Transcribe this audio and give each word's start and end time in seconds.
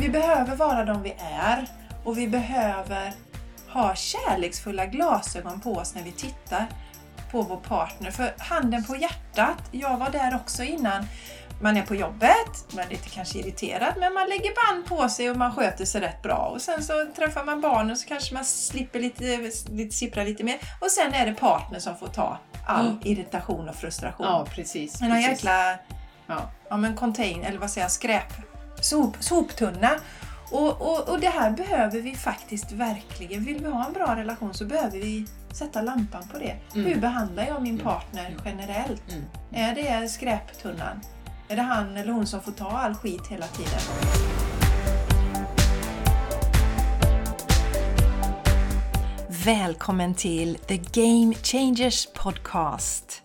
vi 0.00 0.08
behöver 0.08 0.56
vara 0.56 0.84
de 0.84 1.02
vi 1.02 1.14
är 1.32 1.66
och 2.04 2.18
vi 2.18 2.28
behöver 2.28 3.12
ha 3.68 3.94
kärleksfulla 3.94 4.86
glasögon 4.86 5.60
på 5.60 5.72
oss 5.72 5.94
när 5.94 6.02
vi 6.02 6.12
tittar 6.12 6.66
på 7.30 7.42
vår 7.42 7.56
partner. 7.56 8.10
För 8.10 8.34
handen 8.38 8.84
på 8.84 8.96
hjärtat, 8.96 9.58
jag 9.70 9.96
var 9.96 10.10
där 10.10 10.34
också 10.36 10.62
innan. 10.62 11.04
Man 11.62 11.76
är 11.76 11.82
på 11.82 11.94
jobbet, 11.94 12.72
man 12.74 12.84
är 12.84 12.88
lite 12.88 13.08
kanske 13.08 13.38
irriterad, 13.38 13.94
men 13.98 14.14
man 14.14 14.28
lägger 14.28 14.50
band 14.66 14.86
på 14.86 15.08
sig 15.08 15.30
och 15.30 15.36
man 15.36 15.54
sköter 15.54 15.84
sig 15.84 16.00
rätt 16.00 16.22
bra. 16.22 16.50
Och 16.54 16.60
sen 16.62 16.82
så 16.84 16.92
träffar 17.16 17.44
man 17.44 17.60
barnen 17.60 17.96
så 17.96 18.08
kanske 18.08 18.34
man 18.34 18.44
slipper 18.44 19.00
lite, 19.00 19.50
lite 19.70 19.96
sippra 19.96 20.24
lite 20.24 20.44
mer. 20.44 20.58
Och 20.80 20.90
sen 20.90 21.14
är 21.14 21.26
det 21.26 21.34
partner 21.34 21.78
som 21.78 21.96
får 21.96 22.08
ta 22.08 22.38
all 22.66 22.86
Mm. 22.86 22.98
irritation 23.04 23.68
och 23.68 23.74
frustration. 23.76 24.26
Ja, 24.26 24.46
precis. 24.54 25.00
Men 25.00 25.10
en 25.10 25.16
precis. 25.16 25.30
jäkla 25.30 25.78
Ja. 26.26 26.50
ja, 26.70 26.76
men 26.76 26.96
contain, 26.96 27.42
eller 27.44 27.58
vad 27.58 27.70
säger 27.70 27.84
jag, 27.84 27.92
skräp, 27.92 28.32
sop, 28.80 29.16
soptunna. 29.20 29.90
Och, 30.50 30.82
och, 30.82 31.08
och 31.08 31.20
det 31.20 31.28
här 31.28 31.50
behöver 31.50 32.00
vi 32.00 32.14
faktiskt 32.14 32.72
verkligen. 32.72 33.44
Vill 33.44 33.64
vi 33.64 33.70
ha 33.70 33.86
en 33.86 33.92
bra 33.92 34.16
relation 34.16 34.54
så 34.54 34.64
behöver 34.64 34.98
vi 34.98 35.26
sätta 35.52 35.82
lampan 35.82 36.22
på 36.32 36.38
det. 36.38 36.56
Mm. 36.74 36.86
Hur 36.86 37.00
behandlar 37.00 37.46
jag 37.46 37.62
min 37.62 37.78
partner 37.78 38.36
generellt? 38.44 39.12
Mm. 39.12 39.24
Är 39.52 39.74
det 39.74 40.08
skräptunnan? 40.08 41.00
Är 41.48 41.56
det 41.56 41.62
han 41.62 41.96
eller 41.96 42.12
hon 42.12 42.26
som 42.26 42.40
får 42.40 42.52
ta 42.52 42.70
all 42.70 42.94
skit 42.94 43.26
hela 43.28 43.46
tiden? 43.46 43.80
Välkommen 49.44 50.14
till 50.14 50.58
The 50.66 50.76
Game 50.76 51.34
Changers 51.34 52.08
Podcast. 52.14 53.22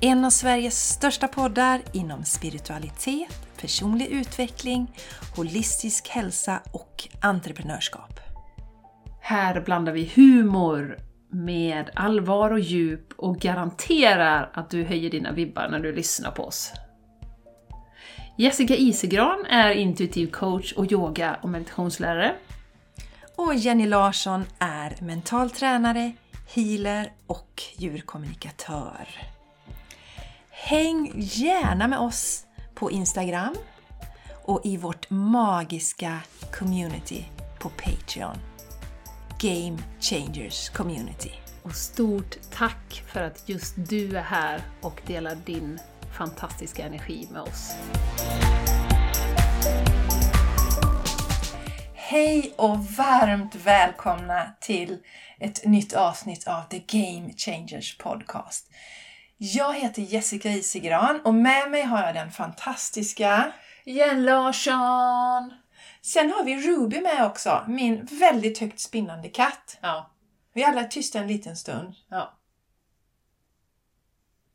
En 0.00 0.24
av 0.24 0.30
Sveriges 0.30 0.88
största 0.88 1.28
poddar 1.28 1.82
inom 1.92 2.24
spiritualitet, 2.24 3.49
personlig 3.60 4.06
utveckling, 4.06 4.90
holistisk 5.36 6.08
hälsa 6.08 6.60
och 6.72 7.08
entreprenörskap. 7.22 8.20
Här 9.20 9.60
blandar 9.60 9.92
vi 9.92 10.12
humor 10.14 10.98
med 11.30 11.90
allvar 11.94 12.50
och 12.50 12.60
djup 12.60 13.12
och 13.16 13.38
garanterar 13.38 14.50
att 14.54 14.70
du 14.70 14.84
höjer 14.84 15.10
dina 15.10 15.32
vibbar 15.32 15.68
när 15.68 15.80
du 15.80 15.92
lyssnar 15.92 16.30
på 16.30 16.44
oss. 16.44 16.72
Jessica 18.36 18.76
Isegran 18.76 19.46
är 19.46 19.70
intuitiv 19.70 20.30
coach 20.30 20.72
och 20.72 20.92
yoga 20.92 21.36
och 21.42 21.48
meditationslärare. 21.48 22.34
Och 23.36 23.54
Jenny 23.54 23.86
Larsson 23.86 24.44
är 24.58 25.04
mental 25.04 25.50
tränare, 25.50 26.12
healer 26.54 27.12
och 27.26 27.62
djurkommunikatör. 27.76 29.08
Häng 30.50 31.12
gärna 31.16 31.88
med 31.88 31.98
oss 31.98 32.46
på 32.80 32.90
Instagram 32.90 33.54
och 34.44 34.60
i 34.64 34.76
vårt 34.76 35.10
magiska 35.10 36.18
community 36.52 37.24
på 37.58 37.68
Patreon. 37.68 38.36
Game 39.40 39.78
Changers 40.00 40.68
Community. 40.68 41.30
Och 41.62 41.74
stort 41.74 42.36
tack 42.52 43.02
för 43.06 43.22
att 43.22 43.48
just 43.48 43.74
du 43.76 44.16
är 44.16 44.22
här 44.22 44.60
och 44.80 45.00
delar 45.06 45.34
din 45.34 45.78
fantastiska 46.18 46.86
energi 46.86 47.28
med 47.32 47.42
oss. 47.42 47.74
Hej 51.94 52.54
och 52.56 52.78
varmt 52.78 53.54
välkomna 53.54 54.52
till 54.60 54.98
ett 55.38 55.64
nytt 55.64 55.92
avsnitt 55.92 56.48
av 56.48 56.62
The 56.62 56.78
Game 56.86 57.32
Changers 57.36 57.98
Podcast. 57.98 58.70
Jag 59.42 59.74
heter 59.74 60.02
Jessica 60.02 60.48
Isigran 60.50 61.20
och 61.24 61.34
med 61.34 61.70
mig 61.70 61.82
har 61.82 62.02
jag 62.02 62.14
den 62.14 62.30
fantastiska 62.30 63.52
Jen 63.84 64.24
Larsson! 64.24 65.52
Sen 66.02 66.30
har 66.30 66.44
vi 66.44 66.68
Ruby 66.68 67.00
med 67.00 67.26
också, 67.26 67.64
min 67.68 68.08
väldigt 68.10 68.58
högt 68.58 68.80
spinnande 68.80 69.28
katt. 69.28 69.78
Ja, 69.80 70.10
Vi 70.54 70.64
alla 70.64 70.80
är 70.80 70.88
tysta 70.88 71.18
en 71.18 71.26
liten 71.26 71.56
stund. 71.56 71.94
ja. 72.08 72.39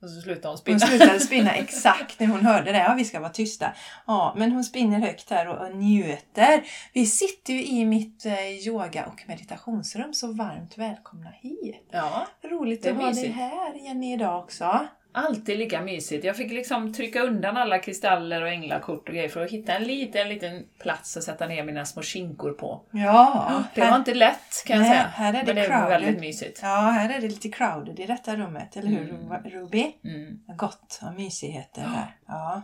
Och 0.05 0.11
så 0.11 0.21
slutar 0.21 0.49
hon 0.49 0.51
Hon 0.51 0.57
spinna. 0.57 0.79
slutade 0.79 1.19
spinna 1.19 1.51
exakt 1.55 2.19
när 2.19 2.27
hon 2.27 2.45
hörde 2.45 2.71
det. 2.71 2.77
Ja, 2.77 2.93
vi 2.97 3.05
ska 3.05 3.19
vara 3.19 3.29
tysta. 3.29 3.73
Ja, 4.07 4.33
men 4.37 4.51
hon 4.51 4.63
spinner 4.63 4.99
högt 4.99 5.29
här 5.29 5.47
och, 5.47 5.67
och 5.67 5.75
njuter. 5.75 6.63
Vi 6.93 7.05
sitter 7.05 7.53
ju 7.53 7.65
i 7.65 7.85
mitt 7.85 8.25
eh, 8.25 8.49
yoga 8.67 9.05
och 9.05 9.23
meditationsrum, 9.27 10.13
så 10.13 10.31
varmt 10.33 10.77
välkomna 10.77 11.29
hit. 11.29 11.87
Ja, 11.91 12.27
Roligt 12.43 12.87
att 12.87 12.95
ha 12.95 13.11
dig 13.11 13.29
här 13.29 13.73
Jenny 13.73 14.13
idag 14.13 14.43
också. 14.43 14.87
Alltid 15.15 15.57
lika 15.59 15.81
mysigt. 15.81 16.25
Jag 16.25 16.35
fick 16.37 16.51
liksom 16.51 16.93
trycka 16.93 17.21
undan 17.21 17.57
alla 17.57 17.79
kristaller 17.79 18.41
och 18.41 18.49
änglakort 18.49 19.09
och 19.09 19.15
grejer 19.15 19.29
för 19.29 19.45
att 19.45 19.51
hitta 19.51 19.73
en 19.75 19.83
liten, 19.83 20.29
liten 20.29 20.63
plats 20.79 21.17
att 21.17 21.23
sätta 21.23 21.47
ner 21.47 21.63
mina 21.63 21.85
små 21.85 22.01
skinkor 22.03 22.51
på. 22.51 22.81
Ja, 22.91 23.63
Det 23.75 23.81
var 23.81 23.95
inte 23.95 24.13
lätt 24.13 24.63
kan 24.65 24.75
jag 24.77 24.83
Nej, 24.83 24.91
säga. 24.91 25.07
här 25.13 25.33
är 25.33 25.43
det 25.43 25.45
Men 25.45 25.55
det 25.55 25.61
var 25.61 25.67
crowded. 25.77 25.89
väldigt 26.01 26.19
mysigt. 26.21 26.59
Ja, 26.63 26.75
här 26.75 27.09
är 27.17 27.21
det 27.21 27.27
lite 27.27 27.49
crowded 27.49 27.99
i 27.99 28.05
detta 28.05 28.35
rummet, 28.35 28.77
eller 28.77 28.89
hur 28.89 29.09
Mm. 29.09 29.43
Ruby? 29.43 29.95
Mm. 30.03 30.39
Gott 30.57 30.99
och 31.07 31.13
mysigheter 31.13 31.81
här. 31.81 32.15
Ja. 32.27 32.61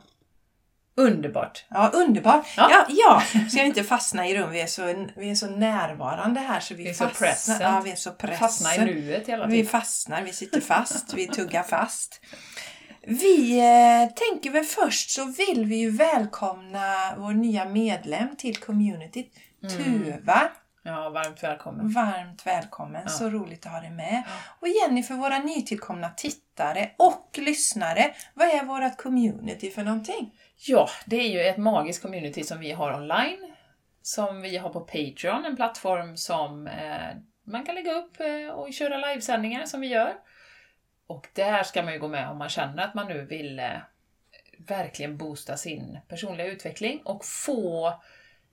Underbart! 0.95 1.65
Ja, 1.69 1.89
underbart! 1.93 2.45
Ja. 2.57 2.69
Ja, 2.71 2.85
ja. 2.89 3.21
Ska 3.49 3.61
vi 3.61 3.67
inte 3.67 3.83
fastna 3.83 4.27
i 4.27 4.37
rum? 4.37 4.51
Vi 4.51 4.61
är 4.61 4.67
så, 4.67 5.07
vi 5.15 5.29
är 5.31 5.35
så 5.35 5.47
närvarande 5.47 6.39
här 6.39 6.59
så 6.59 6.73
vi, 6.75 6.83
Vi 6.83 6.89
är 6.89 6.93
så 6.93 7.07
fastnar. 7.07 7.27
present. 7.27 7.61
Ja, 7.61 7.81
vi 7.85 7.91
är 7.91 7.95
så 7.95 8.11
present. 8.11 8.39
Fastna 8.39 8.75
i 8.75 8.79
nuet 8.85 9.27
hela 9.27 9.45
Vi 9.45 9.51
tiden. 9.51 9.67
fastnar, 9.71 10.21
vi 10.21 10.33
sitter 10.33 10.61
fast, 10.61 11.13
vi 11.13 11.27
tuggar 11.37 11.63
fast. 11.63 12.21
Vi 13.07 13.59
eh, 13.59 14.13
tänker 14.15 14.51
väl 14.51 14.63
först 14.63 15.09
så 15.09 15.25
vill 15.25 15.65
vi 15.65 15.75
ju 15.75 15.89
välkomna 15.89 17.15
vår 17.17 17.33
nya 17.33 17.65
medlem 17.65 18.35
till 18.37 18.55
communityt, 18.57 19.33
Mm. 19.63 19.77
Tuva. 20.03 20.41
Ja, 20.83 21.09
varmt 21.09 21.43
välkommen. 21.43 21.89
Varmt 21.93 22.47
välkommen, 22.47 23.01
Ja. 23.05 23.09
så 23.09 23.29
roligt 23.29 23.65
att 23.65 23.71
ha 23.71 23.79
dig 23.79 23.89
med. 23.89 24.23
Och 24.59 24.67
Jenny, 24.67 25.03
för 25.03 25.13
våra 25.13 25.39
nytillkomna 25.39 26.09
tittare 26.09 26.91
och 26.97 27.29
lyssnare, 27.37 28.11
vad 28.33 28.47
är 28.47 28.63
vårt 28.63 28.97
community 28.97 29.71
för 29.71 29.83
någonting? 29.83 30.31
Ja, 30.67 30.89
det 31.05 31.15
är 31.15 31.29
ju 31.29 31.41
ett 31.41 31.57
magiskt 31.57 32.01
community 32.01 32.43
som 32.43 32.59
vi 32.59 32.71
har 32.71 32.93
online. 32.93 33.53
Som 34.01 34.41
vi 34.41 34.57
har 34.57 34.69
på 34.69 34.79
Patreon, 34.79 35.45
en 35.45 35.55
plattform 35.55 36.17
som 36.17 36.67
eh, 36.67 37.17
man 37.43 37.65
kan 37.65 37.75
lägga 37.75 37.93
upp 37.93 38.19
eh, 38.19 38.53
och 38.53 38.73
köra 38.73 38.97
livesändningar 38.97 39.65
som 39.65 39.81
vi 39.81 39.87
gör. 39.87 40.13
Och 41.07 41.27
där 41.33 41.63
ska 41.63 41.83
man 41.83 41.93
ju 41.93 41.99
gå 41.99 42.07
med 42.07 42.29
om 42.29 42.37
man 42.37 42.49
känner 42.49 42.83
att 42.83 42.93
man 42.93 43.07
nu 43.07 43.25
vill 43.25 43.59
eh, 43.59 43.69
verkligen 44.57 45.17
boosta 45.17 45.57
sin 45.57 45.99
personliga 46.07 46.47
utveckling 46.47 47.01
och 47.05 47.25
få 47.25 47.87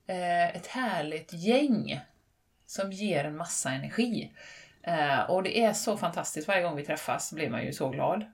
eh, 0.07 0.55
ett 0.55 0.67
härligt 0.67 1.33
gäng 1.33 1.99
som 2.65 2.91
ger 2.91 3.23
en 3.23 3.37
massa 3.37 3.69
energi. 3.69 4.31
Eh, 4.83 5.19
och 5.19 5.43
det 5.43 5.59
är 5.59 5.73
så 5.73 5.97
fantastiskt, 5.97 6.47
varje 6.47 6.63
gång 6.63 6.75
vi 6.75 6.85
träffas 6.85 7.33
blir 7.33 7.49
man 7.49 7.65
ju 7.65 7.73
så 7.73 7.89
glad. 7.89 8.25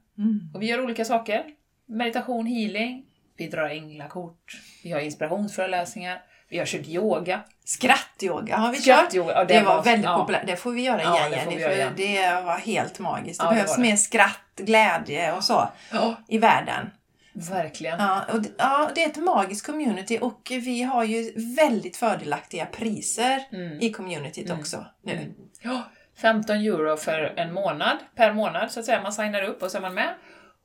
Och 0.54 0.62
vi 0.62 0.66
gör 0.66 0.84
olika 0.84 1.06
saker. 1.06 1.46
Meditation, 1.86 2.46
healing, 2.46 3.06
vi 3.38 3.48
drar 3.48 3.70
änglakort, 3.70 4.58
vi 4.84 4.92
har 4.92 5.00
inspirationsföreläsningar, 5.00 6.22
vi 6.50 6.58
har 6.60 6.66
kört 6.66 6.88
yoga. 6.88 7.40
Skrattyoga 7.66 8.58
har 8.58 8.72
vi 8.72 8.82
kört. 8.82 9.14
Ja, 9.14 9.44
Det, 9.44 9.62
var 9.62 9.76
var- 9.76 9.84
väldigt 9.84 10.06
ja. 10.06 10.18
populärt. 10.18 10.48
Det 10.48 10.56
får 10.56 10.72
vi 10.72 10.82
göra 10.82 11.02
Ja, 11.04 11.18
igen 11.28 11.32
det 11.32 11.44
får 11.44 11.52
Jenny, 11.54 11.62
göra 11.78 11.90
för 11.90 11.98
det 11.98 12.42
var 12.46 12.58
helt 12.58 13.00
magiskt. 13.00 13.40
Det 13.40 13.46
Ja, 13.46 13.50
det 13.50 13.56
behövs 13.56 13.76
det. 13.76 13.82
mer 13.82 13.96
skratt, 13.96 14.40
glädje 14.56 15.34
och 15.34 15.44
så 15.44 15.68
Ja, 15.92 16.16
i 16.28 16.38
världen. 16.38 16.92
verkligen. 17.34 18.00
Ja, 18.00 18.22
och 18.34 18.42
det, 18.42 18.50
ja, 18.58 18.90
det 18.96 19.04
är 19.04 19.10
ett 19.10 19.18
magiskt 19.18 19.66
community 19.66 20.20
och 20.22 20.42
vi 20.52 20.84
har 20.84 21.04
ju 21.04 21.32
väldigt 21.56 21.98
fördelaktiga 21.98 22.66
priser 22.66 23.44
Mm. 23.52 23.80
i 23.82 23.90
communityt 23.92 24.46
Mm. 24.50 24.60
också 24.60 24.86
nu. 25.04 25.12
Mm. 25.14 25.34
Ja, 25.62 25.84
15 26.22 26.56
euro 26.56 26.98
för 26.98 27.34
en 27.38 27.54
månad, 27.54 27.98
per 28.16 28.34
månad 28.34 28.72
så 28.72 28.80
att 28.80 28.86
säga. 28.86 29.02
Man 29.02 29.14
signar 29.14 29.42
upp 29.44 29.64
och 29.64 29.72
så 29.72 29.78
är 29.78 29.82
man 29.82 29.94
med. 29.94 30.14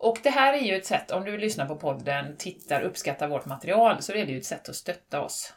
Och 0.01 0.19
det 0.23 0.31
här 0.31 0.53
är 0.53 0.61
ju 0.61 0.77
ett 0.77 0.87
sätt, 0.87 1.11
om 1.11 1.25
du 1.25 1.39
lyssnar 1.39 1.67
på 1.67 1.77
podden, 1.77 2.37
tittar, 2.37 2.83
uppskattar 2.83 3.29
vårt 3.29 3.47
material, 3.47 4.03
så 4.03 4.13
är 4.13 4.27
det 4.27 4.33
ju 4.33 4.39
ett 4.39 4.45
sätt 4.45 4.69
att 4.69 4.75
stötta 4.75 5.21
oss 5.21 5.55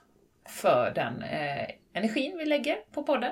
för 0.50 0.92
den 0.96 1.24
eh, 1.24 1.68
energin 1.94 2.38
vi 2.38 2.46
lägger 2.46 2.76
på 2.94 3.04
podden. 3.04 3.32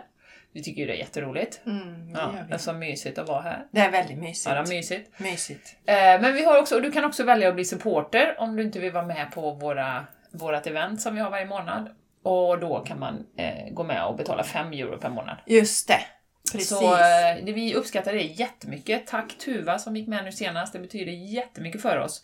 Vi 0.53 0.63
tycker 0.63 0.81
ju 0.81 0.87
det 0.87 0.93
är 0.93 0.97
jätteroligt. 0.97 1.61
Mm, 1.65 2.13
det, 2.13 2.19
Ja, 2.19 2.33
det 2.47 2.53
är 2.53 2.57
så 2.57 2.73
mysigt 2.73 3.17
att 3.17 3.27
vara 3.27 3.41
här. 3.41 3.65
det 3.71 3.79
är 3.79 3.91
väldigt 3.91 4.17
mysigt. 4.17 4.55
Ja, 4.55 4.61
det 4.61 4.69
är 4.69 4.75
mysigt. 4.75 5.19
mysigt. 5.19 5.75
Eh, 5.85 5.95
men 5.95 6.33
vi 6.33 6.45
har 6.45 6.59
också, 6.59 6.75
och 6.75 6.81
du 6.81 6.91
kan 6.91 7.05
också 7.05 7.23
välja 7.23 7.49
att 7.49 7.55
bli 7.55 7.65
supporter 7.65 8.35
om 8.39 8.55
du 8.55 8.63
inte 8.63 8.79
vill 8.79 8.91
vara 8.91 9.05
med 9.05 9.31
på 9.31 9.51
våra, 9.51 10.05
vårat 10.31 10.67
event 10.67 11.01
som 11.01 11.15
vi 11.15 11.21
har 11.21 11.29
varje 11.29 11.45
månad. 11.45 11.89
Och 12.23 12.59
då 12.59 12.79
kan 12.79 12.99
man 12.99 13.25
eh, 13.37 13.73
gå 13.73 13.83
med 13.83 14.05
och 14.05 14.15
betala 14.15 14.43
5 14.43 14.73
euro 14.73 14.97
per 14.97 15.09
månad. 15.09 15.37
Just 15.45 15.87
det. 15.87 16.01
Precis. 16.51 16.69
Så 16.69 16.93
eh, 16.93 17.45
det, 17.45 17.53
vi 17.53 17.75
uppskattar 17.75 18.13
det 18.13 18.21
jättemycket. 18.21 19.07
Tack 19.07 19.37
Tuva 19.37 19.79
som 19.79 19.95
gick 19.95 20.07
med 20.07 20.23
nu 20.23 20.31
senast, 20.31 20.73
det 20.73 20.79
betyder 20.79 21.11
jättemycket 21.11 21.81
för 21.81 21.97
oss. 21.97 22.21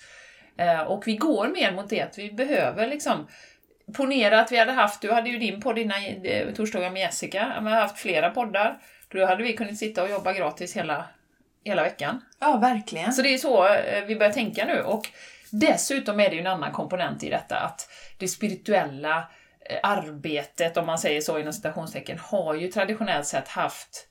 Eh, 0.58 0.82
och 0.82 1.08
vi 1.08 1.16
går 1.16 1.48
mer 1.48 1.72
mot 1.72 1.90
det 1.90 2.18
vi 2.18 2.32
behöver 2.32 2.88
liksom 2.88 3.28
Ponera 3.94 4.40
att 4.40 4.52
vi 4.52 4.58
hade 4.58 4.72
haft, 4.72 5.02
du 5.02 5.12
hade 5.12 5.30
ju 5.30 5.38
din 5.38 5.62
podd 5.62 5.78
innan 5.78 6.04
eh, 6.24 6.54
torsdagar 6.54 6.90
med 6.90 7.02
Jessica, 7.02 7.60
vi 7.62 7.70
har 7.70 7.82
haft 7.82 7.98
flera 7.98 8.30
poddar. 8.30 8.80
Då 9.08 9.26
hade 9.26 9.44
vi 9.44 9.54
kunnat 9.54 9.78
sitta 9.78 10.04
och 10.04 10.10
jobba 10.10 10.34
gratis 10.34 10.76
hela, 10.76 11.06
hela 11.64 11.84
veckan. 11.84 12.22
Ja, 12.40 12.58
verkligen. 12.58 13.14
Så 13.14 13.22
det 13.22 13.34
är 13.34 13.38
så 13.38 13.68
vi 14.08 14.16
börjar 14.16 14.32
tänka 14.32 14.66
nu. 14.66 14.82
Och 14.82 15.10
dessutom 15.52 16.20
är 16.20 16.30
det 16.30 16.36
ju 16.36 16.42
en 16.42 16.48
annan 16.48 16.72
komponent 16.72 17.24
i 17.24 17.30
detta, 17.30 17.56
att 17.56 17.90
det 18.18 18.28
spirituella 18.28 19.28
arbetet, 19.84 20.78
om 20.78 20.86
man 20.86 21.00
säger 21.00 21.22
så 21.22 21.40
inom 21.40 21.54
citationstecken, 21.54 22.20
har 22.20 22.54
ju 22.54 22.68
traditionellt 22.68 23.26
sett 23.26 23.48
haft 23.48 24.08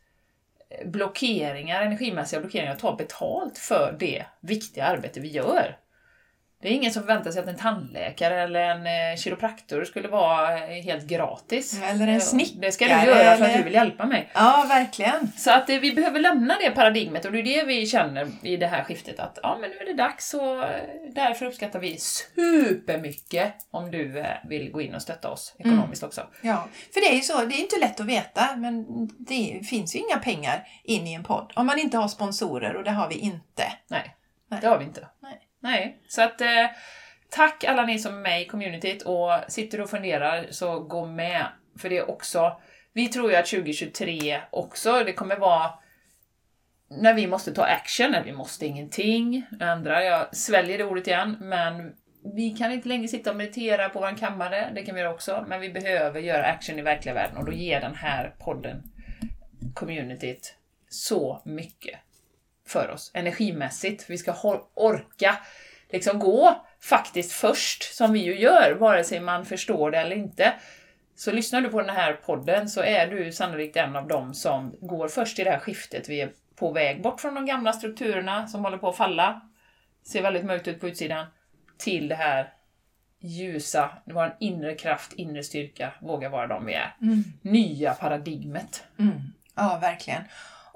blockeringar, 0.85 1.83
energimässiga 1.83 2.41
blockeringar, 2.41 2.77
ta 2.77 2.97
betalt 2.97 3.59
för 3.59 3.97
det 4.01 4.25
viktiga 4.41 4.85
arbete 4.85 5.21
vi 5.21 5.29
gör. 5.29 5.77
Det 6.63 6.69
är 6.69 6.73
ingen 6.73 6.93
som 6.93 7.03
förväntar 7.03 7.31
sig 7.31 7.43
att 7.43 7.49
en 7.49 7.57
tandläkare 7.57 8.43
eller 8.43 8.61
en 8.61 8.87
eh, 8.87 9.17
kiropraktor 9.19 9.85
skulle 9.85 10.09
vara 10.09 10.59
eh, 10.59 10.83
helt 10.83 11.05
gratis. 11.07 11.83
Eller 11.83 12.09
en 12.09 12.21
snickare. 12.21 12.61
Det 12.61 12.73
ska 12.73 12.85
du 12.85 12.91
göra 12.91 13.07
för 13.37 13.45
att 13.45 13.51
eller- 13.51 13.59
du 13.59 13.65
vill 13.65 13.75
hjälpa 13.75 14.07
mig. 14.07 14.31
Ja, 14.35 14.67
verkligen. 14.69 15.33
Så 15.37 15.51
att 15.51 15.71
eh, 15.71 15.79
vi 15.79 15.93
behöver 15.93 16.21
lämna 16.21 16.57
det 16.65 16.71
paradigmet 16.71 17.25
och 17.25 17.33
det 17.33 17.39
är 17.39 17.43
det 17.43 17.65
vi 17.65 17.87
känner 17.87 18.29
i 18.43 18.57
det 18.57 18.67
här 18.67 18.85
skiftet 18.85 19.21
att 19.21 19.39
ja, 19.43 19.59
men 19.61 19.71
nu 19.71 19.77
är 19.77 19.87
det 19.87 19.95
dags 19.95 20.35
och 20.35 20.65
därför 21.15 21.47
uppskattar 21.47 21.79
vi 21.79 21.99
supermycket 21.99 23.55
om 23.71 23.91
du 23.91 24.25
vill 24.49 24.71
gå 24.71 24.81
in 24.81 24.95
och 24.95 25.03
stötta 25.03 25.31
oss 25.31 25.55
ekonomiskt 25.59 26.03
också. 26.03 26.27
Ja, 26.41 26.69
för 26.95 27.01
det 27.01 27.07
är 27.07 27.15
ju 27.15 27.21
så, 27.21 27.39
det 27.45 27.55
är 27.55 27.61
inte 27.61 27.79
lätt 27.81 28.01
att 28.01 28.07
veta, 28.07 28.57
men 28.57 28.87
det 29.19 29.61
finns 29.69 29.95
ju 29.95 29.99
inga 29.99 30.19
pengar 30.19 30.69
in 30.85 31.07
i 31.07 31.13
en 31.15 31.25
podd 31.25 31.53
om 31.57 31.67
man 31.67 31.79
inte 31.79 31.97
har 31.99 32.09
sponsorer 32.09 32.77
och 32.77 32.85
det 32.85 32.91
har 32.91 33.09
vi 33.09 33.15
inte. 33.15 33.65
Nej, 33.89 34.17
Nej. 34.49 34.61
det 34.61 34.67
har 34.69 34.79
vi 34.79 34.85
inte. 34.85 35.09
Nej. 35.23 35.41
Nej, 35.67 35.99
så 36.09 36.23
att 36.23 36.41
eh, 36.41 36.67
tack 37.31 37.65
alla 37.65 37.87
ni 37.87 37.99
som 37.99 38.15
är 38.15 38.21
med 38.21 38.43
i 38.43 38.47
communityt 38.47 39.03
och 39.03 39.31
sitter 39.49 39.81
och 39.81 39.91
funderar 39.91 40.47
så 40.51 40.81
gå 40.81 41.07
med. 41.07 41.47
För 41.79 41.89
det 41.89 41.99
är 41.99 42.11
också, 42.11 42.61
vi 42.93 43.09
tror 43.09 43.31
ju 43.31 43.37
att 43.37 43.47
2023 43.47 44.41
också, 44.51 45.05
det 45.05 45.13
kommer 45.13 45.37
vara 45.37 45.71
när 46.89 47.15
vi 47.15 47.27
måste 47.27 47.55
ta 47.55 47.65
action, 47.65 48.11
när 48.11 48.25
vi 48.25 48.33
måste 48.33 48.67
ingenting, 48.67 49.47
ändra, 49.61 50.05
jag 50.05 50.37
sväljer 50.37 50.79
det 50.79 50.85
ordet 50.85 51.07
igen, 51.07 51.37
men 51.41 51.93
vi 52.35 52.51
kan 52.51 52.73
inte 52.73 52.89
längre 52.89 53.09
sitta 53.09 53.31
och 53.31 53.37
meditera 53.37 53.89
på 53.89 54.01
vår 54.01 54.17
kammare, 54.17 54.71
det 54.75 54.83
kan 54.83 54.95
vi 54.95 55.01
göra 55.01 55.15
också, 55.15 55.45
men 55.49 55.61
vi 55.61 55.69
behöver 55.73 56.21
göra 56.21 56.47
action 56.47 56.79
i 56.79 56.83
verkliga 56.83 57.15
världen 57.15 57.37
och 57.37 57.45
då 57.45 57.53
ger 57.53 57.81
den 57.81 57.95
här 57.95 58.35
podden, 58.39 58.83
communityt, 59.75 60.55
så 60.89 61.43
mycket 61.45 62.01
för 62.67 62.91
oss 62.91 63.11
energimässigt. 63.15 64.11
Vi 64.11 64.19
ska 64.19 64.61
orka 64.75 65.39
liksom 65.91 66.19
gå 66.19 66.67
faktiskt 66.83 67.33
först, 67.33 67.95
som 67.95 68.13
vi 68.13 68.19
ju 68.19 68.39
gör, 68.39 68.77
vare 68.81 69.05
sig 69.05 69.21
man 69.21 69.45
förstår 69.45 69.91
det 69.91 69.99
eller 69.99 70.17
inte. 70.17 70.55
Så 71.17 71.33
lyssnar 71.33 71.61
du 71.61 71.69
på 71.69 71.81
den 71.81 71.97
här 71.97 72.13
podden 72.13 72.69
så 72.69 72.83
är 72.83 73.07
du 73.07 73.33
sannolikt 73.33 73.77
en 73.77 73.97
av 73.97 74.09
dem 74.09 74.35
som 74.35 74.77
går 74.81 75.09
först 75.09 75.39
i 75.39 75.45
det 75.45 75.51
här 75.51 75.59
skiftet. 75.59 76.09
Vi 76.09 76.21
är 76.21 76.31
på 76.57 76.73
väg 76.73 77.03
bort 77.03 77.21
från 77.21 77.35
de 77.35 77.47
gamla 77.47 77.73
strukturerna 77.73 78.47
som 78.47 78.65
håller 78.65 78.79
på 78.79 78.89
att 78.89 78.97
falla, 78.97 79.41
ser 80.07 80.23
väldigt 80.23 80.45
mörkt 80.45 80.69
ut 80.69 80.81
på 80.81 80.89
utsidan, 80.89 81.27
till 81.79 82.09
det 82.09 82.15
här 82.15 82.53
ljusa, 83.21 83.91
vår 84.05 84.37
inre 84.41 84.75
kraft, 84.75 85.13
inre 85.13 85.43
styrka, 85.43 85.93
våga 86.01 86.29
vara 86.29 86.47
de 86.47 86.67
vi 86.67 86.75
är. 86.75 86.95
Nya 87.43 87.95
paradigmet. 87.95 88.85
Mm. 88.99 89.21
Ja, 89.55 89.79
verkligen. 89.81 90.23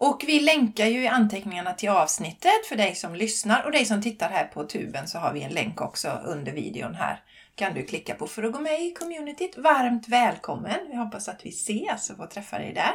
Och 0.00 0.24
vi 0.26 0.40
länkar 0.40 0.86
ju 0.86 1.02
i 1.02 1.08
anteckningarna 1.08 1.72
till 1.72 1.88
avsnittet 1.88 2.66
för 2.68 2.76
dig 2.76 2.94
som 2.94 3.14
lyssnar 3.14 3.62
och 3.64 3.72
dig 3.72 3.84
som 3.84 4.02
tittar 4.02 4.28
här 4.28 4.44
på 4.44 4.64
tuben 4.64 5.08
så 5.08 5.18
har 5.18 5.32
vi 5.32 5.42
en 5.42 5.52
länk 5.52 5.80
också 5.80 6.20
under 6.24 6.52
videon 6.52 6.94
här. 6.94 7.22
Kan 7.54 7.74
du 7.74 7.82
klicka 7.82 8.14
på 8.14 8.26
för 8.26 8.42
att 8.42 8.52
gå 8.52 8.60
med 8.60 8.82
i 8.82 8.92
communityt. 8.92 9.58
Varmt 9.58 10.08
välkommen! 10.08 10.78
Vi 10.90 10.96
hoppas 10.96 11.28
att 11.28 11.46
vi 11.46 11.48
ses 11.48 12.10
och 12.10 12.16
får 12.16 12.26
träffa 12.26 12.58
dig 12.58 12.74
där. 12.74 12.92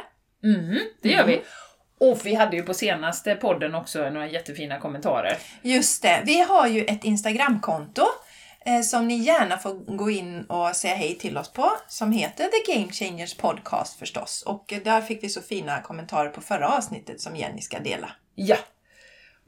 Mhm, 0.50 0.80
det 1.02 1.08
gör 1.08 1.26
vi. 1.26 1.42
Och 2.00 2.20
vi 2.24 2.34
hade 2.34 2.56
ju 2.56 2.62
på 2.62 2.74
senaste 2.74 3.34
podden 3.34 3.74
också 3.74 4.10
några 4.10 4.28
jättefina 4.28 4.78
kommentarer. 4.78 5.36
Just 5.62 6.02
det, 6.02 6.22
vi 6.24 6.40
har 6.40 6.66
ju 6.66 6.84
ett 6.84 7.04
Instagramkonto 7.04 8.04
Eh, 8.66 8.80
som 8.80 9.08
ni 9.08 9.14
gärna 9.14 9.58
får 9.58 9.96
gå 9.96 10.10
in 10.10 10.44
och 10.44 10.76
säga 10.76 10.94
hej 10.94 11.14
till 11.14 11.38
oss 11.38 11.52
på 11.52 11.70
som 11.88 12.12
heter 12.12 12.44
The 12.44 12.72
Game 12.72 12.92
Changers 12.92 13.34
Podcast 13.34 13.98
förstås. 13.98 14.42
Och 14.46 14.72
eh, 14.72 14.82
där 14.82 15.00
fick 15.00 15.24
vi 15.24 15.28
så 15.28 15.42
fina 15.42 15.82
kommentarer 15.82 16.28
på 16.28 16.40
förra 16.40 16.68
avsnittet 16.68 17.20
som 17.20 17.36
Jenny 17.36 17.60
ska 17.60 17.78
dela. 17.78 18.10
Ja! 18.34 18.56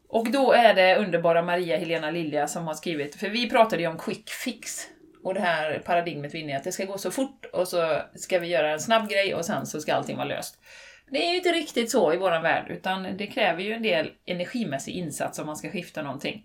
Och 0.08 0.30
då 0.30 0.52
är 0.52 0.74
det 0.74 0.96
underbara 0.96 1.42
Maria 1.42 1.76
Helena 1.76 2.10
Lilja 2.10 2.48
som 2.48 2.66
har 2.66 2.74
skrivit, 2.74 3.16
för 3.16 3.28
vi 3.28 3.50
pratade 3.50 3.82
ju 3.82 3.88
om 3.88 3.98
quick 3.98 4.30
fix. 4.30 4.86
Och 5.24 5.34
det 5.34 5.40
här 5.40 5.78
paradigmet 5.78 6.34
vi 6.34 6.38
är 6.38 6.42
inne 6.42 6.52
i, 6.52 6.56
att 6.56 6.64
det 6.64 6.72
ska 6.72 6.84
gå 6.84 6.98
så 6.98 7.10
fort 7.10 7.46
och 7.52 7.68
så 7.68 8.02
ska 8.14 8.38
vi 8.38 8.46
göra 8.46 8.72
en 8.72 8.80
snabb 8.80 9.08
grej 9.08 9.34
och 9.34 9.44
sen 9.44 9.66
så 9.66 9.80
ska 9.80 9.94
allting 9.94 10.16
vara 10.16 10.28
löst. 10.28 10.58
Det 11.10 11.26
är 11.26 11.30
ju 11.30 11.36
inte 11.36 11.52
riktigt 11.52 11.90
så 11.90 12.12
i 12.12 12.16
våran 12.16 12.42
värld, 12.42 12.66
utan 12.70 13.16
det 13.16 13.26
kräver 13.26 13.62
ju 13.62 13.72
en 13.72 13.82
del 13.82 14.10
energimässig 14.26 14.92
insats 14.92 15.38
om 15.38 15.46
man 15.46 15.56
ska 15.56 15.70
skifta 15.70 16.02
någonting. 16.02 16.44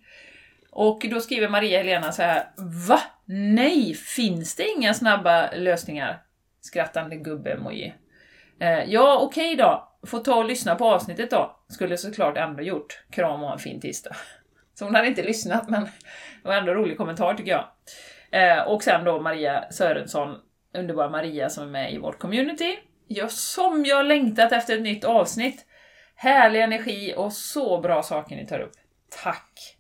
Och 0.75 1.05
då 1.11 1.19
skriver 1.19 1.49
Maria 1.49 1.77
Helena 1.77 2.11
så 2.11 2.21
här, 2.21 2.43
Va? 2.87 2.99
Nej, 3.25 3.93
finns 3.93 4.55
det 4.55 4.67
inga 4.67 4.93
snabba 4.93 5.51
lösningar? 5.51 6.23
Skrattande 6.61 7.15
gubbe-emoji. 7.15 7.93
Eh, 8.59 8.83
ja, 8.83 9.19
okej 9.21 9.55
då. 9.55 9.89
Får 10.07 10.19
ta 10.19 10.35
och 10.35 10.45
lyssna 10.45 10.75
på 10.75 10.85
avsnittet 10.85 11.31
då. 11.31 11.55
Skulle 11.69 11.97
såklart 11.97 12.37
ändå 12.37 12.63
gjort. 12.63 13.03
Kram 13.11 13.43
och 13.43 13.51
en 13.51 13.59
fin 13.59 13.81
tisdag. 13.81 14.15
Så 14.73 14.85
hon 14.85 14.95
hade 14.95 15.07
inte 15.07 15.23
lyssnat, 15.23 15.69
men 15.69 15.83
det 15.83 15.89
var 16.47 16.55
ändå 16.55 16.71
en 16.71 16.77
rolig 16.77 16.97
kommentar 16.97 17.33
tycker 17.33 17.51
jag. 17.51 17.65
Eh, 18.31 18.63
och 18.63 18.83
sen 18.83 19.05
då 19.05 19.21
Maria 19.21 19.71
Sörensson, 19.71 20.35
underbara 20.73 21.09
Maria 21.09 21.49
som 21.49 21.63
är 21.63 21.71
med 21.71 21.93
i 21.93 21.97
vårt 21.97 22.19
community. 22.19 22.77
Ja, 23.07 23.27
som 23.27 23.85
jag 23.85 24.05
längtat 24.05 24.51
efter 24.51 24.75
ett 24.75 24.81
nytt 24.81 25.03
avsnitt. 25.03 25.65
Härlig 26.15 26.61
energi 26.61 27.13
och 27.17 27.33
så 27.33 27.81
bra 27.81 28.03
saker 28.03 28.35
ni 28.35 28.47
tar 28.47 28.59
upp. 28.59 28.73
Tack! 29.23 29.72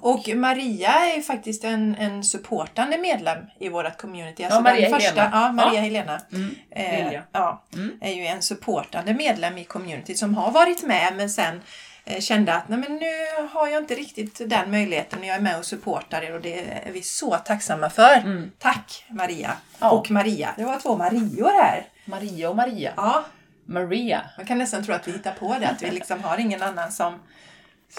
Och 0.00 0.28
Maria 0.28 0.90
är 0.92 1.20
faktiskt 1.22 1.64
en, 1.64 1.94
en 1.94 2.24
supportande 2.24 2.98
medlem 2.98 3.38
i 3.60 3.68
vårt 3.68 3.96
community. 3.96 4.44
Alltså 4.44 4.58
Ja, 4.58 4.62
Maria 4.62 4.88
den 4.90 5.00
första, 5.00 5.20
Helena. 5.22 5.36
Ja, 5.46 5.52
Maria 5.52 5.74
Ja. 5.74 5.80
Helena. 5.80 6.20
Mm, 6.32 6.54
Eh, 6.70 7.20
ja, 7.32 7.62
Mm. 7.74 7.98
är 8.00 8.12
ju 8.12 8.26
en 8.26 8.42
supportande 8.42 9.14
medlem 9.14 9.58
i 9.58 9.64
community 9.64 10.14
som 10.14 10.34
har 10.34 10.50
varit 10.50 10.82
med 10.82 11.12
men 11.16 11.30
sen 11.30 11.60
eh, 12.04 12.20
kände 12.20 12.54
att 12.54 12.68
Nej, 12.68 12.78
men 12.78 12.96
nu 12.96 13.10
har 13.52 13.68
jag 13.68 13.82
inte 13.82 13.94
riktigt 13.94 14.40
den 14.50 14.70
möjligheten 14.70 15.18
när 15.20 15.28
jag 15.28 15.36
är 15.36 15.40
med 15.40 15.58
och 15.58 15.64
supportar 15.64 16.22
er 16.22 16.34
och 16.34 16.40
det 16.40 16.58
är 16.60 16.92
vi 16.92 17.02
så 17.02 17.36
tacksamma 17.36 17.90
för. 17.90 18.14
Mm. 18.16 18.50
Tack 18.58 19.04
Maria! 19.08 19.50
Ja. 19.78 19.90
Och 19.90 20.10
Maria. 20.10 20.54
Det 20.56 20.64
var 20.64 20.78
två 20.78 20.96
Marior 20.96 21.62
här. 21.62 21.86
Maria 22.04 22.50
och 22.50 22.56
Maria. 22.56 22.92
Ja, 22.96 23.24
Maria. 23.66 24.22
man 24.36 24.46
kan 24.46 24.58
nästan 24.58 24.84
tro 24.84 24.94
att 24.94 25.08
vi 25.08 25.12
hittar 25.12 25.32
på 25.32 25.56
det, 25.60 25.68
att 25.68 25.82
vi 25.82 25.90
liksom 25.90 26.22
har 26.24 26.38
ingen 26.38 26.62
annan 26.62 26.92
som, 26.92 27.18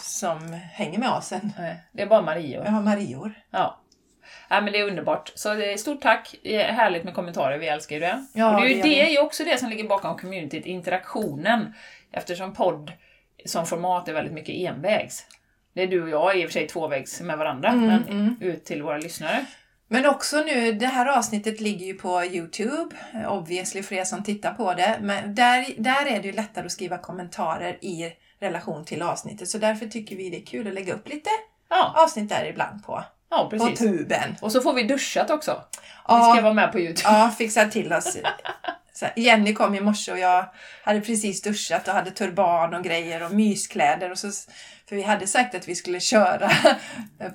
som 0.02 0.54
hänger 0.54 1.00
med 1.00 1.10
oss 1.10 1.32
än 1.32 1.54
Nej, 1.60 1.76
Det 1.92 2.02
är 2.02 2.08
bara 2.08 2.22
Maria. 2.22 2.64
vi 2.64 2.70
har 2.70 2.82
Marior. 2.82 3.34
Ja. 3.52 3.80
Ja, 4.50 4.62
men 4.62 4.74
det 4.74 4.80
är 4.80 4.88
underbart. 4.88 5.32
Så 5.36 5.76
stort 5.78 6.02
tack. 6.02 6.36
Härligt 6.46 7.04
med 7.04 7.14
kommentarer, 7.14 7.58
vi 7.58 7.68
älskar 7.68 7.96
ju 7.96 8.00
det. 8.00 8.26
Ja, 8.34 8.56
och 8.56 8.62
det 8.62 8.68
är 8.68 8.76
ju 8.76 8.82
det 8.82 8.90
det, 8.90 9.16
är 9.16 9.22
också 9.24 9.44
det 9.44 9.58
som 9.58 9.70
ligger 9.70 9.88
bakom 9.88 10.18
communityt, 10.18 10.66
interaktionen. 10.66 11.74
Eftersom 12.12 12.54
podd 12.54 12.92
som 13.46 13.66
format 13.66 14.08
är 14.08 14.14
väldigt 14.14 14.34
mycket 14.34 14.56
envägs. 14.56 15.26
Det 15.74 15.82
är 15.82 15.88
du 15.88 16.04
och 16.04 16.10
jag 16.10 16.38
i 16.40 16.46
och 16.46 16.50
för 16.50 16.54
sig 16.54 16.68
tvåvägs 16.68 17.22
med 17.22 17.38
varandra, 17.38 17.70
Mm, 17.70 17.86
men 17.88 18.04
mm. 18.08 18.38
ut 18.42 18.66
till 18.66 18.84
våra 18.84 18.98
lyssnare. 18.98 19.46
Men 19.88 20.06
också 20.06 20.38
nu, 20.38 20.72
det 20.72 20.88
här 20.88 21.18
avsnittet 21.18 21.60
ligger 21.62 21.86
ju 21.86 21.94
på 21.94 22.24
Youtube, 22.26 22.96
obviously 23.28 23.84
för 23.84 23.96
er 23.96 24.04
som 24.04 24.24
tittar 24.24 24.54
på 24.54 24.74
det. 24.74 24.98
Men 25.02 25.36
där, 25.36 25.66
där 25.78 26.06
är 26.06 26.22
det 26.22 26.28
ju 26.28 26.32
lättare 26.32 26.66
att 26.66 26.72
skriva 26.72 26.98
kommentarer 26.98 27.78
i 27.82 28.14
relation 28.44 28.86
till 28.86 29.02
avsnittet. 29.02 29.50
Så 29.50 29.58
därför 29.58 29.86
tycker 29.88 30.16
vi 30.16 30.30
det 30.30 30.38
är 30.42 30.46
kul 30.46 30.68
att 30.68 30.74
lägga 30.74 30.94
upp 30.94 31.08
lite 31.10 31.30
Ja, 31.70 31.94
avsnitt 32.04 32.30
där 32.30 32.46
ibland 32.46 32.86
på, 32.86 33.04
ja 33.30 33.50
på 33.50 33.68
tuben. 33.68 34.36
Och 34.42 34.52
så 34.52 34.62
får 34.62 34.74
vi 34.74 34.84
duschat 34.84 35.30
också. 35.30 35.64
Vi 35.72 35.78
Ja, 36.08 36.34
ska 36.34 36.42
vara 36.44 36.54
med 36.54 36.72
på 36.72 36.80
Youtube. 36.80 37.10
ja, 37.10 37.32
fixa 37.38 37.66
till 37.66 37.94
oss. 37.94 38.18
Jenny 39.16 39.54
kom 39.54 39.76
i 39.76 39.80
morse 39.80 40.12
och 40.12 40.20
jag 40.20 40.46
hade 40.84 41.02
precis 41.02 41.42
duschat 41.42 41.88
och 41.88 41.94
hade 41.94 42.12
turban 42.12 42.74
och 42.74 42.84
grejer 42.84 43.24
och 43.24 43.32
myskläder. 43.32 44.12
Och 44.12 44.18
så, 44.18 44.28
för 44.90 44.96
vi 44.96 45.02
hade 45.02 45.28
sagt 45.28 45.56
att 45.56 45.68
vi 45.68 45.76
skulle 45.76 46.00
köra 46.00 46.52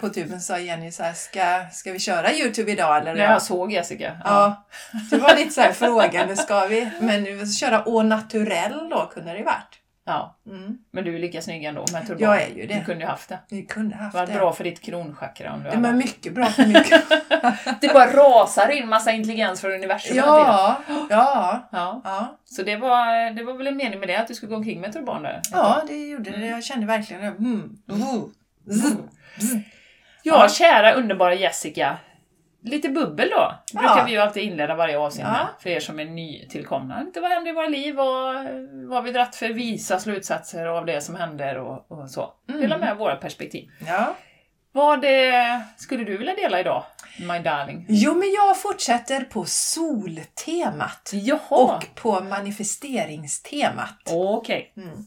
på 0.00 0.08
tuben, 0.08 0.40
sa 0.40 0.58
Jenny 0.58 0.92
så 0.92 1.02
här, 1.02 1.12
ska, 1.12 1.64
ska 1.72 1.92
vi 1.92 1.98
köra 1.98 2.32
Youtube 2.32 2.72
idag 2.72 2.96
eller? 2.96 3.14
När 3.14 3.24
jag 3.32 3.42
såg 3.42 3.72
Jessica. 3.72 4.18
Ja, 4.24 4.66
det 5.10 5.16
var 5.16 5.36
lite 5.36 5.50
så 5.50 5.60
här 5.60 5.72
frågande, 5.72 6.36
ska 6.36 6.66
vi? 6.66 6.90
Men 7.00 7.46
köra 7.52 7.78
au 7.82 8.02
naturell 8.02 8.88
då 8.90 9.10
kunde 9.14 9.32
det 9.32 9.38
ju 9.38 9.44
varit. 9.44 9.77
Ja. 10.08 10.36
Mm. 10.46 10.78
Men 10.90 11.04
du 11.04 11.14
är 11.14 11.18
lika 11.18 11.42
snygg 11.42 11.64
ändå 11.64 11.84
med 11.92 12.06
turban. 12.06 12.22
Jag 12.22 12.42
är 12.42 12.48
ju 12.48 12.66
det. 12.66 12.74
Du 12.74 12.84
kunde 12.84 13.04
ju 13.04 13.08
haft 13.10 13.28
det. 13.28 13.38
Vi 13.50 13.62
kunde 13.62 13.94
Det 13.96 14.02
haft 14.02 14.14
var 14.14 14.26
det. 14.26 14.32
bra 14.32 14.52
för 14.52 14.64
ditt 14.64 14.80
kronchakra 14.80 15.52
om 15.52 15.62
du 15.62 15.70
Det 15.70 15.76
var 15.76 15.92
mycket 15.92 16.34
bra 16.34 16.46
för 16.46 16.66
mycket. 16.66 17.04
Det 17.80 17.92
bara 17.92 18.12
rasar 18.12 18.68
in 18.70 18.88
massa 18.88 19.12
intelligens 19.12 19.60
från 19.60 19.72
universum 19.72 20.16
ja, 20.16 20.76
ja, 21.10 21.68
ja. 21.72 22.00
ja. 22.04 22.38
Så 22.44 22.62
det 22.62 22.76
var, 22.76 23.30
det 23.30 23.44
var 23.44 23.54
väl 23.54 23.66
en 23.66 23.76
mening 23.76 23.98
med 24.00 24.08
det, 24.08 24.16
att 24.16 24.28
du 24.28 24.34
skulle 24.34 24.50
gå 24.50 24.56
omkring 24.56 24.80
med 24.80 24.92
turban 24.92 25.22
där? 25.22 25.40
Ja, 25.52 25.82
det 25.88 26.08
gjorde 26.08 26.30
det. 26.30 26.46
Jag 26.46 26.64
kände 26.64 26.86
verkligen 26.86 27.22
det. 27.22 27.28
Mm. 27.28 27.78
Mm. 27.90 28.02
Mm. 28.02 29.62
Ja. 30.22 30.48
kära 30.48 30.92
underbara 30.92 31.34
Jessica. 31.34 31.96
Lite 32.62 32.88
bubbel 32.88 33.28
då, 33.30 33.54
brukar 33.72 33.96
Ja. 33.98 34.04
vi 34.06 34.12
ju 34.12 34.18
alltid 34.18 34.42
inleda 34.42 34.74
varje 34.74 34.98
avsnitt 34.98 35.26
med. 35.26 35.34
Ja. 35.40 35.48
För 35.60 35.70
er 35.70 35.80
som 35.80 36.00
är 36.00 36.04
nytillkomna. 36.04 37.00
Inte 37.00 37.20
vad 37.20 37.30
händer 37.30 37.50
i 37.50 37.54
våra 37.54 37.68
liv 37.68 38.00
och 38.00 38.34
vad 38.90 39.04
vi 39.04 39.12
dratt 39.12 39.36
för 39.36 39.48
visa 39.48 40.00
slutsatser 40.00 40.66
av 40.66 40.86
det 40.86 41.00
som 41.00 41.14
händer 41.14 41.58
och, 41.58 41.92
och 41.92 42.10
så. 42.10 42.32
Mm. 42.48 42.60
Dela 42.60 42.78
med 42.78 42.96
våra 42.96 43.16
perspektiv. 43.16 43.70
Ja. 43.86 44.14
Vad 44.72 45.04
eh, 45.04 45.60
skulle 45.76 46.04
du 46.04 46.16
vilja 46.18 46.34
dela 46.34 46.60
idag? 46.60 46.84
My 47.20 47.38
darling. 47.38 47.86
Jo, 47.88 48.14
men 48.14 48.32
jag 48.32 48.60
fortsätter 48.60 49.20
på 49.20 49.44
soltemat. 49.44 51.10
Jaha! 51.12 51.38
Och 51.48 51.86
på 51.94 52.20
manifesteringstemat. 52.20 53.98
Okej. 54.12 54.74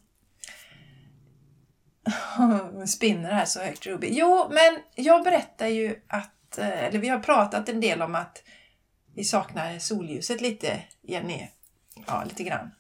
Spinner 2.88 3.32
här 3.32 3.46
så 3.46 3.60
högt 3.62 3.86
Ruby. 3.86 4.08
Jo, 4.12 4.48
men 4.52 4.78
jag 4.96 5.24
berättar 5.24 5.68
ju 5.68 5.96
att, 6.08 6.30
eh, 6.58 6.84
eller 6.84 7.00
vi 7.00 7.10
har 7.10 7.20
pratat 7.20 7.70
en 7.70 7.82
del 7.82 8.02
om 8.02 8.16
att 8.16 8.44
vi 9.16 9.24
saknar 9.24 9.80
solljuset 9.80 10.42
lite, 10.42 10.80
Jenny. 11.02 11.48
Ja, 12.08 12.24
lite 12.24 12.44
grann. 12.44 12.72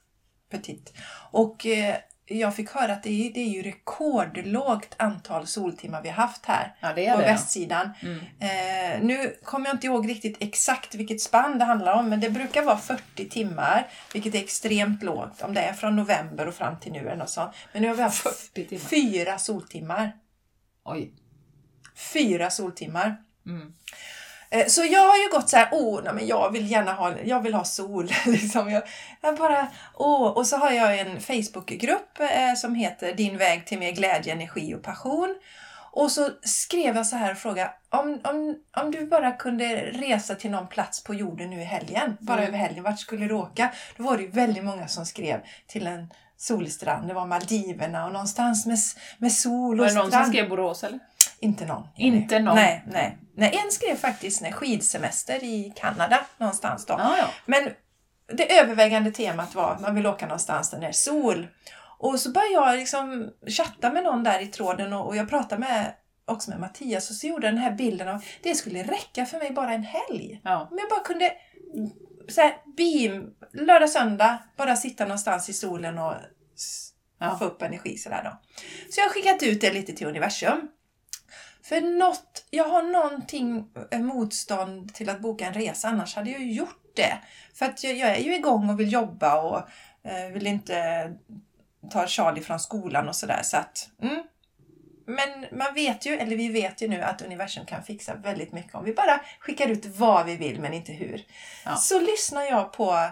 Petit. 0.50 0.94
Och 1.32 1.66
eh, 1.66 1.96
jag 2.26 2.56
fick 2.56 2.70
höra 2.70 2.94
att 2.94 3.04
det 3.04 3.10
är, 3.28 3.34
det 3.34 3.40
är 3.40 3.48
ju 3.50 3.62
rekordlågt 3.62 4.96
antal 4.98 5.48
soltimmar 5.48 6.02
vi 6.02 6.10
har 6.10 6.16
haft 6.16 6.46
här 6.46 6.76
Ja, 6.80 6.94
det 6.94 7.06
är 7.06 7.16
på 7.16 7.22
det. 7.22 7.28
västsidan. 7.28 7.90
Mm. 8.02 8.20
Eh, 8.40 9.02
nu 9.06 9.36
kommer 9.44 9.68
jag 9.68 9.76
inte 9.76 9.88
ihåg 9.88 10.10
riktigt 10.10 10.38
exakt 10.40 10.96
vilket 10.96 11.22
spann 11.22 11.60
det 11.60 11.66
handlar 11.66 11.94
om, 11.94 12.10
men 12.10 12.20
det 12.20 12.30
brukar 12.30 12.64
vara 12.64 12.78
40 12.78 13.30
timmar, 13.30 13.88
vilket 14.14 14.36
är 14.36 14.40
extremt 14.40 15.04
lågt 15.04 15.42
om 15.42 15.54
det 15.54 15.62
är 15.62 15.74
från 15.74 15.96
november 15.96 16.48
och 16.48 16.56
fram 16.56 16.80
till 16.80 16.92
nu 16.92 17.00
eller 17.00 17.16
något 17.16 17.30
sånt. 17.30 17.52
Men 17.74 17.82
nu 17.82 17.88
har 17.88 17.96
vi 17.96 18.02
haft 18.02 18.24
40 18.24 18.66
timmar. 18.66 18.82
fyra 18.82 19.38
soltimmar. 19.38 20.12
Oj. 20.84 21.14
Fyra 21.96 22.50
soltimmar. 22.50 23.18
Mm. 23.46 23.74
Eh, 24.50 24.66
Så 24.68 24.84
jag 24.86 25.08
har 25.08 25.18
ju 25.18 25.30
gått 25.32 25.50
så 25.50 25.58
här, 25.58 25.70
åh, 25.72 26.02
nej, 26.04 26.14
men 26.14 26.28
jag 26.28 26.52
vill 26.52 26.72
gärna 26.72 26.94
ha, 26.94 27.14
jag 27.26 27.42
vill 27.42 27.54
ha 27.54 27.64
sol. 27.64 28.12
liksom. 28.26 28.72
jag, 28.72 28.84
jag 29.22 29.38
bara, 29.38 29.68
åh. 29.94 30.28
Och 30.28 30.48
så 30.48 30.58
har 30.58 30.72
jag 30.72 31.00
en 31.00 31.20
Facebookgrupp 31.22 32.20
eh, 32.20 32.54
som 32.58 32.76
heter 32.76 33.14
Din 33.14 33.38
väg 33.38 33.66
till 33.66 33.80
mer 33.80 33.92
glädje, 33.92 34.34
energi 34.34 34.76
och 34.76 34.82
passion. 34.84 35.36
Och 35.94 36.12
så 36.12 36.30
skrev 36.42 36.96
jag 36.96 37.08
så 37.08 37.16
här 37.16 37.32
och 37.32 37.38
frågade, 37.38 37.72
om, 37.90 38.20
om, 38.24 38.56
om 38.78 38.92
du 38.92 39.06
bara 39.06 39.32
kunde 39.32 39.76
resa 39.76 40.36
till 40.36 40.52
någon 40.52 40.68
plats 40.68 41.04
på 41.04 41.14
jorden 41.14 41.50
nu 41.50 41.62
i 41.62 41.64
helgen, 41.64 42.18
bara 42.20 42.38
Mm. 42.38 42.48
över 42.48 42.58
helgen, 42.58 42.84
vart 42.84 43.00
skulle 43.00 43.26
du 43.28 43.34
åka? 43.34 43.72
Då 43.98 44.04
var 44.04 44.18
det 44.18 44.24
ju 44.24 44.30
väldigt 44.32 44.64
många 44.64 44.88
som 44.88 45.06
skrev 45.06 45.40
till 45.68 45.88
en 45.88 46.14
solstrand. 46.38 47.08
Det 47.08 47.14
var 47.14 47.26
Maldiverna 47.26 48.06
och 48.06 48.12
någonstans 48.14 48.66
med, 48.66 48.78
med 49.18 49.32
sol 49.32 49.80
och 49.80 49.86
Var 49.86 49.90
det 49.90 49.96
någon 49.96 50.04
som 50.04 50.12
strand. 50.12 50.28
skrev 50.34 50.50
Borås 50.50 50.84
eller? 50.84 51.00
Inte 51.42 51.66
någon. 51.66 51.88
Inte 51.98 52.40
någon? 52.40 52.56
Nej, 52.56 52.84
nej. 52.88 53.18
nej 53.36 53.60
en 53.66 53.72
skrev 53.72 53.96
faktiskt 53.96 54.42
en 54.42 54.52
skidsemester 54.52 55.44
i 55.44 55.74
Kanada 55.76 56.20
någonstans 56.38 56.86
då. 56.86 56.96
Ja, 56.98 57.18
ja. 57.18 57.26
Men 57.46 57.70
det 58.34 58.60
övervägande 58.60 59.12
temat 59.12 59.56
var 59.56 59.72
att 59.72 59.82
man 59.82 59.96
vill 59.96 60.08
åka 60.08 60.26
någonstans 60.26 60.70
där 60.70 60.80
det 60.80 60.88
är 60.88 60.92
sol. 60.92 61.48
Och 61.98 62.20
så 62.20 62.32
började 62.32 62.54
jag 62.54 62.78
liksom 62.78 63.30
chatta 63.48 63.92
med 63.92 64.04
någon 64.04 64.24
där 64.24 64.40
i 64.40 64.48
tråden 64.48 64.94
och, 64.94 65.08
och 65.08 65.16
jag 65.16 65.30
pratade 65.30 65.62
med, 65.62 65.94
också 66.26 66.50
med 66.50 66.60
Mattias 66.60 67.10
och 67.10 67.16
så 67.16 67.28
gjorde 67.28 67.48
jag 67.48 67.54
den 67.54 67.64
här 67.64 67.72
bilden 67.72 68.08
av 68.08 68.24
det 68.44 68.56
skulle 68.56 68.84
räcka 68.84 69.26
för 69.26 69.38
mig 69.38 69.52
bara 69.52 69.74
en 69.74 69.84
helg. 69.84 70.42
ja. 70.44 70.68
Om 70.72 70.78
jag 70.80 70.90
bara 70.90 71.04
kunde 71.04 71.32
så 72.30 72.42
här, 72.42 72.54
beam, 72.78 73.34
lördag, 73.54 73.90
söndag, 73.90 74.38
bara 74.58 74.76
sitta 74.76 75.04
någonstans 75.04 75.50
i 75.50 75.54
solen 75.54 75.98
och 75.98 76.14
Ja. 77.20 77.38
få 77.40 77.46
upp 77.46 77.62
energi 77.62 77.98
sådär 77.98 78.22
då. 78.24 78.38
Så 78.92 79.00
jag 79.00 79.06
har 79.06 79.10
skickat 79.14 79.44
ut 79.44 79.62
det 79.62 79.74
lite 79.74 79.94
till 79.94 80.08
universum. 80.08 80.68
För 81.72 81.82
något, 81.82 82.46
jag 82.50 82.64
har 82.64 82.84
någonting 82.84 83.68
eh, 83.92 84.00
motstånd 84.00 84.94
till 84.94 85.10
att 85.10 85.20
boka 85.20 85.46
en 85.46 85.54
resa, 85.54 85.88
annars 85.88 86.16
hade 86.16 86.30
jag 86.30 86.42
ju 86.42 86.52
gjort 86.52 86.92
det. 86.96 87.18
För 87.54 87.66
att 87.66 87.84
jag, 87.84 87.96
jag 87.96 88.10
är 88.10 88.22
ju 88.22 88.36
igång 88.36 88.70
och 88.70 88.80
vill 88.80 88.92
jobba 88.92 89.42
och 89.42 89.58
eh, 90.10 90.32
vill 90.34 90.48
inte 90.48 90.76
ta 91.92 92.08
Charlie 92.08 92.42
från 92.42 92.60
skolan 92.60 93.10
och 93.10 93.16
sådär. 93.16 93.40
Så 93.44 93.58
att, 93.58 93.90
mm. 94.02 94.24
Men 95.06 95.58
man 95.58 95.74
vet 95.74 96.06
ju, 96.06 96.14
eller 96.14 96.36
vi 96.36 96.50
vet 96.50 96.82
ju 96.82 96.88
nu 96.88 97.02
att 97.02 97.22
universum 97.22 97.66
kan 97.66 97.84
fixa 97.84 98.16
väldigt 98.16 98.52
mycket 98.52 98.76
om 98.76 98.84
vi 98.84 98.94
bara 98.94 99.22
skickar 99.40 99.68
ut 99.68 99.86
vad 99.86 100.26
vi 100.26 100.36
vill 100.36 100.60
men 100.60 100.74
inte 100.74 100.92
hur. 100.92 101.26
Ja. 101.66 101.76
Så 101.76 102.00
lyssnar 102.00 102.44
jag 102.44 102.74
på 102.74 103.10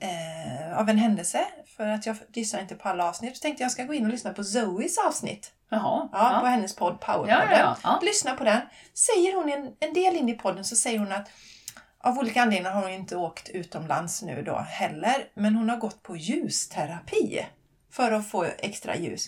eh, 0.00 0.78
av 0.78 0.88
en 0.88 0.98
händelse, 0.98 1.44
för 1.76 1.86
att 1.86 2.06
jag 2.06 2.16
lyssnar 2.34 2.60
inte 2.60 2.74
på 2.74 2.88
alla 2.88 3.08
avsnitt, 3.08 3.36
så 3.36 3.42
tänkte 3.42 3.62
jag 3.62 3.72
ska 3.72 3.84
gå 3.84 3.94
in 3.94 4.04
och 4.04 4.12
lyssna 4.12 4.32
på 4.32 4.44
Zoes 4.44 4.98
avsnitt. 4.98 5.52
Jaha. 5.76 6.08
Ja, 6.12 6.38
på 6.40 6.46
Ja. 6.46 6.50
hennes 6.50 6.76
podd 6.76 7.00
Powerpodden. 7.00 7.58
ja, 7.58 7.76
ja. 7.82 7.98
Lyssna 8.02 8.34
på 8.34 8.44
den. 8.44 8.60
Säger 8.94 9.34
hon 9.36 9.48
en, 9.52 9.72
en 9.80 9.94
del 9.94 10.16
in 10.16 10.28
i 10.28 10.34
podden 10.34 10.64
så 10.64 10.76
säger 10.76 10.98
hon 10.98 11.12
att 11.12 11.28
av 12.04 12.18
olika 12.18 12.42
anledningar 12.42 12.70
har 12.74 12.82
hon 12.82 12.90
inte 12.90 13.16
åkt 13.16 13.48
utomlands 13.48 14.22
nu 14.22 14.42
då 14.42 14.58
heller, 14.58 15.28
men 15.34 15.54
hon 15.54 15.68
har 15.70 15.76
gått 15.76 16.02
på 16.02 16.16
ljusterapi 16.16 17.46
för 17.92 18.12
att 18.12 18.30
få 18.30 18.44
extra 18.44 18.96
ljus. 18.96 19.26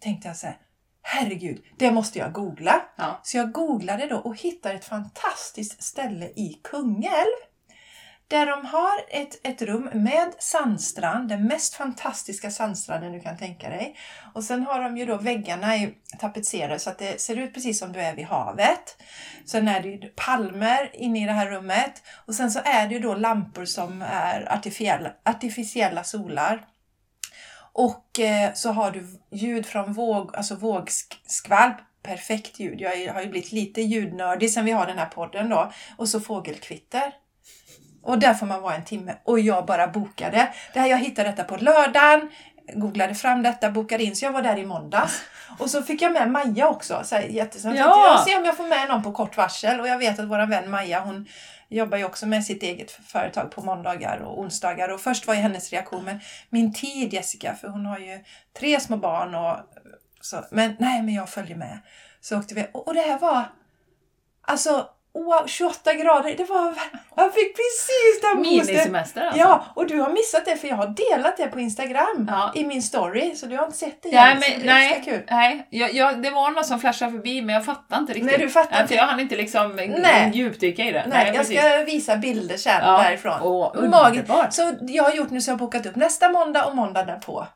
Tänkte 0.00 0.28
jag 0.28 0.36
så 0.36 0.46
här, 0.46 0.56
herregud, 1.02 1.62
det 1.76 1.90
måste 1.90 2.18
jag 2.18 2.32
googla. 2.32 2.82
Så 3.22 3.36
jag 3.36 3.52
googlade 3.52 4.06
då 4.06 4.16
och 4.16 4.36
hittade 4.36 4.74
ett 4.74 4.84
fantastiskt 4.84 5.82
ställe 5.82 6.26
i 6.26 6.60
Kungälv. 6.64 7.34
Där 8.28 8.46
de 8.46 8.66
har 8.66 9.04
ett, 9.08 9.46
ett 9.46 9.62
rum 9.62 9.90
med 9.92 10.34
sandstrand, 10.38 11.28
den 11.28 11.44
mest 11.46 11.74
fantastiska 11.74 12.50
sandstranden 12.50 13.12
du 13.12 13.20
kan 13.20 13.36
tänka 13.36 13.68
dig. 13.68 13.96
Och 14.34 14.44
sen 14.44 14.62
har 14.62 14.82
de 14.82 14.96
ju 14.96 15.06
då 15.06 15.16
väggarna 15.16 15.76
är 15.76 15.92
tapetserade 16.18 16.78
så 16.78 16.90
att 16.90 16.98
det 16.98 17.20
ser 17.20 17.36
ut 17.36 17.54
precis 17.54 17.78
som 17.78 17.92
du 17.92 18.00
är 18.00 18.14
vid 18.14 18.24
havet. 18.24 19.02
Sen 19.46 19.68
är 19.68 19.82
det 19.82 19.88
ju 19.88 20.08
palmer 20.16 20.90
inne 20.92 21.22
i 21.22 21.26
det 21.26 21.32
här 21.32 21.50
rummet. 21.50 22.02
Och 22.26 22.34
sen 22.34 22.50
så 22.50 22.60
är 22.64 22.88
det 22.88 22.94
ju 22.94 23.00
då 23.00 23.14
lampor 23.14 23.64
som 23.64 24.02
är 24.02 24.52
artificiella, 24.52 25.12
artificiella 25.24 26.04
solar. 26.04 26.66
Och 27.72 28.20
eh, 28.20 28.52
så 28.54 28.72
har 28.72 28.90
du 28.90 29.20
ljud 29.30 29.66
från 29.66 29.92
våg, 29.92 30.36
alltså 30.36 30.54
vågskvalp. 30.54 31.76
Perfekt 32.02 32.60
ljud. 32.60 32.80
Jag 32.80 33.12
har 33.14 33.22
ju 33.22 33.28
blivit 33.28 33.52
lite 33.52 33.82
ljudnördig 33.82 34.50
sen 34.50 34.64
vi 34.64 34.70
har 34.70 34.86
den 34.86 34.98
här 34.98 35.06
podden 35.06 35.48
då. 35.48 35.72
Och 35.96 36.08
så 36.08 36.20
fågelkvitter. 36.20 37.12
Och 38.02 38.18
där 38.18 38.34
får 38.34 38.46
man 38.46 38.62
vara 38.62 38.74
en 38.74 38.84
timme. 38.84 39.14
Och 39.24 39.40
jag 39.40 39.66
bara 39.66 39.86
bokade. 39.86 40.48
Det 40.72 40.80
här, 40.80 40.86
jag 40.86 40.98
hittade 40.98 41.30
detta 41.30 41.44
på 41.44 41.56
lördagen. 41.56 42.30
Googlade 42.74 43.14
fram 43.14 43.42
detta, 43.42 43.70
bokade 43.70 44.04
in. 44.04 44.16
Så 44.16 44.24
jag 44.24 44.32
var 44.32 44.42
där 44.42 44.58
i 44.58 44.66
måndags. 44.66 45.22
Och 45.58 45.70
så 45.70 45.82
fick 45.82 46.02
jag 46.02 46.12
med 46.12 46.30
Maja 46.30 46.68
också. 46.68 47.00
Så 47.04 47.14
här, 47.14 47.22
jättesnabbt. 47.22 47.78
Ja. 47.78 47.84
Ja. 47.84 48.12
Jag 48.12 48.28
ser 48.28 48.38
om 48.38 48.44
jag 48.44 48.56
får 48.56 48.68
med 48.68 48.88
någon 48.88 49.02
på 49.02 49.12
kort 49.12 49.36
varsel. 49.36 49.80
Och 49.80 49.88
jag 49.88 49.98
vet 49.98 50.18
att 50.18 50.28
vår 50.28 50.46
vän 50.46 50.70
Maja, 50.70 51.00
hon 51.00 51.26
jobbar 51.68 51.98
ju 51.98 52.04
också 52.04 52.26
med 52.26 52.44
sitt 52.44 52.62
eget 52.62 52.90
företag 52.90 53.50
på 53.50 53.62
måndagar 53.62 54.18
och 54.18 54.40
onsdagar. 54.40 54.88
Och 54.88 55.00
först 55.00 55.26
var 55.26 55.34
ju 55.34 55.40
hennes 55.40 55.70
reaktion, 55.70 56.04
men 56.04 56.20
min 56.50 56.74
tid 56.74 57.12
Jessica, 57.12 57.54
för 57.54 57.68
hon 57.68 57.86
har 57.86 57.98
ju 57.98 58.24
tre 58.58 58.80
små 58.80 58.96
barn 58.96 59.34
och 59.34 59.56
så. 60.20 60.44
Men 60.50 60.76
nej, 60.78 61.02
men 61.02 61.14
jag 61.14 61.28
följer 61.28 61.56
med. 61.56 61.78
Så 62.20 62.38
åkte 62.38 62.54
vi. 62.54 62.66
Och, 62.72 62.88
och 62.88 62.94
det 62.94 63.00
här 63.00 63.18
var, 63.18 63.44
alltså, 64.42 64.88
wow, 65.24 65.46
28 65.46 65.92
grader. 65.94 66.34
Det 66.36 66.44
var, 66.44 66.74
jag 67.16 67.34
fick 67.34 67.56
precis 67.56 68.20
den 68.22 68.36
boosten. 68.42 68.66
Minisemester 68.66 69.22
alltså. 69.24 69.40
Ja, 69.40 69.64
och 69.74 69.86
du 69.86 70.00
har 70.00 70.10
missat 70.10 70.44
det 70.44 70.56
för 70.56 70.68
jag 70.68 70.76
har 70.76 70.86
delat 70.86 71.36
det 71.36 71.46
på 71.46 71.60
Instagram 71.60 72.26
Ja. 72.30 72.52
i 72.54 72.64
min 72.64 72.82
story. 72.82 73.34
Så 73.36 73.46
du 73.46 73.56
har 73.56 73.64
inte 73.64 73.76
sett 73.78 74.02
det 74.02 74.08
Nej, 74.12 74.32
än, 74.34 74.42
så 74.42 74.50
men, 74.58 74.66
nej, 74.66 75.02
kul. 75.04 75.22
nej. 75.30 75.66
Jag, 75.70 75.94
jag, 75.94 76.22
det 76.22 76.30
var 76.30 76.50
något 76.50 76.66
som 76.66 76.80
flashade 76.80 77.12
förbi 77.12 77.42
men 77.42 77.54
jag 77.54 77.64
fattade 77.64 78.00
inte 78.00 78.12
riktigt. 78.12 78.26
Nej, 78.30 78.38
du 78.38 78.50
fattar 78.50 78.70
Nej, 78.72 78.82
inte. 78.82 78.94
Jag 78.94 79.06
hann 79.06 79.20
inte 79.20 79.36
liksom 79.36 79.76
Nej. 79.76 80.30
djupdyka 80.34 80.82
i 80.84 80.92
det. 80.92 81.04
Nej, 81.08 81.26
jag 81.26 81.36
precis. 81.36 81.58
ska 81.60 81.84
visa 81.84 82.16
bilder 82.16 82.56
sen 82.56 82.80
Ja. 82.84 83.02
därifrån. 83.02 83.38
Åh, 83.42 83.88
Magiskt. 83.90 84.28
underbart. 84.30 84.52
Så 84.52 84.74
jag 84.80 85.04
har 85.04 85.12
gjort 85.12 85.30
nu 85.30 85.40
så 85.40 85.50
jag 85.50 85.54
har 85.54 85.58
bokat 85.58 85.86
upp 85.86 85.96
nästa 85.96 86.28
måndag 86.28 86.64
och 86.64 86.76
måndag 86.76 87.04
därpå. 87.04 87.46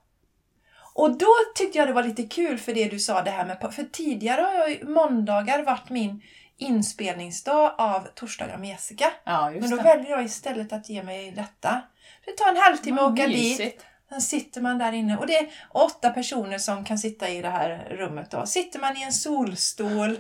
Och 0.95 1.19
då 1.19 1.29
tyckte 1.55 1.79
jag 1.79 1.89
det 1.89 1.93
var 1.93 2.03
lite 2.03 2.23
kul 2.23 2.59
för 2.59 2.75
det 2.75 2.85
du 2.85 2.99
sa 2.99 3.23
det 3.23 3.31
här 3.31 3.45
med... 3.45 3.73
För 3.75 3.83
tidigare 3.93 4.41
har 4.41 4.53
jag 4.69 4.89
måndagar 4.89 5.63
varit 5.63 5.91
min 5.91 6.23
inspelningsdag 6.59 7.75
av 7.79 8.09
Torsdagar 8.15 8.59
med 8.59 8.69
Jessica. 8.69 9.11
Ja, 9.25 9.51
Men 9.51 9.71
då 9.71 9.77
det. 9.77 9.83
väljer 9.83 10.11
jag 10.11 10.25
istället 10.25 10.73
att 10.73 10.89
ge 10.89 11.03
mig 11.03 11.31
detta. 11.31 11.83
Det 12.25 12.33
tar 12.37 12.49
en 12.49 12.57
halvtimme 12.57 13.01
att 13.01 13.13
åka 13.13 13.27
dit. 13.27 13.37
mysigt. 13.37 13.85
Sen 14.09 14.21
sitter 14.21 14.61
man 14.61 14.79
där 14.79 14.93
inne 14.93 15.17
och 15.17 15.27
det 15.27 15.37
är 15.37 15.49
åtta 15.71 16.11
personer 16.11 16.59
som 16.59 16.85
kan 16.85 16.99
sitta 16.99 17.29
i 17.29 17.43
det 17.43 17.49
här 17.49 17.89
rummet. 17.91 18.31
Då. 18.31 18.47
Sitter 18.47 18.81
man 18.81 18.97
i 18.97 19.03
en 19.03 19.13
solstol 19.13 20.17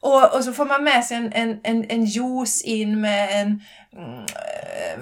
och, 0.00 0.34
och 0.34 0.44
så 0.44 0.52
får 0.52 0.64
man 0.64 0.84
med 0.84 1.04
sig 1.04 1.16
en, 1.16 1.32
en, 1.32 1.60
en, 1.62 1.90
en 1.90 2.04
juice 2.04 2.62
in 2.62 3.00
med 3.00 3.40
en 3.42 3.62
mm, 3.92 4.26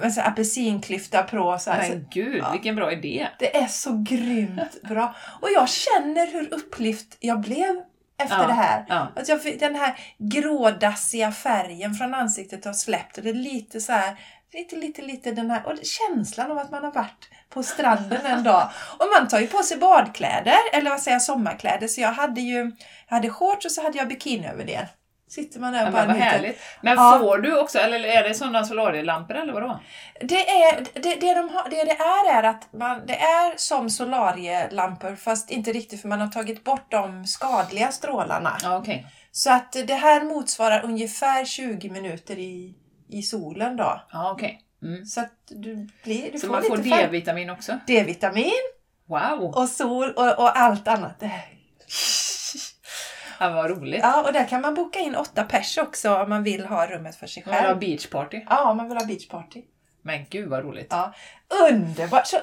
med 0.01 0.13
så 0.13 0.21
här 0.21 0.27
apelsinklyfta 0.27 1.23
på. 1.23 1.57
Så 1.59 1.71
här. 1.71 1.89
Men 1.89 2.07
gud, 2.11 2.37
ja. 2.37 2.51
vilken 2.51 2.75
bra 2.75 2.91
idé. 2.91 3.27
det 3.39 3.57
är 3.57 3.67
så 3.67 4.03
grymt 4.09 4.81
bra. 4.89 5.15
Och 5.41 5.49
jag 5.51 5.69
känner 5.69 6.31
hur 6.31 6.53
upplyft 6.53 7.17
jag 7.19 7.41
blev 7.41 7.81
efter 8.23 8.41
Ja, 8.41 8.47
det 8.47 8.53
här. 8.53 8.85
ja. 8.89 9.07
Att 9.15 9.27
jag 9.29 9.43
fick 9.43 9.59
den 9.59 9.75
här 9.75 9.95
grådassiga 10.17 11.31
färgen 11.31 11.93
från 11.95 12.13
ansiktet 12.13 12.65
har 12.65 12.73
släppt 12.73 13.17
och 13.17 13.23
det 13.23 13.29
är 13.29 13.33
lite 13.33 13.81
så 13.81 13.91
här 13.91 14.17
Lite, 14.53 14.75
lite, 14.75 15.01
lite 15.01 15.31
den 15.31 15.51
här 15.51 15.65
och 15.65 15.73
känslan 15.83 16.51
av 16.51 16.57
att 16.57 16.71
man 16.71 16.83
har 16.83 16.91
varit 16.91 17.29
på 17.49 17.63
stranden 17.63 18.25
en 18.25 18.43
dag. 18.43 18.69
Och 18.97 19.05
man 19.19 19.27
tar 19.27 19.39
ju 19.39 19.47
på 19.47 19.63
sig 19.63 19.77
badkläder, 19.77 20.55
eller 20.73 20.89
vad 20.89 20.99
säger 20.99 21.15
jag, 21.15 21.21
sommarkläder. 21.21 21.87
Så 21.87 22.01
jag 22.01 22.11
hade 22.13 22.41
ju 22.41 22.71
jag 23.07 23.15
hade 23.15 23.29
shorts 23.29 23.65
och 23.65 23.71
så 23.71 23.83
hade 23.83 23.97
jag 23.97 24.07
bikini 24.07 24.47
över 24.47 24.65
det. 24.65 24.87
Sitter 25.31 25.59
man 25.59 25.73
där 25.73 25.79
Ja, 25.79 25.87
och 25.87 25.93
men 25.93 26.07
bara 26.07 26.13
njuter. 26.13 26.29
härligt. 26.29 26.59
Men 26.81 26.95
Ja. 26.97 27.17
får 27.21 27.37
du 27.37 27.59
också, 27.59 27.79
eller 27.79 28.03
är 28.03 28.23
det 28.29 28.33
sådana 28.33 28.63
solarielampor 28.63 29.35
eller 29.35 29.53
vadå? 29.53 29.79
Det, 30.21 30.49
är, 30.49 30.85
det, 30.93 31.15
det, 31.15 31.33
de 31.33 31.49
har, 31.49 31.69
det 31.69 31.83
det 31.83 31.91
är 31.91 32.37
är 32.39 32.43
att 32.43 32.73
man, 32.73 33.05
det 33.07 33.15
är 33.19 33.53
som 33.57 33.89
solarielampor 33.89 35.15
fast 35.15 35.51
inte 35.51 35.71
riktigt 35.73 36.01
för 36.01 36.07
man 36.07 36.19
har 36.21 36.27
tagit 36.27 36.63
bort 36.63 36.91
de 36.91 37.25
skadliga 37.27 37.91
strålarna. 37.91 38.57
Ja, 38.63 38.77
okej. 38.77 39.07
Så 39.31 39.51
att 39.51 39.71
det 39.87 39.93
här 39.93 40.23
motsvarar 40.23 40.85
ungefär 40.85 41.45
20 41.45 41.89
minuter 41.89 42.39
i, 42.39 42.75
i 43.09 43.21
solen 43.21 43.77
då. 43.77 44.01
Ja, 44.11 44.31
okej. 44.31 44.61
Mm. 44.83 45.05
Så 45.05 45.19
att 45.21 45.33
du, 45.47 45.87
blir, 46.03 46.31
du 46.31 46.39
Så 46.39 46.47
får 46.47 46.53
man 46.53 46.63
får 46.63 46.77
D-vitamin 46.77 47.49
också? 47.49 47.79
D-vitamin 47.87 48.51
Wow! 49.07 49.51
och 49.55 49.69
sol 49.69 50.11
och, 50.11 50.39
och 50.39 50.57
allt 50.59 50.87
annat. 50.87 51.23
Ja, 53.41 53.49
vad 53.49 53.69
roligt. 53.69 53.99
Ja, 54.03 54.23
och 54.27 54.33
där 54.33 54.47
kan 54.47 54.61
man 54.61 54.73
boka 54.73 54.99
in 54.99 55.15
åtta 55.15 55.43
pers 55.43 55.77
också 55.77 56.15
om 56.15 56.29
man 56.29 56.43
vill 56.43 56.65
ha 56.65 56.87
rummet 56.87 57.15
för 57.15 57.27
sig 57.27 57.43
Man 57.45 57.53
vill 57.55 57.61
ha 57.61 57.67
själv. 57.67 57.79
beachparty. 57.79 58.41
Ja, 58.49 58.71
om 58.71 58.77
man 58.77 58.87
vill 58.89 58.97
ha 58.97 59.05
beachparty. 59.05 59.61
Men 60.01 60.25
gud 60.29 60.49
vad 60.49 60.63
roligt. 60.63 60.87
Ja, 60.89 61.13
underbart! 61.69 62.27
Så, 62.27 62.37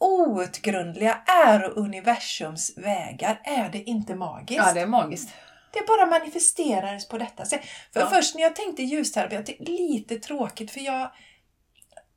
outgrundliga 0.00 1.18
är 1.44 1.78
universums 1.78 2.78
vägar. 2.78 3.40
Är 3.44 3.68
det 3.68 3.82
inte 3.82 4.14
magiskt? 4.14 4.62
Ja, 4.66 4.72
det 4.72 4.80
är 4.80 4.86
magiskt. 4.86 5.34
Det 5.72 5.86
bara 5.86 6.06
manifesterades 6.06 7.08
på 7.08 7.18
detta 7.18 7.44
sätt. 7.44 7.60
För 7.92 8.00
Ja. 8.00 8.06
först 8.06 8.34
när 8.34 8.42
jag 8.42 8.56
tänkte 8.56 8.82
ljusterapi, 8.82 9.34
jag 9.34 9.46
tänkte 9.46 9.64
lite 9.64 10.16
tråkigt 10.16 10.70
för 10.70 10.80
jag... 10.80 11.10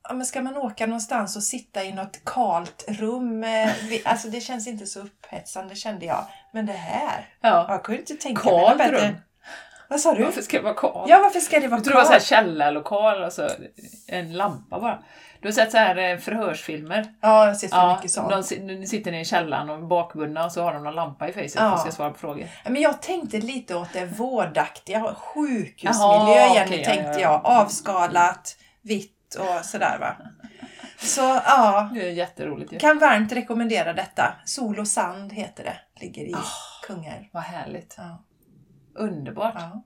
Ja, 0.09 0.13
men 0.13 0.25
ska 0.25 0.41
man 0.41 0.57
åka 0.57 0.85
någonstans 0.85 1.35
och 1.35 1.43
sitta 1.43 1.83
i 1.83 1.91
något 1.93 2.21
kalt 2.25 2.85
rum? 2.87 3.43
eh, 3.43 3.69
Alltså 4.05 4.27
det 4.27 4.41
känns 4.41 4.67
inte 4.67 4.85
så 4.85 4.99
upphetsande 4.99 5.75
kände 5.75 6.05
jag. 6.05 6.25
Men 6.53 6.65
det 6.65 6.73
här, 6.73 7.29
Ja. 7.41 7.65
jag 7.69 7.83
kunde 7.83 7.99
inte 8.01 8.13
tänka 8.15 8.43
mig 8.43 8.59
Kalt 8.59 8.69
något 8.69 8.77
bättre. 8.77 9.07
rum? 9.07 9.15
Vad 9.89 9.99
sa 9.99 10.13
du? 10.13 10.23
Varför 10.23 10.41
ska 10.41 10.57
det 10.57 10.63
vara 10.63 10.73
kallt? 10.73 11.09
Ja, 11.09 11.19
varför 11.23 11.39
ska 11.39 11.59
det 11.59 11.67
vara 11.67 11.77
Jag 11.77 11.85
tror 11.85 12.03
det 12.03 12.09
var 12.09 12.19
källarlokal 12.19 13.23
och 13.23 13.33
så 13.33 13.49
en 14.07 14.33
lampa 14.33 14.79
bara. 14.79 14.99
Du 15.41 15.47
har 15.47 15.53
sett 15.53 15.71
så 15.71 15.77
här 15.77 15.97
eh, 15.97 16.17
förhörsfilmer? 16.17 17.13
Ja, 17.21 17.47
jag 17.47 17.57
ser 17.57 17.67
så 17.67 17.75
Ja, 17.75 17.95
mycket 17.95 18.11
sånt. 18.11 18.29
de 18.29 18.43
si- 18.43 18.59
de 18.79 18.85
sitter 18.87 19.11
nere 19.11 19.21
i 19.21 19.25
källaren 19.25 19.69
och 19.69 19.77
är 19.77 19.81
bakbundna 19.81 20.45
och 20.45 20.51
så 20.51 20.63
har 20.63 20.73
de 20.73 20.83
någon 20.83 20.95
lampa 20.95 21.27
i 21.29 21.33
facet 21.33 21.55
Ja. 21.55 21.73
och 21.73 21.79
ska 21.79 21.91
svara 21.91 22.09
på 22.11 22.17
frågor. 22.19 22.47
Men 22.65 22.81
jag 22.81 23.01
tänkte 23.01 23.37
lite 23.37 23.75
åt 23.75 23.93
det 23.93 24.05
vårdaktiga, 24.05 25.15
sjukhusmiljö 25.15 26.35
Jaha, 26.35 26.63
okej, 26.65 26.79
ja, 26.79 26.85
tänkte 26.93 27.11
ja. 27.11 27.19
jag. 27.19 27.41
Avskalat, 27.43 28.57
vitt 28.81 29.12
och 29.35 29.65
sådär 29.65 29.97
va. 29.99 30.15
Så 30.97 31.21
ja, 31.45 31.89
Det 31.93 32.07
är 32.07 32.11
jätteroligt 32.11 32.73
ju. 32.73 32.79
kan 32.79 32.99
varmt 32.99 33.31
rekommendera 33.31 33.93
detta. 33.93 34.33
Sol 34.45 34.79
och 34.79 34.87
sand 34.87 35.33
heter 35.33 35.63
det. 35.63 35.77
Ligger 36.01 36.23
i 36.23 36.33
Ah. 36.33 36.85
Kungälv. 36.87 37.23
Vad 37.31 37.43
härligt. 37.43 37.95
Ja. 37.97 38.23
Underbart. 38.95 39.53
Ja. 39.57 39.83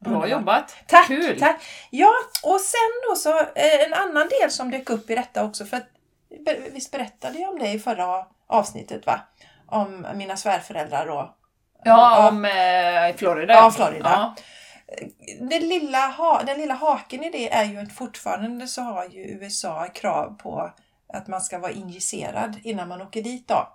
Bra 0.00 0.10
Underbart. 0.12 0.30
jobbat. 0.30 0.76
Tack, 0.86 1.06
Kul. 1.06 1.40
tack! 1.40 1.62
Ja, 1.90 2.10
och 2.42 2.60
sen 2.60 3.10
då 3.10 3.16
så 3.16 3.38
eh, 3.40 3.82
en 3.86 3.94
annan 3.94 4.28
del 4.40 4.50
som 4.50 4.70
dök 4.70 4.90
upp 4.90 5.10
i 5.10 5.14
detta 5.14 5.44
också. 5.44 5.64
För 5.64 5.76
att, 5.76 5.86
visst 6.72 6.90
berättade 6.92 7.38
jag 7.38 7.52
om 7.52 7.58
det 7.58 7.68
i 7.72 7.78
förra 7.78 8.26
avsnittet 8.46 9.06
va? 9.06 9.20
Om 9.66 10.06
mina 10.14 10.36
svärföräldrar 10.36 11.06
och 11.06 11.28
Ja, 11.84 12.28
om 12.28 12.44
eh, 12.44 13.16
Florida. 13.16 13.54
Ja, 13.54 13.70
Florida. 13.70 14.10
Ja. 14.10 14.34
Den 15.40 15.68
lilla, 15.68 15.98
ha, 16.08 16.42
den 16.42 16.58
lilla 16.58 16.74
haken 16.74 17.24
i 17.24 17.30
det 17.30 17.52
är 17.52 17.64
ju 17.64 17.78
att 17.78 17.92
fortfarande 17.92 18.68
så 18.68 18.82
har 18.82 19.04
ju 19.08 19.20
USA 19.20 19.88
krav 19.94 20.38
på 20.38 20.72
att 21.08 21.28
man 21.28 21.40
ska 21.40 21.58
vara 21.58 21.72
injicerad 21.72 22.60
innan 22.62 22.88
man 22.88 23.02
åker 23.02 23.22
dit 23.22 23.48
då. 23.48 23.68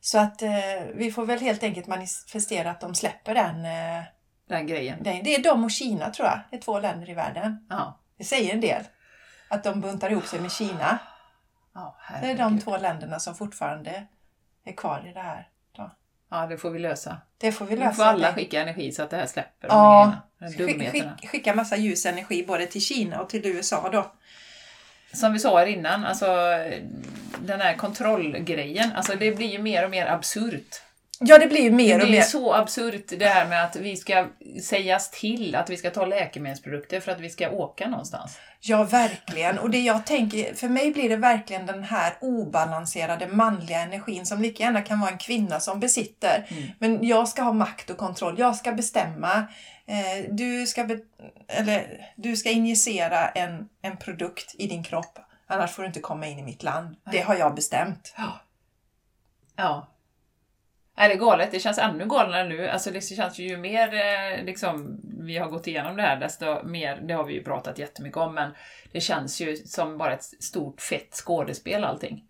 Så 0.00 0.18
att 0.18 0.42
eh, 0.42 0.50
vi 0.94 1.12
får 1.12 1.26
väl 1.26 1.40
helt 1.40 1.62
enkelt 1.62 1.86
manifestera 1.86 2.70
att 2.70 2.80
de 2.80 2.94
släpper 2.94 3.34
den, 3.34 3.64
eh, 3.64 4.04
Den 4.48 4.66
grejen. 4.66 5.02
den. 5.02 5.24
Det 5.24 5.34
är 5.34 5.42
de 5.42 5.64
och 5.64 5.70
Kina 5.70 6.10
tror 6.10 6.28
jag. 6.28 6.40
Det 6.50 6.56
är 6.56 6.60
två 6.60 6.80
länder 6.80 7.10
i 7.10 7.14
världen. 7.14 7.66
Ja. 7.70 7.98
Det 8.18 8.24
säger 8.24 8.54
en 8.54 8.60
del. 8.60 8.84
Att 9.48 9.64
de 9.64 9.80
buntar 9.80 10.10
ihop 10.10 10.26
sig 10.26 10.40
med 10.40 10.52
Kina. 10.52 10.98
Ja, 11.74 11.96
Det 12.22 12.30
är 12.30 12.38
de 12.38 12.58
två 12.60 12.76
länderna 12.76 13.20
som 13.20 13.34
fortfarande 13.34 14.06
är 14.64 14.72
kvar 14.72 15.06
i 15.08 15.12
det 15.12 15.20
här. 15.20 15.48
Ja, 16.30 16.46
det 16.46 16.58
får 16.58 16.70
vi 16.70 16.78
lösa. 16.78 17.16
Det 17.38 17.52
får 17.52 17.64
vi 17.66 17.74
Nu 17.74 17.80
lösa. 17.80 17.92
får 17.92 18.02
alla 18.04 18.28
det. 18.28 18.34
skicka 18.34 18.60
energi 18.60 18.92
så 18.92 19.02
att 19.02 19.10
det 19.10 19.16
här 19.16 19.26
släpper. 19.26 19.68
Ja, 19.68 20.12
Skick, 20.56 20.90
skick, 20.92 21.28
skicka 21.30 21.54
massa 21.54 21.76
ljusenergi 21.76 22.44
både 22.46 22.66
till 22.66 22.80
Kina 22.80 23.20
och 23.20 23.28
till 23.28 23.46
USA 23.46 23.88
då. 23.92 24.12
Som 25.12 25.32
vi 25.32 25.38
sa 25.38 25.58
här 25.58 25.66
innan, 25.66 26.04
alltså 26.04 26.26
den 27.40 27.60
här 27.60 27.74
kontrollgrejen, 27.76 28.92
alltså 28.96 29.14
det 29.16 29.32
blir 29.32 29.46
ju 29.48 29.58
mer 29.58 29.84
och 29.84 29.90
mer 29.90 30.06
absurt. 30.06 30.82
Ja, 31.24 31.38
det 31.38 31.46
blir 31.46 31.60
ju 31.60 31.70
Det 31.70 31.76
mer 31.76 32.02
och 32.02 32.10
mer. 32.10 32.22
så 32.22 32.54
absurt 32.54 33.04
det 33.18 33.26
här 33.26 33.48
med 33.48 33.64
att 33.64 33.76
vi 33.76 33.96
ska 33.96 34.28
sägas 34.62 35.10
till 35.10 35.54
att 35.54 35.70
vi 35.70 35.76
ska 35.76 35.90
ta 35.90 36.06
läkemedelsprodukter 36.06 37.00
för 37.00 37.12
att 37.12 37.20
vi 37.20 37.30
ska 37.30 37.50
åka 37.50 37.88
någonstans. 37.88 38.38
Ja, 38.60 38.84
verkligen. 38.84 39.58
Och 39.58 39.70
det 39.70 39.80
jag 39.80 40.06
tänker, 40.06 40.54
för 40.54 40.68
mig 40.68 40.90
blir 40.90 41.08
det 41.08 41.16
verkligen 41.16 41.66
den 41.66 41.84
här 41.84 42.16
obalanserade 42.20 43.26
manliga 43.26 43.80
energin 43.80 44.26
som 44.26 44.42
lika 44.42 44.62
gärna 44.62 44.82
kan 44.82 45.00
vara 45.00 45.10
en 45.10 45.18
kvinna 45.18 45.60
som 45.60 45.80
besitter. 45.80 46.46
Mm. 46.48 46.62
Men 46.78 47.06
jag 47.06 47.28
ska 47.28 47.42
ha 47.42 47.52
makt 47.52 47.90
och 47.90 47.96
kontroll. 47.98 48.38
Jag 48.38 48.56
ska 48.56 48.72
bestämma. 48.72 49.46
Eh, 49.86 50.30
du, 50.30 50.66
ska 50.66 50.84
be, 50.84 50.98
eller, 51.48 52.10
du 52.16 52.36
ska 52.36 52.50
injicera 52.50 53.28
en, 53.28 53.68
en 53.82 53.96
produkt 53.96 54.54
i 54.58 54.66
din 54.66 54.84
kropp. 54.84 55.18
Annars 55.46 55.70
får 55.70 55.82
du 55.82 55.86
inte 55.86 56.00
komma 56.00 56.26
in 56.26 56.38
i 56.38 56.42
mitt 56.42 56.62
land. 56.62 56.96
Det 57.12 57.20
har 57.20 57.34
jag 57.34 57.54
bestämt. 57.54 58.14
Ja. 59.56 59.86
Är 61.00 61.08
det 61.08 61.16
galet? 61.16 61.50
Det 61.50 61.60
känns 61.60 61.78
ännu 61.78 62.06
galnare 62.06 62.48
nu. 62.48 62.68
Alltså 62.68 62.90
det 62.90 63.00
känns 63.00 63.38
ju 63.38 63.56
mer 63.56 63.94
eh, 63.94 64.44
liksom, 64.44 65.00
vi 65.20 65.38
har 65.38 65.48
gått 65.48 65.66
igenom 65.66 65.96
det 65.96 66.02
här, 66.02 66.16
desto 66.20 66.62
mer, 66.64 66.96
det 66.96 67.14
har 67.14 67.24
vi 67.24 67.34
ju 67.34 67.44
pratat 67.44 67.78
jättemycket 67.78 68.16
om, 68.16 68.34
men 68.34 68.50
det 68.92 69.00
känns 69.00 69.40
ju 69.40 69.56
som 69.56 69.98
bara 69.98 70.12
ett 70.12 70.24
stort 70.24 70.80
fett 70.80 71.14
skådespel 71.14 71.84
allting. 71.84 72.24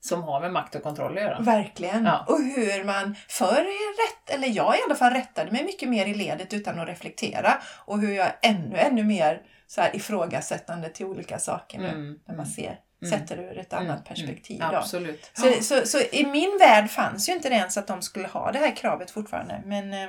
Som 0.00 0.22
har 0.22 0.40
med 0.40 0.52
makt 0.52 0.74
och 0.74 0.82
kontroll 0.82 1.18
att 1.18 1.22
göra. 1.24 1.40
Verkligen. 1.40 2.04
Ja. 2.04 2.24
Och 2.28 2.38
hur 2.38 2.84
man 2.84 3.16
förr 3.28 3.66
rätt, 4.06 4.34
eller 4.34 4.48
jag 4.48 4.74
i 4.74 4.78
alla 4.86 4.94
fall 4.94 5.12
rättade 5.12 5.50
mig 5.52 5.64
mycket 5.64 5.88
mer 5.88 6.06
i 6.06 6.14
ledet 6.14 6.52
utan 6.54 6.80
att 6.80 6.88
reflektera. 6.88 7.52
Och 7.84 8.00
hur 8.00 8.12
jag 8.12 8.28
ännu, 8.42 8.76
ännu 8.76 9.04
mer 9.04 9.42
så 9.66 9.80
här 9.80 9.96
ifrågasättande 9.96 10.88
till 10.88 11.06
olika 11.06 11.38
saker 11.38 11.78
nu. 11.78 11.88
Mm, 11.88 12.18
När 12.28 12.36
man 12.36 12.46
ser, 12.46 12.78
Mm. 13.02 13.18
sätter 13.18 13.38
ur 13.38 13.58
ett 13.58 13.72
annat 13.72 14.04
perspektiv. 14.04 14.62
Mm, 14.62 14.74
absolut. 14.74 15.30
Så, 15.34 15.62
så, 15.62 15.86
så 15.86 15.98
i 16.12 16.26
min 16.26 16.58
värld 16.60 16.90
fanns 16.90 17.28
ju 17.28 17.32
inte 17.32 17.48
det 17.48 17.54
ens 17.54 17.76
att 17.76 17.86
de 17.86 18.02
skulle 18.02 18.28
ha 18.28 18.52
det 18.52 18.58
här 18.58 18.76
kravet 18.76 19.10
fortfarande. 19.10 19.62
Men 19.64 19.92
eh, 19.92 20.08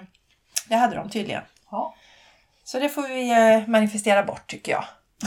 det 0.70 0.76
hade 0.76 0.96
de 0.96 1.10
tydligen. 1.10 1.42
Ja, 1.72 1.96
Så 2.64 2.80
det 2.80 2.90
får 2.90 3.02
vi 3.08 3.30
eh, 3.32 3.68
manifestera 3.68 4.24
bort 4.24 4.48
tycker 4.48 4.72
jag. 4.72 4.84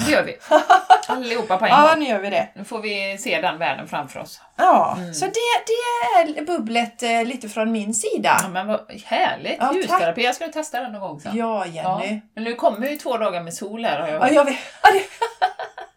det 0.06 0.10
gör 0.12 0.22
vi. 0.24 0.36
Allihopa 1.08 1.58
på 1.58 1.64
en 1.64 1.70
Ja, 1.70 1.88
gång. 1.90 1.98
nu 2.02 2.08
gör 2.10 2.18
vi 2.18 2.30
det. 2.30 2.48
Nu 2.54 2.64
får 2.64 2.80
vi 2.82 3.18
se 3.18 3.40
den 3.40 3.58
världen 3.58 3.88
framför 3.88 4.20
oss. 4.20 4.40
Ja, 4.56 4.94
Mm. 4.98 5.14
så 5.14 5.24
det, 5.24 5.32
det 5.66 6.40
är 6.40 6.44
bubblet 6.46 7.02
eh, 7.02 7.24
lite 7.24 7.48
från 7.48 7.72
min 7.72 7.94
sida. 7.94 8.36
Ja, 8.42 8.48
men 8.48 8.66
vad 8.66 8.92
härligt! 9.04 9.56
Ja, 9.60 9.66
tack. 9.66 9.76
Ljusterapi, 9.76 10.24
jag 10.24 10.34
ska 10.34 10.48
testa 10.48 10.80
den 10.80 10.92
någon 10.92 11.00
gång 11.00 11.20
sen. 11.20 11.36
Ja, 11.36 11.66
Ja, 11.66 12.02
Jenny. 12.04 12.20
Men 12.34 12.44
nu 12.44 12.54
kommer 12.54 12.88
ju 12.88 12.96
två 12.96 13.16
dagar 13.16 13.42
med 13.42 13.54
sol 13.54 13.84
här 13.84 14.00
har 14.00 14.08
jag 14.08 14.22
Ja, 14.22 14.28
jag 14.30 14.44
vet. 14.44 14.56
Ja, 14.82 14.90
det... 14.92 15.02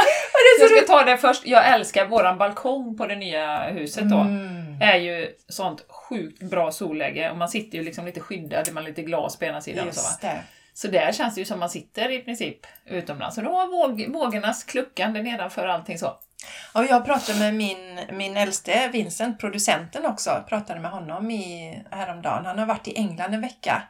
Jag 0.60 0.70
ska 0.70 0.86
ta 0.86 1.04
det 1.04 1.16
först. 1.16 1.46
Jag 1.46 1.68
älskar 1.68 2.06
våran 2.06 2.38
balkong 2.38 2.96
på 2.96 3.06
det 3.06 3.16
nya 3.16 3.62
huset 3.62 4.10
då. 4.10 4.16
Mm. 4.16 4.82
är 4.82 4.96
ju 4.96 5.28
sånt 5.48 5.84
sjukt 5.88 6.42
bra 6.42 6.72
solläge 6.72 7.30
och 7.30 7.36
man 7.36 7.48
sitter 7.48 7.78
ju 7.78 7.84
liksom 7.84 8.06
lite 8.06 8.20
skyddad, 8.20 8.72
man 8.72 8.84
lite 8.84 9.02
glas 9.02 9.36
på 9.38 9.44
ena 9.44 9.60
sidan 9.60 9.88
och 9.88 9.94
så. 9.94 10.00
Just 10.00 10.20
det. 10.20 10.40
Så 10.74 10.88
där 10.88 11.12
känns 11.12 11.34
det 11.34 11.40
ju 11.40 11.44
som 11.44 11.58
man 11.58 11.70
sitter 11.70 12.10
i 12.10 12.18
princip 12.18 12.66
utomlands. 12.86 13.38
Och 13.38 13.44
då 13.44 13.50
har 13.50 13.66
våg, 13.66 14.08
vågornas 14.08 14.64
kluckande 14.64 15.22
nedanför 15.22 15.66
allting 15.66 15.98
så. 15.98 16.18
Och 16.74 16.84
jag 16.84 17.04
pratade 17.04 17.38
med 17.38 17.54
min, 17.54 18.00
min 18.12 18.36
äldste 18.36 18.88
Vincent, 18.88 19.38
producenten 19.38 20.06
också, 20.06 20.44
pratade 20.48 20.80
med 20.80 20.90
honom 20.90 21.30
i, 21.30 21.82
häromdagen. 21.90 22.46
Han 22.46 22.58
har 22.58 22.66
varit 22.66 22.88
i 22.88 22.96
England 22.96 23.34
en 23.34 23.40
vecka. 23.40 23.82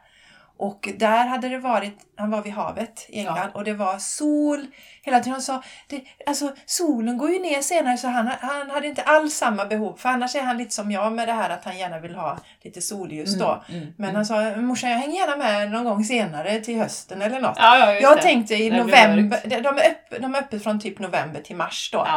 Och 0.61 0.89
där 0.97 1.25
hade 1.25 1.49
det 1.49 1.57
varit, 1.57 1.97
han 2.17 2.31
var 2.31 2.41
vid 2.41 2.53
havet 2.53 3.05
i 3.09 3.19
England 3.19 3.49
och 3.53 3.63
det 3.63 3.73
var 3.73 3.97
sol 3.97 4.65
hela 5.01 5.19
tiden. 5.19 5.31
Han 5.31 5.41
sa, 5.41 5.63
det, 5.87 6.01
alltså 6.25 6.51
solen 6.65 7.17
går 7.17 7.31
ju 7.31 7.39
ner 7.39 7.61
senare 7.61 7.97
så 7.97 8.07
han, 8.07 8.31
han 8.41 8.69
hade 8.69 8.87
inte 8.87 9.01
alls 9.01 9.33
samma 9.33 9.65
behov. 9.65 9.95
För 9.97 10.09
annars 10.09 10.35
är 10.35 10.41
han 10.41 10.57
lite 10.57 10.75
som 10.75 10.91
jag 10.91 11.13
med 11.13 11.27
det 11.27 11.33
här 11.33 11.49
att 11.49 11.65
han 11.65 11.77
gärna 11.77 11.99
vill 11.99 12.15
ha 12.15 12.37
lite 12.61 12.81
solljus 12.81 13.35
då. 13.39 13.63
Mm, 13.69 13.87
Men 13.97 14.15
han 14.15 14.25
sa, 14.25 14.55
morsan 14.55 14.89
jag 14.89 14.97
hänger 14.97 15.19
gärna 15.19 15.35
med 15.35 15.71
någon 15.71 15.83
gång 15.83 16.03
senare 16.03 16.59
till 16.59 16.77
hösten 16.79 17.21
eller 17.21 17.39
något. 17.39 17.57
Ja, 17.57 17.77
ja, 17.77 17.93
Jag 17.93 18.17
det. 18.17 18.21
tänkte 18.21 18.55
i 18.55 18.69
november, 18.71 19.39
de 19.45 19.67
är, 19.67 19.89
öpp, 19.89 20.21
de 20.21 20.35
är 20.35 20.39
öppet 20.39 20.63
från 20.63 20.79
typ 20.79 20.99
november 20.99 21.41
till 21.41 21.55
mars 21.55 21.89
då. 21.93 22.07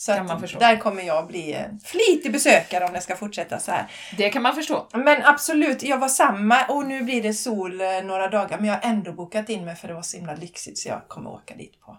Så 0.00 0.12
kan 0.14 0.26
man 0.26 0.40
förstå. 0.40 0.58
där 0.58 0.76
kommer 0.76 1.02
jag 1.02 1.26
bli 1.26 1.52
en 1.52 1.80
flitig 1.80 2.32
besökare 2.32 2.84
om 2.84 2.92
det 2.92 3.00
ska 3.00 3.16
fortsätta 3.16 3.58
så 3.58 3.70
här. 3.70 3.86
det 4.16 4.30
kan 4.30 4.42
man 4.42 4.54
förstå. 4.54 4.86
Men 4.94 5.24
absolut, 5.24 5.82
jag 5.82 5.98
var 5.98 6.08
samma 6.08 6.64
och 6.66 6.86
nu 6.86 7.02
blir 7.02 7.22
det 7.22 7.34
sol 7.34 7.80
eh, 7.80 7.86
några 8.04 8.28
dagar 8.28 8.56
men 8.58 8.66
jag 8.66 8.74
har 8.74 8.90
ändå 8.90 9.12
bokat 9.12 9.48
in 9.48 9.64
mig 9.64 9.76
för 9.76 9.88
det 9.88 9.94
var 9.94 10.02
så 10.02 10.16
himla 10.16 10.34
lyxigt 10.34 10.78
så 10.78 10.88
jag 10.88 11.08
kommer 11.08 11.30
åka 11.30 11.54
dit 11.56 11.80
på, 11.80 11.96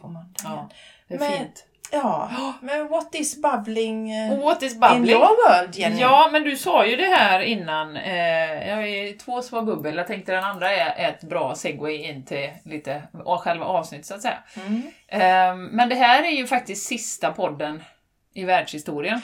på 0.00 0.08
måndag. 0.08 0.34
Ja, 0.44 0.70
det 1.08 1.14
är 1.14 1.18
Men- 1.18 1.38
fint. 1.38 1.64
Ja, 1.94 2.30
men 2.60 2.88
what 2.88 3.14
is 3.14 3.42
bubbling 3.42 4.12
eh, 4.12 4.38
what 4.38 4.62
is 4.62 4.74
in 4.74 4.80
bubbling? 4.80 5.10
your 5.10 5.20
world 5.20 5.74
Jenny? 5.74 6.00
Ja, 6.00 6.28
men 6.32 6.44
du 6.44 6.56
sa 6.56 6.86
ju 6.86 6.96
det 6.96 7.16
här 7.16 7.40
innan. 7.40 7.96
Eh, 7.96 8.68
jag 8.68 8.76
har 8.76 8.82
ju 8.82 9.12
två 9.12 9.42
små 9.42 9.62
bubbel. 9.62 9.96
Jag 9.96 10.06
tänkte 10.06 10.32
den 10.32 10.44
andra 10.44 10.72
är 10.72 11.08
ett 11.10 11.22
bra 11.22 11.54
segway 11.54 11.96
in 11.96 12.24
till 12.24 12.50
lite 12.64 13.02
själva 13.40 13.64
avsnittet 13.64 14.06
så 14.06 14.14
att 14.14 14.22
säga. 14.22 14.38
Mm. 14.66 14.82
Eh, 15.08 15.56
men 15.56 15.88
det 15.88 15.94
här 15.94 16.22
är 16.22 16.30
ju 16.30 16.46
faktiskt 16.46 16.86
sista 16.86 17.32
podden 17.32 17.82
i 18.34 18.44
världshistorien. 18.44 19.20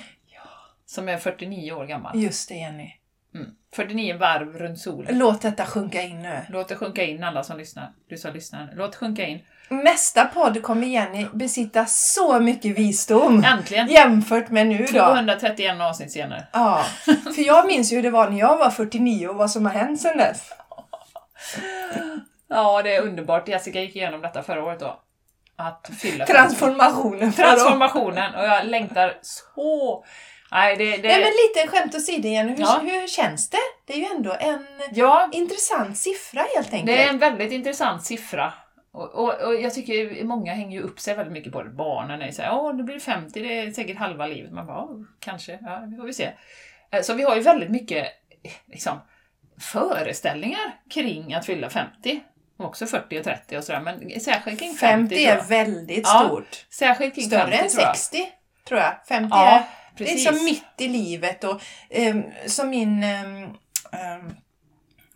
Som 0.86 1.08
är 1.08 1.18
49 1.18 1.72
år 1.72 1.86
gammal. 1.86 2.22
Just 2.22 2.48
det 2.48 2.54
Jenny. 2.54 2.92
Mm. 3.34 3.50
49 3.72 4.16
varv 4.18 4.58
runt 4.58 4.78
solen. 4.78 5.18
Låt 5.18 5.42
detta 5.42 5.66
sjunka 5.66 6.02
in 6.02 6.22
nu. 6.22 6.40
Låt 6.48 6.68
det 6.68 6.76
sjunka 6.76 7.04
in 7.04 7.24
alla 7.24 7.42
som 7.42 7.58
lyssnar. 7.58 7.92
Du 8.08 8.16
som 8.16 8.34
lyssnar. 8.34 8.72
Låt 8.76 8.92
det 8.92 8.98
sjunka 8.98 9.26
in. 9.26 9.40
Nästa 9.70 10.24
podd 10.24 10.62
kommer 10.62 10.86
Jenny 10.86 11.26
besitta 11.32 11.86
så 11.86 12.40
mycket 12.40 12.78
visdom 12.78 13.44
Äntligen! 13.44 13.88
jämfört 13.88 14.50
med 14.50 14.66
nu 14.66 14.78
då. 14.78 14.86
231 14.92 15.80
avsnitt 15.80 16.12
senare. 16.12 16.46
Ja, 16.52 16.84
för 17.04 17.46
jag 17.46 17.66
minns 17.66 17.92
ju 17.92 17.96
hur 17.96 18.02
det 18.02 18.10
var 18.10 18.30
när 18.30 18.38
jag 18.38 18.56
var 18.56 18.70
49 18.70 19.28
och 19.28 19.34
vad 19.36 19.50
som 19.50 19.66
har 19.66 19.72
hänt 19.72 20.00
sedan 20.00 20.16
dess. 20.16 20.42
Ja, 22.48 22.82
det 22.82 22.94
är 22.96 23.02
underbart. 23.02 23.48
Jessica 23.48 23.80
gick 23.80 23.96
igenom 23.96 24.20
detta 24.20 24.42
förra 24.42 24.64
året 24.64 24.80
då. 24.80 25.00
Att 25.56 25.90
fylla 26.00 26.26
50. 26.26 26.32
Transformationen. 26.32 27.32
Transformationen. 27.32 28.34
Och 28.34 28.44
jag 28.44 28.66
längtar 28.66 29.14
så... 29.22 30.04
Nej, 30.52 30.76
det... 30.76 30.84
det... 30.96 31.08
Nej 31.08 31.20
men 31.20 31.32
lite 31.32 31.76
skämt 31.76 31.94
åsido 31.94 32.28
Jenny, 32.28 32.52
hur, 32.52 32.60
Ja. 32.60 32.80
hur 32.82 33.06
känns 33.08 33.50
det? 33.50 33.56
Det 33.86 33.92
är 33.92 33.98
ju 33.98 34.04
ändå 34.16 34.36
en 34.40 34.66
Ja, 34.92 35.28
intressant 35.32 35.98
siffra 35.98 36.42
helt 36.56 36.72
enkelt. 36.72 36.86
det 36.86 37.04
är 37.04 37.08
en 37.08 37.18
väldigt 37.18 37.52
intressant 37.52 38.04
siffra. 38.04 38.52
Och, 38.92 39.14
och, 39.14 39.42
och 39.46 39.54
jag 39.54 39.74
tycker 39.74 40.24
många 40.24 40.54
hänger 40.54 40.76
ju 40.76 40.82
upp 40.82 41.00
sig 41.00 41.14
väldigt 41.14 41.32
mycket 41.32 41.52
på 41.52 41.62
det. 41.62 41.70
Barnen 41.70 42.22
är 42.22 42.30
såhär, 42.32 42.54
åh, 42.54 42.74
nu 42.76 42.82
blir 42.82 42.94
det 42.94 43.00
50, 43.00 43.40
det 43.42 43.58
är 43.58 43.70
säkert 43.70 43.96
halva 43.98 44.26
livet. 44.26 44.52
Man 44.52 44.66
bara, 44.66 44.76
"Ja, 44.76 44.88
kanske, 45.20 45.58
ja, 45.62 45.84
vi 45.90 45.96
får 45.96 46.04
vi 46.04 46.12
se. 46.12 46.30
Eh, 46.90 47.02
Så 47.02 47.14
vi 47.14 47.22
har 47.22 47.36
ju 47.36 47.42
väldigt 47.42 47.70
mycket 47.70 48.06
liksom, 48.66 48.98
föreställningar 49.60 50.80
kring 50.90 51.34
att 51.34 51.46
fylla 51.46 51.70
50. 51.70 52.20
Och 52.58 52.64
också 52.66 52.86
40 52.86 53.18
och 53.20 53.24
30 53.24 53.56
och 53.58 53.64
sådär, 53.64 53.80
men 53.80 54.20
särskilt 54.20 54.58
kring 54.60 54.74
50, 54.74 55.16
50 55.16 55.26
tror 55.26 55.36
är 55.36 55.42
väldigt 55.48 56.06
Ja, 56.06 56.24
stort. 56.26 56.66
Särskilt 56.70 57.14
kring 57.14 57.24
Större 57.26 57.40
50 57.50 57.56
än 57.64 57.68
tror 57.70 57.82
jag. 57.82 57.96
60 57.96 58.28
tror 58.68 58.80
jag. 58.80 58.92
50 59.08 59.28
Ja, 59.30 59.46
är, 59.50 59.62
det 59.96 60.04
är 60.04 60.06
precis. 60.06 60.24
som 60.26 60.44
mitt 60.44 60.64
i 60.78 60.88
livet 60.88 61.44
och 61.44 61.60
ehm, 61.90 62.22
som 62.46 62.70
min, 62.70 63.04
um, 63.04 63.56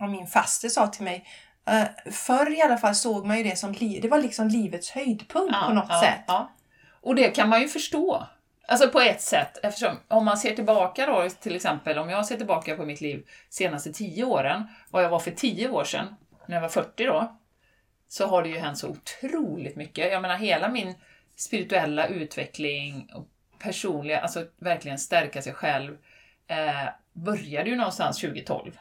och 0.00 0.08
min 0.08 0.26
faster 0.26 0.68
sa 0.68 0.86
till 0.86 1.04
mig 1.04 1.24
uh, 1.70 2.12
Förr 2.12 2.58
i 2.58 2.62
alla 2.62 2.76
fall 2.76 2.94
såg 2.94 3.26
man 3.26 3.38
ju 3.38 3.44
det 3.44 3.58
som 3.58 3.72
det 3.72 4.08
var 4.08 4.18
liksom 4.18 4.48
livets 4.48 4.90
höjdpunkt 4.90 5.54
på 5.66 5.74
något 5.74 5.86
ja, 5.88 6.00
sätt. 6.00 6.24
Ja. 6.26 6.50
Och 7.00 7.14
det 7.14 7.28
kan 7.28 7.48
man 7.48 7.60
ju 7.60 7.68
förstå. 7.68 8.26
Alltså 8.68 8.88
på 8.88 9.00
ett 9.00 9.20
sätt, 9.20 9.58
eftersom 9.62 9.96
om 10.08 10.24
man 10.24 10.38
ser 10.38 10.54
tillbaka 10.54 11.06
då, 11.06 11.28
till 11.40 11.56
exempel 11.56 11.98
om 11.98 12.10
jag 12.10 12.26
ser 12.26 12.36
tillbaka 12.36 12.76
på 12.76 12.84
mitt 12.84 13.00
liv 13.00 13.26
senaste 13.48 13.92
tio 13.92 14.24
åren, 14.24 14.64
vad 14.90 15.04
jag 15.04 15.10
var 15.10 15.18
för 15.18 15.30
tio 15.30 15.68
år 15.68 15.84
sedan, 15.84 16.16
när 16.46 16.56
jag 16.56 16.62
var 16.62 16.68
40 16.68 17.04
då, 17.04 17.36
så 18.08 18.26
har 18.26 18.42
det 18.42 18.48
ju 18.48 18.58
hänt 18.58 18.78
så 18.78 18.88
otroligt 18.88 19.76
mycket. 19.76 20.12
Jag 20.12 20.22
menar 20.22 20.36
hela 20.36 20.68
min 20.68 20.94
spirituella 21.36 22.06
utveckling 22.06 23.10
och 23.14 23.28
personliga, 23.58 24.20
alltså 24.20 24.46
verkligen 24.58 24.98
stärka 24.98 25.42
sig 25.42 25.52
själv, 25.52 25.96
eh, 26.46 26.88
började 27.12 27.70
ju 27.70 27.76
någonstans 27.76 28.20
2012. 28.20 28.78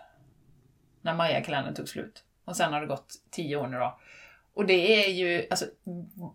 När 1.01 1.13
Maya-kalendern 1.13 1.75
tog 1.75 1.89
slut. 1.89 2.23
Och 2.45 2.55
sen 2.55 2.73
har 2.73 2.81
det 2.81 2.87
gått 2.87 3.13
tio 3.31 3.55
år 3.55 3.67
nu 3.67 3.77
då. 3.77 3.99
Och 4.55 4.65
det 4.65 5.05
är 5.05 5.09
ju, 5.09 5.47
alltså, 5.49 5.65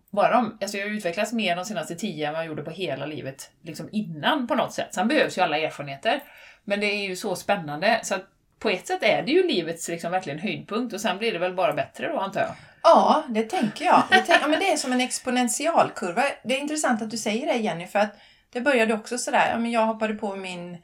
bara 0.09 0.31
de, 0.31 0.57
alltså 0.61 0.77
jag 0.77 0.85
har 0.85 0.91
utvecklats 0.91 1.33
mer 1.33 1.55
de 1.55 1.65
senaste 1.65 1.95
tio 1.95 2.27
än 2.27 2.33
vad 2.33 2.41
jag 2.41 2.47
gjorde 2.47 2.63
på 2.63 2.71
hela 2.71 3.05
livet 3.05 3.51
liksom 3.61 3.89
innan 3.91 4.47
på 4.47 4.55
något 4.55 4.73
sätt. 4.73 4.93
Sen 4.93 5.07
behövs 5.07 5.37
ju 5.37 5.41
alla 5.41 5.57
erfarenheter. 5.57 6.23
Men 6.63 6.79
det 6.79 6.85
är 6.85 7.07
ju 7.07 7.15
så 7.15 7.35
spännande, 7.35 7.99
så 8.03 8.15
att 8.15 8.25
på 8.59 8.69
ett 8.69 8.87
sätt 8.87 9.03
är 9.03 9.23
det 9.23 9.31
ju 9.31 9.47
livets 9.47 9.89
liksom 9.89 10.11
verkligen 10.11 10.39
höjdpunkt 10.39 10.93
och 10.93 11.01
sen 11.01 11.17
blir 11.17 11.33
det 11.33 11.39
väl 11.39 11.53
bara 11.53 11.73
bättre 11.73 12.11
då 12.11 12.19
antar 12.19 12.41
jag. 12.41 12.51
Ja, 12.83 13.23
det 13.29 13.43
tänker 13.43 13.85
jag. 13.85 14.03
Det, 14.09 14.23
tänk, 14.27 14.41
ja, 14.43 14.47
men 14.47 14.59
det 14.59 14.71
är 14.71 14.77
som 14.77 14.93
en 14.93 15.01
exponentialkurva. 15.01 16.23
Det 16.43 16.55
är 16.55 16.59
intressant 16.59 17.01
att 17.01 17.11
du 17.11 17.17
säger 17.17 17.47
det 17.47 17.53
Jenny, 17.53 17.87
för 17.87 17.99
att 17.99 18.17
det 18.51 18.61
började 18.61 18.93
också 18.93 19.17
sådär. 19.17 19.49
Ja, 19.51 19.59
men 19.59 19.71
jag 19.71 19.85
hoppade 19.85 20.13
på 20.13 20.35
min 20.35 20.77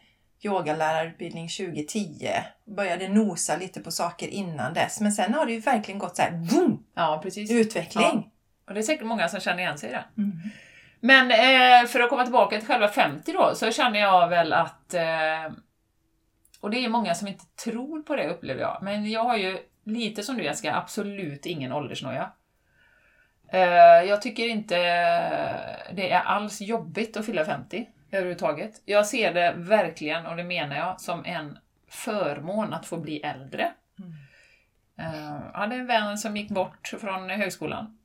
yogalärarutbildning 0.46 1.48
2010. 1.48 2.30
Började 2.66 3.08
nosa 3.08 3.58
lite 3.58 3.82
på 3.82 3.92
saker 3.92 4.28
innan 4.28 4.74
dess. 4.74 5.02
Men 5.02 5.12
sen 5.12 5.34
har 5.34 5.46
det 5.46 5.52
ju 5.52 5.60
verkligen 5.60 6.00
gått 6.00 6.16
så 6.16 6.22
här, 6.22 6.32
boom, 6.32 6.84
Ja, 6.94 7.20
precis. 7.24 7.52
utveckling. 7.52 8.30
Och 8.68 8.74
det 8.74 8.80
är 8.80 8.84
säkert 8.84 9.06
många 9.06 9.30
som 9.30 9.40
känner 9.40 9.60
igen 9.60 9.78
sig 9.78 9.90
i 9.90 9.94
det. 9.94 10.06
Mm. 10.18 10.32
Men 11.00 11.32
eh, 11.32 11.88
för 11.88 12.00
att 12.00 12.10
komma 12.10 12.24
tillbaka 12.24 12.58
till 12.58 12.68
själva 12.68 12.88
50 12.88 13.32
då, 13.34 13.52
så 13.56 13.72
känner 13.72 14.00
jag 14.00 14.28
väl 14.28 14.54
att... 14.54 14.94
Eh, 14.94 15.54
och 16.60 16.72
det 16.72 16.86
är 16.86 16.90
många 16.90 17.16
som 17.16 17.28
inte 17.28 17.46
tror 17.64 18.02
på 18.02 18.16
det 18.16 18.30
upplever 18.30 18.62
jag. 18.62 18.78
Men 18.82 19.12
jag 19.12 19.24
har 19.24 19.38
ju, 19.38 19.58
lite 19.84 20.24
som 20.24 20.38
du 20.38 20.44
Jessica, 20.44 20.76
absolut 20.76 21.46
ingen 21.46 21.72
åldersnoja. 21.72 22.32
Eh, 23.52 23.60
jag 24.10 24.22
tycker 24.22 24.48
inte 24.48 24.76
det 25.94 26.12
är 26.12 26.22
alls 26.22 26.62
jobbigt 26.62 27.18
att 27.18 27.26
fylla 27.26 27.46
50 27.46 27.88
överhuvudtaget. 28.12 28.82
Jag 28.86 29.08
ser 29.08 29.34
det 29.34 29.54
verkligen, 29.58 30.26
och 30.26 30.36
det 30.36 30.44
menar 30.44 30.76
jag, 30.76 31.02
som 31.02 31.26
en 31.26 31.58
förmån 31.88 32.74
att 32.74 32.86
få 32.86 32.98
bli 32.98 33.20
äldre. 33.20 33.74
Mm. 34.00 34.13
Jag 35.54 35.60
hade 35.60 35.76
en 35.76 35.88
vän 35.88 36.18
som 36.18 36.38
gick 36.38 36.50
bort 36.50 36.94
från 37.00 37.30
högskolan 37.30 37.98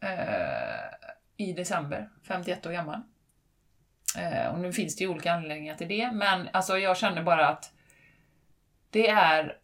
eh, 0.00 1.06
i 1.36 1.52
december, 1.52 2.08
51 2.22 2.66
år 2.66 2.70
gammal. 2.70 3.00
Eh, 4.18 4.46
och 4.52 4.58
nu 4.58 4.72
finns 4.72 4.96
det 4.96 5.04
ju 5.04 5.10
olika 5.10 5.32
anledningar 5.32 5.74
till 5.74 5.88
det, 5.88 6.12
men 6.12 6.48
alltså 6.52 6.78
jag 6.78 6.96
känner 6.96 7.22
bara 7.22 7.48
att 7.48 7.72
det 8.90 9.08
är 9.08 9.58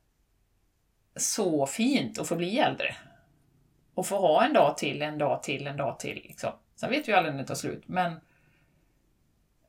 så 1.17 1.67
fint 1.67 2.19
att 2.19 2.29
få 2.29 2.37
bli 2.37 2.59
äldre. 2.59 2.95
Och 3.95 4.07
få 4.07 4.19
ha 4.19 4.45
en 4.45 4.53
dag 4.53 4.79
till, 4.79 5.03
en 5.03 5.19
dag 5.19 5.43
till, 5.43 5.67
en 5.67 5.77
dag 5.77 5.99
till. 5.99 6.17
Liksom. 6.25 6.53
Sen 6.77 6.91
vet 6.91 7.09
vi 7.09 7.13
ju 7.13 7.19
aldrig 7.19 7.35
när 7.35 7.43
det 7.43 7.49
tar 7.49 7.55
slut, 7.55 7.83
men... 7.87 8.21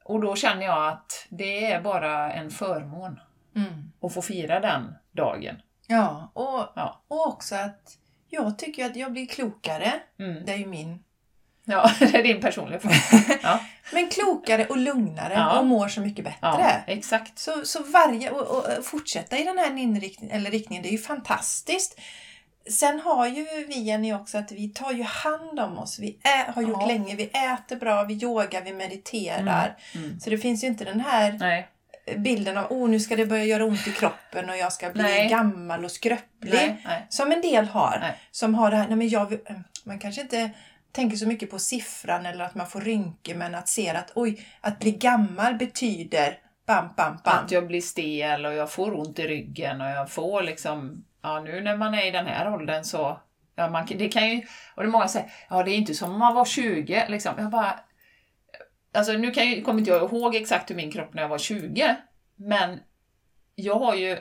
Och 0.06 0.22
då 0.22 0.36
känner 0.36 0.66
jag 0.66 0.88
att 0.88 1.28
det 1.30 1.72
är 1.72 1.82
bara 1.82 2.34
en 2.34 2.50
förmån 2.52 3.20
Mm. 3.56 3.92
att 4.02 4.13
få 4.13 4.22
fira 4.22 4.60
den 4.60 4.96
dagen. 5.12 5.56
Ja, 5.88 6.32
och, 6.34 6.66
Ja. 6.76 7.02
och 7.08 7.28
också 7.28 7.56
att 7.56 7.98
jag 8.30 8.58
tycker 8.60 8.86
att 8.86 8.96
jag 8.96 9.12
blir 9.12 9.26
klokare. 9.26 9.94
Mm. 10.20 10.46
Det 10.46 10.52
är 10.54 10.58
ju 10.58 10.66
min. 10.66 11.04
Ja, 11.66 11.92
det 12.00 12.16
är 12.20 12.24
din 12.24 12.42
personliga 12.42 12.80
fråga. 12.80 12.96
Ja, 13.44 13.60
Men 13.94 14.10
klokare 14.10 14.66
och 14.66 14.78
lugnare 14.78 15.34
Ja. 15.34 15.60
och 15.60 15.66
mår 15.66 15.88
så 15.88 16.02
mycket 16.02 16.26
bättre. 16.26 16.84
exakt. 16.88 17.39
Så, 17.39 17.66
så 17.66 17.84
varje, 17.84 18.30
och, 18.32 18.58
och 18.58 18.86
fortsätta 18.86 19.38
i 19.38 19.44
den 19.44 19.58
här 19.58 19.78
inriktningen, 19.78 20.36
eller 20.38 20.52
riktningen, 20.52 20.84
det 20.84 20.89
är 20.89 20.92
ju 20.92 20.98
fantastiskt. 20.98 22.00
Sen 22.69 22.99
har 22.99 23.28
ju 23.28 23.45
vi 23.67 23.80
Jenny 23.84 24.13
också 24.13 24.38
att 24.38 24.52
vi 24.52 24.69
tar 24.69 24.91
ju 24.91 25.04
hand 25.04 25.60
om 25.60 25.78
oss. 25.80 25.99
Vi 25.99 26.19
ä, 26.23 26.52
har 26.56 26.62
gjort 26.62 26.82
Ja. 26.82 26.88
länge, 26.88 27.15
vi 27.15 27.23
äter 27.23 27.76
bra, 27.76 28.04
vi 28.04 28.13
yogar, 28.23 28.62
vi 28.62 28.73
mediterar. 28.73 29.78
Mm. 29.95 30.19
Så 30.19 30.30
det 30.30 30.38
finns 30.38 30.63
ju 30.63 30.67
inte 30.67 30.86
den 30.86 30.99
här 30.99 31.38
Nej, 31.39 31.67
bilden 32.17 32.58
av 32.58 32.71
oh, 32.71 32.89
nu 32.89 32.99
ska 32.99 33.15
det 33.15 33.26
börja 33.26 33.43
göra 33.45 33.65
ont 33.65 33.88
i 33.88 33.91
kroppen 33.91 34.49
och 34.49 34.58
jag 34.58 34.73
ska 34.73 34.89
bli 34.89 35.02
Nej. 35.04 35.30
gammal 35.30 35.86
och 35.86 35.91
skröplig. 35.91 36.76
nej. 36.86 37.06
Som 37.10 37.32
en 37.32 37.41
del 37.41 37.65
har. 37.65 38.04
Som 38.32 38.56
har 38.56 38.71
det 38.71 38.78
här, 38.78 38.88
nej 38.88 38.97
men 38.97 39.10
jag, 39.10 39.26
vill- 39.26 39.39
man 39.84 39.99
kanske 39.99 40.21
inte 40.21 40.49
tänker 40.91 41.17
så 41.17 41.28
mycket 41.28 41.49
på 41.52 41.60
siffran 41.60 42.26
eller 42.26 42.45
att 42.45 42.56
man 42.56 42.67
får 42.67 42.82
rynkor 42.82 43.36
men 43.36 43.56
att 43.56 43.67
se 43.67 43.89
att 43.89 44.12
oj, 44.15 44.45
att 44.62 44.80
bli 44.80 44.91
gammal 44.91 45.56
betyder 45.56 46.38
bam, 46.67 46.89
bam, 46.97 47.17
bam. 47.23 47.45
Att 47.45 47.52
jag 47.52 47.67
blir 47.67 47.82
stel 47.82 48.45
och 48.45 48.54
jag 48.54 48.71
får 48.71 48.99
ont 48.99 49.19
i 49.19 49.28
ryggen 49.28 49.82
och 49.82 49.88
jag 49.89 50.10
får 50.10 50.41
liksom, 50.43 51.04
ja 51.23 51.39
nu 51.39 51.62
när 51.62 51.77
man 51.77 51.93
är 51.93 52.07
i 52.07 52.12
den 52.12 52.25
här 52.25 52.53
åldern 52.53 52.83
så, 52.83 53.19
ja 53.55 53.69
man, 53.69 53.86
det 53.86 54.09
kan 54.09 54.29
ju, 54.29 54.41
och 54.75 54.83
det 54.83 54.88
är 54.88 54.91
många 54.91 55.07
som 55.07 55.21
säger, 55.21 55.33
ja 55.49 55.63
det 55.63 55.71
är 55.71 55.77
inte 55.77 55.93
som 55.93 56.12
om 56.12 56.19
man 56.19 56.36
var 56.36 56.45
20 56.45 57.05
liksom. 57.09 57.33
Jag 57.38 57.49
bara, 57.49 57.79
alltså 58.93 59.13
nu 59.13 59.31
kan 59.31 59.51
jag, 59.51 59.65
kommer 59.65 59.79
inte 59.79 59.91
jag 59.91 60.12
ihåg 60.12 60.36
exakt 60.36 60.69
hur 60.69 60.75
min 60.75 60.91
kropp 60.91 61.13
när 61.13 61.21
jag 61.21 61.29
var 61.29 61.38
20, 61.38 61.95
men 62.36 62.79
jag 63.55 63.79
har 63.79 63.95
ju 63.95 64.17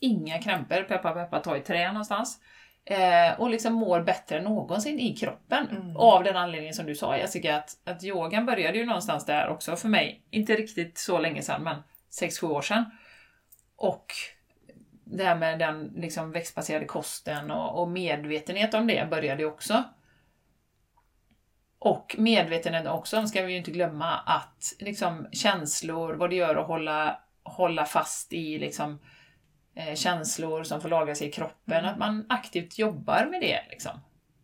inga 0.00 0.38
krämpor, 0.38 0.82
peppa 0.82 1.12
peppa 1.12 1.40
ta 1.40 1.56
i 1.56 1.60
trä 1.60 1.92
någonstans. 1.92 2.40
Eh, 2.84 3.40
och 3.40 3.50
liksom 3.50 3.72
mår 3.72 4.00
bättre 4.00 4.38
än 4.38 4.44
någonsin 4.44 5.00
i 5.00 5.16
kroppen. 5.16 5.68
Mm. 5.70 5.96
Av 5.96 6.24
den 6.24 6.36
anledningen 6.36 6.74
som 6.74 6.86
du 6.86 6.94
sa 6.94 7.16
Jessica, 7.16 7.56
att, 7.56 7.76
att 7.84 8.04
yogan 8.04 8.46
började 8.46 8.78
ju 8.78 8.86
någonstans 8.86 9.26
där 9.26 9.48
också 9.48 9.76
för 9.76 9.88
mig. 9.88 10.22
Inte 10.30 10.54
riktigt 10.54 10.98
så 10.98 11.18
länge 11.18 11.42
sedan, 11.42 11.62
men 11.62 11.76
6-7 12.20 12.50
år 12.50 12.62
sedan. 12.62 12.84
Och 13.76 14.06
det 15.16 15.24
här 15.24 15.36
med 15.36 15.58
den 15.58 15.92
liksom 15.96 16.32
växtbaserade 16.32 16.84
kosten 16.84 17.50
och, 17.50 17.82
och 17.82 17.88
medvetenhet 17.88 18.74
om 18.74 18.86
det 18.86 19.10
började 19.10 19.44
också. 19.44 19.84
Och 21.78 22.14
medvetenhet 22.18 22.86
också, 22.86 23.26
ska 23.26 23.42
vi 23.42 23.52
ju 23.52 23.58
inte 23.58 23.70
glömma, 23.70 24.18
att 24.18 24.74
liksom 24.78 25.28
känslor, 25.32 26.14
vad 26.14 26.30
det 26.30 26.36
gör 26.36 26.56
att 26.56 26.66
hålla, 26.66 27.20
hålla 27.42 27.84
fast 27.84 28.32
i 28.32 28.58
liksom, 28.58 28.98
eh, 29.74 29.94
känslor 29.94 30.62
som 30.62 30.80
får 30.80 30.88
lagra 30.88 31.14
sig 31.14 31.28
i 31.28 31.32
kroppen, 31.32 31.78
Mm. 31.78 31.90
att 31.90 31.98
man 31.98 32.26
aktivt 32.28 32.78
jobbar 32.78 33.28
med 33.30 33.40
det. 33.40 33.60
Liksom. 33.70 34.00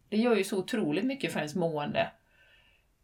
Det 0.08 0.16
gör 0.16 0.36
ju 0.36 0.44
så 0.44 0.58
otroligt 0.58 1.04
mycket 1.04 1.32
för 1.32 1.38
ens 1.38 1.54
mående. 1.54 2.10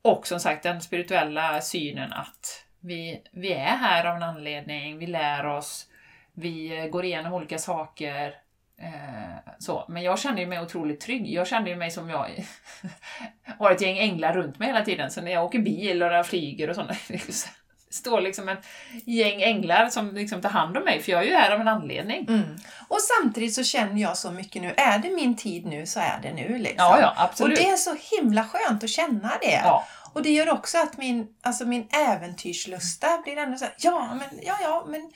Och 0.02 0.26
som 0.26 0.40
sagt 0.40 0.62
den 0.62 0.80
spirituella 0.80 1.60
synen 1.60 2.12
att 2.12 2.64
vi, 2.80 3.22
vi 3.32 3.52
är 3.52 3.76
här 3.76 4.04
av 4.04 4.16
en 4.16 4.22
anledning, 4.22 4.98
vi 4.98 5.06
lär 5.06 5.46
oss, 5.46 5.88
vi 6.34 6.78
eh, 6.78 6.86
går 6.86 7.04
igenom 7.04 7.32
olika 7.32 7.58
saker. 7.58 8.34
Eh, 8.80 9.52
så. 9.58 9.84
Men 9.88 10.02
jag 10.02 10.18
känner 10.18 10.40
ju 10.40 10.46
mig 10.46 10.60
otroligt 10.60 11.00
trygg. 11.00 11.32
Jag 11.32 11.46
känner 11.46 11.68
ju 11.68 11.76
mig 11.76 11.90
som 11.90 12.10
jag 12.10 12.46
har 13.58 13.70
ett 13.70 13.80
gäng 13.80 13.98
änglar 13.98 14.32
runt 14.32 14.58
mig 14.58 14.68
hela 14.68 14.84
tiden. 14.84 15.10
Så 15.10 15.20
när 15.20 15.32
jag 15.32 15.44
åker 15.44 15.58
bil 15.58 16.02
och 16.02 16.08
när 16.08 16.16
jag 16.16 16.26
flyger 16.26 16.70
och 16.70 16.76
sånt, 16.76 16.90
det 17.08 17.14
är 17.14 17.32
så- 17.32 17.48
står 17.94 18.20
liksom 18.20 18.48
ett 18.48 18.66
gäng 19.04 19.42
änglar 19.42 19.88
som 19.90 20.14
liksom 20.14 20.40
tar 20.42 20.48
hand 20.48 20.76
om 20.76 20.84
mig, 20.84 21.02
för 21.02 21.12
jag 21.12 21.22
är 21.22 21.26
ju 21.26 21.34
här 21.34 21.50
av 21.50 21.60
en 21.60 21.68
anledning. 21.68 22.26
Mm. 22.28 22.56
Och 22.88 22.98
samtidigt 23.00 23.54
så 23.54 23.64
känner 23.64 24.02
jag 24.02 24.16
så 24.16 24.30
mycket 24.30 24.62
nu, 24.62 24.74
är 24.76 24.98
det 24.98 25.10
min 25.10 25.36
tid 25.36 25.66
nu 25.66 25.86
så 25.86 26.00
är 26.00 26.18
det 26.22 26.32
nu. 26.32 26.58
Liksom. 26.58 26.76
Ja, 26.78 27.00
ja, 27.00 27.10
och 27.10 27.22
absolut. 27.22 27.58
det 27.58 27.68
är 27.68 27.76
så 27.76 27.96
himla 28.16 28.44
skönt 28.44 28.84
att 28.84 28.90
känna 28.90 29.32
det. 29.40 29.60
Ja. 29.64 29.84
Och 30.12 30.22
det 30.22 30.30
gör 30.30 30.50
också 30.50 30.78
att 30.78 30.96
min, 30.96 31.28
alltså 31.42 31.64
min 31.64 31.88
äventyrslusta 32.08 33.22
blir 33.24 33.36
ändå 33.36 33.58
så 33.58 33.64
här, 33.64 33.74
ja 33.78 34.14
men, 34.14 34.40
ja, 34.42 34.56
ja, 34.62 34.84
men 34.88 35.10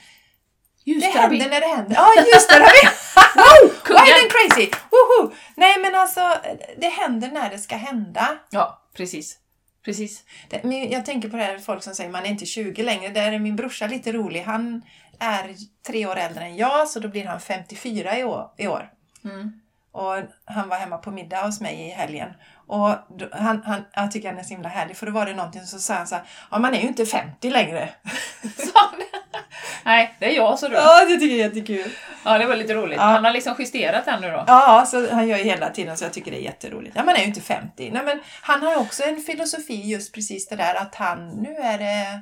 det 0.95 0.95
Ljusterapi. 1.07 1.39
händer 1.39 1.49
när 1.51 1.61
det 1.61 1.77
händer. 1.77 1.95
Ja, 1.95 2.09
just 2.35 2.49
det! 2.51 2.59
Vi. 2.59 2.89
Wow! 3.35 3.71
Wild 3.89 4.15
and 4.23 4.31
crazy! 4.33 4.71
Woho! 4.91 5.33
Nej 5.57 5.79
men 5.79 5.95
alltså, 5.95 6.35
det 6.79 6.89
händer 6.89 7.29
när 7.29 7.51
det 7.51 7.59
ska 7.59 7.77
hända. 7.77 8.39
Ja, 8.51 8.83
precis. 8.97 9.37
Precis. 9.85 10.23
Det, 10.51 10.89
jag 10.91 11.05
tänker 11.07 11.29
på 11.29 11.37
det 11.37 11.43
här 11.43 11.59
folk 11.59 11.83
som 11.83 11.95
säger 11.95 12.11
man 12.11 12.25
är 12.25 12.29
inte 12.31 12.47
20 12.47 12.83
längre. 12.83 13.09
Där 13.09 13.33
är 13.33 13.39
min 13.39 13.57
brorsa 13.57 13.87
lite 13.87 14.13
rolig. 14.13 14.43
Han 14.43 14.83
är 15.19 15.55
tre 15.87 16.07
år 16.07 16.17
äldre 16.17 16.45
än 16.45 16.57
jag, 16.57 16.89
så 16.89 17.01
då 17.01 17.09
blir 17.09 17.25
han 17.25 17.41
54 17.41 18.19
i 18.19 18.25
år. 18.25 18.51
I 18.57 18.67
år. 18.69 18.91
Mm. 19.25 19.53
Och 19.99 20.23
han 20.45 20.69
var 20.69 20.77
hemma 20.77 20.99
på 20.99 21.11
middag 21.11 21.41
hos 21.41 21.61
mig 21.61 21.81
i 21.81 21.89
helgen. 21.91 22.29
Och 22.67 22.89
han, 23.33 23.63
han, 23.65 23.85
jag 23.93 24.11
tycker 24.11 24.29
han 24.29 24.39
är 24.39 24.43
så 24.43 24.49
himla 24.49 24.69
härlig, 24.69 24.97
för 24.97 25.07
då 25.07 25.13
var 25.13 25.27
det 25.27 25.35
någonting 25.35 25.63
så 25.63 25.79
sa 25.79 25.95
han 25.95 26.07
så 26.07 26.15
här, 26.15 26.25
ja 26.51 26.59
man 26.59 26.75
är 26.75 26.81
ju 26.81 26.89
inte 26.89 27.07
50 27.07 27.51
längre. 27.51 27.89
Nej, 29.85 30.17
det 30.19 30.27
är 30.27 30.37
jag 30.37 30.59
så 30.59 30.69
då. 30.69 30.75
Ja, 30.75 31.05
det 31.05 31.17
tycker 31.17 31.37
jag 31.37 31.47
är 31.47 31.49
jättekul. 31.49 31.91
Ja, 32.25 32.39
det 32.39 32.47
var 32.47 32.57
lite 32.57 32.75
roligt. 32.75 32.97
Ja. 32.97 33.03
Han 33.03 33.25
har 33.25 33.33
liksom 33.33 33.55
justerat 33.59 34.05
den 34.05 34.21
nu 34.21 34.31
då. 34.31 34.45
Ja, 34.47 34.85
så 34.87 35.11
han 35.15 35.29
gör 35.29 35.39
ju 35.39 35.45
hela 35.45 35.71
tiden 35.71 35.97
så 35.97 36.05
jag 36.05 36.13
tycker 36.13 36.31
det 36.31 36.41
är 36.41 36.45
jätteroligt. 36.45 36.97
Ja, 36.97 37.05
man 37.05 37.15
är 37.15 37.21
ju 37.21 37.25
inte 37.25 37.41
50. 37.41 37.91
Nej, 37.91 38.03
men 38.05 38.21
han 38.43 38.63
har 38.63 38.77
också 38.77 39.03
en 39.03 39.21
filosofi 39.21 39.91
just 39.91 40.15
precis 40.15 40.49
det 40.49 40.57
där 40.57 40.75
att 40.75 40.95
han, 40.95 41.29
nu 41.29 41.57
är 41.57 41.79
det, 41.79 42.21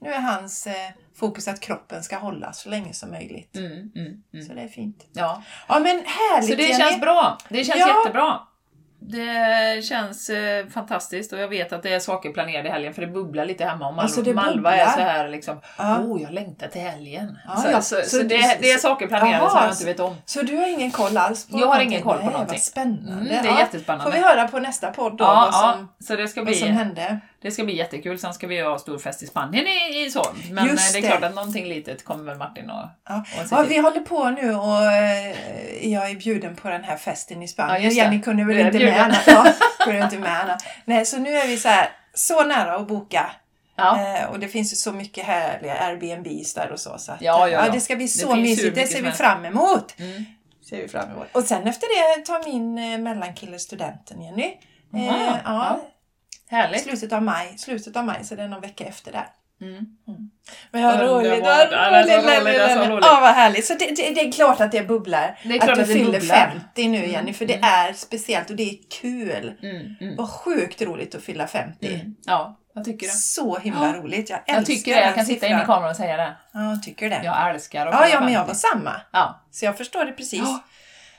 nu 0.00 0.12
är 0.12 0.20
hans 0.20 0.66
eh, 0.66 0.90
fokus 1.16 1.48
att 1.48 1.60
kroppen 1.60 2.02
ska 2.02 2.16
hålla 2.16 2.52
så 2.52 2.68
länge 2.68 2.92
som 2.92 3.10
möjligt. 3.10 3.56
Mm, 3.56 3.72
mm, 3.72 4.22
mm. 4.34 4.46
Så 4.46 4.52
det 4.54 4.60
är 4.60 4.68
fint. 4.68 5.04
Ja. 5.12 5.42
Ja, 5.68 5.78
men 5.78 6.02
härligt 6.06 6.50
Så 6.50 6.56
det 6.56 6.62
Jenny. 6.62 6.74
känns 6.84 7.00
bra. 7.00 7.38
Det 7.48 7.64
känns 7.64 7.80
Ja. 7.80 7.88
jättebra. 7.98 8.38
Det 9.00 9.84
känns 9.84 10.30
eh, 10.30 10.66
fantastiskt 10.66 11.32
och 11.32 11.38
jag 11.38 11.48
vet 11.48 11.72
att 11.72 11.82
det 11.82 11.92
är 11.94 12.00
saker 12.00 12.30
planerade 12.32 12.68
i 12.68 12.72
helgen 12.72 12.94
för 12.94 13.02
det 13.02 13.08
bubblar 13.08 13.44
lite 13.46 13.64
hemma 13.64 13.88
och 13.88 14.02
Alltså, 14.02 14.22
det 14.22 14.34
Malva 14.34 14.76
är 14.76 14.86
så 14.86 15.00
här 15.00 15.28
liksom, 15.28 15.60
Ja. 15.78 15.98
oh 15.98 16.22
jag 16.22 16.32
längtar 16.32 16.68
till 16.68 16.80
helgen. 16.80 17.38
Ja, 17.48 17.56
så, 17.56 17.68
ja. 17.70 17.80
så, 17.80 17.96
så, 18.04 18.16
Så- 18.16 18.22
det, 18.22 18.58
det 18.60 18.72
är 18.72 18.78
saker 18.78 19.06
planerade 19.06 19.36
Jaha, 19.36 19.50
som 19.50 19.60
jag 19.62 19.72
inte 19.72 19.84
vet 19.84 20.00
om. 20.00 20.16
Så 20.24 20.42
du 20.42 20.56
har 20.56 20.66
ingen 20.66 20.90
koll 20.90 21.16
alls 21.16 21.48
på 21.48 21.58
Jag 21.60 21.66
har 21.66 21.80
ingen 21.80 22.02
koll 22.02 22.18
på 22.18 22.24
någonting. 22.30 22.46
Vad 22.48 22.60
spännande. 22.60 23.12
Mm, 23.12 23.42
det 23.42 23.48
är 23.48 23.58
jättespännande. 23.58 24.04
Får 24.12 24.18
vi 24.18 24.24
höra 24.24 24.48
på 24.48 24.58
nästa 24.58 24.90
podd 24.90 25.16
då 25.16 25.24
vad, 25.24 25.54
som, 25.54 25.88
så 26.00 26.16
det 26.16 26.28
ska, 26.28 26.44
vad 26.44 26.54
som 26.56 26.68
bli, 26.68 26.76
hände? 26.76 27.20
Det 27.42 27.50
ska 27.50 27.64
bli 27.64 27.76
jättekul. 27.76 28.18
Sen 28.18 28.34
ska 28.34 28.46
vi 28.46 28.60
ha 28.60 28.78
stor 28.78 28.98
fest 28.98 29.22
i 29.22 29.26
Spanien 29.26 29.66
i, 29.66 30.04
i 30.06 30.10
så. 30.10 30.24
Men 30.50 30.66
Just 30.66 30.88
eh, 30.88 30.92
det 30.92 30.98
är 31.06 31.10
det. 31.10 31.16
klart 31.16 31.30
att 31.30 31.34
någonting 31.34 31.64
litet 31.68 32.04
kommer 32.04 32.24
väl 32.24 32.36
Martin 32.38 32.70
och, 32.70 32.86
Ja. 33.08 33.24
och 33.40 33.46
Ja, 33.50 33.62
vi 33.68 33.78
håller 33.78 34.00
på 34.00 34.30
nu 34.30 34.54
och 34.54 34.92
eh, 34.92 35.88
jag 35.92 36.10
är 36.10 36.14
bjuden 36.14 36.56
på 36.56 36.68
den 36.68 36.84
här 36.84 36.96
festen 36.96 37.42
i 37.42 37.44
Ja, 37.44 37.48
Spanien. 37.48 37.88
det. 37.88 37.94
Jenny 37.94 38.22
kunde 38.22 38.44
väl 38.44 38.58
inte 38.58 38.78
bjuden. 38.78 38.94
med. 38.94 39.02
Anna. 39.04 39.16
Ja, 39.26 39.52
kunde 39.84 40.04
inte 40.04 40.18
med 40.18 40.40
Anna. 40.42 40.58
Nej, 40.84 41.06
så 41.06 41.18
nu 41.18 41.30
är 41.36 41.46
vi 41.46 41.56
så 41.56 41.68
här 41.68 41.88
så 42.14 42.44
nära 42.44 42.76
att 42.76 42.88
boka. 42.88 43.30
Ja. 43.76 44.00
Eh, 44.16 44.24
och 44.30 44.38
det 44.38 44.48
finns 44.48 44.72
ju 44.72 44.76
så 44.76 44.92
mycket 44.92 45.24
härliga 45.24 45.74
Airbnbs 45.74 46.54
där 46.54 46.72
och 46.72 46.80
så. 46.80 46.98
så 46.98 47.12
att, 47.12 47.22
Ja, 47.22 47.48
ja, 47.48 47.66
ja. 47.66 47.72
det 47.72 47.80
ska 47.80 47.96
bli 47.96 48.08
så 48.08 48.34
hur 48.34 48.42
mysigt. 48.42 48.74
Det 48.74 48.86
ser 48.86 49.02
vi 49.02 49.10
fram 49.12 49.44
emot. 49.44 49.94
Mm. 49.98 50.24
Ser 50.70 50.76
vi 50.76 50.88
fram 50.88 51.10
emot. 51.10 51.26
Och 51.32 51.44
sen 51.44 51.66
efter 51.66 52.16
det 52.16 52.26
tar 52.26 52.52
min 52.52 52.78
eh, 52.78 52.98
mellankille 52.98 53.58
studenten, 53.58 54.22
Jenny. 54.22 54.42
Eh, 54.94 55.06
ja, 55.06 55.36
ja. 55.44 55.80
Härligt. 56.50 56.82
slutet 56.82 57.12
av 57.12 57.22
maj. 57.22 57.54
Slutet 57.58 57.96
av 57.96 58.04
maj, 58.04 58.24
så 58.24 58.34
det 58.34 58.42
är 58.42 58.48
någon 58.48 58.60
vecka 58.60 58.84
efter 58.84 59.12
där. 59.12 59.26
Mm. 59.60 59.86
Men 60.70 60.82
vad 60.82 61.00
roligt! 61.00 61.44
Ja, 61.44 61.66
Vad. 62.88 63.02
Ja, 63.02 63.32
härligt. 63.34 63.66
Så 63.66 63.74
det, 63.74 63.86
det, 63.86 64.10
det 64.10 64.20
är 64.20 64.32
klart 64.32 64.60
att 64.60 64.72
det 64.72 64.88
bubblar. 64.88 65.38
Det 65.42 65.60
att 65.60 65.74
du 65.74 65.82
att 65.82 65.88
fyller 65.88 66.20
bubblar. 66.20 66.50
50 66.50 66.88
nu 66.88 67.06
Jenny, 67.06 67.32
för 67.32 67.46
det 67.46 67.54
är 67.54 67.92
speciellt 67.92 68.50
och 68.50 68.56
det 68.56 68.62
är 68.62 68.76
kul. 69.00 69.54
Mm. 69.62 69.94
Mm. 70.00 70.16
Vad 70.16 70.30
sjukt 70.30 70.82
roligt 70.82 71.14
att 71.14 71.22
fylla 71.22 71.46
50. 71.46 71.94
Mm. 71.94 72.16
Ja, 72.26 72.60
jag 72.74 72.84
tycker 72.84 73.06
det. 73.06 73.12
Så 73.12 73.58
himla 73.58 73.92
roligt. 73.92 74.30
Jag 74.30 74.38
älskar 74.38 74.54
Jag 74.54 74.66
tycker 74.66 74.94
det. 74.94 75.00
Jag 75.00 75.14
kan 75.14 75.26
titta 75.26 75.46
in 75.46 75.56
i 75.56 75.64
kameran 75.64 75.90
och 75.90 75.96
säga 75.96 76.16
det. 76.16 76.36
Ja, 76.52 76.70
jag 76.70 76.82
tycker 76.82 77.10
det. 77.10 77.20
Jag 77.24 77.50
älskar 77.50 77.86
att 77.86 77.94
Ja, 77.94 78.02
fylla 78.02 78.14
ja, 78.14 78.20
men 78.20 78.32
jag 78.32 78.46
50. 78.46 78.48
var 78.48 78.54
samma. 78.54 79.00
Ja. 79.12 79.44
Så 79.50 79.64
jag 79.64 79.76
förstår 79.78 80.04
det 80.04 80.12
precis. 80.12 80.40
Ja. 80.40 80.62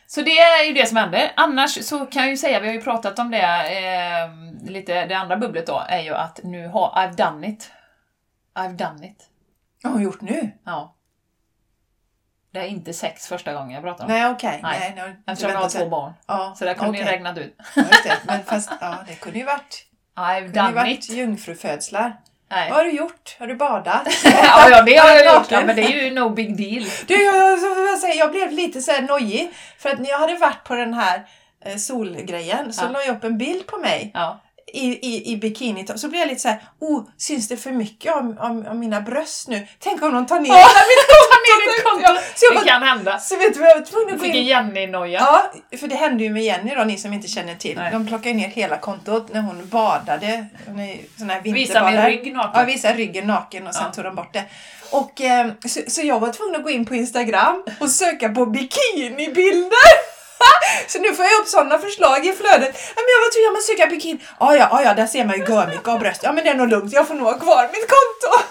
Så 0.09 0.21
det 0.21 0.39
är 0.39 0.65
ju 0.67 0.73
det 0.73 0.85
som 0.85 0.97
händer. 0.97 1.31
Annars 1.35 1.85
så 1.85 2.05
kan 2.05 2.21
jag 2.21 2.29
ju 2.31 2.37
säga, 2.37 2.59
vi 2.59 2.67
har 2.67 2.73
ju 2.73 2.81
pratat 2.81 3.19
om 3.19 3.31
det, 3.31 3.41
eh, 3.41 4.29
lite, 4.69 5.05
det 5.05 5.13
andra 5.13 5.37
bubblet 5.37 5.67
då, 5.67 5.83
är 5.89 5.99
ju 6.01 6.13
att 6.13 6.39
nu 6.43 6.67
har 6.67 6.89
I've 6.95 7.15
done 7.31 7.47
it. 7.47 7.71
I've 8.55 8.75
done 8.75 9.07
it. 9.07 9.29
Har 9.83 9.91
hon 9.91 10.01
gjort 10.01 10.21
nu? 10.21 10.51
Ja. 10.63 10.93
Det 12.51 12.59
är 12.59 12.65
inte 12.65 12.93
sex 12.93 13.27
första 13.27 13.53
gången 13.53 13.71
jag 13.71 13.83
pratar 13.83 14.03
om. 14.05 14.11
Nej, 14.11 14.29
okej. 14.31 14.59
Nej. 14.63 14.79
Nej, 14.79 14.93
nej, 14.95 15.15
Eftersom 15.27 15.51
jag 15.51 15.59
har 15.59 15.69
två 15.69 15.89
barn. 15.89 16.13
Ja, 16.27 16.53
Så 16.57 16.65
där 16.65 16.73
kunde 16.73 16.91
ni 16.91 17.03
okej. 17.03 17.13
räknat 17.13 17.37
ut. 17.37 17.55
Ja, 17.75 17.83
det. 18.03 18.17
Men 18.27 18.43
fast, 18.43 18.71
ja, 18.81 18.97
det 19.07 19.15
kunde 19.15 19.39
ju 19.39 19.45
varit, 19.45 19.85
I've 20.15 20.39
kunde 20.43 20.59
ju 20.59 20.65
done 20.65 20.71
varit 20.71 20.99
it. 20.99 21.09
jungfrufödslar. 21.09 22.17
Nej. 22.49 22.69
Vad 22.69 22.77
har 22.77 22.85
du 22.85 22.91
gjort? 22.91 23.35
Har 23.39 23.47
du 23.47 23.55
badat? 23.55 24.07
ja, 24.23 24.69
ja, 24.69 24.81
det 24.81 24.95
har 24.95 25.09
jag 25.09 25.35
gjort. 25.35 25.51
Ja, 25.51 25.61
men 25.65 25.75
det 25.75 25.81
är 25.81 26.03
ju 26.03 26.11
no 26.11 26.29
big 26.29 26.57
deal. 26.57 26.89
Du, 27.07 27.23
jag, 27.23 27.59
jag, 28.05 28.15
jag 28.15 28.31
blev 28.31 28.51
lite 28.51 28.81
så 28.81 28.91
här 28.91 29.01
nojig. 29.01 29.49
För 29.79 29.89
att 29.89 29.99
när 29.99 30.09
jag 30.09 30.19
hade 30.19 30.35
varit 30.35 30.63
på 30.63 30.75
den 30.75 30.93
här 30.93 31.21
eh, 31.65 31.75
solgrejen 31.75 32.73
så 32.73 32.85
Ja. 32.85 32.89
la 32.91 33.03
jag 33.03 33.15
upp 33.15 33.23
en 33.23 33.37
bild 33.37 33.67
på 33.67 33.77
mig 33.77 34.11
Ja. 34.13 34.39
I, 34.77 34.99
i, 35.01 35.31
i 35.31 35.37
bikini. 35.37 35.87
Så 35.95 36.07
blev 36.07 36.19
jag 36.19 36.27
lite 36.29 36.41
så 36.41 36.47
här, 36.47 36.61
oh, 36.79 37.03
syns 37.17 37.47
det 37.47 37.57
för 37.57 37.71
mycket 37.71 38.15
om, 38.15 38.37
om, 38.39 38.65
om 38.67 38.79
mina 38.79 39.01
bröst 39.01 39.47
nu? 39.47 39.67
Tänk 39.79 40.01
om 40.03 40.13
de 40.13 40.25
tar 40.25 40.39
ner 40.39 40.49
hela 40.49 40.57
mitt 40.63 41.07
konto! 41.07 41.37
ner 41.47 41.83
konto. 42.07 42.21
Så 42.35 42.45
jag 42.45 42.51
Det 42.53 42.55
bara, 42.55 42.65
kan 42.65 42.83
hända. 42.83 43.19
så 43.19 43.37
vet 43.37 43.53
du 43.53 43.59
vad 43.59 43.69
jag 43.69 43.75
var 43.79 43.85
tvungen 43.85 44.13
att 44.15 44.19
gå 44.19 44.25
Fick 44.25 44.35
in 44.35 44.45
Jenny-noja. 44.45 45.19
Ja, 45.19 45.51
för 45.77 45.87
det 45.87 45.95
hände 45.95 46.23
ju 46.23 46.29
med 46.29 46.43
Jenny 46.43 46.75
då, 46.75 46.83
ni 46.83 46.97
som 46.97 47.13
inte 47.13 47.27
känner 47.27 47.55
till. 47.55 47.75
Nej. 47.77 47.91
De 47.91 48.07
plockade 48.07 48.35
ner 48.35 48.47
hela 48.47 48.77
kontot 48.77 49.33
när 49.33 49.41
hon 49.41 49.67
badade. 49.69 50.45
Sån 51.17 51.29
här 51.29 51.41
Visa 51.41 51.83
min 51.91 52.01
rygg 52.05 52.33
naken. 52.33 52.51
Ja, 52.59 52.65
visa 52.65 52.93
ryggen 52.93 53.27
naken 53.27 53.67
och 53.67 53.73
sen 53.75 53.83
Ja. 53.87 53.93
tog 53.93 54.03
de 54.03 54.15
bort 54.15 54.33
det. 54.33 54.43
Och, 54.91 55.21
eh, 55.21 55.47
så, 55.67 55.79
så 55.87 56.01
jag 56.01 56.19
var 56.19 56.31
tvungen 56.31 56.55
att 56.55 56.63
gå 56.63 56.69
in 56.69 56.85
på 56.85 56.95
Instagram 56.95 57.63
och 57.79 57.89
söka 57.89 58.29
på 58.29 58.45
bikinibilder. 58.45 60.16
Så 60.87 60.99
nu 60.99 61.13
får 61.13 61.25
jag 61.25 61.41
upp 61.41 61.47
sådana 61.47 61.79
förslag 61.79 62.25
i 62.25 62.33
flödet. 62.33 62.71
Ja, 62.95 63.01
men 63.03 63.11
jag 63.15 63.21
var 63.25 63.31
tvungen 63.33 63.57
att 63.57 63.63
söka 63.63 63.85
bikini. 63.87 64.19
Ja, 64.39 64.55
ja, 64.55 64.67
ja, 64.71 64.83
ja, 64.83 64.93
där 64.93 65.07
ser 65.07 65.25
man 65.25 65.35
ju 65.39 65.45
görmycket 65.45 65.87
av 65.87 65.99
bröst. 65.99 66.21
Ja, 66.23 66.31
men 66.33 66.43
det 66.43 66.49
är 66.49 66.55
nog 66.55 66.69
lugnt. 66.69 66.93
Jag 66.93 67.07
får 67.07 67.15
nog 67.15 67.27
ha 67.27 67.39
kvar 67.39 67.63
mitt 67.63 67.87
konto. 67.95 68.43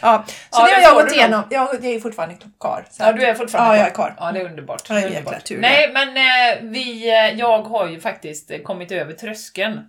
Ja, 0.00 0.24
så 0.26 0.60
Ja, 0.60 0.66
det 0.66 0.74
har 0.74 0.80
jag 0.80 0.94
gått 0.94 1.12
igenom. 1.12 1.42
Jag, 1.50 1.84
är 1.84 2.00
fortfarande 2.00 2.36
kvar. 2.60 2.84
Så 2.90 3.02
Ja, 3.02 3.12
du 3.12 3.22
är 3.22 3.34
fortfarande 3.34 3.76
Ja, 3.76 3.80
jag 3.80 3.90
är 3.90 3.94
kvar. 3.94 4.14
Ja, 4.18 4.32
det 4.32 4.40
är 4.40 4.44
underbart. 4.44 4.82
Ja, 4.88 4.94
det 4.94 5.00
är 5.00 5.06
underbart. 5.06 5.44
tur 5.44 5.58
Nej, 5.58 5.92
men 5.92 6.08
eh, 6.08 6.70
vi, 6.70 7.08
eh, 7.08 7.38
jag 7.38 7.62
har 7.62 7.88
ju 7.88 8.00
faktiskt 8.00 8.50
kommit 8.64 8.92
över 8.92 9.12
tröskeln 9.12 9.80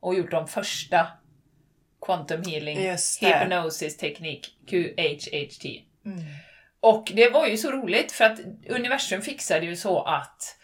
och 0.00 0.14
gjort 0.14 0.30
de 0.30 0.48
första 0.48 1.06
Quantum 2.06 2.42
Healing. 2.42 2.78
Hypnosis 3.20 3.96
Teknik, 3.96 4.48
QHHT. 4.70 5.64
Mm. 6.06 6.18
Och 6.82 7.12
det 7.14 7.28
var 7.28 7.46
ju 7.46 7.56
så 7.56 7.70
roligt 7.70 8.12
för 8.12 8.24
att 8.24 8.38
universum 8.68 9.22
fixade 9.22 9.66
ju 9.66 9.76
så 9.76 10.02
att 10.02 10.58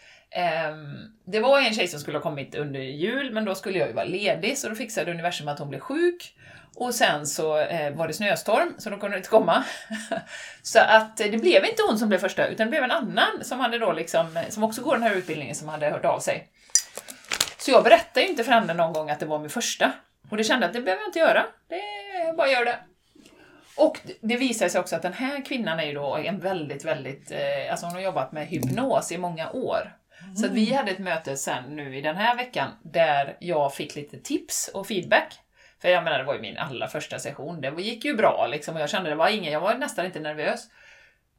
Um, 0.71 1.11
det 1.25 1.39
var 1.39 1.59
en 1.59 1.73
tjej 1.73 1.87
som 1.87 1.99
skulle 1.99 2.17
ha 2.17 2.23
kommit 2.23 2.55
under 2.55 2.79
jul, 2.79 3.31
men 3.31 3.45
då 3.45 3.55
skulle 3.55 3.79
jag 3.79 3.87
ju 3.87 3.93
vara 3.93 4.05
ledig, 4.05 4.57
så 4.57 4.69
då 4.69 4.75
fixade 4.75 5.11
universum 5.11 5.47
att 5.47 5.59
hon 5.59 5.69
blev 5.69 5.79
sjuk. 5.79 6.35
Och 6.75 6.95
sen 6.95 7.27
så 7.27 7.59
eh, 7.59 7.93
var 7.93 8.07
det 8.07 8.13
snöstorm, 8.13 8.73
så 8.77 8.89
då 8.89 8.97
kunde 8.97 9.15
hon 9.15 9.17
inte 9.17 9.29
komma. 9.29 9.63
så 10.61 10.79
att 10.79 11.17
det 11.17 11.41
blev 11.41 11.65
inte 11.65 11.83
hon 11.87 11.99
som 11.99 12.09
blev 12.09 12.19
första, 12.19 12.47
utan 12.47 12.67
det 12.67 12.69
blev 12.71 12.83
en 12.83 12.91
annan 12.91 13.43
som 13.43 13.59
hade 13.59 13.77
då 13.77 13.91
liksom, 13.91 14.39
som 14.49 14.63
också 14.63 14.81
går 14.81 14.93
den 14.93 15.03
här 15.03 15.15
utbildningen, 15.15 15.55
som 15.55 15.69
hade 15.69 15.89
hört 15.89 16.05
av 16.05 16.19
sig. 16.19 16.47
Så 17.57 17.71
jag 17.71 17.83
berättade 17.83 18.21
ju 18.21 18.27
inte 18.27 18.43
för 18.43 18.51
henne 18.51 18.73
någon 18.73 18.93
gång 18.93 19.09
att 19.09 19.19
det 19.19 19.25
var 19.25 19.39
min 19.39 19.49
första. 19.49 19.91
Och 20.29 20.37
det 20.37 20.43
kände 20.43 20.65
jag 20.65 20.69
att 20.69 20.73
det 20.73 20.81
behöver 20.81 21.01
jag 21.01 21.07
inte 21.07 21.19
göra. 21.19 21.45
Det, 21.69 21.81
jag 22.25 22.35
bara 22.35 22.47
gör 22.47 22.65
det. 22.65 22.79
Och 23.79 23.99
det 24.21 24.37
visar 24.37 24.69
sig 24.69 24.81
också 24.81 24.95
att 24.95 25.01
den 25.01 25.13
här 25.13 25.45
kvinnan 25.45 25.79
är 25.79 25.83
ju 25.83 25.93
då 25.93 26.15
en 26.15 26.39
väldigt, 26.39 26.85
väldigt, 26.85 27.31
eh, 27.31 27.71
alltså 27.71 27.85
hon 27.85 27.95
har 27.95 28.01
jobbat 28.01 28.31
med 28.31 28.47
hypnos 28.47 29.11
i 29.11 29.17
många 29.17 29.51
år. 29.51 29.95
Så 30.35 30.45
att 30.45 30.51
vi 30.51 30.73
hade 30.73 30.91
ett 30.91 30.99
möte 30.99 31.37
sen 31.37 31.63
nu 31.75 31.97
i 31.97 32.01
den 32.01 32.15
här 32.15 32.35
veckan 32.35 32.69
där 32.83 33.37
jag 33.39 33.73
fick 33.73 33.95
lite 33.95 34.17
tips 34.17 34.69
och 34.73 34.87
feedback. 34.87 35.39
För 35.81 35.89
jag 35.89 36.03
menar, 36.03 36.17
det 36.17 36.23
var 36.23 36.33
ju 36.33 36.41
min 36.41 36.57
allra 36.57 36.87
första 36.87 37.19
session. 37.19 37.61
Det 37.61 37.81
gick 37.81 38.05
ju 38.05 38.15
bra 38.15 38.47
liksom 38.47 38.75
och 38.75 38.81
jag 38.81 38.89
kände 38.89 39.09
det 39.09 39.15
var 39.15 39.29
ingen, 39.29 39.53
jag 39.53 39.59
var 39.59 39.75
nästan 39.75 40.05
inte 40.05 40.19
nervös. 40.19 40.67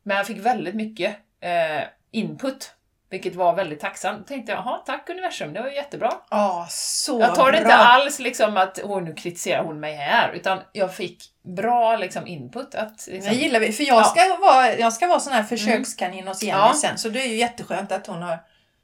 Men 0.03 0.16
jag 0.16 0.26
fick 0.26 0.38
väldigt 0.38 0.74
mycket 0.74 1.16
eh, 1.40 1.83
input, 2.11 2.74
vilket 3.11 3.35
var 3.35 3.55
väldigt 3.55 3.81
tacksamt. 3.81 4.26
Tänkte 4.26 4.53
jag, 4.53 4.59
jaha, 4.59 4.83
tack 4.87 5.11
universum, 5.11 5.53
det 5.53 5.61
var 5.61 5.68
ju 5.68 5.74
jättebra. 5.74 6.12
Ja, 6.31 6.66
så 6.70 7.20
Jag 7.20 7.35
tar 7.35 7.46
det 7.46 7.50
bra. 7.50 7.61
inte 7.61 7.74
alls 7.74 8.18
liksom 8.18 8.57
att 8.57 8.79
oh, 8.79 9.03
nu 9.03 9.14
kritiserar 9.14 9.64
hon 9.64 9.81
mig 9.81 9.94
här, 9.94 10.33
utan 10.33 10.59
jag 10.72 10.94
fick 10.94 11.22
bra 11.42 11.96
liksom, 11.96 12.26
input. 12.26 12.74
Att, 12.74 13.07
liksom, 13.11 13.33
Det 13.33 13.38
gillar 13.38 13.61
vi, 13.61 13.72
för 13.72 13.85
jag 13.85 14.00
Ja. 14.00 14.05
ska, 14.05 14.37
vara, 14.37 14.76
jag 14.76 14.92
ska 14.92 15.07
vara 15.07 15.20
sån 15.20 15.33
här 15.33 15.42
försökskanin 15.42 16.29
hos 16.29 16.42
Jenny 16.42 16.59
Ja. 16.59 16.74
sen, 16.74 16.98
så 16.98 17.09
det 17.09 17.20
är 17.22 17.26
ju 17.29 17.37
jätteskönt 17.37 17.92
att 17.92 18.07
hon 18.07 18.22
har 18.22 18.38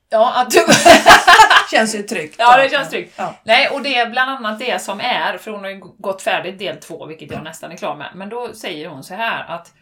Ja, 0.09 0.41
att 0.41 0.51
du... 0.51 0.59
Känns 1.71 1.95
ju 1.95 2.03
tryggt. 2.03 2.37
ja, 2.39 2.57
det 2.63 2.69
känns 2.69 2.91
tryggt. 2.91 3.15
Ja. 3.17 3.35
Nej, 3.45 3.69
och 3.69 3.83
det 3.83 3.97
är 3.97 4.11
bland 4.11 4.31
annat 4.31 4.59
det 4.59 4.83
som 4.83 5.01
är, 5.01 5.39
för 5.39 5.51
hon 5.51 5.61
har 5.61 5.71
ju 5.71 5.79
gått 5.79 6.23
färdigt 6.23 6.59
del 6.59 6.77
två, 6.77 7.07
vilket 7.07 7.31
jag 7.33 7.45
nästan 7.45 7.73
är 7.73 7.77
klar 7.77 7.97
med. 7.97 8.11
Men 8.15 8.29
då 8.29 8.53
säger 8.53 8.89
hon 8.89 9.05
så 9.05 9.15
här 9.15 9.45
att 9.49 9.73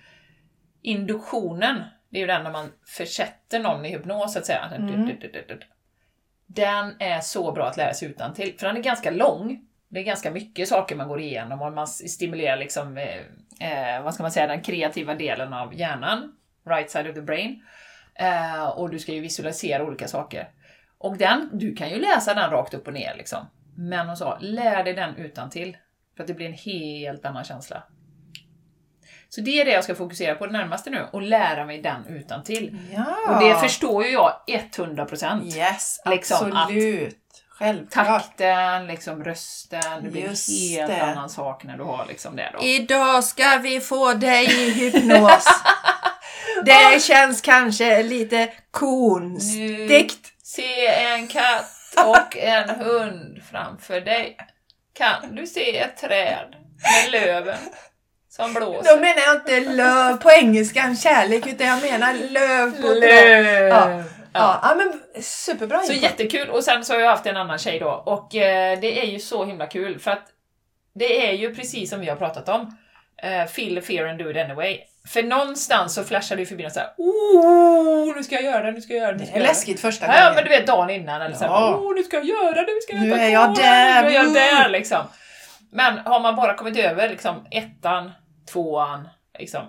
induktionen, 0.83 1.83
det 2.11 2.17
är 2.19 2.21
ju 2.21 2.27
den 2.27 2.43
när 2.45 2.51
man 2.51 2.73
försätter 2.97 3.59
någon 3.59 3.85
i 3.85 3.89
hypnos, 3.91 4.33
så 4.33 4.39
att 4.39 4.47
säga. 4.47 4.71
Mm. 4.77 5.11
Den 6.47 6.97
är 6.99 7.21
så 7.21 7.53
bra 7.53 7.67
att 7.67 7.77
lära 7.77 7.95
sig 7.95 8.09
utan 8.09 8.35
till 8.35 8.55
för 8.59 8.67
den 8.67 8.77
är 8.77 8.81
ganska 8.81 9.11
lång. 9.11 9.61
Det 9.95 10.01
är 10.01 10.05
ganska 10.05 10.31
mycket 10.31 10.69
saker 10.69 10.97
man 10.97 11.09
går 11.09 11.21
igenom 11.21 11.63
och 11.63 11.73
man 11.73 11.87
stimulerar 11.87 12.57
liksom, 12.57 12.97
eh, 12.97 13.17
eh, 13.71 14.03
vad 14.03 14.15
ska 14.15 14.23
man 14.23 14.33
säga, 14.33 14.47
den 14.47 14.63
kreativa 14.63 15.15
delen 15.15 15.53
av 15.53 15.75
hjärnan, 15.75 16.33
right 16.69 16.91
side 16.91 17.09
of 17.09 17.15
the 17.15 17.21
brain. 17.21 17.63
Eh, 18.15 18.65
och 18.65 18.91
du 18.91 18.99
ska 18.99 19.13
ju 19.13 19.21
visualisera 19.21 19.85
olika 19.85 20.09
saker. 20.09 20.49
Och 20.99 21.17
den, 21.17 21.51
du 21.53 21.75
kan 21.75 21.91
ju 21.91 22.01
läsa 22.01 22.35
den 22.35 22.51
rakt 22.51 22.75
upp 22.75 22.87
och 22.87 22.93
ner 22.93 23.15
liksom. 23.17 23.47
Men 23.77 24.07
hon 24.07 24.17
sa, 24.17 24.39
lär 24.41 24.85
dig 24.85 24.95
den 24.95 25.17
utan 25.17 25.51
till 25.51 25.77
För 26.17 26.23
att 26.23 26.27
det 26.27 26.35
blir 26.35 26.47
en 26.47 26.53
helt 26.53 27.25
annan 27.25 27.45
känsla. 27.45 27.83
Så 29.29 29.41
det 29.41 29.61
är 29.61 29.65
det 29.65 29.73
jag 29.73 29.85
ska 29.85 29.95
fokusera 29.95 30.35
på 30.35 30.47
det 30.47 30.53
närmaste 30.53 30.91
nu, 30.91 31.01
och 31.13 31.23
lära 31.23 31.65
mig 31.65 31.83
den 31.83 32.07
utan 32.07 32.43
till. 32.43 32.79
Ja. 32.93 33.35
Och 33.35 33.45
det 33.45 33.55
förstår 33.61 34.05
ju 34.05 34.11
jag 34.11 34.33
100%. 34.47 35.57
Yes, 35.57 36.01
Liksom 36.11 36.53
att- 36.53 36.63
absolut. 36.63 37.24
Självklart. 37.59 38.07
Takten, 38.07 38.87
liksom 38.87 39.25
rösten, 39.25 40.03
det 40.03 40.11
blir 40.11 40.23
Just 40.23 40.49
en 40.49 40.79
helt 40.79 40.93
det. 40.93 41.03
annan 41.03 41.31
sak 41.31 41.64
när 41.64 41.77
du 41.77 41.85
har 41.85 42.07
liksom 42.09 42.37
det 42.37 42.51
då. 42.59 42.64
Idag 42.64 43.25
ska 43.25 43.57
vi 43.62 43.81
få 43.81 44.12
dig 44.12 44.45
i 44.45 44.71
hypnos. 44.71 45.45
Det 46.64 47.03
känns 47.03 47.40
kanske 47.40 48.03
lite 48.03 48.53
konstigt. 48.71 50.29
Se 50.43 50.87
en 50.87 51.27
katt 51.29 51.71
och 52.07 52.37
en 52.37 52.69
hund 52.69 53.43
framför 53.51 54.01
dig. 54.01 54.37
Kan 54.99 55.35
du 55.37 55.47
se 55.47 55.79
ett 55.79 55.97
träd 55.97 56.55
med 56.83 57.12
löven 57.12 57.59
som 58.31 58.55
Då 58.55 58.61
blåser? 58.61 58.97
menar 59.01 59.23
jag 59.27 59.35
inte 59.37 59.61
löv 59.73 60.17
på 60.17 60.31
engelskan, 60.31 60.97
kärlek, 60.97 61.47
utan 61.47 61.67
jag 61.67 61.83
menar 61.83 62.14
löv 62.14 62.83
på. 62.83 62.88
Löv! 62.88 63.69
Ja. 63.69 64.03
Ja. 64.35 64.61
Ja, 64.62 64.75
men 64.75 65.23
superbra 65.23 65.79
Så 65.79 65.92
input. 65.92 66.03
jättekul! 66.03 66.51
Och 66.51 66.64
sen 66.64 66.85
så 66.85 66.92
har 66.94 67.01
jag 67.01 67.11
haft 67.11 67.27
en 67.27 67.37
annan 67.37 67.59
tjej 67.59 67.79
då, 67.79 67.88
och 67.90 68.35
eh, 68.35 68.79
det 68.81 69.01
är 69.03 69.07
ju 69.07 69.18
så 69.20 69.44
himla 69.44 69.66
kul 69.66 69.99
för 69.99 70.11
att 70.11 70.25
det 70.94 71.29
är 71.29 71.33
ju 71.33 71.55
precis 71.55 71.90
som 71.90 72.01
vi 72.01 72.09
har 72.09 72.16
pratat 72.16 72.49
om. 72.49 72.79
Eh, 73.23 73.47
feel 73.47 73.83
fear 73.83 74.07
and 74.09 74.18
do 74.18 74.31
it 74.31 74.37
anyway. 74.37 74.79
För 75.09 75.23
någonstans 75.23 75.94
så 75.94 76.05
flashar 76.05 76.37
du 76.37 76.47
förbi 76.47 76.66
och 76.66 76.73
såhär 76.73 76.88
oh, 76.97 78.16
nu 78.16 78.23
ska 78.23 78.35
jag 78.35 78.44
göra 78.44 78.62
det, 78.62 78.73
nu 78.73 78.81
ska 78.81 78.92
jag 78.94 79.01
göra 79.03 79.12
det. 79.12 79.18
nu 79.18 79.25
Det 79.25 79.31
är 79.31 79.33
jag 79.35 79.40
göra 79.40 79.49
läskigt 79.49 79.81
första 79.81 80.07
Ja, 80.07 80.12
ja, 80.14 80.20
gången. 80.20 80.35
men 80.35 80.44
du 80.44 80.51
vet 80.51 80.66
dagen 80.66 80.90
innan 80.90 81.23
eller 81.23 81.35
så 81.37 81.44
här, 81.44 81.51
Ja. 81.51 81.75
oh, 81.77 81.94
nu 81.94 82.03
ska 82.03 82.16
jag 82.16 82.27
göra 82.27 82.55
det, 82.55 82.73
nu 82.73 82.81
ska 82.83 82.97
jag 82.97 83.03
Nu 83.03 83.12
är 83.14 83.29
jag 83.29 83.55
där, 83.55 84.03
Nu 84.03 84.09
är 84.09 84.14
jag 84.14 84.35
där 84.35 84.68
liksom. 84.68 85.01
Men 85.73 85.99
har 85.99 86.20
man 86.20 86.37
bara 86.37 86.55
kommit 86.55 86.79
över 86.79 87.09
liksom 87.09 87.47
ettan, 87.51 88.12
tvåan, 88.53 89.09
liksom 89.38 89.62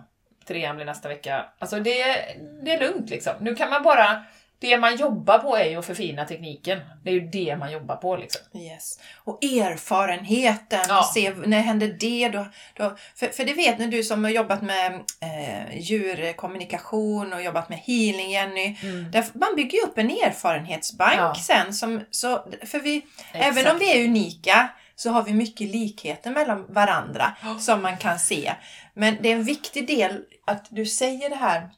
trean 0.47 0.75
blir 0.75 0.86
nästa 0.86 1.10
vecka. 1.10 1.45
Alltså 1.60 1.80
det, 1.80 2.04
det 2.65 2.73
är 2.73 2.80
lugnt 2.80 3.10
liksom. 3.10 3.34
Nu 3.39 3.56
kan 3.56 3.69
man 3.69 3.84
bara, 3.84 4.23
det 4.60 4.78
man 4.78 4.96
jobbar 4.96 5.39
på 5.39 5.56
är 5.58 5.70
ju 5.70 5.76
att 5.80 5.86
förfina 5.86 6.26
tekniken. 6.26 6.80
Det 7.04 7.10
är 7.10 7.13
ju 7.13 7.28
det 7.30 7.56
man 7.58 7.72
jobbar 7.72 7.96
på 7.96 8.15
liksom. 8.18 8.41
Yes. 8.62 9.00
Och 9.24 9.44
erfarenheten, 9.44 10.80
Ja. 10.88 11.12
se 11.13 11.34
när 11.46 11.60
händer 11.62 11.88
det? 12.00 12.30
Då, 12.30 12.46
då, 12.74 12.96
för, 13.15 13.28
för 13.28 13.46
det 13.46 13.54
vet 13.54 13.80
ni 13.80 13.88
du 13.88 14.04
som 14.04 14.24
har 14.24 14.32
jobbat 14.32 14.62
med 14.62 14.94
eh, 15.22 15.78
djurkommunikation 15.80 17.34
och 17.34 17.41
jobbat 17.44 17.70
med 17.70 17.78
healing 17.78 18.32
Jenny. 18.32 18.76
Därför, 19.12 19.39
man 19.39 19.56
bygger 19.56 19.78
ju 19.78 19.84
upp 19.84 19.98
en 19.98 20.10
erfarenhetsbank 20.10 21.15
Ja. 21.18 21.36
sen. 21.36 21.74
Som, 21.74 22.02
så, 22.12 22.48
för 22.65 22.80
vi, 22.80 22.98
Exakt. 22.98 23.58
även 23.58 23.72
om 23.74 23.80
vi 23.80 24.00
är 24.02 24.06
unika 24.06 24.70
så 24.96 25.10
har 25.10 25.24
vi 25.24 25.34
mycket 25.34 25.68
likheter 25.68 26.32
mellan 26.32 26.74
varandra 26.74 27.36
som 27.60 27.82
man 27.82 27.98
kan 27.98 28.20
se. 28.20 28.54
Men 28.94 29.18
det 29.22 29.30
är 29.32 29.36
en 29.36 29.44
viktig 29.44 29.88
del 29.88 30.24
att 30.46 30.65
du 30.70 30.86
säger 30.86 31.30
det 31.30 31.36
här. 31.36 31.70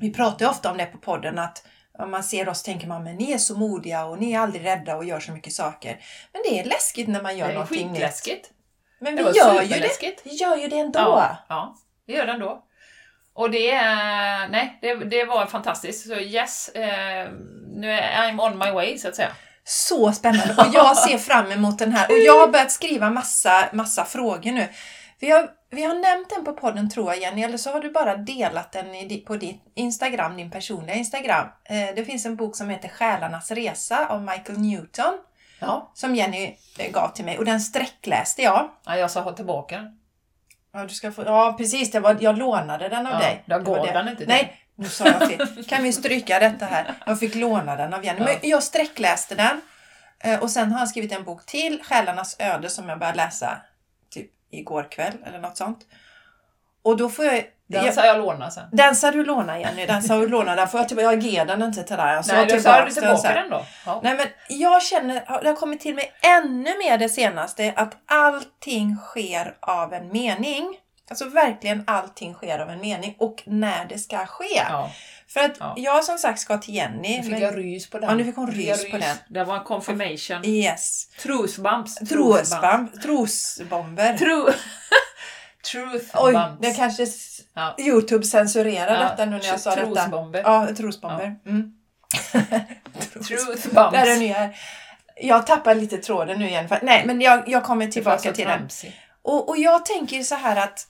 Vi 0.00 0.12
pratar 0.12 0.44
ju 0.46 0.50
ofta 0.50 0.70
om 0.70 0.76
det 0.76 0.86
på 0.86 0.98
podden 0.98 1.38
att 1.38 1.66
om 1.98 2.10
man 2.10 2.22
ser 2.24 2.48
oss 2.48 2.62
tänker 2.62 2.86
man 2.86 3.04
men 3.04 3.16
ni 3.16 3.32
är 3.32 3.38
så 3.38 3.54
modiga 3.58 4.04
och 4.04 4.18
ni 4.18 4.32
är 4.32 4.38
aldrig 4.40 4.64
rädda 4.64 4.96
och 4.96 5.04
gör 5.04 5.20
så 5.20 5.32
mycket 5.32 5.52
saker. 5.52 6.00
Men 6.32 6.42
det 6.44 6.60
är 6.60 6.64
läskigt 6.64 7.08
när 7.08 7.22
man 7.22 7.36
gör 7.38 7.46
Det 7.46 7.52
är 7.52 7.54
någonting 7.54 7.86
nytt. 7.86 7.94
skitläskigt. 7.96 8.50
Men 9.00 9.16
Det 9.16 9.22
vi 9.32 9.38
gör, 9.38 9.62
ju 9.62 9.68
det. 9.80 10.16
vi 10.24 10.34
gör 10.34 10.56
ju 10.56 10.68
det 10.68 10.78
ändå. 10.78 10.98
Ja, 10.98 11.36
ja, 11.48 11.76
det 12.06 12.12
gör 12.12 12.26
den 12.26 12.40
då. 12.40 12.62
Och 13.34 13.50
det, 13.50 13.70
är- 13.70 14.48
nej, 14.48 14.78
det, 14.80 14.94
det 14.94 15.24
var 15.24 15.46
fantastiskt. 15.46 16.08
Så 16.08 16.14
yes, 16.14 16.68
eh, 16.68 17.28
nu 17.76 17.92
är 17.92 18.22
I'm 18.32 18.40
on 18.52 18.58
my 18.58 18.70
way 18.70 18.98
så 18.98 19.08
att 19.08 19.16
säga. 19.16 19.30
Så 19.64 20.12
spännande 20.12 20.54
och 20.58 20.66
jag 20.74 20.96
ser 20.96 21.18
fram 21.18 21.52
emot 21.52 21.78
den 21.78 21.92
här. 21.92 22.06
Och 22.10 22.18
jag 22.18 22.40
har 22.40 22.48
börjat 22.48 22.72
skriva 22.72 23.10
massa, 23.10 23.68
massa 23.72 24.04
frågor 24.04 24.52
nu. 24.52 24.68
Vi 25.18 25.30
har, 25.30 25.50
vi 25.70 25.84
har 25.84 25.94
nämnt 25.94 26.30
den 26.30 26.44
på 26.44 26.52
podden 26.52 26.90
tror 26.90 27.06
jag 27.12 27.20
Jenny, 27.22 27.42
eller 27.42 27.58
så 27.58 27.70
har 27.72 27.80
du 27.80 27.90
bara 27.90 28.16
delat 28.16 28.72
den 28.72 28.94
i, 28.94 29.16
på 29.26 29.36
din 29.36 29.60
Instagram, 29.74 30.36
din 30.36 30.50
personliga 30.50 30.96
Instagram. 30.96 31.46
Eh, 31.64 31.94
det 31.96 32.04
finns 32.04 32.26
en 32.26 32.36
bok 32.36 32.56
som 32.56 32.68
heter 32.70 32.88
Själarnas 32.88 33.50
resa 33.50 34.06
av 34.08 34.22
Michael 34.22 34.58
Newton 34.58 35.18
Ja. 35.60 35.90
som 35.94 36.14
Jenny 36.14 36.56
eh, 36.78 36.90
gav 36.92 37.08
till 37.08 37.24
mig 37.24 37.38
och 37.38 37.44
den 37.44 37.60
sträckläste 37.60 38.42
jag. 38.42 38.70
ja 38.86 38.96
jag 38.96 39.10
sa 39.10 39.20
ha 39.20 39.32
tillbaka 39.32 39.76
den. 39.76 39.98
Ja, 40.72 40.80
du 40.82 40.94
ska 40.94 41.12
få, 41.12 41.22
ja 41.24 41.54
precis, 41.58 41.90
det 41.90 42.00
var, 42.00 42.16
jag 42.20 42.38
lånade 42.38 42.88
den 42.88 43.06
av 43.06 43.12
Ja, 43.12 43.18
dig. 43.18 43.42
jag 43.46 43.64
gav 43.64 43.86
den 43.86 44.08
inte 44.08 44.24
Nej, 44.26 44.56
nu 44.74 44.88
sa 44.88 45.04
jag 45.06 45.28
fel. 45.30 45.64
Kan 45.64 45.82
vi 45.82 45.92
stryka 45.92 46.38
detta 46.38 46.66
här? 46.66 46.94
Jag 47.06 47.20
fick 47.20 47.34
låna 47.34 47.76
den 47.76 47.94
av 47.94 48.04
Jenny. 48.04 48.18
Ja. 48.20 48.24
Men 48.24 48.50
jag 48.50 48.62
sträckläste 48.62 49.34
den. 49.34 49.60
Eh, 50.20 50.42
Och 50.42 50.50
sen 50.50 50.72
har 50.72 50.78
jag 50.78 50.88
skrivit 50.88 51.12
en 51.12 51.24
bok 51.24 51.46
till, 51.46 51.82
Själarnas 51.82 52.36
öde, 52.38 52.70
som 52.70 52.88
jag 52.88 52.98
började 52.98 53.16
läsa 53.16 53.56
igår 54.50 54.90
kväll 54.90 55.14
eller 55.26 55.38
något 55.38 55.56
sånt. 55.56 55.78
Och 56.82 56.96
då 56.96 57.08
får 57.08 57.24
jag... 57.24 57.44
Den 57.66 57.84
jag 57.84 57.94
sa 57.94 58.06
jag 58.06 58.18
låna 58.18 58.50
sen. 58.50 58.68
den 58.72 58.96
sa 58.96 59.10
du 59.10 59.24
låna 59.24 59.60
Jenny, 59.60 59.86
den 59.86 60.02
sa 60.02 60.18
du 60.18 60.28
låna. 60.28 60.54
Den 60.54 60.68
får 60.68 60.80
jag, 60.80 60.88
tillbaka, 60.88 61.04
jag 61.04 61.22
ger 61.22 61.44
den 61.44 61.62
inte 61.62 61.82
till 61.82 61.96
dig. 61.96 62.22
Nej, 62.28 62.46
då 62.46 62.60
sa 62.60 62.84
du 62.84 62.90
tillbaka 62.90 63.34
den 63.34 63.50
då. 63.50 63.66
Ja. 63.86 64.00
Nej 64.02 64.16
men 64.16 64.26
jag 64.48 64.82
känner, 64.82 65.42
det 65.42 65.48
har 65.48 65.56
kommit 65.56 65.80
till 65.80 65.94
mig 65.94 66.12
ännu 66.22 66.78
mer 66.78 66.98
det 66.98 67.08
senaste, 67.08 67.72
att 67.76 67.96
allting 68.06 68.96
sker 68.96 69.56
av 69.60 69.92
en 69.92 70.08
mening. 70.08 70.76
Alltså 71.10 71.28
verkligen 71.28 71.84
allting 71.86 72.34
sker 72.34 72.58
av 72.58 72.70
en 72.70 72.80
mening 72.80 73.16
och 73.18 73.42
när 73.46 73.84
det 73.84 73.98
ska 73.98 74.26
ske. 74.26 74.62
Ja. 74.68 74.90
För 75.34 75.40
att 75.40 75.56
Ja. 75.60 75.74
jag 75.76 76.04
som 76.04 76.18
sagt 76.18 76.38
ska 76.40 76.58
till 76.58 76.74
Jenny. 76.74 77.16
Nu 77.16 77.22
fick 77.22 77.32
men- 77.32 77.40
jag 77.40 77.58
rys 77.58 77.90
på 77.90 77.98
den. 77.98 78.08
Ja, 78.10 78.14
nu 78.16 78.24
fick 78.24 78.36
hon 78.36 78.46
jag 78.46 78.58
rys 78.58 78.90
på 78.90 78.98
den. 78.98 79.16
Det 79.28 79.44
var 79.44 79.56
en 79.58 79.64
confirmation. 79.64 80.44
Yes. 80.44 81.08
Trosbumps. 81.22 81.94
Trosbomb, 81.94 83.02
trosbomber. 83.02 84.18
Tro... 84.18 84.48
Truth 85.70 86.06
Oj, 86.24 86.32
bumps. 86.32 86.58
det 86.60 86.74
kanske 86.74 87.06
Ja. 87.54 87.74
Youtube 87.78 88.24
censurerar 88.24 88.94
Ja, 88.94 89.00
detta 89.08 89.24
nu 89.24 89.36
när 89.38 89.44
jag 89.44 89.60
sa 89.60 89.74
detta. 89.74 89.86
trosbomber. 89.86 90.40
Ja, 90.44 90.68
trosbomber. 90.76 91.36
Mm. 91.46 91.72
Truth 93.28 93.68
Där 93.74 94.06
är 94.06 94.18
bumps. 94.18 94.36
här. 94.36 94.56
Jag 95.22 95.46
tappar 95.46 95.74
lite 95.74 95.96
tråden 95.98 96.38
nu 96.38 96.48
igen. 96.48 96.68
Nej, 96.82 97.02
men 97.06 97.20
jag, 97.20 97.48
jag 97.48 97.64
kommer 97.64 97.86
tillbaka 97.86 98.32
till 98.32 98.46
den. 98.46 98.68
Och, 99.22 99.48
och 99.48 99.56
jag 99.58 99.84
tänker 99.86 100.22
så 100.22 100.34
här 100.34 100.56
att 100.56 100.86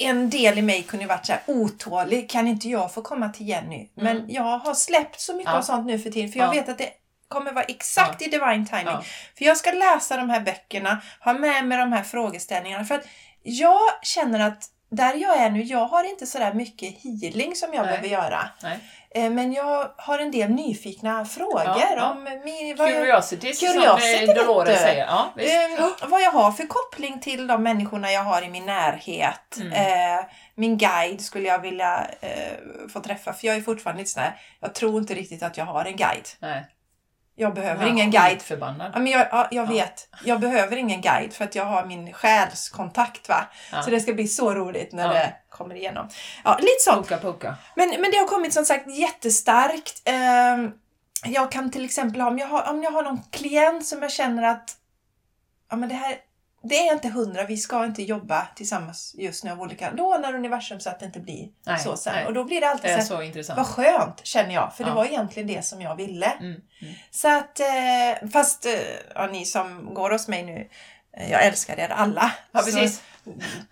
en 0.00 0.30
del 0.30 0.58
i 0.58 0.62
mig 0.62 0.82
kunde 0.82 1.04
ju 1.04 1.08
varit 1.08 1.26
så 1.26 1.32
här 1.32 1.42
otålig. 1.46 2.30
Kan 2.30 2.46
inte 2.48 2.68
jag 2.68 2.94
få 2.94 3.02
komma 3.02 3.28
till 3.28 3.48
Jenny? 3.48 3.88
Men 3.94 4.24
jag 4.28 4.58
har 4.58 4.74
släppt 4.74 5.20
så 5.20 5.32
mycket 5.32 5.46
Mm. 5.48 5.54
Ja. 5.54 5.58
av 5.58 5.62
sånt 5.62 5.86
nu 5.86 5.98
för 5.98 6.10
tiden. 6.10 6.32
För 6.32 6.38
jag 6.38 6.48
Ja. 6.48 6.52
vet 6.52 6.68
att 6.68 6.78
det 6.78 6.90
kommer 7.28 7.52
vara 7.52 7.64
exakt 7.64 8.22
i 8.22 8.24
divine 8.24 8.66
timing. 8.66 8.86
Ja. 8.86 9.02
För 9.38 9.44
jag 9.44 9.56
ska 9.56 9.72
läsa 9.72 10.16
de 10.16 10.30
här 10.30 10.40
böckerna, 10.40 11.02
ha 11.20 11.32
med 11.32 11.66
mig 11.66 11.78
de 11.78 11.92
här 11.92 12.02
frågeställningarna. 12.02 12.84
För 12.84 12.94
att 12.94 13.06
jag 13.42 13.80
känner 14.02 14.40
att 14.48 14.64
där 14.90 15.14
jag 15.14 15.36
är 15.36 15.50
nu, 15.50 15.62
jag 15.62 15.86
har 15.86 16.04
inte 16.04 16.26
så 16.26 16.38
där 16.38 16.52
mycket 16.52 16.94
healing 17.02 17.56
som 17.56 17.74
jag 17.74 17.82
Nej. 17.82 17.90
behöver 17.90 18.08
göra. 18.08 18.48
Nej. 18.62 18.78
Eh, 19.14 19.30
Men 19.30 19.52
jag 19.52 19.90
har 19.96 20.18
en 20.18 20.30
del 20.30 20.50
nyfikna 20.50 21.24
frågor 21.24 21.62
Ja, 21.64 21.82
ja. 21.96 22.10
om 22.10 22.24
min, 22.44 22.76
vad 22.76 22.90
jag, 22.90 22.96
Curiosity, 22.96 23.52
som 23.52 24.34
Dolores 24.34 24.80
säger. 24.80 25.06
Ja. 25.06 25.32
Eh, 25.36 26.08
vad 26.08 26.22
jag 26.22 26.30
har 26.30 26.52
för 26.52 26.66
koppling 26.66 27.20
till 27.20 27.46
de 27.46 27.62
människorna 27.62 28.12
jag 28.12 28.24
har 28.24 28.42
i 28.42 28.48
min 28.48 28.66
närhet. 28.66 29.56
Mm. 29.60 29.72
Eh, 30.18 30.24
min 30.54 30.78
guide 30.78 31.20
skulle 31.20 31.48
jag 31.48 31.58
vilja 31.58 32.06
eh, 32.20 32.88
få 32.92 33.00
träffa. 33.00 33.32
För 33.32 33.46
jag 33.46 33.56
är 33.56 33.60
fortfarande 33.60 34.00
lite 34.02 34.10
sån 34.12 34.22
här, 34.22 34.40
jag 34.60 34.74
tror 34.74 34.98
inte 34.98 35.14
riktigt 35.14 35.42
att 35.42 35.56
jag 35.56 35.64
har 35.64 35.84
en 35.84 35.96
guide. 35.96 36.28
Nej. 36.38 36.64
Jag 37.34 37.54
behöver 37.54 37.82
Ja, 37.82 37.88
ingen 37.88 38.10
guide. 38.10 38.42
Förbannad. 38.42 38.92
Ja, 38.94 38.98
men 38.98 39.12
jag, 39.12 39.26
ja, 39.30 39.48
jag 39.50 39.64
Ja. 39.66 39.68
vet. 39.70 40.08
Jag 40.24 40.40
behöver 40.40 40.76
ingen 40.76 41.00
guide 41.00 41.32
för 41.32 41.44
att 41.44 41.54
jag 41.54 41.64
har 41.64 41.84
min 41.84 42.12
själskontakt. 42.12 43.28
Va? 43.28 43.44
Så 43.84 43.90
det 43.90 44.00
ska 44.00 44.12
bli 44.12 44.28
så 44.28 44.54
roligt 44.54 44.92
när 44.92 45.08
det 45.14 45.34
kommer 45.48 45.74
igenom. 45.74 46.08
Ja, 46.44 46.56
lite 46.58 46.80
sånt. 46.80 47.08
Puka 47.08 47.20
puka. 47.20 47.54
Men, 47.76 47.88
men 48.00 48.10
det 48.10 48.16
har 48.16 48.26
kommit 48.26 48.54
som 48.54 48.64
sagt 48.64 48.90
jättestarkt. 48.90 50.02
Ehm, 50.04 50.70
jag 51.24 51.52
kan 51.52 51.70
till 51.70 51.84
exempel 51.84 52.20
ha, 52.20 52.28
om 52.28 52.38
jag 52.38 52.46
har, 52.46 52.70
om 52.70 52.82
jag 52.82 52.90
har 52.90 53.02
någon 53.02 53.22
klient 53.30 53.86
som 53.86 54.02
jag 54.02 54.12
känner 54.12 54.42
att 54.42 54.76
ja, 55.70 55.76
men 55.76 55.88
det 55.88 55.94
här, 55.94 56.16
det 56.64 56.88
är 56.88 56.92
inte 56.92 57.08
hundra, 57.08 57.44
vi 57.44 57.56
ska 57.56 57.84
inte 57.84 58.02
jobba 58.02 58.46
tillsammans 58.56 59.14
just 59.18 59.44
nu 59.44 59.50
av 59.50 59.60
olika... 59.60 59.90
Då 59.92 60.18
när 60.22 60.34
universum 60.34 60.80
så 60.80 60.90
att 60.90 61.00
det 61.00 61.06
inte 61.06 61.20
blir 61.20 61.48
Nej, 61.66 61.78
så 61.78 61.96
sen. 61.96 62.14
nej. 62.14 62.26
Och 62.26 62.34
då 62.34 62.44
blir 62.44 62.60
det 62.60 62.68
alltid 62.68 62.90
Det 62.90 63.02
så 63.02 63.16
så 63.16 63.22
intressant. 63.22 63.56
vad 63.56 63.66
skönt 63.66 64.26
känner 64.26 64.54
jag, 64.54 64.74
för 64.76 64.84
det 64.84 64.90
Ja. 64.90 64.94
var 64.94 65.04
egentligen 65.04 65.46
det 65.48 65.62
som 65.64 65.80
jag 65.82 65.96
ville. 65.96 66.26
Mm, 66.26 66.60
mm. 66.82 66.94
Så 67.10 67.28
att, 67.36 67.60
eh, 67.60 68.28
fast 68.32 68.66
eh, 68.66 68.72
ja, 69.14 69.26
ni 69.26 69.44
som 69.44 69.94
går 69.94 70.10
hos 70.10 70.28
mig 70.28 70.42
nu, 70.42 70.68
eh, 71.16 71.30
jag 71.32 71.44
älskar 71.46 71.78
er 71.80 71.88
alla. 71.88 72.32
Ja, 72.52 72.60
Så 72.60 72.64
precis. 72.66 73.02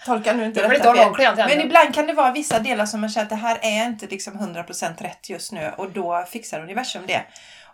tolka 0.07 0.33
nu 0.33 0.45
inte 0.45 0.61
detta 0.69 0.95
fel. 1.17 1.49
Men 1.49 1.61
ibland 1.67 1.95
kan 1.95 2.07
det 2.07 2.13
vara 2.13 2.31
vissa 2.33 2.59
delar 2.59 2.87
som 2.87 3.01
man 3.01 3.11
känner 3.11 3.25
att 3.25 3.31
det 3.31 3.37
här 3.37 3.59
är 3.63 3.87
inte 3.87 4.07
liksom 4.07 4.39
100% 4.39 5.03
rätt 5.03 5.29
just 5.31 5.53
nu 5.53 5.73
och 5.77 5.91
då 5.91 6.25
fixar 6.29 6.61
universum 6.61 7.03
det. 7.07 7.23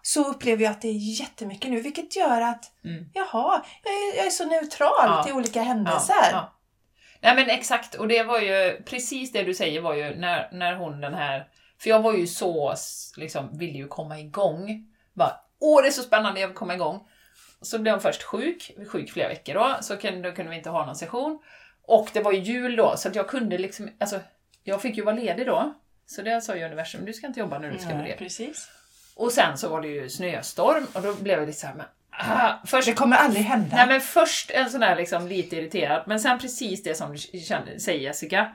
Så 0.07 0.25
upplever 0.25 0.65
jag 0.65 0.71
att 0.71 0.81
det 0.83 0.89
är 0.89 1.21
jättemycket 1.21 1.71
nu 1.71 1.81
vilket 1.81 2.17
gör 2.17 2.41
att 2.41 2.73
Mm. 2.85 3.05
jaha, 3.13 3.65
jag 3.85 3.93
är, 3.93 4.17
jag 4.17 4.27
är 4.27 4.31
så 4.31 4.45
neutral 4.45 4.91
Ja. 5.07 5.23
till 5.25 5.33
olika 5.35 5.63
händelser. 5.63 6.15
Ja. 6.33 6.53
Nej 7.21 7.35
men 7.35 7.51
exakt, 7.51 7.95
och 7.95 8.09
det 8.09 8.23
var 8.23 8.39
ju 8.41 8.83
precis 8.83 9.33
det 9.33 9.43
du 9.43 9.55
säger 9.55 9.81
var 9.81 9.95
ju 9.95 10.15
när, 10.17 10.49
när 10.53 10.75
hon 10.75 11.01
den 11.01 11.15
här, 11.15 11.49
för 11.81 11.91
jag 11.91 12.03
var 12.03 12.13
ju 12.15 12.27
så, 12.27 12.75
liksom, 13.17 13.59
ville 13.59 13.79
ju 13.79 13.89
komma 13.89 14.21
igång. 14.21 14.87
Bara, 15.15 15.41
åh 15.61 15.83
det 15.83 15.89
är 15.89 15.93
så 15.93 16.03
spännande, 16.03 16.41
jag 16.41 16.49
vill 16.49 16.57
komma 16.57 16.75
igång. 16.75 17.09
Så 17.63 17.79
blev 17.79 17.95
hon 17.95 18.01
först 18.01 18.23
sjuk, 18.23 18.71
sjuk 18.93 19.11
flera 19.13 19.29
veckor 19.29 19.55
då, 19.55 19.77
så 19.81 19.97
kunde, 19.97 20.31
då 20.31 20.37
kunde 20.37 20.51
vi 20.51 20.57
inte 20.57 20.71
ha 20.71 20.87
någon 20.87 20.97
session. 20.97 21.39
Och 21.83 22.09
det 22.13 22.21
var 22.21 22.33
ju 22.33 22.39
jul 22.39 22.77
då, 22.77 22.97
så 22.97 23.09
att 23.09 23.15
jag 23.15 23.29
kunde 23.29 23.59
liksom, 23.59 23.91
alltså, 24.01 24.21
jag 24.65 24.83
fick 24.83 24.97
ju 24.97 25.05
vara 25.05 25.17
ledig 25.17 25.47
då. 25.47 25.75
Så 26.07 26.23
det 26.23 26.41
sa 26.41 26.57
ju 26.57 26.65
universum, 26.65 27.05
du 27.05 27.13
ska 27.13 27.27
inte 27.27 27.41
jobba 27.41 27.59
nu, 27.59 27.71
du 27.73 27.79
ska 27.79 27.89
vara 27.89 28.03
ledig. 28.03 28.19
precis. 28.19 28.71
Och 29.17 29.33
sen 29.33 29.59
så 29.59 29.69
var 29.69 29.81
det 29.81 29.89
ju 29.89 30.09
snöstorm 30.09 30.87
och 30.93 31.03
då 31.03 31.14
blev 31.14 31.39
jag 31.39 31.47
lite 31.47 31.61
såhär, 31.61 31.75
men, 31.75 31.87
ah, 32.11 32.53
först 32.67 32.89
Det 32.89 32.95
kommer 32.95 33.17
aldrig 33.17 33.45
hända. 33.45 33.77
Nej 33.77 33.87
men 33.87 34.01
först 34.01 34.51
en 34.51 34.71
sån 34.71 34.81
där 34.81 34.97
liksom 34.97 35.29
lite 35.29 35.57
irriterad, 35.57 36.03
men 36.07 36.21
sen 36.21 36.39
precis 36.39 36.83
det 36.83 36.95
som 36.95 37.12
du 37.12 37.39
kände, 37.39 37.81
säger 37.81 38.01
Jessica. 38.01 38.53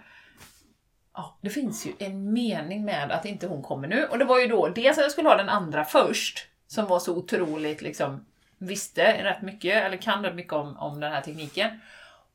Ja, 1.13 1.37
det 1.41 1.49
finns 1.49 1.85
ju 1.85 1.93
en 1.99 2.33
mening 2.33 2.85
med 2.85 3.11
att 3.11 3.25
inte 3.25 3.47
hon 3.47 3.61
kommer 3.61 3.87
nu. 3.87 4.05
Och 4.05 4.17
det 4.17 4.25
var 4.25 4.39
ju 4.39 4.47
då 4.47 4.69
dels 4.69 4.97
att 4.97 5.03
jag 5.03 5.11
skulle 5.11 5.29
ha 5.29 5.37
den 5.37 5.49
andra 5.49 5.85
först, 5.85 6.47
som 6.67 6.87
var 6.87 6.99
så 6.99 7.15
otroligt 7.15 7.81
liksom 7.81 8.25
visste 8.57 9.23
rätt 9.23 9.41
mycket, 9.41 9.83
eller 9.85 9.97
kan 9.97 10.23
rätt 10.23 10.35
mycket 10.35 10.53
om, 10.53 10.77
om 10.77 10.99
den 10.99 11.11
här 11.11 11.21
tekniken. 11.21 11.81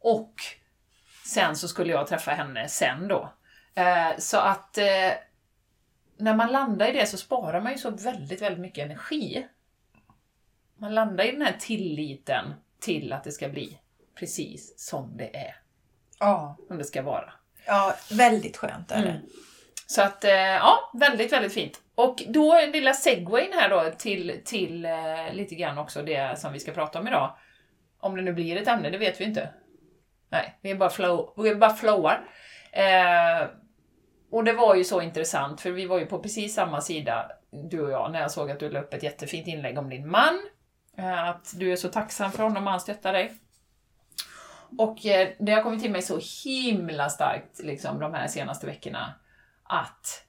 Och 0.00 0.34
sen 1.24 1.56
så 1.56 1.68
skulle 1.68 1.92
jag 1.92 2.06
träffa 2.06 2.30
henne 2.30 2.68
sen 2.68 3.08
då. 3.08 3.32
Eh, 3.74 4.18
så 4.18 4.38
att 4.38 4.78
eh, 4.78 5.12
när 6.18 6.34
man 6.34 6.52
landar 6.52 6.88
i 6.88 6.92
det 6.92 7.06
så 7.06 7.16
sparar 7.16 7.60
man 7.60 7.72
ju 7.72 7.78
så 7.78 7.90
väldigt, 7.90 8.42
väldigt 8.42 8.60
mycket 8.60 8.84
energi. 8.84 9.46
Man 10.78 10.94
landar 10.94 11.24
i 11.24 11.32
den 11.32 11.42
här 11.42 11.56
tilliten 11.60 12.54
till 12.80 13.12
att 13.12 13.24
det 13.24 13.32
ska 13.32 13.48
bli 13.48 13.78
precis 14.18 14.74
som 14.78 15.16
det 15.16 15.36
är, 15.36 15.56
Ja. 16.20 16.56
som 16.68 16.78
det 16.78 16.84
ska 16.84 17.02
vara. 17.02 17.32
ja, 17.66 17.94
väldigt 18.10 18.56
skönt 18.56 18.90
är 18.90 19.02
det. 19.02 19.10
Mm. 19.10 19.22
Så 19.86 20.02
att, 20.02 20.24
eh, 20.24 20.30
ja, 20.34 20.90
väldigt, 20.94 21.32
väldigt 21.32 21.52
fint. 21.54 21.80
Och 21.94 22.22
då 22.28 22.54
en 22.54 22.70
lilla 22.70 22.92
segwayn 22.94 23.52
här 23.52 23.68
då 23.68 23.90
till, 23.98 24.40
till 24.44 24.84
eh, 24.84 25.32
lite 25.32 25.54
grann 25.54 25.78
också 25.78 26.02
det 26.02 26.38
som 26.38 26.52
vi 26.52 26.60
ska 26.60 26.72
prata 26.72 26.98
om 27.00 27.08
idag. 27.08 27.36
Om 28.00 28.16
det 28.16 28.22
nu 28.22 28.32
blir 28.32 28.56
ett 28.56 28.68
ämne, 28.68 28.90
det 28.90 28.98
vet 28.98 29.20
vi 29.20 29.24
inte. 29.24 29.48
Nej, 30.28 30.58
vi 30.60 30.70
är 30.70 30.74
bara, 30.74 30.90
flow, 30.90 31.32
vi 31.36 31.48
är 31.48 31.54
bara 31.54 31.74
flowar. 31.74 32.28
Eh, 32.72 33.48
och 34.30 34.44
det 34.44 34.52
var 34.52 34.74
ju 34.74 34.84
så 34.84 35.02
intressant, 35.02 35.60
för 35.60 35.70
vi 35.70 35.86
var 35.86 35.98
ju 35.98 36.06
på 36.06 36.18
precis 36.18 36.54
samma 36.54 36.80
sida, 36.80 37.30
du 37.50 37.80
och 37.80 37.90
jag, 37.90 38.12
när 38.12 38.20
jag 38.20 38.30
såg 38.30 38.50
att 38.50 38.60
du 38.60 38.70
la 38.70 38.80
upp 38.80 38.94
ett 38.94 39.02
jättefint 39.02 39.46
inlägg 39.46 39.78
om 39.78 39.90
din 39.90 40.10
man. 40.10 40.40
Eh, 40.98 41.28
att 41.28 41.52
du 41.54 41.72
är 41.72 41.76
så 41.76 41.88
tacksam 41.88 42.32
för 42.32 42.42
honom 42.42 42.64
och 42.64 42.70
han 42.70 42.80
stöttar 42.80 43.12
dig. 43.12 43.32
Och 44.78 45.06
eh, 45.06 45.28
det 45.38 45.52
har 45.52 45.62
kommit 45.62 45.82
till 45.82 45.92
mig 45.92 46.02
så 46.02 46.20
himla 46.44 47.08
starkt 47.08 47.58
liksom, 47.58 47.98
de 47.98 48.14
här 48.14 48.28
senaste 48.28 48.66
veckorna 48.66 49.14
att 49.62 50.26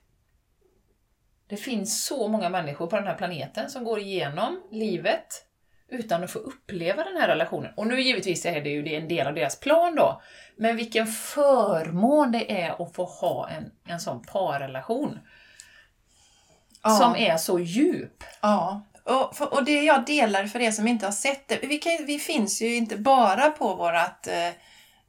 det 1.47 1.57
finns 1.57 2.05
så 2.05 2.27
många 2.27 2.49
människor 2.49 2.87
på 2.87 2.95
den 2.95 3.07
här 3.07 3.15
planeten 3.15 3.69
som 3.69 3.83
går 3.83 3.99
igenom 3.99 4.63
livet 4.71 5.46
utan 5.89 6.23
att 6.23 6.31
få 6.31 6.39
uppleva 6.39 7.03
den 7.03 7.17
här 7.17 7.27
relationen. 7.27 7.71
Och 7.75 7.87
nu 7.87 8.01
givetvis 8.01 8.45
är 8.45 8.61
det 8.61 8.69
ju 8.69 8.81
det 8.83 8.95
en 8.95 9.07
del 9.07 9.27
av 9.27 9.33
deras 9.33 9.59
plan 9.59 9.95
då, 9.95 10.21
men 10.55 10.75
vilken 10.75 11.07
förmån 11.07 12.31
det 12.31 12.61
är 12.61 12.83
att 12.83 12.95
få 12.95 13.03
ha 13.05 13.49
en, 13.49 13.71
en 13.87 13.99
sån 13.99 14.21
parrelation 14.23 15.19
Ja. 16.83 16.89
som 16.89 17.15
är 17.15 17.37
så 17.37 17.59
djup. 17.59 18.23
Ja, 18.41 18.81
och, 19.03 19.53
och 19.53 19.63
det 19.63 19.83
jag 19.83 20.05
delar 20.05 20.45
för 20.45 20.59
er 20.59 20.71
som 20.71 20.87
inte 20.87 21.05
har 21.05 21.11
sett 21.11 21.47
det. 21.47 21.59
Vi, 21.61 21.77
kan, 21.77 22.05
vi 22.05 22.19
finns 22.19 22.61
ju 22.61 22.75
inte 22.75 22.97
bara 22.97 23.49
på 23.49 23.75
vårt 23.75 24.27
eh, 24.27 24.49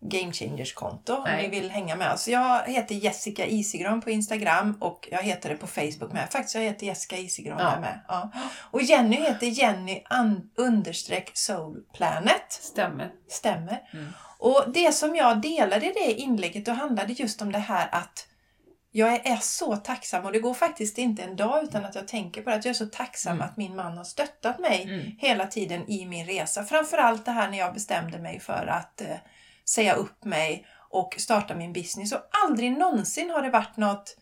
Game 0.01 0.33
Changers-konto 0.33 1.15
om 1.15 1.23
Nej. 1.25 1.43
ni 1.43 1.61
vill 1.61 1.71
hänga 1.71 1.97
med 1.97 2.13
oss. 2.13 2.29
Jag 2.29 2.63
heter 2.67 2.95
Jessica 2.95 3.47
Isigran 3.47 4.01
på 4.01 4.11
Instagram 4.11 4.77
och 4.81 5.09
jag 5.11 5.23
heter 5.23 5.49
det 5.49 5.57
på 5.57 5.67
Facebook 5.67 6.13
med. 6.13 6.29
Faktiskt, 6.33 6.55
jag 6.55 6.63
heter 6.63 6.87
Jessica 6.87 7.17
Isigran 7.17 7.59
Ja. 7.61 7.81
med. 7.81 8.01
Ja. 8.09 8.31
Och 8.71 8.83
Jenny 8.83 9.17
heter 9.17 9.47
Jenny 9.47 10.03
un, 10.11 10.51
understreck 10.57 11.31
Soul 11.35 11.83
Planet. 11.95 12.47
Stämmer. 12.49 13.11
Stämmer. 13.29 13.83
Mm. 13.93 14.07
Och 14.39 14.65
det 14.75 14.93
som 14.95 15.17
jag 15.17 15.41
delade 15.41 15.87
i 15.87 15.93
det 15.93 16.13
inlägget, 16.13 16.65
då 16.67 16.73
handlade 16.73 17.13
just 17.13 17.43
om 17.43 17.53
det 17.53 17.59
här 17.59 17.89
att 17.93 18.25
jag 18.91 19.27
är 19.27 19.37
så 19.37 19.77
tacksam 19.77 20.25
och 20.25 20.33
det 20.33 20.39
går 20.39 20.55
faktiskt 20.55 20.99
inte 20.99 21.23
en 21.23 21.37
dag 21.37 21.65
utan 21.65 21.85
att 21.85 21.95
jag 21.95 22.09
tänker 22.09 22.43
på 22.43 22.51
det. 22.51 22.57
Att 22.57 22.65
jag 22.65 22.71
är 22.71 22.75
så 22.75 22.87
tacksam 22.87 23.33
Mm. 23.37 23.49
att 23.49 23.57
min 23.57 23.77
man 23.77 23.97
har 23.97 24.05
stöttat 24.05 24.59
mig 24.59 24.83
Mm. 24.83 25.13
hela 25.19 25.47
tiden 25.47 25.91
i 25.91 26.07
min 26.07 26.27
resa. 26.27 26.65
Framförallt 26.65 27.25
det 27.25 27.31
här 27.31 27.51
när 27.51 27.59
jag 27.59 27.75
bestämde 27.75 28.19
mig 28.19 28.41
för 28.41 28.67
att 28.67 29.01
eh, 29.01 29.07
säga 29.69 29.95
upp 29.95 30.25
mig 30.25 30.67
och 30.91 31.15
starta 31.19 31.55
min 31.55 31.73
business. 31.73 32.13
Och 32.13 32.21
aldrig 32.45 32.73
någonsin 32.73 33.31
har 33.31 33.43
det 33.43 33.51
varit 33.51 33.77
något... 33.77 34.17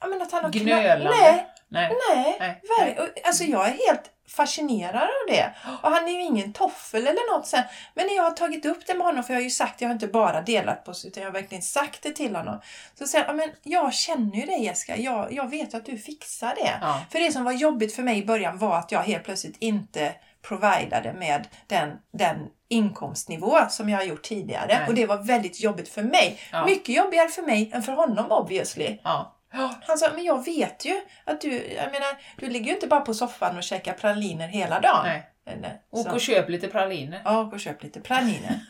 Jag 0.00 0.10
menar 0.10 0.22
att 0.26 0.32
han 0.32 0.44
har 0.44 0.50
Gnölande. 0.50 1.10
Nej, 1.10 1.46
Nej. 1.68 1.96
nej. 2.40 2.62
Nej. 2.78 2.98
Och, 2.98 3.08
alltså 3.26 3.44
jag 3.44 3.66
är 3.68 3.70
helt 3.88 4.10
fascinerad 4.28 5.02
av 5.02 5.26
det. 5.28 5.54
Och 5.82 5.90
han 5.90 6.08
är 6.08 6.12
ju 6.12 6.22
ingen 6.22 6.52
toffel 6.52 7.06
eller 7.06 7.36
något 7.36 7.46
sen. 7.46 7.62
Men 7.94 8.06
när 8.06 8.16
jag 8.16 8.22
har 8.22 8.30
tagit 8.30 8.66
upp 8.66 8.86
det 8.86 8.94
med 8.94 9.06
honom, 9.06 9.24
för 9.24 9.32
jag 9.34 9.40
har 9.40 9.44
ju 9.44 9.50
sagt, 9.50 9.80
jag 9.80 9.88
har 9.88 9.92
inte 9.94 10.06
bara 10.06 10.40
delat 10.40 10.84
på 10.84 10.92
utan 11.04 11.22
jag 11.22 11.30
har 11.30 11.34
verkligen 11.34 11.62
sagt 11.62 12.02
det 12.02 12.12
till 12.12 12.36
honom. 12.36 12.60
Så 12.98 13.06
säger 13.06 13.24
han, 13.24 13.38
"Ja, 13.38 13.46
men 13.46 13.56
jag 13.62 13.94
känner 13.94 14.36
ju 14.36 14.46
dig 14.46 14.64
Jessica, 14.64 14.96
jag, 14.96 15.32
jag 15.32 15.50
vet 15.50 15.74
att 15.74 15.86
du 15.86 15.98
fixar 15.98 16.54
det. 16.54 16.78
Ja. 16.80 17.00
För 17.10 17.18
det 17.18 17.32
som 17.32 17.44
var 17.44 17.52
jobbigt 17.52 17.94
för 17.94 18.02
mig 18.02 18.18
i 18.18 18.26
början 18.26 18.58
var 18.58 18.78
att 18.78 18.92
jag 18.92 19.02
helt 19.02 19.24
plötsligt 19.24 19.56
inte 19.58 20.14
providade 20.42 21.12
med 21.12 21.48
den, 21.66 21.90
den 22.12 22.36
inkomstnivå 22.68 23.58
som 23.68 23.88
jag 23.88 23.98
har 23.98 24.04
gjort 24.04 24.22
tidigare. 24.22 24.66
Nej. 24.78 24.88
Och 24.88 24.94
det 24.94 25.06
var 25.06 25.16
väldigt 25.16 25.60
jobbigt 25.60 25.88
för 25.88 26.02
mig. 26.02 26.40
Ja. 26.52 26.66
Mycket 26.66 26.94
jobbigare 26.96 27.28
för 27.28 27.42
mig 27.42 27.70
än 27.74 27.82
för 27.82 27.92
honom 27.92 28.32
obviously. 28.32 28.98
Ja. 29.04 29.34
Han 29.86 29.98
sa, 29.98 30.10
men 30.14 30.24
jag 30.24 30.44
vet 30.44 30.84
ju 30.84 31.00
att 31.24 31.40
du, 31.40 31.52
jag 31.52 31.92
menar, 31.92 32.18
du 32.36 32.48
ligger 32.48 32.66
ju 32.66 32.74
inte 32.74 32.86
bara 32.86 33.00
på 33.00 33.14
soffan 33.14 33.56
och 33.56 33.62
käkar 33.62 33.92
praliner 33.92 34.48
hela 34.48 34.80
dagen. 34.80 35.04
Nej. 35.04 35.82
Åk 35.90 36.12
och 36.12 36.20
köp 36.20 36.48
lite 36.48 36.68
praliner. 36.68 37.22
Ja, 37.24 37.38
och 37.52 37.60
köp 37.60 37.82
lite 37.82 38.00
praliner. 38.00 38.60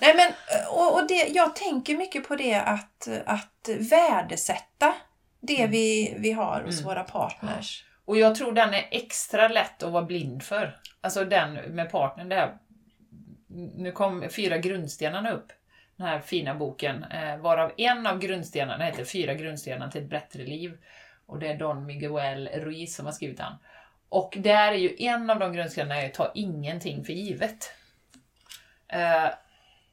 Nej, 0.00 0.14
men, 0.16 0.32
och, 0.70 0.94
och 0.94 1.06
det, 1.08 1.28
jag 1.28 1.56
tänker 1.56 1.96
mycket 1.96 2.28
på 2.28 2.36
det 2.36 2.54
att, 2.54 3.08
att 3.26 3.68
värdesätta 3.78 4.94
det 5.40 5.66
vi, 5.66 6.14
vi 6.18 6.32
har 6.32 6.62
hos 6.66 6.74
Mm. 6.80 6.84
våra 6.88 7.04
partners. 7.04 7.84
Och 8.04 8.18
jag 8.18 8.34
tror 8.34 8.52
den 8.52 8.74
är 8.74 8.88
extra 8.90 9.48
lätt 9.48 9.82
att 9.82 9.92
vara 9.92 10.04
blind 10.04 10.42
för. 10.42 10.76
Alltså 11.00 11.24
den 11.24 11.54
med 11.54 11.90
partnern 11.90 12.28
där. 12.28 12.54
Nu 13.58 13.92
kom 13.92 14.28
Fyra 14.30 14.58
grundstenarna 14.58 15.30
upp. 15.30 15.52
Den 15.96 16.06
här 16.06 16.20
fina 16.20 16.54
boken. 16.54 17.04
Eh, 17.04 17.36
varav 17.36 17.72
en 17.76 18.06
av 18.06 18.18
grundstenarna 18.18 18.84
heter 18.84 19.04
Fyra 19.04 19.34
grundstenar 19.34 19.88
till 19.88 20.02
ett 20.02 20.10
bättre 20.10 20.44
liv. 20.44 20.78
Och 21.26 21.38
det 21.38 21.48
är 21.48 21.58
Don 21.58 21.86
Miguel 21.86 22.48
Ruiz 22.48 22.96
som 22.96 23.06
har 23.06 23.12
skrivit 23.12 23.38
den. 23.38 23.52
Och 24.08 24.36
där 24.38 24.72
är 24.72 24.76
ju 24.76 24.96
en 24.98 25.30
av 25.30 25.38
de 25.38 25.52
grundstenarna 25.52 26.02
är 26.02 26.08
ta 26.08 26.32
ingenting 26.34 27.04
för 27.04 27.12
givet. 27.12 27.72
Eh, 28.88 29.28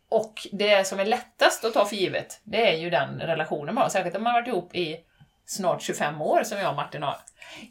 och 0.10 0.48
det 0.52 0.88
som 0.88 1.00
är 1.00 1.06
lättast 1.06 1.66
att 1.66 1.74
ta 1.74 1.86
för 1.86 1.96
givet, 1.96 2.42
det 2.44 2.74
är 2.74 2.78
ju 2.78 2.90
den 2.90 3.20
relationen 3.20 3.76
man 3.76 3.82
har. 3.82 3.90
Särskilt 3.90 4.16
om 4.16 4.24
man 4.24 4.34
har 4.34 4.42
varit 4.42 4.48
ihop 4.48 4.76
i 4.76 5.04
snart 5.46 5.82
25 5.82 6.22
år 6.22 6.44
som 6.44 6.58
jag 6.58 6.70
och 6.70 6.76
Martin 6.76 7.04
har. 7.04 7.18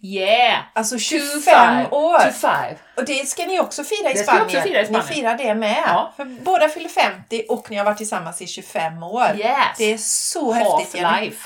Yeah! 0.02 0.62
Alltså 0.72 0.98
25 0.98 1.20
25 1.44 1.92
år! 1.92 2.20
25. 2.24 2.76
Och 2.96 3.04
det 3.04 3.28
ska 3.28 3.46
ni 3.46 3.60
också 3.60 3.84
fira 3.84 4.10
i 4.10 4.12
Det 4.12 4.18
ska 4.18 4.32
vi 4.32 4.38
Spanien. 4.38 4.56
också 4.58 4.68
fira 4.68 4.80
i 4.80 4.84
Spanien. 4.84 5.06
Ni 5.08 5.14
firar 5.14 5.38
det 5.38 5.54
med. 5.54 5.82
Ja. 5.86 6.12
För 6.16 6.24
båda 6.24 6.68
fyller 6.68 6.88
50 6.88 7.44
och 7.48 7.70
ni 7.70 7.76
har 7.76 7.84
varit 7.84 7.96
tillsammans 7.98 8.42
i 8.42 8.46
25 8.46 9.02
år. 9.02 9.36
Yes! 9.36 9.78
Det 9.78 9.84
är 9.92 9.98
så 9.98 10.52
häftigt. 10.52 10.94
Jenny. 10.94 11.08
Half-life. 11.08 11.42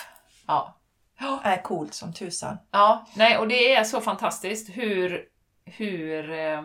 Ja. 0.47 0.75
Det 1.43 1.49
är 1.49 1.63
coolt 1.63 1.95
som 1.95 2.13
tusan. 2.13 2.59
ja, 2.73 3.07
nej, 3.15 3.39
och 3.39 3.49
det 3.49 3.75
är 3.75 3.85
så 3.85 4.01
fantastiskt 4.01 4.69
hur, 4.77 5.23
hur 5.65 6.31
eh, 6.33 6.63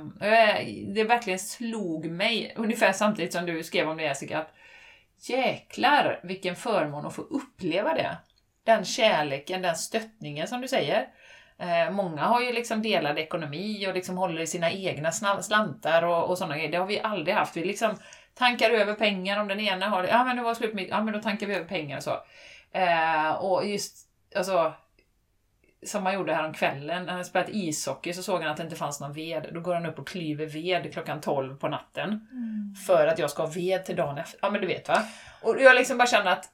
det 0.95 1.03
verkligen 1.03 1.39
slog 1.39 2.05
mig, 2.05 2.53
ungefär 2.55 2.93
samtidigt 2.93 3.33
som 3.33 3.45
du 3.45 3.63
skrev 3.63 3.89
om 3.89 3.97
det 3.97 4.03
Jessica, 4.03 4.39
att 4.39 4.53
jäklar 5.21 6.19
vilken 6.23 6.55
förmån 6.55 7.05
att 7.05 7.15
få 7.15 7.21
uppleva 7.21 7.93
det. 7.93 8.17
Den 8.63 8.85
kärleken, 8.85 9.61
den 9.61 9.75
stöttningen 9.75 10.47
som 10.47 10.61
du 10.61 10.67
säger. 10.67 11.07
Eh, 11.57 11.91
många 11.91 12.21
har 12.21 12.41
ju 12.41 12.53
liksom 12.53 12.81
delad 12.81 13.19
ekonomi 13.19 13.87
och 13.87 13.93
liksom 13.93 14.17
håller 14.17 14.41
i 14.41 14.47
sina 14.47 14.71
egna 14.71 15.11
slantar 15.41 16.03
och, 16.03 16.29
och 16.29 16.37
sådana 16.37 16.55
grejer. 16.55 16.71
Det 16.71 16.77
har 16.77 16.85
vi 16.85 16.99
aldrig 16.99 17.35
haft. 17.35 17.57
Vi 17.57 17.65
liksom 17.65 17.97
tankar 18.33 18.69
över 18.69 18.93
pengar 18.93 19.39
om 19.39 19.47
den 19.47 19.59
ena 19.59 19.89
har. 19.89 20.03
Ja 20.03 20.23
men 20.23 20.35
det 20.35 20.43
var 20.43 20.53
slut 20.53 20.73
med, 20.73 20.87
ja 20.89 21.03
men 21.03 21.13
då 21.13 21.21
tankar 21.21 21.47
vi 21.47 21.55
över 21.55 21.67
pengar 21.67 21.97
och 21.97 22.03
så. 22.03 22.17
Eh, 22.71 23.31
och 23.31 23.67
just, 23.67 23.97
alltså 24.35 24.73
som 25.85 26.05
han 26.05 26.15
gjorde 26.15 26.33
här 26.33 26.45
om 26.45 26.53
kvällen, 26.53 27.05
när 27.05 27.13
han 27.13 27.25
spelat 27.25 27.49
ishockey 27.49 28.13
så 28.13 28.23
såg 28.23 28.41
han 28.41 28.51
att 28.51 28.57
det 28.57 28.63
inte 28.63 28.75
fanns 28.75 28.99
någon 28.99 29.13
ved. 29.13 29.49
Då 29.53 29.59
går 29.59 29.73
han 29.73 29.85
upp 29.85 29.99
och 29.99 30.07
klyver 30.07 30.45
ved 30.45 30.93
klockan 30.93 31.21
12 31.21 31.55
på 31.55 31.67
natten. 31.67 32.27
För 32.87 33.07
att 33.07 33.19
jag 33.19 33.29
ska 33.29 33.43
ha 33.43 33.49
ved 33.49 33.85
till 33.85 33.95
dagen 33.95 34.17
efter. 34.17 34.39
Ja 34.41 34.49
men 34.49 34.61
du 34.61 34.67
vet 34.67 34.87
va? 34.87 35.03
Och 35.41 35.61
jag 35.61 35.75
liksom 35.75 35.97
bara 35.97 36.07
känner 36.07 36.31
att, 36.31 36.45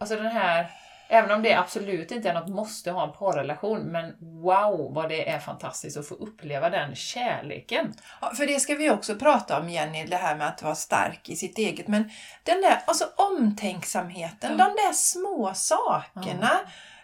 alltså 0.00 0.16
den 0.16 0.26
här, 0.26 0.70
även 1.08 1.30
om 1.30 1.42
det 1.42 1.54
absolut 1.54 2.10
inte 2.10 2.28
är 2.28 2.34
något 2.34 2.48
måste 2.48 2.90
ha 2.90 3.04
en 3.04 3.12
parrelation, 3.12 3.80
men 3.80 4.14
wow 4.20 4.94
vad 4.94 5.08
det 5.08 5.28
är 5.28 5.38
fantastiskt 5.38 5.96
att 5.96 6.08
få 6.08 6.14
uppleva 6.14 6.70
den 6.70 6.94
kärleken. 6.94 7.94
Ja, 8.20 8.32
för 8.34 8.46
det 8.46 8.60
ska 8.60 8.74
vi 8.74 8.90
också 8.90 9.14
prata 9.14 9.60
om 9.60 9.68
Jenny, 9.70 10.06
det 10.06 10.16
här 10.16 10.36
med 10.36 10.48
att 10.48 10.62
vara 10.62 10.74
stark 10.74 11.28
i 11.28 11.36
sitt 11.36 11.58
eget. 11.58 11.88
Men 11.88 12.10
den 12.42 12.60
där 12.60 12.82
alltså 12.86 13.04
omtänksamheten, 13.16 14.50
Ja. 14.58 14.64
de 14.64 14.76
där 14.82 14.92
små 14.92 15.52
sakerna. 15.54 16.50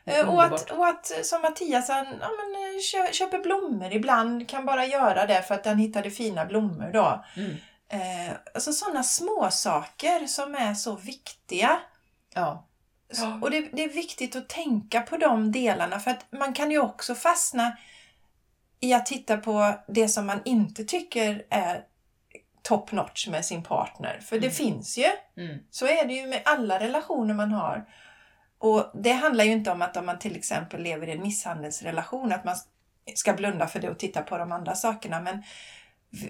Eh, 0.05 0.29
Och 0.29 0.43
att, 0.43 0.71
och 0.71 0.87
att 0.87 1.07
som 1.27 1.43
Mattias, 1.43 1.89
han 1.89 2.07
ja, 2.21 2.29
men, 2.29 2.55
eh, 2.55 2.81
kö, 2.93 3.13
köper 3.13 3.39
blommor 3.39 3.93
ibland, 3.93 4.49
kan 4.49 4.67
bara 4.67 4.85
göra 4.87 5.27
det 5.27 5.43
för 5.43 5.55
att 5.55 5.67
han 5.67 5.79
hittade 5.79 6.11
fina 6.11 6.45
blommor 6.45 6.91
då. 6.93 7.25
Mm. 7.37 7.51
Eh, 7.89 8.33
alltså 8.55 8.73
sådana 8.73 9.03
små 9.03 9.49
saker 9.51 10.27
som 10.27 10.55
är 10.55 10.75
så 10.75 10.97
viktiga. 10.97 11.81
Ja. 12.35 12.67
Så- 13.13 13.39
Och 13.43 13.51
det, 13.51 13.61
det 13.73 13.85
är 13.85 13.89
viktigt 13.89 14.37
att 14.37 14.49
tänka 14.49 15.01
på 15.01 15.17
de 15.17 15.53
delarna 15.53 16.01
för 16.01 16.11
att 16.11 16.27
man 16.33 16.53
kan 16.53 16.71
ju 16.71 16.79
också 16.81 17.15
fastna 17.15 17.77
i 18.81 18.95
att 18.95 19.07
titta 19.07 19.37
på 19.37 19.75
det 19.89 20.09
som 20.09 20.27
man 20.27 20.41
inte 20.45 20.85
tycker 20.85 21.47
är 21.51 21.85
top 22.63 22.93
notch 22.93 23.29
med 23.29 23.45
sin 23.45 23.63
partner. 23.63 24.21
För 24.23 24.37
det 24.37 24.47
Mm. 24.47 24.55
finns 24.55 24.99
ju. 24.99 25.07
Mm. 25.37 25.59
Så 25.71 25.87
är 25.87 26.05
det 26.05 26.15
ju 26.15 26.27
med 26.27 26.43
alla 26.45 26.81
relationer 26.81 27.35
man 27.35 27.53
har. 27.53 27.89
Och 28.59 28.91
det 28.95 29.13
handlar 29.13 29.45
ju 29.45 29.53
inte 29.53 29.71
om 29.71 29.83
att 29.83 29.97
om 29.97 30.07
man 30.07 30.19
till 30.19 30.37
exempel 30.37 30.83
lever 30.83 31.07
i 31.07 31.13
en 31.13 31.23
misshandelsrelation 31.23 32.33
att 32.33 32.45
man 32.45 32.57
ska 33.15 33.33
blunda 33.33 33.67
för 33.67 33.81
det 33.81 33.91
och 33.91 33.99
titta 33.99 34.23
på 34.23 34.39
de 34.39 34.53
andra 34.53 34.75
sakerna. 34.75 35.21
Men 35.21 35.43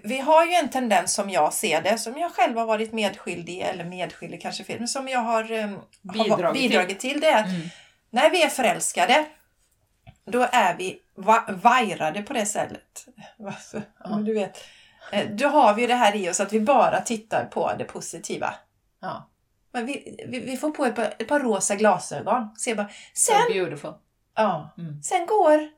vi- 0.03 0.19
har 0.21 0.47
ju 0.47 0.53
en 0.53 0.69
tendens 0.71 1.15
som 1.15 1.31
jag 1.31 1.53
ser 1.53 1.83
det, 1.83 1.99
som 1.99 2.19
jag 2.19 2.33
själv 2.35 2.57
har 2.59 2.67
varit 2.67 2.93
medskyldig, 2.93 3.59
eller 3.61 3.85
medskyldig 3.85 4.43
kanske 4.43 4.65
fel, 4.65 4.79
men 4.79 4.89
som 4.89 5.09
jag 5.09 5.21
har, 5.21 5.53
eh, 5.53 5.67
har 5.69 5.79
Bidragit 6.13 6.61
till. 6.61 6.69
bidragit 6.71 7.01
till. 7.01 7.21
Det 7.21 7.27
är 7.27 7.41
att 7.41 7.49
Mm. 7.49 7.61
när 8.11 8.31
vi 8.31 8.43
är 8.43 8.49
förälskade, 8.49 9.27
då 10.25 10.47
är 10.53 10.77
vi 10.77 10.99
va- 11.15 11.49
vajrade 11.63 12.23
på 12.23 12.33
det. 12.33 12.47
Varför? 13.39 13.83
Ja. 14.05 14.09
Du 14.11 14.35
vet, 14.35 14.65
eh, 15.13 15.29
då 15.31 15.49
har 15.49 15.75
vi 15.75 15.83
ju 15.83 15.89
det 15.89 15.95
här 15.95 16.17
i 16.17 16.31
oss 16.31 16.41
att 16.41 16.53
vi 16.53 16.61
bara 16.61 17.01
tittar 17.01 17.45
på 17.45 17.73
det 17.79 17.85
positiva. 17.85 18.55
Ja. 19.01 19.27
Men 19.73 19.87
vi, 19.87 20.25
vi, 20.29 20.41
vi 20.41 20.57
får 20.57 20.71
på 20.71 20.85
ett 20.85 20.97
par, 20.97 21.15
ett 21.19 21.29
par 21.29 21.41
rosa 21.41 21.75
glasögon. 21.77 22.57
Ser 22.57 22.75
bara, 22.75 22.89
So 23.15 23.33
sen, 23.33 23.53
beautiful. 23.53 23.95
ja, 24.37 24.75
Mm. 24.79 25.03
sen 25.03 25.27
går 25.27 25.69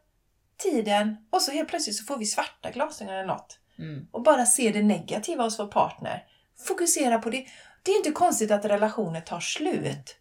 tiden 0.56 1.16
och 1.30 1.42
så 1.42 1.52
helt 1.52 1.68
plötsligt 1.68 1.96
så 1.96 2.04
får 2.04 2.16
vi 2.16 2.26
svarta 2.26 2.70
glasögon 2.70 3.14
eller 3.14 3.26
något. 3.26 3.58
Mm. 3.82 4.06
Och 4.10 4.22
bara 4.22 4.46
ser 4.46 4.72
det 4.72 4.82
negativa 4.82 5.44
hos 5.44 5.58
vår 5.58 5.66
partner. 5.66 6.24
Fokusera 6.66 7.18
på 7.18 7.30
det. 7.30 7.46
Det 7.82 7.92
är 7.92 7.96
inte 7.96 8.10
konstigt 8.10 8.50
att 8.50 8.64
relationer 8.64 9.20
tar 9.20 9.40
slut. 9.40 10.16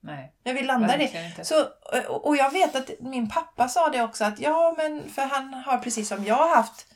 Nej, 0.00 0.32
När 0.44 0.54
vi 0.54 0.62
landar 0.62 1.00
i. 1.00 1.34
Så, 1.42 1.64
och 2.08 2.36
jag 2.36 2.50
vet 2.50 2.76
att 2.76 2.90
min 3.00 3.30
pappa 3.30 3.68
sa 3.68 3.88
det 3.88 4.02
också 4.02 4.24
att 4.24 4.38
ja 4.38 4.74
men 4.78 5.10
för 5.10 5.22
han 5.22 5.54
har 5.54 5.78
precis 5.78 6.08
som 6.08 6.24
jag 6.24 6.48
haft 6.48 6.86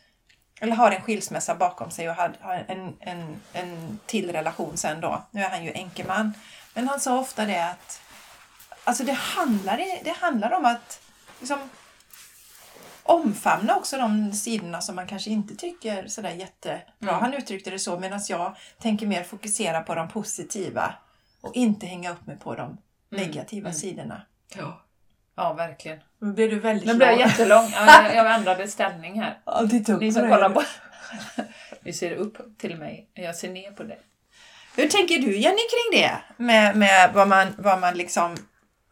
eller 0.61 0.77
har 0.77 0.91
en 0.91 1.03
skilsmässa 1.03 1.55
bakom 1.55 1.91
sig 1.91 2.11
och 2.11 2.15
har 2.15 2.35
en, 2.69 2.97
en, 3.01 3.41
en 3.53 3.99
till 4.07 4.33
relation 4.33 4.77
sen 4.77 5.01
då. 5.01 5.23
Nu 5.31 5.43
är 5.43 5.51
han 5.51 5.65
ju 5.65 5.73
enkeman. 5.73 6.35
Men 6.75 6.89
han 6.89 7.01
sa 7.01 7.19
ofta 7.19 7.45
det 7.45 7.65
att 7.65 8.01
alltså 8.85 9.05
det 9.05 9.13
handlar, 9.13 10.05
det 10.05 10.17
handlar 10.21 10.53
om 10.53 10.65
att 10.65 11.01
liksom, 11.41 11.59
omfamna 13.09 13.77
också 13.77 13.97
de 13.97 14.33
sidorna 14.33 14.81
som 14.81 14.97
man 14.97 15.07
kanske 15.07 15.31
inte 15.31 15.57
tycker 15.57 16.07
sådär 16.07 16.31
jättebra. 16.31 16.81
Mm. 17.03 17.15
Han 17.15 17.35
uttryckte 17.35 17.71
det 17.71 17.79
så 17.79 17.99
medan 17.99 18.21
jag 18.29 18.57
tänker 18.79 19.07
mer 19.07 19.23
fokusera 19.23 19.81
på 19.81 19.95
de 19.95 20.09
positiva 20.09 20.95
och 21.41 21.57
inte 21.57 21.87
hänga 21.87 22.13
upp 22.13 22.27
mig 22.27 22.37
på 22.37 22.55
de 22.55 22.79
negativa 23.11 23.69
mm. 23.69 23.79
sidorna. 23.79 24.23
Ja. 24.57 24.83
ja, 25.37 25.53
verkligen. 25.53 25.99
Nu 26.19 26.33
blev 26.33 26.51
du 26.51 26.59
väldigt 26.59 26.87
Nu 26.87 26.95
blev 26.95 27.09
jag 27.09 27.19
jättelång. 27.19 27.71
Ja, 27.75 28.03
jag, 28.03 28.15
jag 28.17 28.35
ändrade 28.35 28.69
ställning 28.69 29.21
här. 29.21 29.39
Ja, 29.45 29.67
titta 29.71 29.93
upp 29.93 30.01
Ni 30.01 30.13
som 30.13 30.23
det. 30.23 30.29
kollar 30.29 30.51
på... 30.51 30.63
Vi 31.81 31.93
ser 31.93 32.15
upp 32.15 32.59
till 32.59 32.77
mig. 32.77 33.09
Jag 33.15 33.37
ser 33.37 33.51
ner 33.51 33.71
på 33.71 33.83
det. 33.83 33.99
Hur 34.77 34.89
tänker 34.89 35.19
du 35.19 35.39
Jenny 35.39 35.57
kring 35.57 36.01
det? 36.01 36.19
Med, 36.37 36.77
med 36.77 37.11
vad, 37.15 37.29
man, 37.29 37.55
vad 37.59 37.81
man 37.81 37.95
liksom 37.95 38.37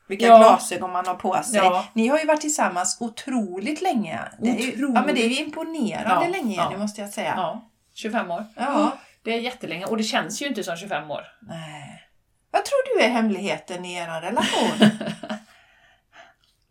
vilka 0.09 0.26
Ja. 0.26 0.38
glasögon 0.38 0.92
man 0.92 1.07
har 1.07 1.14
på 1.14 1.42
sig. 1.42 1.57
Ja. 1.57 1.84
Ni 1.92 2.09
har 2.09 2.18
ju 2.18 2.26
varit 2.26 2.40
tillsammans 2.40 2.96
otroligt 3.00 3.82
länge. 3.82 4.20
Det 4.38 4.48
är 4.48 4.54
ju, 4.54 4.72
Otroligt. 4.72 4.94
ja, 4.94 5.02
men 5.07 5.14
det 5.14 5.24
är 5.24 5.28
ju 5.28 5.36
imponerande 5.44 6.24
Ja, 6.26 6.30
länge 6.32 6.57
ja. 6.57 6.78
måste 6.78 7.00
jag 7.00 7.11
säga. 7.11 7.34
Ja, 7.36 7.70
25 7.94 8.30
år. 8.30 8.44
Ja. 8.57 8.90
Det 9.24 9.34
är 9.34 9.38
jättelänge 9.40 9.84
och 9.84 9.96
det 9.96 10.02
känns 10.02 10.42
ju 10.42 10.46
inte 10.46 10.64
som 10.64 10.76
25 10.76 11.11
år. 11.11 11.22
Nej. 11.42 12.02
Vad 12.50 12.64
tror 12.64 12.98
du 12.98 13.04
är 13.04 13.09
hemligheten 13.09 13.84
i 13.84 13.94
er 13.94 14.20
relation? 14.20 14.90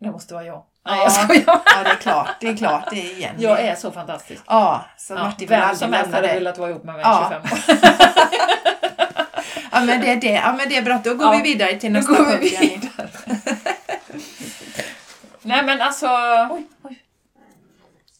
Det 0.00 0.10
måste 0.10 0.34
vara 0.34 0.44
jag. 0.44 0.54
Ja. 0.84 0.90
Nej, 0.90 0.98
jag 1.02 1.12
skojar. 1.12 1.42
ja, 1.46 1.82
det 1.84 1.90
är 1.90 1.94
klart. 1.96 2.28
Det 2.40 2.48
är 2.48 2.56
klart, 2.56 2.88
det 2.90 3.12
är 3.12 3.16
Jenny. 3.20 3.42
Jag 3.42 3.60
är 3.60 3.74
så 3.74 3.92
fantastisk. 3.92 4.42
Ja, 4.46 4.84
så 4.96 5.14
Ja, 5.14 5.18
Martin 5.24 5.48
vill 5.48 5.58
vem 5.58 5.76
som 5.76 5.92
helst 5.92 6.12
hade 6.14 6.28
velat 6.34 6.58
vara 6.58 6.70
ihop 6.70 6.84
med 6.84 6.94
mig 6.94 7.02
i 7.02 7.06
Ja. 7.08 7.32
25 7.42 7.52
år. 7.52 8.85
Ja, 9.80 9.84
men 9.86 10.00
det 10.00 10.06
är 10.12 10.16
det. 10.20 10.32
Ja, 10.32 10.54
men 10.58 10.68
det 10.68 10.76
är 10.76 10.82
bra. 10.82 11.00
Då 11.04 11.14
går 11.14 11.26
Ja. 11.26 11.32
vi 11.44 11.52
vidare 11.52 11.76
till 11.80 11.92
nästa 11.92 12.12
vi 12.12 12.18
punkt 12.18 12.52
Jenny. 12.52 12.76
vidare. 12.76 13.08
Nej 15.42 15.64
men 15.64 15.80
alltså... 15.80 16.06
Oj, 16.50 16.66
oj. 16.82 17.02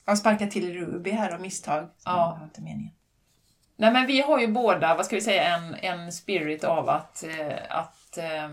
Jag 0.04 0.18
sparkar 0.18 0.46
till 0.46 0.74
Ruby 0.74 1.10
här 1.10 1.30
av 1.34 1.40
misstag. 1.40 1.88
Ja. 2.04 2.40
Inte 2.42 2.60
meningen. 2.60 2.92
Nej 3.76 3.92
men 3.92 4.06
vi 4.06 4.20
har 4.20 4.38
ju 4.40 4.46
båda, 4.48 4.94
vad 4.94 5.06
ska 5.06 5.16
vi 5.16 5.22
säga, 5.22 5.56
en, 5.56 5.74
en 5.74 6.12
spirit 6.12 6.64
av 6.64 6.88
att... 6.88 7.24
Eh, 7.24 7.56
att 7.78 8.18
eh, 8.18 8.48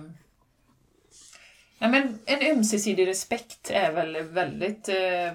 nej 1.80 1.90
men 1.90 2.20
en 2.26 2.52
ömsesidig 2.58 3.08
respekt 3.08 3.70
är 3.72 3.92
väl 3.92 4.22
väldigt 4.22 4.90
eh, 4.90 5.34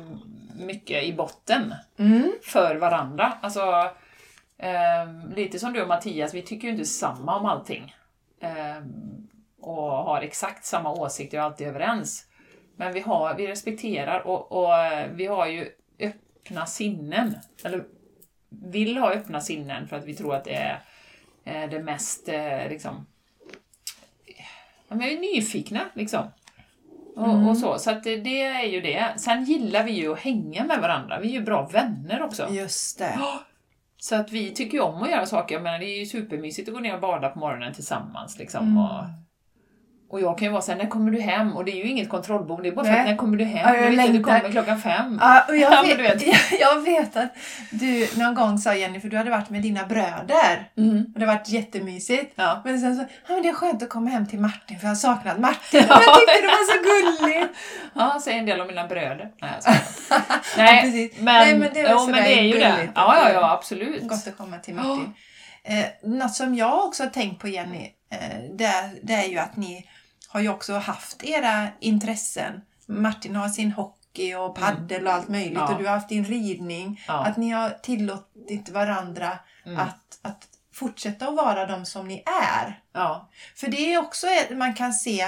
mycket 0.59 1.03
i 1.05 1.13
botten 1.13 1.75
Mm. 1.99 2.33
för 2.43 2.77
varandra. 2.77 3.33
Alltså, 3.41 3.91
eh, 4.59 5.35
lite 5.37 5.59
som 5.59 5.73
du 5.73 5.83
och 5.83 5.89
Mattias, 5.89 6.35
vi 6.35 6.43
tycker 6.43 6.69
ju 6.69 6.73
inte 6.73 6.85
samma 6.85 7.37
om 7.37 7.47
allting. 7.47 7.95
Eh, 8.41 8.83
och 9.61 9.83
har 9.83 10.21
exakt 10.21 10.65
samma 10.65 10.93
åsikter 10.93 11.39
och 11.39 11.45
alltid 11.45 11.69
överens. 11.69 12.27
Men 12.77 12.93
vi, 12.93 13.01
har, 13.01 13.35
vi 13.35 13.47
respekterar 13.47 14.27
och, 14.27 14.53
och 14.53 14.77
eh, 14.77 15.11
vi 15.13 15.27
har 15.27 15.47
ju 15.47 15.69
öppna 16.01 16.67
sinnen. 16.67 17.35
Eller 17.65 17.85
vill 18.49 18.99
ha 18.99 19.13
öppna 19.13 19.41
sinnen 19.41 19.89
för 19.89 19.97
att 19.97 20.05
vi 20.05 20.15
tror 20.15 20.35
att 20.35 20.45
det 20.45 20.55
är 20.55 20.81
eh, 21.45 21.71
det 21.71 21.83
mest 21.83 22.29
eh, 22.29 22.69
liksom... 22.69 23.07
Vi 24.89 25.15
är 25.15 25.21
nyfikna 25.21 25.81
liksom. 25.95 26.27
Och, 27.17 27.49
och 27.49 27.57
så, 27.57 27.79
så 27.79 27.91
att 27.91 28.05
det, 28.05 28.17
det 28.17 28.43
är 28.43 28.65
ju 28.65 28.81
det. 28.81 29.13
Sen 29.17 29.45
gillar 29.45 29.85
vi 29.85 29.93
ju 29.93 30.13
att 30.13 30.19
hänga 30.19 30.65
med 30.65 30.81
varandra. 30.81 31.21
Vi 31.21 31.29
är 31.29 31.33
ju 31.33 31.41
bra 31.41 31.67
vänner 31.67 32.23
också. 32.23 32.49
Just 32.51 32.99
det. 32.99 33.19
Så 34.01 34.15
att 34.17 34.33
vi 34.33 34.51
tycker 34.55 34.79
ju 34.79 34.83
om 34.85 35.03
att 35.03 35.11
göra 35.11 35.27
saker. 35.27 35.55
Jag 35.55 35.63
menar, 35.63 35.79
det 35.79 35.85
är 35.87 35.99
ju 35.99 36.07
supermysigt 36.07 36.69
att 36.69 36.75
gå 36.75 36.81
ner 36.81 36.95
och 36.95 37.01
bada 37.01 37.29
på 37.29 37.39
morgonen 37.39 37.73
tillsammans. 37.75 38.39
Liksom, 38.39 38.65
Mm. 38.65 38.79
och, 38.79 39.05
och 40.11 40.21
jag 40.21 40.39
kan 40.39 40.47
ju 40.47 40.53
vara 40.53 40.63
såhär, 40.63 40.79
när 40.79 40.87
kommer 40.87 41.11
du 41.11 41.21
hem? 41.21 41.57
Och 41.57 41.65
det 41.65 41.73
är 41.73 41.77
ju 41.85 41.91
inget 41.91 42.09
kontrollbehov, 42.09 42.63
det 42.63 42.69
är 42.69 42.73
bara 42.73 42.85
för 42.85 42.93
Nej. 42.93 43.01
att 43.01 43.07
när 43.07 43.17
kommer 43.17 43.37
du 43.37 43.45
hem? 43.45 43.69
Ja, 43.69 43.75
jag 43.77 43.93
jag 43.93 43.97
vet 43.97 44.13
du 44.13 44.23
kommer 44.23 44.51
klockan 44.53 44.81
fem. 44.81 45.19
Ja, 45.23 45.45
och 45.49 45.57
Ja, 45.57 45.85
jag, 45.87 45.97
vet, 45.97 46.19
du 46.19 46.25
vet. 46.27 46.61
jag 46.61 46.81
vet 46.81 47.17
att 47.17 47.37
du 47.71 48.09
någon 48.17 48.35
gång 48.35 48.59
sa 48.59 48.75
Jenny, 48.75 49.01
för 49.01 49.09
du 49.09 49.17
hade 49.17 49.31
varit 49.31 49.51
med 49.51 49.63
dina 49.63 49.87
bröder 49.87 50.71
Mm. 50.77 51.05
och 51.15 51.21
det 51.21 51.27
har 51.27 51.35
varit 51.35 51.49
jättemysigt. 51.49 52.33
Ja. 52.37 52.63
Men 52.65 52.81
sen 52.81 52.97
så, 52.97 53.03
ja 53.03 53.35
men 53.35 53.43
det 53.43 53.49
är 53.49 53.53
skönt 53.55 53.83
att 53.83 53.89
komma 53.89 54.11
hem 54.11 54.27
till 54.27 54.39
Martin 54.41 54.79
för 54.79 54.87
jag 54.87 54.91
har 54.91 54.97
saknat 54.97 55.39
Martin. 55.39 55.81
Och 55.85 55.91
jag 55.91 56.15
tyckte 56.19 56.41
det 56.41 56.47
var 56.47 56.73
så 56.73 56.83
gulligt. 57.23 57.59
ja, 57.95 58.21
säger 58.25 58.39
en 58.39 58.47
del 58.47 58.61
om 58.61 58.67
mina 58.67 58.87
bröder. 58.87 59.31
Nej, 59.41 59.51
jag. 59.65 59.75
Nej, 60.57 61.11
Ja, 61.17 61.23
men, 61.23 61.35
Nej, 61.35 61.59
men 61.59 61.71
det 61.75 61.81
är 61.81 61.91
jo, 61.93 62.07
men 62.07 62.25
det 62.25 62.39
är 62.39 62.43
ju 62.43 62.59
det. 62.59 62.89
Ja, 62.95 63.17
ja, 63.25 63.33
ja, 63.33 63.51
absolut. 63.53 64.09
Gott 64.09 64.27
att 64.27 64.37
komma 64.39 64.59
till 64.59 64.75
Martin. 64.75 65.15
Eh, 65.65 65.85
något 66.11 66.35
som 66.35 66.55
jag 66.55 66.85
också 66.85 67.03
har 67.03 67.11
tänkt 67.11 67.41
på 67.41 67.49
Jenny, 67.49 67.89
eh, 68.13 68.19
det, 68.59 68.73
det 69.03 69.13
är 69.15 69.29
ju 69.29 69.39
att 69.39 69.57
ni 69.57 69.85
har 70.29 70.41
ju 70.41 70.49
också 70.49 70.75
haft 70.79 71.25
era 71.25 71.69
intressen. 71.81 72.61
Martin 72.87 73.37
har 73.37 73.49
sin 73.49 73.73
hockey 73.73 74.35
och 74.35 74.55
paddel 74.55 75.07
och 75.07 75.13
allt 75.13 75.29
möjligt 75.29 75.57
Mm. 75.59 75.63
Ja. 75.63 75.73
och 75.73 75.79
du 75.83 75.87
har 75.87 75.95
haft 75.95 76.09
din 76.09 76.25
ridning. 76.25 77.05
Ja. 77.09 77.25
Att 77.27 77.37
ni 77.37 77.51
har 77.51 77.71
tillåtit 77.71 78.69
varandra 78.69 79.39
Mm. 79.67 79.79
att, 79.79 80.19
att 80.23 80.49
fortsätta 80.73 81.29
att 81.29 81.37
vara 81.37 81.67
de 81.67 81.87
som 81.87 82.09
ni 82.09 82.23
är. 82.53 82.81
Ja. 82.93 83.29
För 83.57 83.69
det 83.69 83.93
är 83.95 83.99
också 83.99 84.27
man 84.51 84.75
kan 84.75 84.93
se 84.93 85.21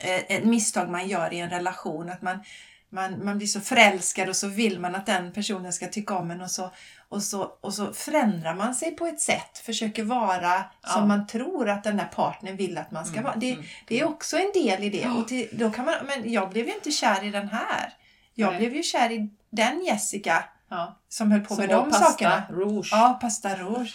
eh, 0.00 0.16
ett 0.28 0.44
misstag 0.44 0.88
man 0.90 1.08
gör 1.08 1.32
i 1.32 1.38
en 1.40 1.50
relation. 1.50 2.10
Att 2.10 2.22
man, 2.22 2.44
man, 2.90 3.24
man 3.24 3.38
blir 3.38 3.48
så 3.48 3.60
förälskad 3.60 4.28
och 4.28 4.36
så 4.36 4.48
vill 4.48 4.80
man 4.80 4.94
att 4.94 5.06
den 5.06 5.32
personen 5.32 5.72
ska 5.72 5.86
tycka 5.86 6.14
om 6.14 6.30
en 6.30 6.40
och 6.42 6.50
så, 6.50 6.70
och 7.12 7.22
så, 7.22 7.42
och 7.60 7.74
så 7.74 7.92
förändrar 7.92 8.54
man 8.54 8.74
sig 8.74 8.90
på 8.96 9.06
ett 9.06 9.20
sätt, 9.20 9.58
försöker 9.58 10.04
vara 10.04 10.52
som 10.86 11.00
Ja. 11.00 11.06
man 11.06 11.26
tror 11.26 11.68
att 11.68 11.84
den 11.84 11.96
där 11.96 12.04
partnern 12.04 12.56
vill 12.56 12.78
att 12.78 12.90
man 12.90 13.04
ska 13.04 13.14
Mm, 13.14 13.24
vara. 13.24 13.36
Det, 13.36 13.52
mm, 13.52 13.64
det 13.86 14.00
är 14.00 14.04
också 14.04 14.36
en 14.36 14.50
del 14.54 14.84
i 14.84 14.88
det. 14.90 15.08
Och 15.08 15.28
till, 15.28 15.48
då 15.52 15.70
kan 15.70 15.84
man, 15.84 15.94
men 16.06 16.32
jag 16.32 16.50
blev 16.50 16.66
ju 16.66 16.74
inte 16.74 16.90
kär 16.90 17.24
i 17.24 17.30
den 17.30 17.48
här. 17.48 17.92
Jag 18.34 18.50
Nej. 18.50 18.58
blev 18.58 18.74
ju 18.76 18.82
kär 18.82 19.10
i 19.10 19.30
den 19.50 19.84
Jessica 19.84 20.44
Ja. 20.72 20.98
som 21.08 21.30
höll 21.32 21.40
på 21.40 21.54
Som 21.54 21.56
med 21.56 21.68
de 21.68 21.90
pasta 21.90 22.04
sakerna. 22.04 22.42
rouge. 22.50 22.88
Ja, 22.92 23.18
pasta 23.20 23.56
rouge. 23.56 23.94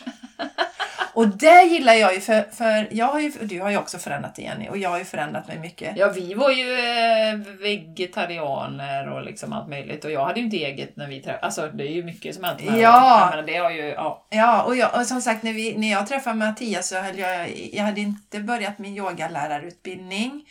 och 1.14 1.28
det 1.28 1.64
gillar 1.64 1.94
jag 1.94 2.14
ju 2.14 2.22
för, 2.22 2.46
för 2.52 2.88
jag 2.92 3.06
har 3.06 3.20
ju, 3.20 3.30
du 3.30 3.62
har 3.62 3.70
ju 3.70 3.78
också 3.78 3.98
förändrat 3.98 4.36
dig 4.36 4.46
Jenny 4.46 4.70
och 4.70 4.78
jag 4.78 4.90
har 4.90 4.98
ju 4.98 5.06
förändrat 5.06 5.48
mig 5.48 5.60
mycket. 5.60 5.98
Ja, 5.98 6.10
vi 6.10 6.34
var 6.34 6.52
ju 6.52 6.74
eh, 6.74 7.36
vegetarianer 7.62 9.10
och 9.10 9.24
liksom 9.24 9.54
allt 9.54 9.70
möjligt. 9.70 10.06
Och 10.06 10.12
jag 10.12 10.26
hade 10.26 10.40
ju 10.40 10.46
inte 10.46 10.58
eget 10.58 10.96
när 10.96 11.08
vi 11.08 11.22
träffades. 11.22 11.44
Alltså 11.44 11.78
det 11.78 11.84
är 11.84 11.92
ju 11.92 12.04
mycket 12.04 12.36
som 12.36 12.44
hänt. 12.44 12.62
Ja. 12.78 13.44
Det 13.48 13.58
har 13.58 13.72
ju, 13.72 13.84
ja. 13.84 14.28
Ja, 14.30 14.62
och, 14.62 14.76
jag, 14.76 15.00
och 15.00 15.06
som 15.06 15.22
sagt 15.22 15.44
när, 15.44 15.54
vi, 15.54 15.78
när 15.78 15.92
jag 15.92 16.08
träffade 16.08 16.36
Mattias 16.36 16.88
så 16.88 16.96
höll 17.00 17.18
jag, 17.20 17.50
jag 17.74 17.84
hade 17.84 18.02
inte 18.02 18.40
börjat 18.40 18.80
min 18.80 18.98
yogalärarutbildning. 18.98 20.44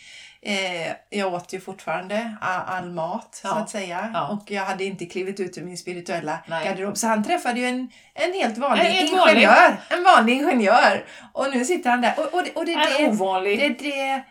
Eh, 0.49 0.93
jag 1.11 1.35
åt 1.35 1.53
ju 1.53 1.61
fortfarande 1.61 2.37
all, 2.41 2.91
mat 2.91 3.35
så 3.35 3.49
Ja. 3.49 3.55
att 3.55 3.71
säga. 3.71 4.11
Ja. 4.15 4.29
Och 4.29 4.51
jag 4.51 4.63
hade 4.65 4.85
inte 4.85 5.07
klivit 5.07 5.41
ut 5.41 5.59
ur 5.59 5.63
min 5.65 5.79
spirituella 5.79 6.39
Nej. 6.49 6.65
garderob. 6.65 6.97
Så 6.97 7.07
han 7.07 7.25
träffade 7.25 7.61
ju 7.61 7.67
en, 7.67 7.91
en 8.15 8.33
helt 8.33 8.59
vanlig 8.59 8.87
En 8.87 8.93
helt 8.93 9.13
ingenjör. 9.13 9.77
En 9.91 10.03
vanlig 10.05 10.33
ingenjör. 10.37 11.05
Och 11.33 11.47
nu 11.51 11.65
sitter 11.65 11.91
han 11.91 12.01
där. 12.01 12.15
Och, 12.19 12.35
och, 12.35 12.45
det- 12.45 12.53
och 12.53 12.67
det, 12.67 12.73
En 12.73 13.05
det, 13.05 13.09
ovanlig. 13.11 13.59
det, 13.59 13.69
det, 13.69 14.23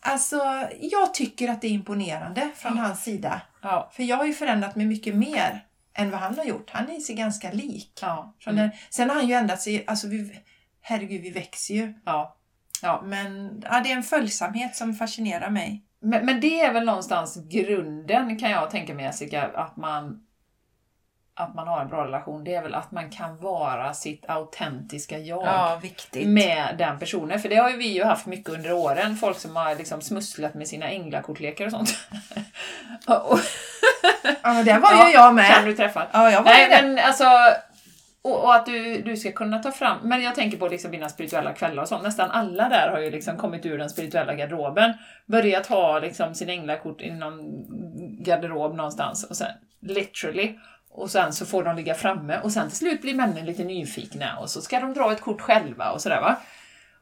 alltså, 0.00 0.68
jag 0.80 1.14
tycker 1.14 1.48
att 1.48 1.60
det 1.60 1.66
är 1.66 1.70
imponerande 1.72 2.50
från 2.56 2.76
Ja. 2.76 2.82
hans 2.82 3.02
sida. 3.04 3.40
För 3.92 4.02
jag 4.02 4.16
har 4.16 4.24
ju 4.26 4.32
förändrat 4.34 4.76
mig 4.76 4.86
mycket 4.86 5.14
mer 5.14 5.64
än 5.94 6.10
vad 6.10 6.20
han 6.20 6.38
har 6.38 6.44
gjort. 6.44 6.70
Han 6.70 6.90
är 6.90 7.00
sig 7.00 7.14
ganska 7.14 7.50
lik. 7.52 7.98
Ja. 8.02 8.34
Från 8.40 8.56
den, 8.56 8.70
sen 8.90 9.08
har 9.10 9.16
han 9.16 9.28
ju 9.28 9.34
ändrat 9.34 9.62
sig, 9.62 9.84
alltså 9.86 10.06
vi, 10.08 10.32
herregud 10.82 11.22
vi 11.22 11.30
växer 11.30 11.74
ju. 11.74 11.94
ja. 12.06 12.36
Ja. 12.82 13.00
Men 13.04 13.60
ja, 13.70 13.80
det 13.84 13.92
är 13.92 13.96
en 13.96 14.02
följsamhet 14.02 14.76
som 14.76 14.94
fascinerar 14.94 15.50
mig. 15.50 15.84
Men, 16.02 16.26
men 16.26 16.40
det 16.40 16.60
är 16.60 16.72
väl 16.72 16.84
någonstans 16.84 17.38
grunden 17.48 18.38
kan 18.38 18.50
jag 18.50 18.70
tänka 18.70 18.94
mig 18.94 19.04
Jessica, 19.04 19.50
att 19.54 19.76
man 19.76 20.26
att 21.34 21.54
man 21.54 21.68
har 21.68 21.80
en 21.80 21.88
bra 21.88 22.04
relation, 22.04 22.44
det 22.44 22.54
är 22.54 22.62
väl 22.62 22.74
att 22.74 22.92
man 22.92 23.10
kan 23.10 23.36
vara 23.40 23.94
sitt 23.94 24.24
autentiska 24.30 25.18
jag. 25.18 25.78
viktigt. 25.82 26.28
med 26.28 26.74
den 26.78 26.98
personen. 26.98 27.40
För 27.40 27.48
det 27.48 27.56
har 27.56 27.70
ju 27.70 27.76
vi 27.76 27.86
ju 27.94 28.04
haft 28.04 28.26
mycket 28.26 28.48
under 28.54 28.72
åren. 28.72 29.16
Folk 29.16 29.38
som 29.38 29.56
har 29.56 29.74
liksom 29.74 30.00
smusslat 30.00 30.54
med 30.54 30.68
sina 30.68 30.88
änglakortlekar 30.88 31.64
och 31.64 31.70
sånt. 31.70 31.90
och, 33.06 33.30
och, 33.32 33.38
Ja, 34.42 34.62
det 34.62 34.78
var 34.78 34.90
Ja, 34.92 35.06
ju 35.08 35.12
jag 35.14 35.22
kan 35.28 35.34
med. 35.34 35.64
du 35.64 35.74
träffa? 35.76 36.06
Ja, 36.12 36.30
jag 36.30 36.42
var 36.42 36.50
Nej 36.50 36.68
men 36.82 36.98
alltså, 36.98 37.24
och, 38.22 38.44
och 38.44 38.54
att 38.54 38.66
du, 38.66 39.02
du 39.02 39.16
ska 39.16 39.32
kunna 39.32 39.58
ta 39.58 39.72
fram, 39.72 39.98
men 40.02 40.22
jag 40.22 40.34
tänker 40.34 40.58
på 40.58 40.68
liksom 40.68 40.90
dina 40.90 41.08
spirituella 41.08 41.52
kvällar 41.52 41.82
och 41.82 41.88
sånt. 41.88 42.02
Nästan 42.02 42.30
alla 42.30 42.68
där 42.68 42.90
har 42.90 43.00
ju 43.00 43.10
liksom 43.10 43.36
kommit 43.36 43.66
ur 43.66 43.78
den 43.78 43.90
spirituella 43.90 44.34
garderoben. 44.34 44.92
Börjat 45.26 45.66
ha 45.66 45.98
liksom 45.98 46.34
sin 46.34 46.48
änglakort 46.48 47.00
i 47.00 47.10
någon 47.10 47.40
garderob 48.24 48.74
någonstans. 48.74 49.24
Och 49.24 49.36
sen, 49.36 49.52
literally. 49.80 50.58
Och 50.90 51.10
sen 51.10 51.32
så 51.32 51.46
får 51.46 51.64
de 51.64 51.76
ligga 51.76 51.94
framme 51.94 52.40
och 52.42 52.52
sen 52.52 52.68
till 52.68 52.78
slut 52.78 53.02
blir 53.02 53.14
männen 53.14 53.46
lite 53.46 53.64
nyfikna 53.64 54.38
och 54.38 54.50
så 54.50 54.60
ska 54.60 54.80
de 54.80 54.94
dra 54.94 55.12
ett 55.12 55.20
kort 55.20 55.40
själva 55.40 55.90
och 55.90 56.00
sådär 56.00 56.20
va. 56.20 56.36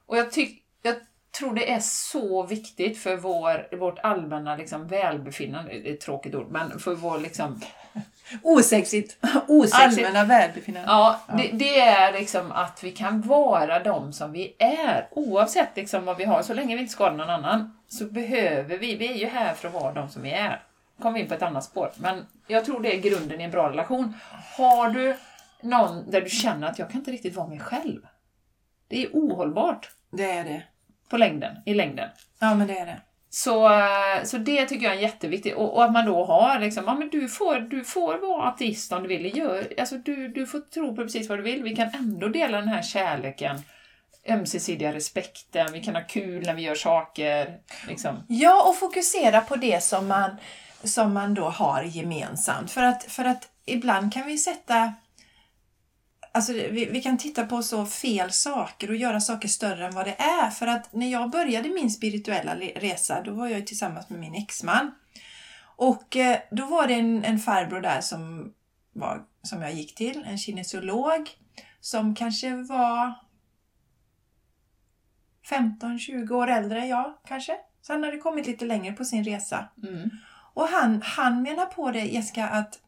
Och 0.06 0.16
jag, 0.16 0.32
tyck, 0.32 0.64
jag 0.82 0.94
tror 1.38 1.54
det 1.54 1.72
är 1.72 1.80
så 1.80 2.46
viktigt 2.46 2.98
för 2.98 3.16
vår, 3.16 3.76
vårt 3.76 3.98
allmänna 3.98 4.56
liksom 4.56 4.86
välbefinnande, 4.86 5.72
det 5.72 5.90
är 5.90 5.94
ett 5.94 6.00
tråkigt 6.00 6.34
ord, 6.34 6.50
men 6.50 6.78
för 6.78 6.94
vår 6.94 7.18
liksom 7.18 7.60
Osexigt. 8.42 9.16
Osexigt. 9.48 10.06
Allmänna 10.06 10.24
välbefinnande. 10.24 10.88
Ja, 10.90 11.20
det, 11.38 11.50
det 11.52 11.80
är 11.80 12.12
liksom 12.12 12.52
att 12.52 12.84
vi 12.84 12.90
kan 12.90 13.20
vara 13.20 13.78
de 13.82 14.12
som 14.12 14.32
vi 14.32 14.56
är. 14.58 15.08
Oavsett 15.10 15.68
liksom 15.76 16.04
vad 16.04 16.16
vi 16.16 16.24
har, 16.24 16.42
så 16.42 16.54
länge 16.54 16.74
vi 16.74 16.80
inte 16.80 16.92
skadar 16.92 17.16
någon 17.16 17.30
annan, 17.30 17.78
så 17.88 18.04
behöver 18.04 18.78
vi, 18.78 18.96
vi 18.96 19.12
är 19.12 19.16
ju 19.16 19.26
här 19.26 19.54
för 19.54 19.68
att 19.68 19.74
vara 19.74 19.92
de 19.92 20.08
som 20.08 20.22
vi 20.22 20.30
är. 20.30 20.62
Kommer 21.02 21.14
vi 21.14 21.20
in 21.20 21.28
på 21.28 21.34
ett 21.34 21.42
annat 21.42 21.64
spår. 21.64 21.90
Men 21.96 22.26
jag 22.46 22.64
tror 22.64 22.80
det 22.80 22.94
är 22.94 23.00
grunden 23.00 23.40
i 23.40 23.44
en 23.44 23.50
bra 23.50 23.70
relation. 23.70 24.14
Har 24.56 24.88
du 24.88 25.16
någon 25.60 26.10
där 26.10 26.20
du 26.20 26.28
känner 26.30 26.68
att 26.68 26.78
jag 26.78 26.90
kan 26.90 26.98
inte 26.98 27.10
riktigt 27.10 27.34
vara 27.36 27.46
mig 27.48 27.60
själv. 27.60 28.00
Det 28.88 29.02
är 29.04 29.08
ohållbart 29.12 29.90
Det 30.10 30.30
är 30.30 30.44
det. 30.44 30.62
på 31.08 31.16
längden, 31.16 31.56
i 31.66 31.74
längden. 31.74 32.08
Ja, 32.38 32.54
men 32.54 32.66
det 32.66 32.78
är 32.78 32.86
det. 32.86 33.00
Så, 33.30 33.70
så 34.24 34.38
det 34.38 34.66
tycker 34.66 34.86
jag 34.86 34.94
är 34.94 35.00
jätteviktigt. 35.00 35.54
Och, 35.54 35.74
och 35.74 35.84
att 35.84 35.92
man 35.92 36.06
då 36.06 36.24
har 36.24 36.60
liksom, 36.60 36.84
ja 36.86 36.94
men 36.94 37.08
du 37.08 37.28
får, 37.28 37.60
du 37.60 37.84
får 37.84 38.18
vara 38.18 38.48
ateist 38.48 38.92
om 38.92 39.02
du 39.02 39.08
vill. 39.08 39.36
Gör, 39.36 39.72
alltså 39.78 39.98
du, 39.98 40.28
du 40.28 40.46
får 40.46 40.60
tro 40.60 40.96
på 40.96 41.02
precis 41.02 41.28
vad 41.28 41.38
du 41.38 41.42
vill. 41.42 41.62
Vi 41.62 41.76
kan 41.76 41.90
ändå 41.94 42.28
dela 42.28 42.58
den 42.58 42.68
här 42.68 42.82
kärleken, 42.82 43.62
ömsesidiga 44.28 44.92
respekten, 44.92 45.72
vi 45.72 45.82
kan 45.82 45.94
ha 45.94 46.02
kul 46.02 46.46
när 46.46 46.54
vi 46.54 46.62
gör 46.62 46.74
saker. 46.74 47.58
Liksom. 47.88 48.24
Ja, 48.28 48.68
och 48.68 48.76
fokusera 48.76 49.40
på 49.40 49.56
det 49.56 49.82
som 49.82 50.08
man, 50.08 50.30
som 50.84 51.14
man 51.14 51.34
då 51.34 51.44
har 51.44 51.82
gemensamt. 51.82 52.70
För 52.70 52.82
att, 52.82 53.04
för 53.04 53.24
att 53.24 53.48
ibland 53.66 54.12
kan 54.12 54.26
vi 54.26 54.38
sätta... 54.38 54.92
Alltså 56.32 56.52
vi, 56.52 56.88
vi 56.92 57.02
kan 57.02 57.18
titta 57.18 57.46
på 57.46 57.62
så 57.62 57.86
fel 57.86 58.32
saker 58.32 58.90
och 58.90 58.96
göra 58.96 59.20
saker 59.20 59.48
större 59.48 59.86
än 59.86 59.94
vad 59.94 60.06
det 60.06 60.20
är. 60.20 60.50
För 60.50 60.66
att 60.66 60.92
när 60.92 61.12
jag 61.12 61.30
började 61.30 61.68
min 61.68 61.90
spirituella 61.90 62.56
resa, 62.56 63.22
då 63.22 63.32
var 63.32 63.48
jag 63.48 63.66
tillsammans 63.66 64.08
med 64.08 64.20
min 64.20 64.34
exman. 64.34 64.90
Och 65.76 66.16
eh, 66.16 66.38
då 66.50 66.66
var 66.66 66.86
det 66.86 66.94
en, 66.94 67.24
en 67.24 67.38
farbror 67.38 67.80
där 67.80 68.00
som, 68.00 68.52
var, 68.92 69.22
som 69.42 69.62
jag 69.62 69.72
gick 69.72 69.94
till, 69.94 70.24
en 70.26 70.38
kinesiolog, 70.38 71.30
som 71.80 72.14
kanske 72.14 72.56
var 72.56 73.14
15-20 75.50 76.32
år 76.32 76.48
äldre 76.48 76.80
än 76.80 76.88
jag 76.88 77.14
kanske. 77.28 77.56
Så 77.82 77.92
han 77.92 78.04
hade 78.04 78.18
kommit 78.18 78.46
lite 78.46 78.64
längre 78.64 78.92
på 78.92 79.04
sin 79.04 79.24
resa. 79.24 79.68
Mm. 79.82 80.10
Och 80.54 80.68
han, 80.68 81.02
han 81.02 81.42
menar 81.42 81.66
på 81.66 81.90
det, 81.90 82.04
Jessica, 82.04 82.48
att 82.48 82.78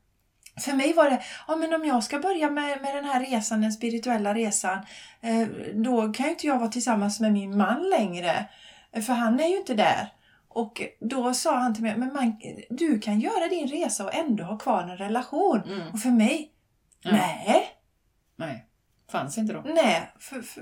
för 0.57 0.73
mig 0.73 0.93
var 0.93 1.11
det, 1.11 1.23
ja 1.49 1.57
men 1.57 1.75
om 1.75 1.85
jag 1.85 2.05
ska 2.05 2.19
börja 2.19 2.51
med, 2.51 2.83
med 2.83 2.95
den 2.95 3.05
här 3.05 3.21
resan, 3.21 3.61
den 3.61 3.73
spirituella 3.73 4.35
resan, 4.35 4.79
eh, 5.21 5.49
då 5.75 6.13
kan 6.13 6.27
ju 6.27 6.33
inte 6.33 6.47
jag 6.47 6.59
vara 6.59 6.69
tillsammans 6.69 7.21
med 7.21 7.33
min 7.33 7.57
man 7.57 7.91
längre. 7.91 8.49
För 8.93 9.13
han 9.13 9.41
är 9.41 9.47
ju 9.49 9.57
inte 9.57 9.75
där. 9.75 10.13
Och 10.49 10.83
då 11.01 11.35
sa 11.35 11.57
han 11.57 11.75
till 11.75 11.83
mig, 11.83 11.97
men 11.97 12.13
man, 12.13 12.41
du 12.71 12.99
kan 12.99 13.21
göra 13.21 13.49
din 13.49 13.69
resa 13.69 14.05
och 14.05 14.15
ändå 14.15 14.45
ha 14.45 14.59
kvar 14.59 14.83
en 14.83 14.97
relation. 14.97 15.63
Mm. 15.67 15.89
Och 15.89 16.01
för 16.01 16.11
mig, 16.11 16.51
Ja. 17.03 17.11
nej, 17.13 17.67
Nej, 18.37 18.67
fanns 19.11 19.39
inte 19.39 19.53
då. 19.53 19.63
nej, 19.65 20.13
för, 20.19 20.43
för, 20.43 20.61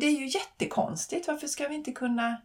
det 0.00 0.06
är 0.06 0.10
ju 0.20 0.26
jättekonstigt. 0.26 1.28
Varför 1.28 1.46
ska 1.46 1.68
vi 1.68 1.74
inte 1.74 1.92
kunna 1.92 2.36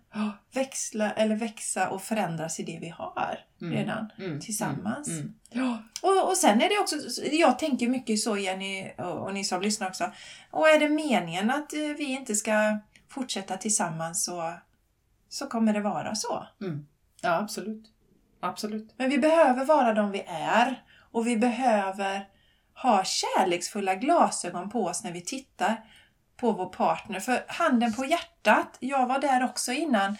växla 0.54 1.12
eller 1.12 1.36
växa 1.36 1.89
och 1.89 2.02
förändras 2.02 2.60
i 2.60 2.64
det 2.64 2.78
vi 2.82 2.89
har 2.89 3.39
Mm. 3.62 3.74
redan? 3.74 4.12
Mm. 4.18 4.39
tillsammans. 4.39 5.08
Mm. 5.10 5.34
Ja. 5.50 5.84
Och, 6.02 6.30
och 6.30 6.38
sen 6.38 6.62
är 6.62 6.70
det 6.70 6.80
också, 6.80 6.95
jag 7.32 7.60
tänker 7.60 7.88
mycket 7.89 8.20
så 8.20 8.38
Jenny 8.38 8.91
och, 8.97 9.18
och 9.18 9.34
ni 9.34 9.43
som 9.43 9.62
lyssnar 9.62 9.88
också. 9.88 10.12
Och 10.52 10.70
är 10.70 10.80
det 10.80 10.89
meningen 10.89 11.50
att 11.52 11.74
eh, 11.74 11.80
vi 11.80 12.04
inte 12.04 12.36
ska 12.36 12.80
fortsätta 13.10 13.58
tillsammans 13.58 14.26
så, 14.26 14.54
så 15.30 15.47
kommer 15.47 15.74
det 15.74 15.82
vara 15.82 16.16
så. 16.16 16.47
Mm. 16.62 16.86
ja, 17.22 17.38
absolut. 17.38 17.86
Absolut. 18.41 18.93
Men 18.97 19.10
vi 19.10 19.18
behöver 19.18 19.66
vara 19.66 19.93
de 19.93 20.12
vi 20.12 20.24
är 20.28 20.84
och 21.12 21.28
vi 21.28 21.38
behöver 21.38 22.28
ha 22.82 23.03
kärleksfulla 23.03 23.95
glasögon 23.95 24.69
på 24.69 24.86
oss 24.86 25.03
när 25.03 25.11
vi 25.11 25.21
tittar 25.21 25.75
på 26.38 26.51
vår 26.51 26.65
partner. 26.65 27.19
För 27.19 27.43
handen 27.47 27.93
på 27.93 28.05
hjärtat, 28.05 28.77
jag 28.80 29.07
var 29.07 29.19
där 29.19 29.43
också 29.43 29.71
innan. 29.71 30.17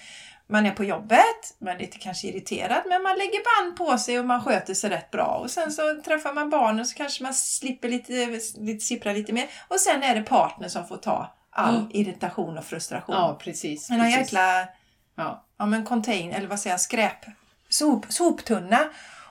Man 0.52 0.66
är 0.66 0.72
på 0.72 0.84
jobbet, 0.84 1.56
man 1.60 1.76
är 1.76 1.80
lite 1.80 1.98
kanske 1.98 2.28
irriterad, 2.28 2.82
men 2.86 3.04
man 3.04 3.18
lägger 3.18 3.64
band 3.64 3.78
på 3.78 3.98
sig 3.98 4.20
och 4.20 4.26
man 4.26 4.44
sköter 4.44 4.74
sig 4.74 4.90
rätt 4.90 5.12
bra. 5.12 5.26
Och 5.44 5.52
sen 5.52 5.72
så 5.72 6.02
träffar 6.06 6.34
man 6.34 6.50
barnen 6.50 6.86
så 6.86 6.96
kanske 6.96 7.24
man 7.24 7.34
slipper 7.34 7.90
lite, 7.90 8.14
lite 8.58 8.86
sippra 8.86 9.14
lite 9.14 9.34
mer. 9.34 9.48
Och 9.68 9.80
sen 9.80 10.04
är 10.04 10.16
det 10.16 10.22
partner 10.22 10.68
som 10.68 10.88
får 10.88 10.98
ta 10.98 11.36
all 11.52 11.76
Mm. 11.76 11.88
irritation 11.94 12.58
och 12.58 12.66
frustration. 12.66 13.16
Ja, 13.16 13.40
precis. 13.44 13.90
En 13.90 14.10
jäkla 14.10 14.68
Ja. 15.16 15.46
ja, 15.58 15.66
men 15.66 15.86
contain, 15.86 16.32
eller 16.32 16.48
vad 16.48 16.60
säger 16.60 16.74
jag, 16.74 16.82
skräp, 16.82 17.26
sop, 17.70 18.06
soptunna. 18.10 18.80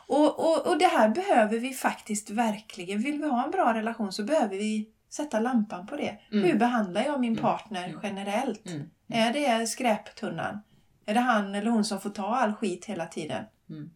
Och, 0.08 0.38
och, 0.38 0.66
och 0.66 0.78
det 0.78 0.86
här 0.86 1.08
behöver 1.08 1.58
vi 1.58 1.74
faktiskt 1.74 2.30
verkligen. 2.30 3.00
Vill 3.00 3.18
vi 3.20 3.28
ha 3.28 3.44
en 3.44 3.50
bra 3.50 3.74
relation 3.74 4.12
så 4.12 4.22
behöver 4.22 4.56
vi 4.56 4.88
sätta 5.10 5.40
lampan 5.40 5.86
på 5.86 5.96
det. 5.96 6.18
Mm. 6.32 6.44
Hur 6.44 6.58
behandlar 6.58 7.02
jag 7.04 7.20
min 7.20 7.32
Mm. 7.32 7.42
partner 7.42 7.88
Mm. 7.88 8.00
generellt? 8.02 8.66
Mm. 8.66 8.90
Är 9.08 9.32
det 9.32 9.66
skräptunnan? 9.66 10.60
Är 11.06 11.14
det 11.14 11.20
han 11.20 11.54
eller 11.54 11.70
hon 11.70 11.84
som 11.84 12.00
får 12.00 12.10
ta 12.10 12.36
all 12.36 12.52
skit 12.54 12.84
hela 12.84 13.06
tiden? 13.06 13.44
Mm. 13.70 13.90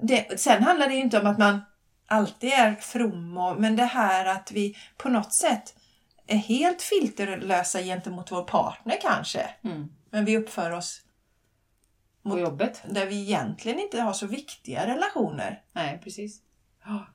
Det, 0.00 0.40
sen 0.40 0.62
handlar 0.62 0.88
det 0.88 0.94
ju 0.94 1.00
inte 1.00 1.20
om 1.20 1.26
att 1.26 1.38
man 1.38 1.60
alltid 2.06 2.52
är 2.52 2.74
from, 2.74 3.38
och, 3.38 3.60
men 3.60 3.76
det 3.76 3.84
här 3.84 4.26
att 4.26 4.52
vi 4.52 4.76
på 4.96 5.08
något 5.08 5.32
sätt 5.34 5.74
är 6.26 6.36
helt 6.36 6.82
filterlösa 6.82 7.82
gentemot 7.82 8.32
vår 8.32 8.44
partner 8.44 8.96
kanske. 9.02 9.46
Mm. 9.64 9.88
Men 10.10 10.24
vi 10.24 10.36
uppför 10.38 10.70
oss 10.70 11.00
på 12.30 12.38
jobbet. 12.38 12.82
Där 12.88 13.06
vi 13.06 13.22
egentligen 13.22 13.78
inte 13.78 14.00
har 14.00 14.12
så 14.12 14.26
viktiga 14.26 14.86
relationer. 14.86 15.62
Nej, 15.72 16.00
precis. 16.04 16.42
Ja. 16.84 17.06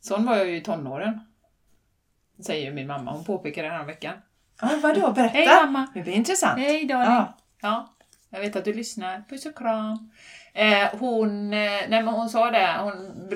Sån 0.00 0.26
var 0.26 0.36
jag 0.36 0.48
ju 0.48 0.56
i 0.56 0.60
tonåren. 0.60 1.20
Säger 2.40 2.72
min 2.72 2.86
mamma. 2.86 3.12
Hon 3.12 3.24
påpekar 3.24 3.62
det 3.62 3.68
här 3.68 3.80
om 3.80 3.86
veckan. 3.86 4.14
Ja, 4.60 4.70
vadå? 4.82 5.12
Berätta! 5.12 5.38
Hej 5.38 5.46
mamma! 5.46 5.86
Det 5.94 6.02
blir 6.02 6.12
intressant. 6.12 6.58
Hej 6.58 6.84
darling! 6.84 7.14
Ja. 7.14 7.38
Ja. 7.60 7.96
jag 8.30 8.40
vet 8.40 8.56
att 8.56 8.64
du 8.64 8.72
lyssnar. 8.72 9.24
Puss 9.28 9.46
och 9.46 9.58
kram. 9.58 10.10
Eh, 10.56 10.88
hon, 10.98 11.52
eh, 11.52 11.58
nej 11.58 12.02
men 12.02 12.08
hon 12.08 12.28
sa 12.28 12.50
det, 12.50 12.76
hon 12.80 12.92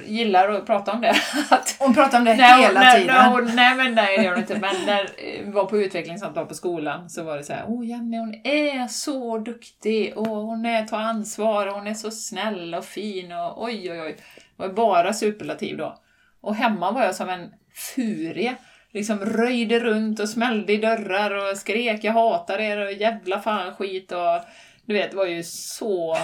gillar 0.06 0.48
att 0.48 0.66
prata 0.66 0.92
om 0.92 1.00
det. 1.00 1.14
Att 1.50 1.76
Hon 1.78 1.94
pratar 1.94 2.18
om 2.18 2.24
det 2.24 2.30
hon, 2.30 2.40
hela 2.40 2.80
när, 2.80 3.00
tiden. 3.00 3.14
När 3.14 3.30
hon, 3.30 3.56
nej 3.56 3.74
men 3.74 3.94
nej 3.94 4.16
det 4.16 4.24
gör 4.24 4.30
hon 4.30 4.40
inte. 4.40 4.58
Men 4.58 4.86
när 4.86 5.10
vi 5.44 5.50
var 5.50 5.64
på 5.64 5.78
utvecklingssamtal 5.78 6.46
på 6.46 6.54
skolan 6.54 7.10
så 7.10 7.22
var 7.22 7.36
det 7.36 7.44
så 7.44 7.52
här, 7.52 7.64
åh 7.68 7.86
Jenny 7.86 8.18
hon 8.18 8.34
är 8.44 8.88
så 8.88 9.38
duktig 9.38 10.12
och 10.16 10.26
hon 10.26 10.66
är, 10.66 10.84
tar 10.84 10.98
ansvar 10.98 11.66
och 11.66 11.74
hon 11.74 11.86
är 11.86 11.94
så 11.94 12.10
snäll 12.10 12.74
och 12.74 12.84
fin 12.84 13.32
och 13.32 13.64
oj 13.64 13.92
oj 13.92 14.00
oj. 14.00 14.16
Det 14.56 14.62
var 14.62 14.68
bara 14.68 15.12
superlativ 15.12 15.76
då. 15.76 15.98
Och 16.40 16.54
hemma 16.54 16.90
var 16.90 17.02
jag 17.02 17.14
som 17.14 17.28
en 17.28 17.50
furie. 17.94 18.56
Liksom 18.92 19.18
röjde 19.18 19.80
runt 19.80 20.20
och 20.20 20.28
smällde 20.28 20.72
i 20.72 20.76
dörrar 20.76 21.50
och 21.50 21.56
skrek 21.56 22.04
jag 22.04 22.12
hatar 22.12 22.58
er 22.58 22.86
och 22.86 22.92
jävla 22.92 23.40
fan 23.40 23.74
skit 23.74 24.12
och 24.12 24.40
du 24.84 24.94
vet, 24.94 25.10
det 25.10 25.16
var 25.16 25.26
ju 25.26 25.42
så 25.42 26.16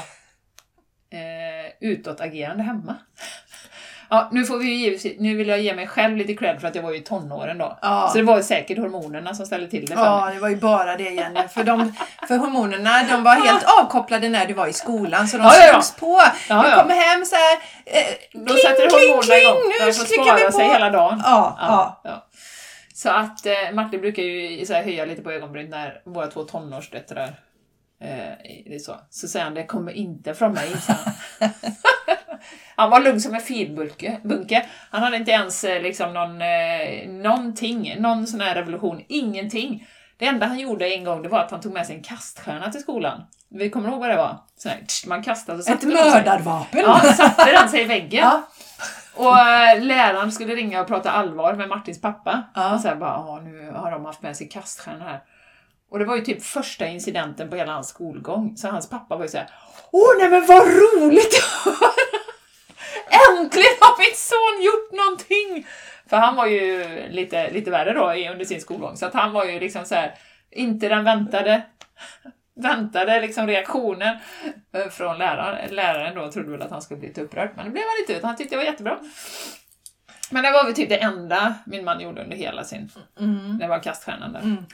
eh, 1.13 1.89
utåtagerande 1.89 2.63
hemma. 2.63 2.95
Ja, 4.11 4.29
nu, 4.33 4.45
får 4.45 4.59
vi 4.59 4.71
ju 4.71 5.17
nu 5.19 5.35
vill 5.37 5.49
jag 5.49 5.61
ge 5.61 5.75
mig 5.75 5.87
själv 5.87 6.17
lite 6.17 6.35
cred 6.35 6.61
för 6.61 6.69
att 6.69 6.75
jag 6.75 6.83
var 6.83 6.91
ju 6.93 6.97
i 6.99 7.03
tonåren 7.03 7.59
då. 7.59 7.79
Ja. 7.83 8.09
Så 8.13 8.19
det 8.19 8.25
var 8.25 8.37
ju 8.37 8.43
säkert 8.43 8.79
hormonerna 8.79 9.35
som 9.35 9.47
ställde 9.47 9.69
till 9.69 9.87
det 9.87 9.95
för 9.97 10.05
Ja, 10.05 10.25
mig. 10.25 10.35
det 10.35 10.41
var 10.41 10.49
ju 10.49 10.57
bara 10.57 10.97
det 10.97 11.11
Jenny. 11.11 11.49
För, 11.49 11.65
de, 11.65 11.93
för 12.29 12.37
hormonerna 12.37 13.03
de 13.11 13.23
var 13.23 13.35
helt 13.35 13.65
avkopplade 13.81 14.29
när 14.29 14.47
du 14.47 14.55
var 14.55 14.67
i 14.67 14.73
skolan 14.73 15.29
så 15.29 15.37
de 15.37 15.43
Ja, 15.43 15.53
ja, 15.57 15.67
ja. 15.67 15.73
slogs 15.73 15.95
på. 16.01 16.21
Ja, 16.49 16.63
du 16.63 16.83
kommer 16.83 16.95
hem 16.95 17.25
så 17.25 17.37
här. 17.37 17.55
Eh, 17.87 18.15
Då 18.33 18.55
sätter 18.55 18.83
hormonerna 18.91 19.37
igång. 19.41 19.63
nu 19.81 19.87
De 19.87 19.93
får 19.93 20.05
klickar 20.05 20.25
vi 20.35 20.41
spara 20.41 20.51
på. 20.51 20.57
sig 20.59 20.69
hela 20.69 20.91
dagen. 20.91 21.23
Ja, 21.25 22.01
ja. 22.05 22.27
Så 22.95 23.11
att 23.11 23.47
eh, 23.47 23.53
Martin 23.73 24.01
brukar 24.01 24.23
ju 24.23 24.67
så 24.67 24.73
här, 24.75 24.83
höja 24.83 25.05
lite 25.05 25.23
på 25.23 25.31
ögonbryn 25.31 25.71
när 25.71 26.01
våra 26.05 26.27
två 26.27 26.43
tonårsdöttrar 26.45 27.35
eh, 28.01 28.79
så. 28.81 28.95
så 29.11 29.29
säger 29.29 29.45
han, 29.45 29.55
det 29.55 29.67
kommer 29.67 29.93
inte 29.93 30.35
från 30.35 30.53
mig. 30.53 30.73
han. 32.77 32.91
var 32.91 33.01
lugn 33.01 33.21
som 33.21 33.35
en 33.35 33.41
filbunke. 33.41 34.21
bunke. 34.23 34.67
Han 34.91 35.03
hade 35.03 35.17
inte 35.17 35.31
ens 35.31 35.65
eh, 35.65 35.83
liksom 35.83 36.15
någon, 36.15 36.43
eh, 36.43 37.09
någonting, 37.09 37.95
någon 37.99 38.27
sån 38.27 38.41
här 38.41 38.55
revolution, 38.55 39.03
ingenting. 39.09 39.87
Det 40.19 40.27
enda 40.27 40.47
han 40.47 40.59
gjorde 40.59 40.95
en 40.95 41.05
gång 41.05 41.23
det 41.23 41.29
var 41.29 41.39
att 41.39 41.51
han 41.51 41.61
tog 41.61 41.73
med 41.73 41.87
sig 41.87 41.97
en 41.97 42.03
kaststjärna 42.03 42.73
till 42.73 42.81
skolan. 42.81 43.23
Vi 43.49 43.71
kommer 43.71 43.89
ihåg 43.89 44.01
vad 44.01 44.11
det 44.11 44.17
var? 44.17 44.39
Sån 44.57 44.73
här, 44.73 44.81
tsch, 44.87 45.07
man 45.07 45.23
kastade 45.23 45.59
och 45.59 45.69
Ett 45.69 45.83
mördarvapen. 45.83 46.81
Ja, 46.81 47.01
satte 47.01 47.53
den 47.53 47.69
sig 47.69 47.81
i 47.81 47.85
väggen. 47.85 48.25
Ja. 48.25 48.43
Och 49.15 49.39
eh, 49.39 49.83
läraren 49.83 50.33
skulle 50.33 50.55
ringa 50.55 50.81
och 50.81 50.87
prata 50.87 51.11
allvar 51.11 51.55
med 51.55 51.69
Martins 51.69 52.01
pappa. 52.01 52.43
Ja. 52.55 52.75
Och 52.75 52.81
så 52.81 52.89
här 52.89 52.97
bara, 52.97 53.11
"Ja, 53.11 53.41
nu 53.45 53.71
har 53.71 53.91
de 53.91 54.05
haft 54.05 54.23
med 54.23 54.37
sig 54.37 54.49
kaststjärnor 54.49 55.05
här. 55.05 55.21
Och 55.91 55.99
det 55.99 56.05
var 56.05 56.17
ju 56.17 56.23
typ 56.23 56.43
första 56.43 56.87
incidenten 56.87 57.51
på 57.51 57.57
hela 57.57 57.73
hans 57.73 57.89
skolgång. 57.89 58.57
Så 58.57 58.69
hans 58.69 58.91
pappa 58.91 59.17
var 59.17 59.25
ju 59.25 59.29
såhär, 59.29 59.51
Åh 59.91 60.19
nej 60.19 60.31
men 60.31 60.47
vad 60.47 60.67
roligt! 60.67 61.43
Äntligen 63.31 63.77
har 63.81 63.99
min 63.99 64.17
son 64.17 64.65
gjort 64.65 64.93
någonting! 64.93 65.67
För 66.11 66.17
han 66.17 66.37
var 66.37 66.47
ju 66.47 66.85
lite, 67.09 67.51
lite 67.51 67.71
värre 67.71 67.93
då 67.93 68.31
under 68.33 68.45
sin 68.45 68.61
skolgång. 68.61 68.97
Så 68.97 69.07
att 69.07 69.15
han 69.15 69.33
var 69.33 69.45
ju 69.45 69.61
liksom 69.61 69.85
så 69.85 69.95
här, 69.95 70.15
inte 70.51 70.89
den 70.89 71.05
väntade 71.05 71.63
väntade 72.57 73.21
liksom 73.21 73.47
reaktionen 73.47 74.17
eh, 74.73 74.89
från 74.89 75.19
läraren. 75.19 75.75
Läraren 75.75 76.15
då 76.15 76.33
trodde 76.33 76.51
väl 76.51 76.63
att 76.63 76.71
han 76.71 76.83
skulle 76.83 77.01
bli 77.01 77.09
lite 77.09 77.23
upprörd, 77.23 77.51
men 77.57 77.65
det 77.65 77.71
blev 77.71 77.85
han 77.85 78.01
inte, 78.01 78.13
utan 78.13 78.29
han 78.29 78.37
tyckte 78.37 78.55
det 78.55 78.59
var 78.59 78.65
jättebra. 78.65 78.99
Men 80.31 80.43
det 80.43 80.51
var 80.51 80.65
väl 80.65 80.75
typ 80.75 80.89
det 80.89 80.97
enda 80.97 81.55
min 81.67 81.85
man 81.85 82.01
gjorde 82.01 82.23
under 82.25 82.37
hela 82.37 82.65
sin... 82.65 82.91
Mm. 83.21 83.59
Det 83.59 83.67
var 83.67 83.79
kaststjärnan 83.79 84.33
där. 84.33 84.41
Mm. 84.41 84.65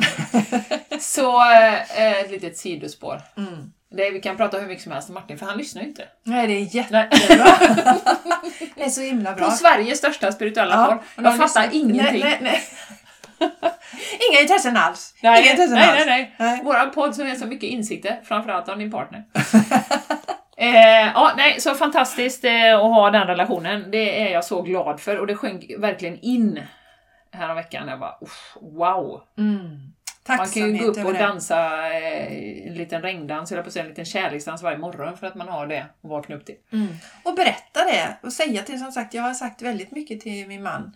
Så 1.00 1.50
eh, 1.52 2.12
ett 2.20 2.30
litet 2.30 2.56
sidospår. 2.58 3.22
Mm. 3.36 3.72
Det, 3.96 4.10
vi 4.10 4.20
kan 4.20 4.36
prata 4.36 4.58
hur 4.58 4.66
mycket 4.66 4.82
som 4.82 4.92
helst 4.92 5.08
om 5.08 5.14
Martin, 5.14 5.38
för 5.38 5.46
han 5.46 5.58
lyssnar 5.58 5.82
ju 5.82 5.88
inte. 5.88 6.04
Nej, 6.24 6.46
det 6.46 6.52
är 6.52 6.76
jättebra. 6.76 7.06
det 8.74 8.82
är 8.82 8.88
så 8.90 9.00
himla 9.00 9.32
bra. 9.34 9.44
På 9.44 9.50
Sveriges 9.50 9.98
största 9.98 10.32
spirituella 10.32 10.86
podd. 10.86 10.96
och 11.16 11.22
Jag 11.24 11.36
fattar 11.36 11.62
lyssnar- 11.62 11.68
ingenting. 11.80 12.20
Nej, 12.22 12.38
nej, 12.40 12.40
nej. 12.40 12.62
Inga 14.30 14.40
intressen 14.40 14.76
alls. 14.76 15.14
Nej, 15.22 15.42
Inga 15.42 15.50
intressen 15.50 15.74
nej, 15.74 15.88
alls. 15.88 16.06
nej, 16.06 16.06
nej. 16.06 16.34
Nej. 16.38 16.64
Våran 16.64 16.90
podd 16.90 17.14
som 17.14 17.26
är 17.26 17.34
så 17.34 17.46
mycket 17.46 17.68
insikter, 17.70 18.20
framförallt 18.24 18.68
av 18.68 18.78
din 18.78 18.90
partner. 18.90 19.24
Eh, 20.62 21.12
ja, 21.14 21.32
nej, 21.36 21.60
så 21.60 21.74
fantastiskt 21.74 22.44
eh, 22.44 22.74
att 22.74 22.80
ha 22.94 23.10
den 23.10 23.26
relationen. 23.26 23.90
Det 23.90 24.22
är 24.28 24.32
jag 24.32 24.44
så 24.44 24.62
glad 24.62 25.00
för 25.00 25.18
och 25.18 25.26
det 25.26 25.34
sjönk 25.36 25.64
verkligen 25.78 26.18
in 26.20 26.62
här 27.32 27.54
veckan. 27.54 27.88
Jag 27.88 28.00
bara, 28.00 28.16
"Uff, 28.20 28.56
wow! 28.60 29.22
Mm. 29.38 29.92
Man 30.28 30.46
kan 30.46 30.62
ju 30.62 30.78
gå 30.78 30.84
upp 30.84 31.06
och 31.06 31.14
dansa. 31.14 31.88
eh, 31.92 32.66
en 32.66 32.74
liten 32.74 33.02
regndans, 33.02 33.52
eller 33.52 33.62
på 33.62 33.70
en 33.78 33.88
liten 33.88 34.04
kärleksdans 34.04 34.62
varje 34.62 34.78
morgon 34.78 35.16
för 35.16 35.26
att 35.26 35.34
man 35.34 35.48
har 35.48 35.66
det 35.66 35.80
att 35.80 36.10
vakna 36.10 36.36
upp 36.36 36.46
till. 36.46 36.54
Mm. 36.72 36.88
Och 37.24 37.34
berätta 37.34 37.84
det 37.84 38.16
och 38.22 38.32
säga 38.32 38.62
till, 38.62 38.78
som 38.78 38.92
sagt, 38.92 39.14
jag 39.14 39.22
har 39.22 39.34
sagt 39.34 39.62
väldigt 39.62 39.90
mycket 39.90 40.20
till 40.20 40.46
min 40.48 40.62
man 40.62 40.92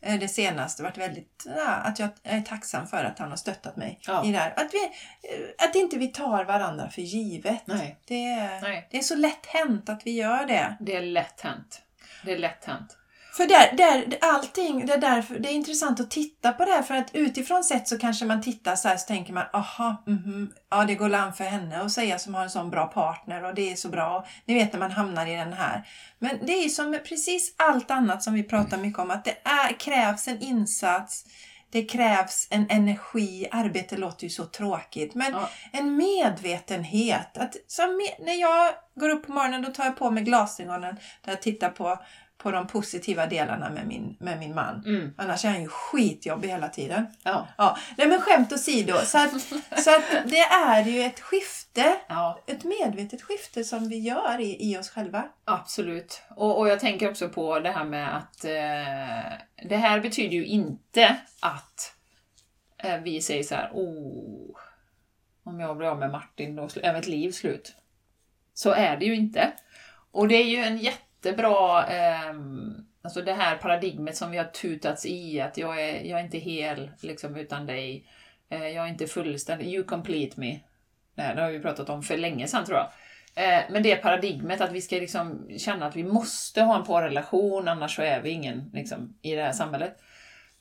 det 0.00 0.28
senaste, 0.28 0.82
varit 0.82 0.98
väldigt, 0.98 1.44
ja, 1.56 1.70
att 1.74 1.98
jag 1.98 2.08
är 2.22 2.40
tacksam 2.40 2.86
för 2.86 3.04
att 3.04 3.18
han 3.18 3.30
har 3.30 3.36
stöttat 3.36 3.76
mig 3.76 3.98
Ja. 4.06 4.24
i 4.24 4.32
det 4.32 4.38
här. 4.38 4.52
Att, 4.56 4.74
vi, 4.74 4.84
eh, 4.84 5.68
att 5.68 5.74
inte 5.74 5.98
vi 5.98 6.08
tar 6.08 6.44
varandra 6.44 6.90
för 6.90 7.02
givet. 7.02 7.66
Nej, 7.66 7.98
Det, 8.06 8.24
är, 8.32 8.60
nej. 8.60 8.88
det 8.90 8.98
är 8.98 9.02
så 9.02 9.14
lätt 9.16 9.46
hänt 9.46 9.88
att 9.88 10.06
vi 10.06 10.10
gör 10.10 10.46
det. 10.46 10.76
Det 10.80 10.96
är 10.96 11.02
lätt 11.02 11.40
hänt. 11.40 11.82
Det 12.24 12.32
är 12.32 12.38
lätt 12.38 12.64
hänt. 12.64 12.96
För 13.32 13.46
där, 13.46 13.76
där, 13.76 14.18
allting, 14.20 14.86
det 14.86 14.92
är, 14.92 14.98
därför, 14.98 15.38
det 15.38 15.48
är 15.48 15.52
intressant 15.52 16.00
att 16.00 16.10
titta 16.10 16.52
på 16.52 16.64
det 16.64 16.70
här 16.70 16.82
för 16.82 16.94
att 16.94 17.14
utifrån 17.14 17.64
sett 17.64 17.88
så 17.88 17.98
kanske 17.98 18.24
man 18.24 18.42
tittar 18.42 18.76
så 18.76 18.88
här 18.88 18.96
så 18.96 19.06
tänker 19.06 19.32
man 19.32 19.44
aha, 19.52 20.02
mhm, 20.06 20.52
ja 20.70 20.84
det 20.84 20.94
går 20.94 21.14
an 21.14 21.34
för 21.34 21.44
henne 21.44 21.80
att 21.80 21.92
säga 21.92 22.18
som 22.18 22.34
har 22.34 22.42
en 22.42 22.50
sån 22.50 22.70
bra 22.70 22.86
partner 22.86 23.44
och 23.44 23.54
det 23.54 23.72
är 23.72 23.76
så 23.76 23.88
bra. 23.88 24.26
Ni 24.44 24.54
vet 24.54 24.72
när 24.72 24.80
man 24.80 24.90
hamnar 24.90 25.26
i 25.26 25.36
den 25.36 25.52
här. 25.52 25.88
Men 26.18 26.46
det 26.46 26.52
är 26.52 26.68
som 26.68 26.90
med 26.90 27.04
precis 27.04 27.54
allt 27.56 27.90
annat 27.90 28.22
som 28.22 28.34
vi 28.34 28.42
pratar 28.42 28.78
mycket 28.78 28.98
om 29.00 29.10
att 29.10 29.24
det 29.24 29.36
är, 29.44 29.80
krävs 29.80 30.28
en 30.28 30.40
insats, 30.40 31.24
det 31.72 31.84
krävs 31.84 32.48
en 32.50 32.66
energi, 32.70 33.46
arbete 33.50 33.96
låter 33.96 34.24
ju 34.24 34.30
så 34.30 34.44
tråkigt 34.44 35.14
men 35.14 35.32
Ja. 35.32 35.50
en 35.72 35.96
medvetenhet. 35.96 37.38
Att, 37.38 37.56
som 37.66 38.00
när 38.20 38.40
jag 38.40 38.74
går 38.94 39.08
upp 39.08 39.26
på 39.26 39.32
morgonen 39.32 39.62
då 39.62 39.70
tar 39.70 39.84
jag 39.84 39.96
på 39.96 40.10
mig 40.10 40.22
glasögonen 40.22 40.96
där 41.24 41.32
jag 41.32 41.42
tittar 41.42 41.68
på, 41.68 41.98
på 42.42 42.50
de 42.50 42.66
positiva 42.66 43.26
delarna 43.26 43.70
med 43.70 43.86
min, 43.86 44.16
med 44.20 44.38
min 44.38 44.54
man. 44.54 44.82
Mm. 44.86 45.14
Annars 45.16 45.44
är 45.44 45.48
han 45.48 45.62
ju 45.62 45.68
skitjobbig 45.68 46.48
hela 46.48 46.68
tiden. 46.68 47.06
Ja. 47.22 47.48
Ja, 47.58 47.76
nej 47.96 48.08
men 48.08 48.20
skämt 48.20 48.52
åsido. 48.52 48.94
Så 49.04 49.18
att, 49.18 49.40
så 49.84 49.96
att 49.96 50.04
det 50.24 50.40
är 50.40 50.84
ju 50.84 51.02
ett 51.02 51.20
skifte, 51.20 51.96
ja. 52.08 52.42
ett 52.46 52.64
medvetet 52.64 53.22
skifte 53.22 53.64
som 53.64 53.88
vi 53.88 53.98
gör 53.98 54.40
i, 54.40 54.70
i 54.70 54.78
oss 54.78 54.90
själva. 54.90 55.28
Absolut. 55.44 56.22
Och, 56.36 56.58
och 56.58 56.68
jag 56.68 56.80
tänker 56.80 57.10
också 57.10 57.28
på 57.28 57.58
det 57.58 57.70
här 57.70 57.84
med 57.84 58.16
att 58.16 58.44
eh, 58.44 59.68
det 59.68 59.76
här 59.76 60.00
betyder 60.00 60.36
ju 60.36 60.46
inte 60.46 61.16
att 61.40 61.94
eh, 62.78 63.00
vi 63.00 63.20
säger 63.20 63.42
så 63.42 63.54
här, 63.54 63.70
oh, 63.72 64.56
om 65.44 65.60
jag 65.60 65.76
blir 65.76 65.88
av 65.88 65.98
med 65.98 66.10
Martin 66.10 66.56
då 66.56 66.68
är 66.82 66.94
mitt 66.94 67.06
liv 67.06 67.32
slut. 67.32 67.74
Så 68.54 68.72
är 68.72 68.96
det 68.96 69.04
ju 69.04 69.14
inte. 69.14 69.52
Och 70.12 70.28
det 70.28 70.34
är 70.34 70.44
ju 70.44 70.56
en 70.56 70.78
jättebra, 71.22 71.86
eh, 71.86 72.34
alltså 73.02 73.22
det 73.22 73.32
här 73.32 73.56
paradigmet 73.56 74.16
som 74.16 74.30
vi 74.30 74.38
har 74.38 74.44
tutats 74.44 75.06
i, 75.06 75.40
att 75.40 75.58
jag 75.58 75.82
är, 75.82 76.04
jag 76.04 76.20
är 76.20 76.24
inte 76.24 76.38
hel 76.38 76.90
liksom 77.00 77.36
utan 77.36 77.66
dig, 77.66 78.04
eh, 78.50 78.68
jag 78.68 78.84
är 78.84 78.88
inte 78.88 79.06
fullständig, 79.06 79.66
you 79.74 79.84
complete 79.84 80.40
me. 80.40 80.60
Det 81.14 81.32
det 81.34 81.42
har 81.42 81.50
vi 81.50 81.60
pratat 81.60 81.88
om 81.88 82.02
för 82.02 82.16
länge 82.16 82.46
sedan 82.48 82.64
tror 82.64 82.78
jag. 82.78 82.88
Eh, 83.34 83.62
Men 83.70 83.82
det 83.82 83.96
paradigmet 83.96 84.60
att 84.60 84.72
vi 84.72 84.80
ska 84.80 84.96
liksom 84.96 85.48
känna 85.58 85.86
att 85.86 85.96
vi 85.96 86.04
måste 86.04 86.62
ha 86.62 86.76
en 86.76 86.84
parrelation, 86.84 87.68
annars 87.68 87.96
så 87.96 88.02
är 88.02 88.20
vi 88.20 88.30
ingen 88.30 88.70
liksom, 88.72 89.14
i 89.22 89.34
det 89.34 89.42
här 89.42 89.52
samhället. 89.52 89.96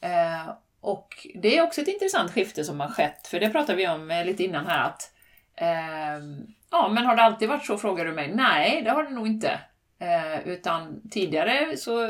Eh, 0.02 0.54
Och 0.82 1.28
det 1.36 1.58
är 1.58 1.64
också 1.64 1.82
ett 1.82 1.88
intressant 1.88 2.32
skifte 2.32 2.64
som 2.64 2.80
har 2.80 2.88
skett, 2.88 3.28
för 3.28 3.40
det 3.40 3.50
pratade 3.50 3.78
vi 3.78 3.88
om 3.88 4.12
eh, 4.12 4.26
lite 4.26 4.44
innan 4.44 4.68
här 4.68 4.84
att 4.88 5.12
ehm, 5.56 6.48
Ja, 6.72 6.90
men 6.90 7.06
har 7.06 7.16
det 7.16 7.22
alltid 7.24 7.50
varit 7.50 7.66
så 7.66 7.78
frågar 7.78 8.06
du 8.06 8.14
mig? 8.14 8.36
Nej, 8.36 8.82
det 8.82 8.92
har 8.92 9.04
det 9.04 9.10
nog 9.10 9.28
inte. 9.28 9.60
Eh, 10.00 10.48
Utan 10.48 11.02
tidigare 11.12 11.78
så 11.78 12.08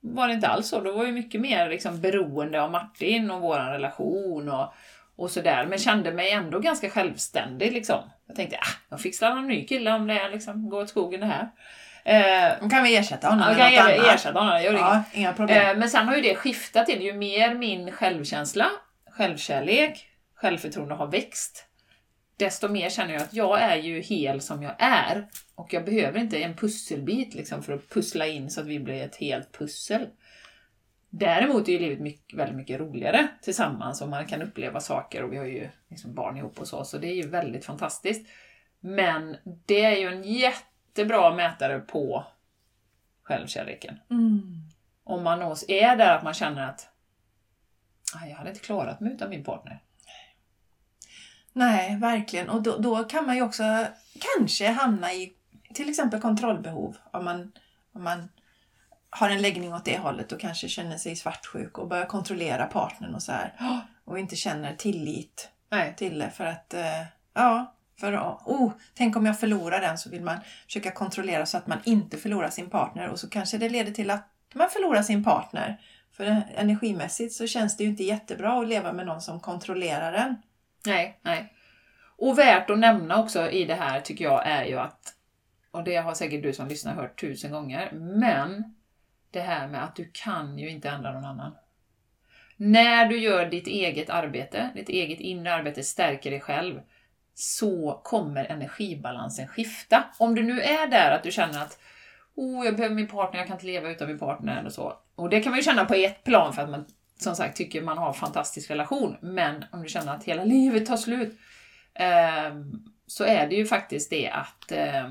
var 0.00 0.28
det 0.28 0.34
inte 0.34 0.48
alls 0.48 0.68
så. 0.68 0.80
Då 0.80 0.92
var 0.92 1.04
jag 1.04 1.14
mycket 1.14 1.40
mer 1.40 1.68
liksom 1.68 2.00
beroende 2.00 2.62
av 2.62 2.70
Martin 2.70 3.30
och 3.30 3.40
vår 3.40 3.58
relation 3.58 4.48
och, 4.48 4.72
och 5.16 5.30
sådär. 5.30 5.66
Men 5.66 5.78
kände 5.78 6.12
mig 6.12 6.30
ändå 6.32 6.58
ganska 6.58 6.90
självständig 6.90 7.72
liksom. 7.72 8.10
Jag 8.26 8.36
tänkte, 8.36 8.56
ah, 8.56 8.72
jag 8.88 9.00
fixar 9.00 9.30
en 9.30 9.48
ny 9.48 9.66
kille 9.66 9.92
om 9.92 10.06
det 10.06 10.28
liksom, 10.28 10.68
går 10.70 10.82
åt 10.82 10.88
skogen 10.88 11.20
det 11.20 11.26
här. 11.26 11.48
Eh, 12.04 12.52
Då 12.60 12.68
kan 12.68 12.82
vi 12.82 12.96
ersätta 12.96 13.28
honom 13.28 13.46
med 13.48 13.58
något 13.58 13.72
ge- 13.72 13.78
annat. 13.78 14.14
ersätta 14.14 14.38
honom, 14.38 14.62
gör. 14.62 14.72
Ja, 14.74 15.02
inga 15.12 15.32
problem. 15.32 15.66
Eh, 15.70 15.76
Men 15.76 15.90
sen 15.90 16.08
har 16.08 16.16
ju 16.16 16.22
det 16.22 16.34
skiftat 16.34 16.86
till, 16.86 17.02
ju 17.02 17.12
mer 17.12 17.54
min 17.54 17.92
självkänsla, 17.92 18.66
självkärlek, 19.10 20.08
självförtroende 20.34 20.94
har 20.94 21.06
växt, 21.06 21.64
desto 22.36 22.68
mer 22.68 22.90
känner 22.90 23.12
jag 23.12 23.22
att 23.22 23.34
jag 23.34 23.62
är 23.62 23.76
ju 23.76 24.00
hel 24.00 24.40
som 24.40 24.62
jag 24.62 24.74
är. 24.78 25.28
Och 25.54 25.72
jag 25.72 25.84
behöver 25.84 26.20
inte 26.20 26.42
en 26.42 26.56
pusselbit 26.56 27.34
liksom 27.34 27.62
för 27.62 27.72
att 27.72 27.88
pussla 27.88 28.26
in 28.26 28.50
så 28.50 28.60
att 28.60 28.66
vi 28.66 28.78
blir 28.78 29.02
ett 29.02 29.16
helt 29.16 29.58
pussel. 29.58 30.06
Däremot 31.10 31.68
är 31.68 31.72
ju 31.72 31.78
livet 31.78 32.00
mycket, 32.00 32.38
väldigt 32.38 32.56
mycket 32.56 32.80
roligare 32.80 33.28
tillsammans 33.42 34.02
och 34.02 34.08
man 34.08 34.26
kan 34.26 34.42
uppleva 34.42 34.80
saker 34.80 35.22
och 35.22 35.32
vi 35.32 35.36
har 35.36 35.44
ju 35.44 35.68
liksom 35.88 36.14
barn 36.14 36.36
ihop 36.36 36.60
och 36.60 36.68
så, 36.68 36.84
så 36.84 36.98
det 36.98 37.06
är 37.06 37.14
ju 37.14 37.28
väldigt 37.28 37.64
fantastiskt. 37.64 38.28
Men 38.80 39.36
det 39.44 39.84
är 39.84 39.96
ju 39.96 40.08
en 40.08 40.22
jättebra 40.22 41.34
mätare 41.34 41.80
på 41.80 42.24
självkärleken. 43.22 43.98
Mm. 44.10 44.42
Om 45.04 45.22
man 45.22 45.42
är 45.68 45.96
där 45.96 46.16
att 46.16 46.24
man 46.24 46.34
känner 46.34 46.68
att 46.68 46.88
jag 48.28 48.36
hade 48.36 48.50
inte 48.50 48.62
klarat 48.62 49.00
mig 49.00 49.12
utan 49.12 49.30
min 49.30 49.44
partner. 49.44 49.82
Nej, 51.56 51.96
verkligen. 51.96 52.48
Och 52.48 52.62
då, 52.62 52.76
då 52.78 53.04
kan 53.04 53.26
man 53.26 53.36
ju 53.36 53.42
också 53.42 53.86
kanske 54.38 54.68
hamna 54.70 55.12
i 55.12 55.32
till 55.74 55.88
exempel 55.88 56.20
kontrollbehov. 56.20 56.96
Om 57.12 57.24
man, 57.24 57.52
om 57.92 58.04
man 58.04 58.28
har 59.10 59.30
en 59.30 59.42
läggning 59.42 59.74
åt 59.74 59.84
det 59.84 59.98
hållet 59.98 60.32
och 60.32 60.40
kanske 60.40 60.68
känner 60.68 60.96
sig 60.96 61.16
svartsjuk 61.16 61.78
och 61.78 61.88
börjar 61.88 62.06
kontrollera 62.06 62.66
partnern 62.66 63.14
och 63.14 63.22
så 63.22 63.32
här. 63.32 63.54
Och 64.04 64.18
inte 64.18 64.36
känner 64.36 64.74
tillit 64.74 65.50
Nej. 65.70 65.94
till 65.96 66.18
det 66.18 66.30
för 66.30 66.44
att, 66.44 66.74
eh, 66.74 67.02
ja, 67.34 67.74
för 68.00 68.16
oh, 68.44 68.72
tänk 68.94 69.16
om 69.16 69.26
jag 69.26 69.40
förlorar 69.40 69.80
den 69.80 69.98
så 69.98 70.10
vill 70.10 70.22
man 70.22 70.38
försöka 70.66 70.90
kontrollera 70.90 71.46
så 71.46 71.56
att 71.56 71.66
man 71.66 71.78
inte 71.84 72.16
förlorar 72.16 72.50
sin 72.50 72.70
partner 72.70 73.08
och 73.08 73.20
så 73.20 73.28
kanske 73.28 73.58
det 73.58 73.68
leder 73.68 73.92
till 73.92 74.10
att 74.10 74.28
man 74.54 74.70
förlorar 74.70 75.02
sin 75.02 75.24
partner. 75.24 75.80
För 76.12 76.24
energimässigt 76.56 77.34
så 77.34 77.46
känns 77.46 77.76
det 77.76 77.84
ju 77.84 77.90
inte 77.90 78.04
jättebra 78.04 78.60
att 78.60 78.68
leva 78.68 78.92
med 78.92 79.06
någon 79.06 79.20
som 79.20 79.40
kontrollerar 79.40 80.12
en. 80.12 80.36
Nej, 80.86 81.18
nej. 81.22 81.52
Och 82.18 82.38
värt 82.38 82.70
att 82.70 82.78
nämna 82.78 83.22
också 83.22 83.50
i 83.50 83.64
det 83.64 83.74
här 83.74 84.00
tycker 84.00 84.24
jag 84.24 84.46
är 84.46 84.64
ju 84.64 84.78
att, 84.78 85.14
och 85.70 85.84
det 85.84 85.96
har 85.96 86.14
säkert 86.14 86.42
du 86.42 86.52
som 86.52 86.68
lyssnar 86.68 86.94
hört 86.94 87.20
tusen 87.20 87.50
gånger, 87.50 87.92
men 87.92 88.74
det 89.30 89.40
här 89.40 89.68
med 89.68 89.84
att 89.84 89.96
du 89.96 90.10
kan 90.12 90.58
ju 90.58 90.68
inte 90.68 90.88
ändra 90.88 91.12
någon 91.12 91.24
annan. 91.24 91.52
När 92.56 93.06
du 93.06 93.18
gör 93.18 93.46
ditt 93.46 93.66
eget 93.66 94.10
arbete, 94.10 94.70
ditt 94.74 94.88
eget 94.88 95.20
inre 95.20 95.54
arbete, 95.54 95.82
stärker 95.82 96.30
dig 96.30 96.40
själv, 96.40 96.80
så 97.34 98.00
kommer 98.04 98.44
energibalansen 98.44 99.48
skifta. 99.48 100.04
Om 100.18 100.34
du 100.34 100.42
nu 100.42 100.60
är 100.60 100.86
där 100.86 101.10
att 101.10 101.22
du 101.22 101.30
känner 101.30 101.62
att 101.62 101.78
oh, 102.34 102.64
jag 102.64 102.76
behöver 102.76 102.94
min 102.94 103.08
partner, 103.08 103.40
jag 103.40 103.46
kan 103.46 103.56
inte 103.56 103.66
leva 103.66 103.90
utan 103.90 104.08
min 104.08 104.18
partner 104.18 104.64
och 104.66 104.72
så. 104.72 104.98
Och 105.14 105.30
det 105.30 105.40
kan 105.40 105.50
man 105.50 105.58
ju 105.58 105.62
känna 105.62 105.84
på 105.84 105.94
ett 105.94 106.24
plan 106.24 106.52
för 106.52 106.62
att 106.62 106.70
man 106.70 106.86
som 107.18 107.36
sagt 107.36 107.56
tycker 107.56 107.82
man 107.82 107.98
har 107.98 108.08
en 108.08 108.14
fantastisk 108.14 108.70
relation. 108.70 109.16
Men 109.20 109.64
om 109.72 109.82
du 109.82 109.88
känner 109.88 110.14
att 110.14 110.24
hela 110.24 110.44
livet 110.44 110.86
tar 110.86 110.96
slut 110.96 111.38
eh, 111.94 112.54
så 113.06 113.24
är 113.24 113.46
det 113.46 113.54
ju 113.54 113.66
faktiskt 113.66 114.10
det 114.10 114.30
att 114.30 114.72
eh, 114.72 115.10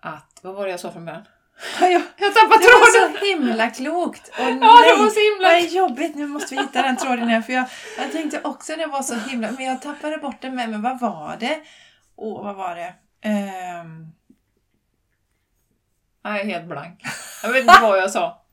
att, 0.00 0.40
vad 0.42 0.54
var 0.54 0.64
det 0.64 0.70
jag 0.70 0.80
sa 0.80 0.92
från 0.92 1.04
början? 1.04 1.24
jag, 1.80 2.02
jag 2.16 2.34
tappade 2.34 2.64
tråden! 2.64 2.92
Det 2.94 3.00
var 3.00 3.18
så 3.18 3.24
himla 3.24 3.70
klokt! 3.70 4.28
Och 4.28 4.34
Ja, 4.38 4.44
nej, 4.44 4.90
det 4.90 5.02
var 5.02 5.10
så 5.10 5.20
himla... 5.34 5.48
Vad 5.48 5.70
jobbigt, 5.70 6.16
nu 6.16 6.26
måste 6.26 6.54
vi 6.54 6.60
hitta 6.60 6.82
den 6.82 6.96
tråden 7.02 7.28
igen. 7.28 7.42
För 7.42 7.52
jag, 7.52 7.64
jag 7.98 8.12
tänkte 8.12 8.40
också 8.44 8.76
det 8.76 8.86
var 8.86 9.02
så 9.02 9.14
himla... 9.14 9.50
Men 9.50 9.64
jag 9.64 9.82
tappade 9.82 10.18
bort 10.18 10.40
den 10.40 10.54
med. 10.54 10.70
Men 10.70 10.82
vad 10.82 11.00
var 11.00 11.36
det? 11.40 11.60
Åh, 12.16 12.44
vad 12.44 12.56
var 12.56 12.74
det? 12.74 12.94
Ehm, 13.28 14.06
Jag 16.22 16.40
är 16.40 16.44
helt 16.44 16.66
blank. 16.66 17.02
Jag 17.42 17.52
vet 17.52 17.60
inte 17.60 17.78
vad 17.82 17.98
jag 17.98 18.10
sa. 18.10 18.44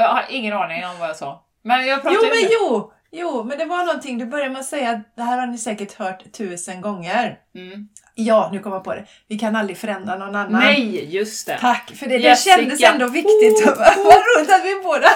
Jag 0.00 0.08
har 0.08 0.24
ingen 0.28 0.52
aning 0.52 0.86
om 0.86 0.98
vad 0.98 1.08
jag 1.08 1.16
sa. 1.16 1.44
Men 1.62 1.86
jag 1.86 1.98
Jo, 1.98 2.02
pratade 2.02 2.28
men 2.28 2.48
jo! 2.50 2.92
Jo, 3.10 3.44
men 3.44 3.58
det 3.58 3.64
var 3.64 3.84
någonting. 3.84 4.18
Du 4.18 4.26
började 4.26 4.50
med 4.50 4.60
att 4.60 4.66
säga 4.66 4.90
att 4.90 5.16
det 5.16 5.22
här 5.22 5.38
har 5.38 5.46
ni 5.46 5.58
säkert 5.58 5.92
hört 5.92 6.32
tusen 6.32 6.80
gånger. 6.80 7.38
Mm. 7.54 7.88
Ja, 8.14 8.48
nu 8.52 8.58
kommer 8.58 8.76
jag 8.76 8.84
på 8.84 8.94
det. 8.94 9.06
Vi 9.28 9.38
kan 9.38 9.56
aldrig 9.56 9.78
förändra 9.78 10.16
någon 10.16 10.36
annan. 10.36 10.62
Nej, 10.62 11.16
just 11.16 11.46
det. 11.46 11.58
Tack, 11.60 11.92
för 11.96 12.06
det, 12.06 12.18
det 12.18 12.38
kändes 12.38 12.82
ändå 12.82 13.08
viktigt. 13.08 13.66
Oh, 13.66 13.78
Vad 14.04 14.14
roligt 14.14 14.52
att 14.52 14.64
vi 14.64 14.80
båda 14.84 15.08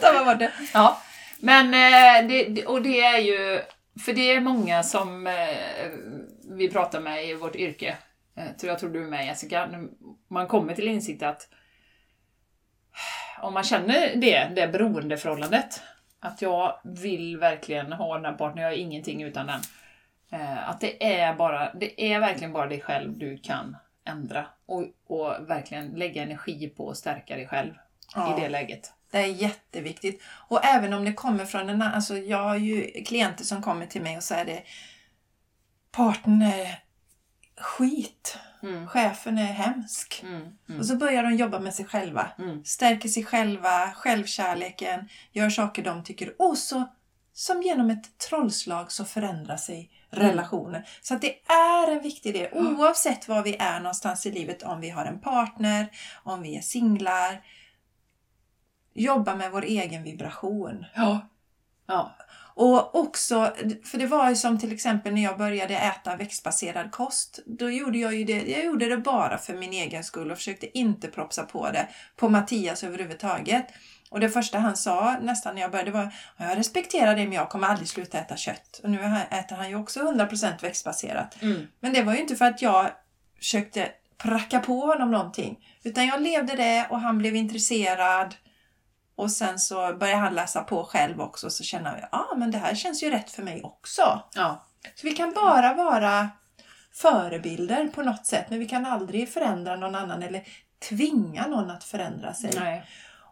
tappade 0.00 0.24
bort 0.24 0.38
det. 0.38 0.52
Ja, 0.74 1.00
men 1.38 1.66
eh, 1.66 2.28
det, 2.28 2.66
och 2.66 2.82
det 2.82 3.00
är 3.00 3.18
ju, 3.18 3.60
för 4.04 4.12
det 4.12 4.32
är 4.32 4.40
många 4.40 4.82
som 4.82 5.26
eh, 5.26 5.32
vi 6.50 6.70
pratar 6.70 7.00
med 7.00 7.28
i 7.28 7.34
vårt 7.34 7.56
yrke, 7.56 7.96
eh, 8.36 8.56
tror 8.60 8.70
jag 8.70 8.78
tror 8.78 8.90
du 8.90 9.02
är 9.02 9.10
med 9.10 9.26
Jessica, 9.26 9.68
man 10.30 10.46
kommer 10.46 10.74
till 10.74 10.88
insikt 10.88 11.22
att 11.22 11.48
om 13.42 13.54
man 13.54 13.64
känner 13.64 14.16
det, 14.16 14.50
det 14.54 14.68
beroendeförhållandet, 14.68 15.82
att 16.20 16.42
jag 16.42 16.80
vill 16.84 17.36
verkligen 17.36 17.92
ha 17.92 18.14
den 18.14 18.24
här 18.24 18.32
partnern, 18.32 18.64
jag 18.64 18.72
är 18.72 18.76
ingenting 18.76 19.22
utan 19.22 19.46
den. 19.46 19.60
Eh, 20.30 20.68
att 20.68 20.80
det 20.80 21.14
är 21.14 21.34
bara, 21.34 21.74
det 21.74 22.12
är 22.12 22.20
verkligen 22.20 22.52
bara 22.52 22.66
dig 22.66 22.80
själv 22.80 23.18
du 23.18 23.38
kan 23.38 23.76
ändra 24.04 24.46
och, 24.66 24.84
och 25.06 25.50
verkligen 25.50 25.88
lägga 25.88 26.22
energi 26.22 26.68
på 26.68 26.90
att 26.90 26.96
stärka 26.96 27.36
dig 27.36 27.46
själv 27.46 27.74
Ja. 28.14 28.38
i 28.38 28.40
det 28.40 28.48
läget. 28.48 28.92
Det 29.10 29.18
är 29.18 29.26
jätteviktigt. 29.26 30.22
Och 30.48 30.64
även 30.64 30.92
om 30.92 31.04
det 31.04 31.12
kommer 31.12 31.44
från 31.44 31.60
en 31.60 31.70
annan... 31.70 31.94
Alltså 31.94 32.16
jag 32.16 32.42
har 32.42 32.56
ju 32.56 33.04
klienter 33.04 33.44
som 33.44 33.62
kommer 33.62 33.86
till 33.86 34.02
mig 34.02 34.16
och 34.16 34.22
säger 34.22 34.44
det 34.44 34.62
partnern 35.92 36.42
är 36.42 36.78
skit. 37.56 38.38
Mm. 38.62 38.88
Chefen 38.88 39.38
är 39.38 39.44
hemsk. 39.44 40.20
Mm, 40.22 40.42
mm, 40.68 40.80
Och 40.80 40.86
så 40.86 40.96
börjar 40.96 41.22
de 41.22 41.36
jobba 41.36 41.60
med 41.60 41.74
sig 41.74 41.84
själva. 41.84 42.30
mm. 42.38 42.64
Stärker 42.64 43.08
sig 43.08 43.24
själva, 43.24 43.90
självkärleken, 43.94 45.08
gör 45.32 45.50
saker 45.50 45.82
de 45.84 46.04
tycker 46.04 46.42
och 46.42 46.58
så 46.58 46.84
som 47.32 47.62
genom 47.62 47.90
ett 47.90 48.18
trollslag 48.18 48.92
så 48.92 49.04
förändrar 49.04 49.56
sig 49.56 49.90
relationen. 50.10 50.82
Så 51.02 51.14
att 51.14 51.20
det 51.20 51.34
är 51.50 51.92
en 51.92 52.02
viktig 52.02 52.34
del 52.34 52.48
oavsett 52.52 53.28
var 53.28 53.42
vi 53.42 53.56
är 53.56 53.80
någonstans 53.80 54.26
i 54.26 54.32
livet. 54.32 54.62
Om 54.62 54.80
vi 54.80 54.90
har 54.90 55.04
en 55.04 55.20
partner, 55.20 55.86
om 56.22 56.42
vi 56.42 56.56
är 56.56 56.60
singlar. 56.60 57.42
Jobba 58.94 59.34
med 59.34 59.50
vår 59.50 59.64
egen 59.64 60.02
vibration. 60.02 60.84
Ja. 60.94 61.28
Ja. 61.86 62.16
Och 62.54 62.94
också, 62.94 63.52
för 63.84 63.98
det 63.98 64.06
var 64.06 64.28
ju 64.28 64.36
som 64.36 64.58
till 64.58 64.72
exempel 64.72 65.14
när 65.14 65.22
jag 65.22 65.38
började 65.38 65.76
äta 65.76 66.16
växtbaserad 66.16 66.90
kost. 66.92 67.38
Då 67.46 67.70
gjorde 67.70 67.98
jag 67.98 68.14
ju 68.14 68.24
det, 68.24 68.42
jag 68.50 68.64
gjorde 68.64 68.88
det 68.88 68.96
bara 68.96 69.38
för 69.38 69.54
min 69.54 69.72
egen 69.72 70.04
skull 70.04 70.30
och 70.30 70.36
försökte 70.36 70.78
inte 70.78 71.08
propsa 71.08 71.42
på 71.42 71.70
det 71.70 71.88
på 72.16 72.28
Mattias 72.28 72.84
överhuvudtaget. 72.84 73.66
Och 74.10 74.20
det 74.20 74.30
första 74.30 74.58
han 74.58 74.76
sa 74.76 75.16
nästan 75.22 75.54
när 75.54 75.62
jag 75.62 75.70
började 75.70 75.90
var 75.90 76.14
jag 76.36 76.58
respekterar 76.58 77.16
det 77.16 77.24
men 77.24 77.32
jag 77.32 77.48
kommer 77.48 77.68
aldrig 77.68 77.88
sluta 77.88 78.18
äta 78.18 78.36
kött. 78.36 78.80
Och 78.82 78.90
nu 78.90 78.98
äter 79.30 79.56
han 79.56 79.68
ju 79.68 79.76
också 79.76 80.00
100% 80.00 80.62
växtbaserat. 80.62 81.42
Mm. 81.42 81.66
Men 81.80 81.92
det 81.92 82.02
var 82.02 82.12
ju 82.12 82.20
inte 82.20 82.36
för 82.36 82.44
att 82.44 82.62
jag 82.62 82.90
försökte 83.38 83.88
pracka 84.18 84.60
på 84.60 84.80
honom 84.80 85.10
någonting. 85.10 85.58
Utan 85.82 86.06
jag 86.06 86.22
levde 86.22 86.56
det 86.56 86.86
och 86.90 87.00
han 87.00 87.18
blev 87.18 87.36
intresserad. 87.36 88.34
Och 89.20 89.30
sen 89.30 89.58
så 89.58 89.74
började 89.94 90.20
han 90.20 90.34
läsa 90.34 90.64
på 90.64 90.84
själv 90.84 91.20
också 91.20 91.50
så 91.50 91.62
känner 91.62 91.90
jag, 91.90 92.08
ja 92.12 92.28
ah, 92.32 92.36
men 92.36 92.50
det 92.50 92.58
här 92.58 92.74
känns 92.74 93.02
ju 93.02 93.10
rätt 93.10 93.30
för 93.30 93.42
mig 93.42 93.62
också. 93.62 94.22
Ja. 94.34 94.66
Så 94.94 95.06
vi 95.06 95.12
kan 95.12 95.32
bara 95.32 95.74
vara 95.74 96.28
förebilder 96.92 97.88
på 97.88 98.02
något 98.02 98.26
sätt 98.26 98.50
men 98.50 98.58
vi 98.58 98.68
kan 98.68 98.86
aldrig 98.86 99.32
förändra 99.32 99.76
någon 99.76 99.94
annan 99.94 100.22
eller 100.22 100.44
tvinga 100.88 101.46
någon 101.46 101.70
att 101.70 101.84
förändra 101.84 102.34
sig. 102.34 102.50
Nej. 102.54 102.86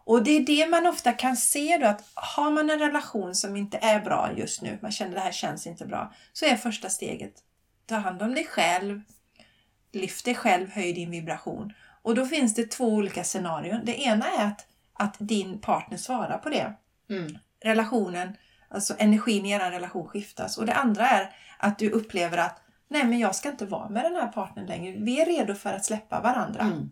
Och 0.05 0.23
det 0.23 0.31
är 0.31 0.45
det 0.45 0.69
man 0.69 0.87
ofta 0.87 1.13
kan 1.13 1.37
se 1.37 1.77
då 1.77 1.87
att 1.87 2.03
har 2.13 2.51
man 2.51 2.69
en 2.69 2.79
relation 2.79 3.35
som 3.35 3.55
inte 3.55 3.77
är 3.77 3.99
bra 3.99 4.29
just 4.35 4.61
nu, 4.61 4.79
man 4.81 4.91
känner 4.91 5.13
det 5.13 5.19
här 5.19 5.31
känns 5.31 5.67
inte 5.67 5.85
bra, 5.85 6.13
så 6.33 6.45
är 6.45 6.55
första 6.55 6.89
steget 6.89 7.33
ta 7.85 7.95
hand 7.95 8.21
om 8.21 8.35
dig 8.35 8.45
själv, 8.45 9.01
lyft 9.91 10.25
dig 10.25 10.35
själv, 10.35 10.69
höj 10.69 10.93
din 10.93 11.11
vibration. 11.11 11.73
Och 12.01 12.15
då 12.15 12.25
finns 12.25 12.55
det 12.55 12.71
två 12.71 12.85
olika 12.85 13.23
scenarion. 13.23 13.81
Det 13.85 14.01
ena 14.01 14.25
är 14.31 14.45
att, 14.45 14.65
att 14.99 15.15
din 15.19 15.59
partner 15.59 15.97
svarar 15.97 16.37
på 16.37 16.49
det. 16.49 16.73
Mm. 17.09 17.37
Relationen, 17.63 18.37
alltså 18.69 18.95
energin 18.97 19.45
i 19.45 19.51
er 19.51 19.71
relation 19.71 20.07
skiftas. 20.07 20.57
Och 20.57 20.65
det 20.65 20.73
andra 20.73 21.07
är 21.07 21.35
att 21.57 21.79
du 21.79 21.89
upplever 21.89 22.37
att 22.37 22.61
nej 22.89 23.03
men 23.03 23.19
jag 23.19 23.35
ska 23.35 23.49
inte 23.49 23.65
vara 23.65 23.89
med 23.89 24.03
den 24.03 24.15
här 24.15 24.27
partnern 24.27 24.65
längre. 24.65 24.95
Vi 24.99 25.21
är 25.21 25.25
redo 25.25 25.55
för 25.55 25.73
att 25.73 25.85
släppa 25.85 26.21
varandra. 26.21 26.61
Mm. 26.61 26.89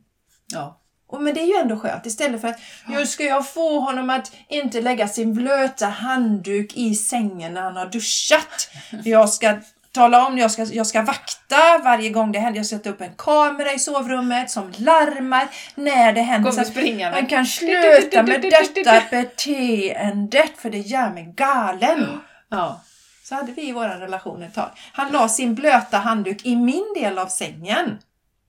Ja. 0.54 0.82
Och, 1.08 1.22
men 1.22 1.34
det 1.34 1.42
är 1.42 1.46
ju 1.46 1.62
ändå 1.62 1.80
skönt 1.80 2.06
istället 2.06 2.42
för 2.42 2.48
att 2.48 2.60
nu 2.88 3.06
ska 3.06 3.24
jag 3.24 3.50
få 3.50 3.80
honom 3.80 4.10
att 4.10 4.32
inte 4.48 4.82
lägga 4.82 5.08
sin 5.08 5.34
blöta 5.34 5.86
handduk 5.86 6.78
i 6.78 6.96
sängen 6.96 7.54
när 7.54 7.62
han 7.62 7.76
har 7.76 7.86
duschat. 7.86 8.70
Jag 9.04 9.30
ska 9.30 9.58
tala 9.98 10.28
om, 10.28 10.38
jag 10.38 10.52
ska, 10.52 10.64
jag 10.64 10.88
ska 10.88 11.02
vakta 11.02 11.78
varje 11.84 12.10
gång 12.10 12.32
det 12.32 12.40
händer. 12.40 12.60
Jag 12.60 12.66
sätter 12.66 12.90
upp 12.90 13.02
en 13.02 13.16
kamera 13.18 13.74
i 13.74 13.80
sovrummet 13.80 14.50
som 14.52 14.74
larmar 14.78 15.48
när 15.76 16.14
det 16.14 16.22
händer. 16.22 16.52
Så 16.52 16.56
Kommer 16.56 16.66
att 16.68 16.72
springande. 16.72 17.18
han 17.18 17.28
kan 17.28 17.46
sluta 17.46 18.24
med 18.24 18.42
detta 18.42 19.02
beteendet 19.12 20.52
för 20.58 20.70
det 20.70 20.78
gör 20.80 21.10
mig 21.10 21.34
galen. 21.36 22.20
Ja. 22.50 22.82
Så 23.24 23.36
hade 23.36 23.52
vi 23.52 23.68
i 23.70 23.72
vår 23.72 23.88
relation 23.88 24.44
ett 24.44 24.54
tag. 24.56 24.70
Han 24.94 25.12
la 25.12 25.30
sin 25.30 25.56
blöta 25.56 25.98
handduk 25.98 26.46
i 26.46 26.56
min 26.56 26.94
del 26.96 27.18
av 27.18 27.28
sängen. 27.28 27.98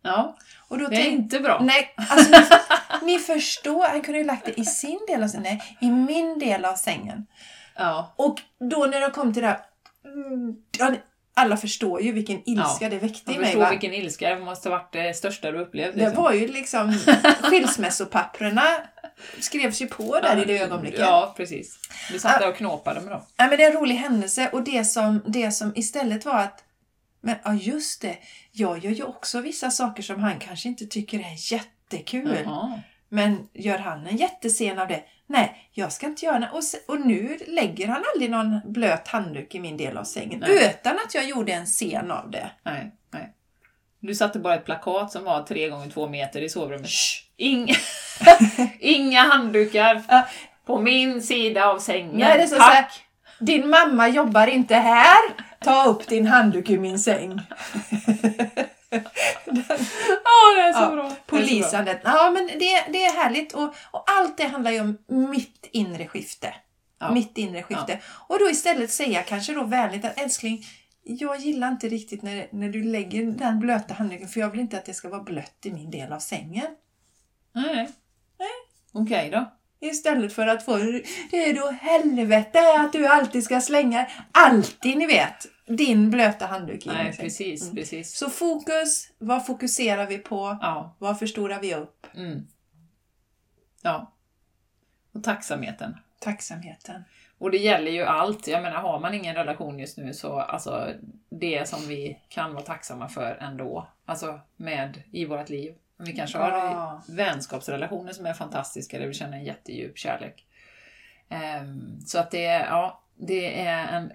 ja. 0.02 0.36
Och 0.68 0.78
då 0.78 0.86
Det 0.88 0.96
är 0.96 1.02
tänkte 1.02 1.36
inte 1.36 1.40
bra. 1.40 1.60
Nej, 1.62 1.94
alltså 1.96 2.30
ni, 2.30 2.38
ni 3.12 3.18
förstår. 3.18 3.88
Han 3.88 4.00
kunde 4.00 4.18
ju 4.18 4.24
lagt 4.24 4.44
det 4.46 4.60
i 4.60 4.64
sin 4.64 4.98
del 5.08 5.22
av 5.22 5.28
sängen. 5.28 5.42
Nej, 5.42 5.76
i 5.80 5.90
min 5.90 6.38
del 6.38 6.64
av 6.64 6.74
sängen. 6.74 7.26
Ja. 7.76 8.12
Och 8.16 8.40
då 8.70 8.86
när 8.86 9.00
det 9.00 9.10
kom 9.10 9.34
till 9.34 9.42
det 9.42 9.48
här... 9.48 10.98
ja, 11.38 11.42
alla 11.42 11.56
förstår 11.56 12.02
ju 12.02 12.12
vilken 12.12 12.48
ilska 12.48 12.88
det 12.88 12.98
väckte 12.98 13.32
i 13.32 13.36
mig. 13.36 13.44
förstår 13.44 13.60
Va? 13.60 13.70
vilken 13.70 13.94
ilska, 13.94 14.34
det 14.34 14.40
måste 14.40 14.70
varit 14.70 14.92
det 14.92 15.16
största 15.16 15.50
du 15.50 15.58
upplevt. 15.58 15.94
Det 15.94 16.00
liksom. 16.00 16.22
var 16.22 16.32
ju 16.32 16.48
liksom 16.48 16.92
skilsmässopapperna 17.42 18.62
skrevs 19.40 19.82
ju 19.82 19.86
på 19.86 20.20
där 20.20 20.42
i 20.42 20.44
det 20.44 20.58
ögonblicket. 20.58 21.00
Ja, 21.00 21.34
precis. 21.36 21.78
Du 22.12 22.18
satt 22.18 22.40
där 22.40 22.48
och 22.48 22.56
knåpade 22.56 23.00
med 23.00 23.10
dem. 23.10 23.20
Ja, 23.36 23.46
men 23.48 23.58
det 23.58 23.64
är 23.64 23.70
en 23.70 23.76
rolig 23.76 23.94
händelse 23.94 24.50
och 24.52 24.62
det 24.62 24.84
som, 24.84 25.22
det 25.26 25.50
som 25.50 25.72
istället 25.76 26.24
var 26.24 26.40
att 26.40 26.64
men 27.20 27.36
ja, 27.44 27.54
just 27.54 28.02
det. 28.02 28.18
Jag 28.52 28.78
gör 28.78 28.90
ju 28.90 29.04
också 29.04 29.40
vissa 29.40 29.70
saker 29.70 30.02
som 30.02 30.20
han 30.22 30.38
kanske 30.38 30.68
inte 30.68 30.86
tycker 30.86 31.18
är 31.18 31.52
jättekul. 31.52 32.38
Jaha. 32.44 32.80
Men 33.08 33.48
gör 33.52 33.78
han 33.78 34.06
en 34.06 34.16
jättescen 34.16 34.78
av 34.78 34.88
det? 34.88 35.04
Nej, 35.30 35.70
jag 35.72 35.92
ska 35.92 36.06
inte 36.06 36.24
göra 36.24 36.38
det. 36.38 36.50
Och, 36.52 36.64
se, 36.64 36.78
och 36.88 37.00
nu 37.00 37.38
lägger 37.46 37.88
han 37.88 38.04
aldrig 38.14 38.30
någon 38.30 38.60
blöt 38.64 39.08
handduk 39.08 39.54
i 39.54 39.60
min 39.60 39.76
del 39.76 39.98
av 39.98 40.04
sängen. 40.04 40.40
Nej. 40.40 40.66
Utan 40.80 40.96
att 41.06 41.14
jag 41.14 41.24
gjorde 41.24 41.52
en 41.52 41.66
scen 41.66 42.10
av 42.10 42.30
det. 42.30 42.50
Nej, 42.62 42.92
nej. 43.10 43.32
Du 44.00 44.14
satte 44.14 44.38
bara 44.38 44.54
ett 44.54 44.64
plakat 44.64 45.12
som 45.12 45.24
var 45.24 45.42
tre 45.42 45.68
gånger 45.68 45.90
två 45.90 46.08
meter 46.08 46.40
i 46.40 46.48
sovrummet. 46.48 46.90
Inga, 47.36 47.74
inga 48.80 49.22
handdukar 49.22 50.02
på 50.66 50.80
min 50.80 51.22
sida 51.22 51.66
av 51.66 51.78
sängen. 51.78 52.10
Nej, 52.14 52.38
det 52.38 52.42
är 52.42 52.46
så 52.46 52.56
Tack! 52.56 52.66
så 52.66 52.72
här, 52.72 52.86
Din 53.38 53.70
mamma 53.70 54.08
jobbar 54.08 54.46
inte 54.46 54.74
här. 54.74 55.18
Ta 55.60 55.84
upp 55.84 56.08
din 56.08 56.26
handduk 56.26 56.70
ur 56.70 56.78
min 56.78 56.98
säng. 56.98 57.30
Ja, 59.48 60.54
det 60.56 60.62
är 60.62 60.72
så 60.72 60.80
Ja, 60.80 60.90
bra. 60.90 61.12
Polisandet. 61.26 62.00
Ja, 62.04 62.30
men 62.30 62.46
det, 62.46 62.84
det 62.92 63.04
är 63.04 63.12
härligt. 63.22 63.52
Och, 63.54 63.74
och 63.90 64.04
allt 64.06 64.36
det 64.36 64.46
handlar 64.46 64.70
ju 64.70 64.80
om 64.80 64.98
mitt 65.06 65.68
inre 65.72 66.06
skifte. 66.06 66.54
Ja. 67.00 67.12
Mitt 67.12 67.38
inre 67.38 67.62
skifte. 67.62 68.00
Och 68.28 68.38
då 68.38 68.50
istället 68.50 68.90
säga 68.90 69.22
kanske 69.22 69.54
då 69.54 69.64
vänligt 69.64 70.04
att 70.04 70.18
älskling, 70.20 70.64
jag 71.02 71.38
gillar 71.38 71.68
inte 71.68 71.88
riktigt 71.88 72.22
när, 72.22 72.48
när 72.50 72.68
du 72.68 72.82
lägger 72.82 73.22
den 73.26 73.60
blöta 73.60 73.94
handduken 73.94 74.28
för 74.28 74.40
jag 74.40 74.50
vill 74.50 74.60
inte 74.60 74.78
att 74.78 74.84
det 74.84 74.94
ska 74.94 75.08
vara 75.08 75.22
blött 75.22 75.66
i 75.66 75.72
min 75.72 75.90
del 75.90 76.12
av 76.12 76.18
sängen. 76.18 76.66
Nej. 77.52 77.88
Nej. 78.38 78.48
Okej 78.92 79.30
då. 79.30 79.57
Istället 79.80 80.32
för 80.32 80.46
att 80.46 80.64
få 80.64 80.76
det 81.30 81.50
är 81.50 81.54
då 81.54 81.70
helvete 81.70 82.60
att 82.80 82.92
du 82.92 83.06
alltid 83.06 83.44
ska 83.44 83.60
slänga, 83.60 84.06
alltid 84.32 84.98
ni 84.98 85.06
vet, 85.06 85.46
din 85.66 86.10
blöta 86.10 86.46
handduk 86.46 86.86
i 86.86 86.88
Nej, 86.88 87.16
precis, 87.16 87.62
Mm. 87.62 87.74
precis. 87.76 88.14
Så 88.18 88.30
fokus, 88.30 89.10
vad 89.18 89.46
fokuserar 89.46 90.06
vi 90.06 90.18
på? 90.18 90.58
Ja. 90.60 90.96
Vad 90.98 91.18
förstorar 91.18 91.60
vi 91.60 91.74
upp? 91.74 92.06
Mm. 92.14 92.46
Ja. 93.82 94.12
Och 95.12 95.24
tacksamheten. 95.24 95.96
Tacksamheten. 96.20 97.04
Och 97.38 97.50
det 97.50 97.58
gäller 97.58 97.90
ju 97.90 98.02
allt. 98.02 98.46
Jag 98.46 98.62
menar, 98.62 98.76
har 98.76 99.00
man 99.00 99.14
ingen 99.14 99.34
relation 99.34 99.78
just 99.78 99.98
nu 99.98 100.14
så 100.14 100.40
alltså 100.40 100.92
det 101.30 101.68
som 101.68 101.88
vi 101.88 102.18
kan 102.28 102.54
vara 102.54 102.64
tacksamma 102.64 103.08
för 103.08 103.38
ändå. 103.40 103.88
Alltså 104.04 104.40
med 104.56 105.02
i 105.12 105.24
vårt 105.24 105.48
liv. 105.48 105.74
Vi 105.98 106.12
kanske 106.12 106.38
har 106.38 106.50
Ja. 106.50 107.02
vänskapsrelationer 107.08 108.12
som 108.12 108.26
är 108.26 108.32
fantastiska 108.34 108.98
där 108.98 109.06
vi 109.06 109.14
känner 109.14 109.36
en 109.36 109.44
jättedjup 109.44 109.98
kärlek. 109.98 110.44
Ehm, 111.28 112.00
så 112.06 112.18
att 112.18 112.30
det 112.30 112.44
är, 112.46 112.66
ja, 112.66 113.02
det 113.16 113.60
är 113.66 113.86
en, 113.88 114.12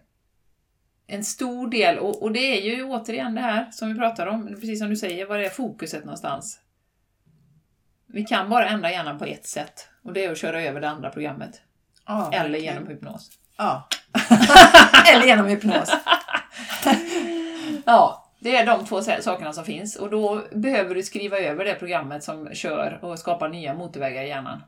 en 1.07 1.23
stor 1.23 1.67
del 1.69 1.97
och, 1.99 2.23
och 2.23 2.31
det 2.31 2.39
är 2.39 2.61
ju 2.61 2.83
återigen 2.83 3.35
det 3.35 3.41
här 3.41 3.71
som 3.71 3.87
vi 3.93 3.99
pratar 3.99 4.27
om, 4.27 4.47
precis 4.47 4.79
som 4.79 4.89
du 4.89 4.95
säger, 4.95 5.25
vad 5.25 5.41
är 5.41 5.49
fokuset 5.49 6.03
någonstans? 6.05 6.59
Vi 8.07 8.23
kan 8.25 8.49
bara 8.49 8.69
ändra 8.69 8.91
hjärnan 8.91 9.19
på 9.19 9.25
ett 9.25 9.47
sätt 9.47 9.89
och 10.03 10.13
det 10.13 10.25
är 10.25 10.31
att 10.31 10.37
köra 10.37 10.61
över 10.61 10.81
det 10.81 10.89
andra 10.89 11.09
programmet. 11.09 11.61
Ja, 12.05 12.29
Eller 12.33 12.49
verkligen. 12.49 12.73
genom 12.75 12.87
hypnos. 12.89 13.31
Ja. 13.57 13.87
Eller 15.13 15.25
genom 15.25 15.45
hypnos. 15.45 15.91
Ja, 17.85 18.22
det 18.43 18.55
är 18.55 18.65
de 18.65 18.85
två 18.85 19.01
sakerna 19.01 19.53
som 19.53 19.65
finns 19.65 19.95
och 19.95 20.09
då 20.09 20.41
behöver 20.51 20.95
du 20.95 21.03
skriva 21.03 21.39
över 21.39 21.65
det 21.65 21.75
programmet 21.75 22.23
som 22.23 22.49
kör 22.53 22.99
och 23.01 23.19
skapar 23.19 23.49
nya 23.49 23.73
motorvägar 23.73 24.23
i 24.23 24.27
hjärnan. 24.27 24.63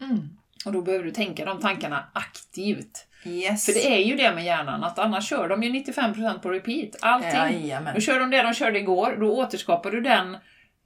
Mm. 0.00 0.28
Och 0.66 0.72
då 0.72 0.82
behöver 0.82 1.04
du 1.04 1.10
tänka 1.10 1.44
de 1.44 1.60
tankarna 1.60 2.04
aktivt. 2.14 3.06
Yes. 3.24 3.66
För 3.66 3.72
det 3.72 3.86
är 3.94 3.98
ju 4.04 4.16
det 4.16 4.34
med 4.34 4.44
hjärnan, 4.44 4.84
att 4.84 4.98
annars 4.98 5.28
kör 5.28 5.48
de 5.48 5.62
ju 5.62 5.70
95% 5.72 6.38
på 6.38 6.50
repeat. 6.50 6.96
Allting. 7.00 7.30
Jajamän. 7.30 7.94
Då 7.94 8.00
kör 8.00 8.20
de 8.20 8.30
det 8.30 8.42
de 8.42 8.54
körde 8.54 8.78
igår, 8.78 9.16
då 9.20 9.36
återskapar 9.36 9.90
du 9.90 10.00
den 10.00 10.34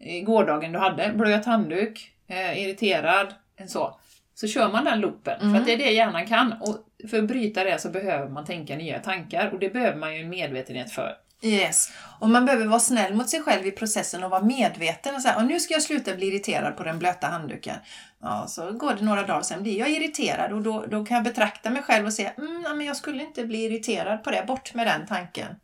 eh, 0.00 0.24
gårdagen 0.24 0.72
du 0.72 0.78
hade. 0.78 1.12
Blöt 1.14 1.46
handduk, 1.46 2.12
eh, 2.28 2.62
irriterad, 2.62 3.34
en 3.56 3.68
så. 3.68 3.98
Så 4.34 4.48
kör 4.48 4.68
man 4.72 4.84
den 4.84 5.00
loopen, 5.00 5.40
för 5.40 5.46
Mm. 5.46 5.60
att 5.60 5.66
det 5.66 5.72
är 5.72 5.78
det 5.78 5.90
hjärnan 5.90 6.26
kan. 6.26 6.52
Och 6.52 6.76
för 7.10 7.18
att 7.18 7.28
bryta 7.28 7.64
det 7.64 7.78
så 7.80 7.88
behöver 7.90 8.28
man 8.28 8.44
tänka 8.44 8.76
nya 8.76 8.98
tankar 8.98 9.50
och 9.52 9.58
det 9.58 9.72
behöver 9.72 9.98
man 9.98 10.14
ju 10.14 10.22
en 10.22 10.28
medvetenhet 10.28 10.90
för. 10.90 11.16
Yes. 11.42 11.92
Och 12.18 12.28
man 12.28 12.44
behöver 12.44 12.66
vara 12.66 12.80
snäll 12.80 13.14
mot 13.14 13.30
sig 13.30 13.42
själv 13.42 13.66
i 13.66 13.70
processen 13.70 14.24
och 14.24 14.30
vara 14.30 14.42
medveten. 14.42 15.14
Och 15.14 15.22
säga, 15.22 15.36
och 15.36 15.44
nu 15.44 15.60
ska 15.60 15.74
jag 15.74 15.82
sluta 15.82 16.14
bli 16.14 16.26
irriterad 16.26 16.76
på 16.76 16.84
den 16.84 16.98
blöta 16.98 17.26
handduken. 17.26 17.76
Ja, 18.20 18.46
så 18.48 18.72
går 18.72 18.94
det 18.94 19.04
några 19.04 19.22
dagar 19.22 19.42
sen 19.42 19.62
blir 19.62 19.78
jag 19.78 19.90
irriterad 19.90 20.52
och 20.52 20.62
då, 20.62 20.86
då 20.86 21.04
kan 21.04 21.14
jag 21.14 21.24
betrakta 21.24 21.70
mig 21.70 21.82
själv 21.82 22.06
och 22.06 22.12
säga 22.12 22.32
mm, 22.38 22.62
men 22.76 22.86
jag 22.86 22.96
skulle 22.96 23.22
inte 23.22 23.44
bli 23.44 23.64
irriterad 23.64 24.24
på 24.24 24.30
det. 24.30 24.44
Bort 24.46 24.74
med 24.74 24.86
den 24.86 25.06
tanken. 25.06 25.56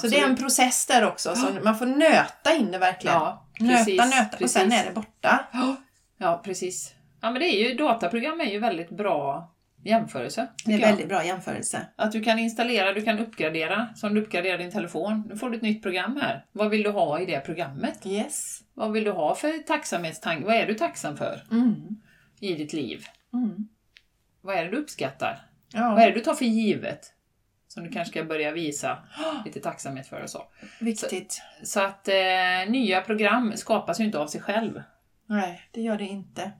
Så 0.00 0.06
det 0.08 0.18
är 0.18 0.28
en 0.28 0.36
process 0.36 0.86
där 0.86 1.06
också. 1.06 1.34
Så 1.36 1.46
man 1.64 1.78
får 1.78 1.86
nöta 1.86 2.54
in 2.54 2.70
det 2.70 2.78
verkligen. 2.78 3.16
Ja, 3.16 3.46
precis, 3.58 3.98
nöta, 3.98 4.04
nöta 4.04 4.32
och 4.32 4.38
precis. 4.38 4.52
sen 4.52 4.72
är 4.72 4.84
det 4.84 4.92
borta. 4.92 5.44
Ja, 6.18 6.40
precis. 6.44 6.94
Ja, 7.20 7.30
men 7.30 7.40
det 7.40 7.46
är 7.46 7.68
ju, 7.68 7.74
dataprogram 7.74 8.40
är 8.40 8.44
ju 8.44 8.58
väldigt 8.58 8.90
bra 8.90 9.52
jämförelse. 9.84 10.48
Det 10.64 10.72
är 10.74 10.78
jag. 10.78 10.86
väldigt 10.88 11.08
bra 11.08 11.24
jämförelse. 11.24 11.86
Att 11.96 12.12
du 12.12 12.22
kan 12.22 12.38
installera, 12.38 12.92
du 12.92 13.02
kan 13.02 13.18
uppgradera, 13.18 13.88
som 13.94 14.14
du 14.14 14.22
uppgraderar 14.22 14.58
din 14.58 14.70
telefon. 14.70 15.24
Nu 15.28 15.36
får 15.36 15.50
du 15.50 15.56
ett 15.56 15.62
nytt 15.62 15.82
program 15.82 16.18
här. 16.22 16.46
Vad 16.52 16.70
vill 16.70 16.82
du 16.82 16.90
ha 16.90 17.20
i 17.20 17.26
det 17.26 17.40
programmet? 17.40 18.06
Yes. 18.06 18.60
Vad 18.74 18.92
vill 18.92 19.04
du 19.04 19.10
ha 19.10 19.34
för 19.34 19.58
tacksamhetstanke? 19.58 20.44
Vad 20.46 20.54
är 20.54 20.66
du 20.66 20.74
tacksam 20.74 21.16
för 21.16 21.42
Mm. 21.50 21.74
i 22.40 22.54
ditt 22.54 22.72
liv? 22.72 23.04
Mm. 23.32 23.68
Vad 24.40 24.56
är 24.56 24.64
det 24.64 24.70
du 24.70 24.76
uppskattar? 24.76 25.46
Ja, 25.72 25.90
Vad 25.90 26.02
är 26.02 26.06
det 26.06 26.12
du 26.14 26.20
tar 26.20 26.34
för 26.34 26.44
givet? 26.44 27.12
Som 27.68 27.84
du 27.84 27.90
kanske 27.90 28.10
ska 28.12 28.24
börja 28.24 28.50
visa 28.52 28.98
lite 29.44 29.60
tacksamhet 29.60 30.06
för 30.06 30.20
och 30.22 30.30
så. 30.30 30.42
viktigt. 30.80 31.42
Så 31.62 31.80
att 31.80 32.08
eh, 32.08 32.14
nya 32.70 33.00
program 33.00 33.52
skapas 33.56 34.00
ju 34.00 34.04
inte 34.04 34.18
av 34.18 34.26
sig 34.26 34.40
själv. 34.40 34.82
Nej, 35.26 35.60
det 35.72 35.80
gör 35.80 35.98
det 35.98 36.04
inte. 36.04 36.52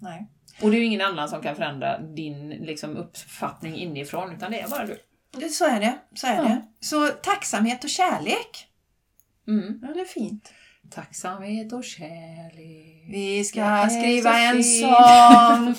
Nej. 0.00 0.28
Och 0.62 0.70
det 0.70 0.76
är 0.76 0.78
ju 0.78 0.84
ingen 0.84 1.00
annan 1.00 1.28
som 1.28 1.42
kan 1.42 1.56
förändra 1.56 1.98
din 1.98 2.48
liksom, 2.50 2.96
uppfattning 2.96 3.76
inifrån, 3.76 4.32
utan 4.36 4.50
det 4.52 4.60
är 4.60 4.68
bara 4.68 4.86
du. 4.86 4.98
Det- 5.36 5.48
Så 5.48 5.64
är 5.66 5.80
det. 5.80 5.98
Så 6.14 6.26
är 6.26 6.34
Ja. 6.36 6.42
det. 6.42 6.62
Så 6.80 7.06
tacksamhet 7.08 7.84
och 7.84 7.90
kärlek. 7.90 8.66
Mm. 9.48 9.78
Ja, 9.82 9.88
det 9.94 10.00
är 10.00 10.04
fint. 10.04 10.52
Tacksamhet 10.90 11.72
och 11.72 11.84
kärlek. 11.84 12.94
Vi 13.12 13.44
ska 13.44 13.60
är 13.62 13.88
skriva 13.88 14.30
så 14.32 14.36
en 14.38 14.64
sång 14.64 15.74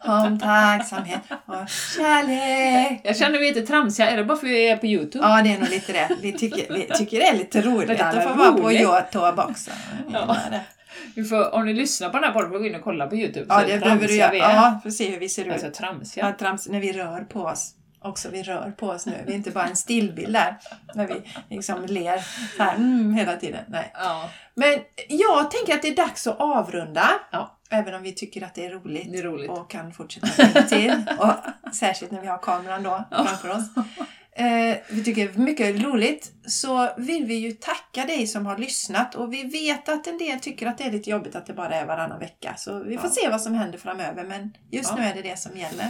om 0.14 0.38
tacksamhet 0.38 1.20
och 1.46 1.68
kärlek. 1.68 3.00
Jag 3.04 3.16
känner 3.16 3.38
mig 3.38 3.48
lite 3.54 3.66
tramsiga, 3.66 4.10
är 4.10 4.16
det 4.16 4.24
bara 4.24 4.38
för 4.38 4.46
att 4.46 4.52
vi 4.52 4.68
är 4.68 4.76
på 4.76 4.86
Youtube? 4.86 5.24
Ja, 5.24 5.42
det 5.42 5.50
är 5.52 5.58
nog 5.58 5.68
lite 5.68 5.92
det. 5.92 6.08
Vi 6.22 6.32
tycker, 6.32 6.74
vi 6.74 6.82
tycker 6.98 7.18
det 7.18 7.26
är 7.26 7.36
lite 7.38 7.62
roligt 7.62 8.00
att 8.00 8.22
få 8.24 8.34
vara 8.34 8.52
på. 8.52 8.72
Youtube 8.72 9.42
också. 9.42 9.70
Ja. 10.12 10.36
Vi 11.14 11.24
får, 11.24 11.54
om 11.54 11.66
ni 11.66 11.74
lyssnar 11.74 12.08
på 12.08 12.16
den 12.16 12.24
här 12.24 12.32
podden 12.32 12.50
får 12.50 12.58
gå 12.58 12.66
in 12.66 12.74
och 12.74 12.82
kolla 12.82 13.06
på 13.06 13.16
Youtube. 13.16 13.46
ja, 13.48 13.64
det 13.66 13.78
behöver 13.78 14.08
du 14.08 14.16
göra. 14.16 14.36
Ja, 14.36 14.78
för 14.82 14.88
att 14.88 14.94
se 14.94 15.10
hur 15.10 15.18
vi 15.18 15.28
ser 15.28 15.44
ut. 15.44 15.52
Alltså 15.52 15.70
tramsiga. 15.70 16.26
Ja, 16.26 16.32
trams, 16.38 16.68
när 16.68 16.80
vi 16.80 16.92
rör 16.92 17.20
på 17.20 17.40
oss. 17.40 17.74
Också 18.00 18.28
vi 18.30 18.42
rör 18.42 18.74
på 18.78 18.88
oss 18.88 19.06
nu. 19.06 19.14
Vi 19.26 19.32
är 19.32 19.36
inte 19.36 19.50
bara 19.50 19.66
en 19.66 19.76
stillbild 19.76 20.32
där. 20.32 20.56
När 20.94 21.06
vi 21.06 21.14
liksom 21.56 21.86
ler 21.86 22.24
här, 22.58 22.74
mm, 22.74 23.14
hela 23.14 23.36
tiden. 23.36 23.64
Nej. 23.68 23.92
Ja, 23.94 24.30
Men 24.54 24.78
jag 25.08 25.50
tänker 25.50 25.74
att 25.74 25.82
det 25.82 25.88
är 25.88 25.96
dags 25.96 26.26
att 26.26 26.40
avrunda. 26.40 27.10
Ja. 27.30 27.58
Även 27.70 27.94
om 27.94 28.02
vi 28.02 28.12
tycker 28.12 28.44
att 28.44 28.54
det 28.54 28.66
är 28.66 28.70
roligt. 28.70 29.12
det 29.12 29.18
är 29.18 29.22
roligt. 29.22 29.50
Och 29.50 29.70
kan 29.70 29.92
fortsätta 29.92 30.62
till. 30.62 31.04
Och 31.18 31.34
särskilt 31.74 32.12
när 32.12 32.20
vi 32.20 32.26
har 32.26 32.38
kameran 32.38 32.82
då 32.82 33.04
framför 33.10 33.48
oss. 33.50 33.64
Eh, 34.38 34.76
vi 34.90 35.04
tycker 35.04 35.28
är 35.28 35.38
mycket 35.38 35.82
roligt. 35.82 36.32
Så 36.46 36.88
vill 36.96 37.24
vi 37.26 37.34
ju 37.34 37.52
tacka 37.52 38.04
dig 38.06 38.26
som 38.26 38.46
har 38.46 38.58
lyssnat. 38.58 39.14
Och 39.14 39.32
vi 39.32 39.44
vet 39.44 39.88
att 39.88 40.06
en 40.06 40.18
del 40.18 40.40
tycker 40.40 40.66
att 40.66 40.78
det 40.78 40.84
är 40.84 40.90
lite 40.92 41.10
jobbigt 41.10 41.36
att 41.36 41.46
det 41.46 41.52
bara 41.52 41.74
är 41.74 41.86
varannan 41.86 42.18
vecka. 42.18 42.54
Så 42.56 42.82
vi 42.82 42.96
får 42.98 43.06
Ja. 43.06 43.10
se 43.10 43.28
vad 43.30 43.40
som 43.42 43.54
händer 43.54 43.78
framöver. 43.78 44.24
Men 44.24 44.52
just 44.70 44.90
Ja. 44.90 44.96
nu 44.96 45.02
är 45.02 45.14
det 45.14 45.22
det 45.22 45.38
som 45.38 45.56
gäller. 45.58 45.86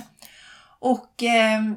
Och 0.79 1.23
ehm, 1.23 1.77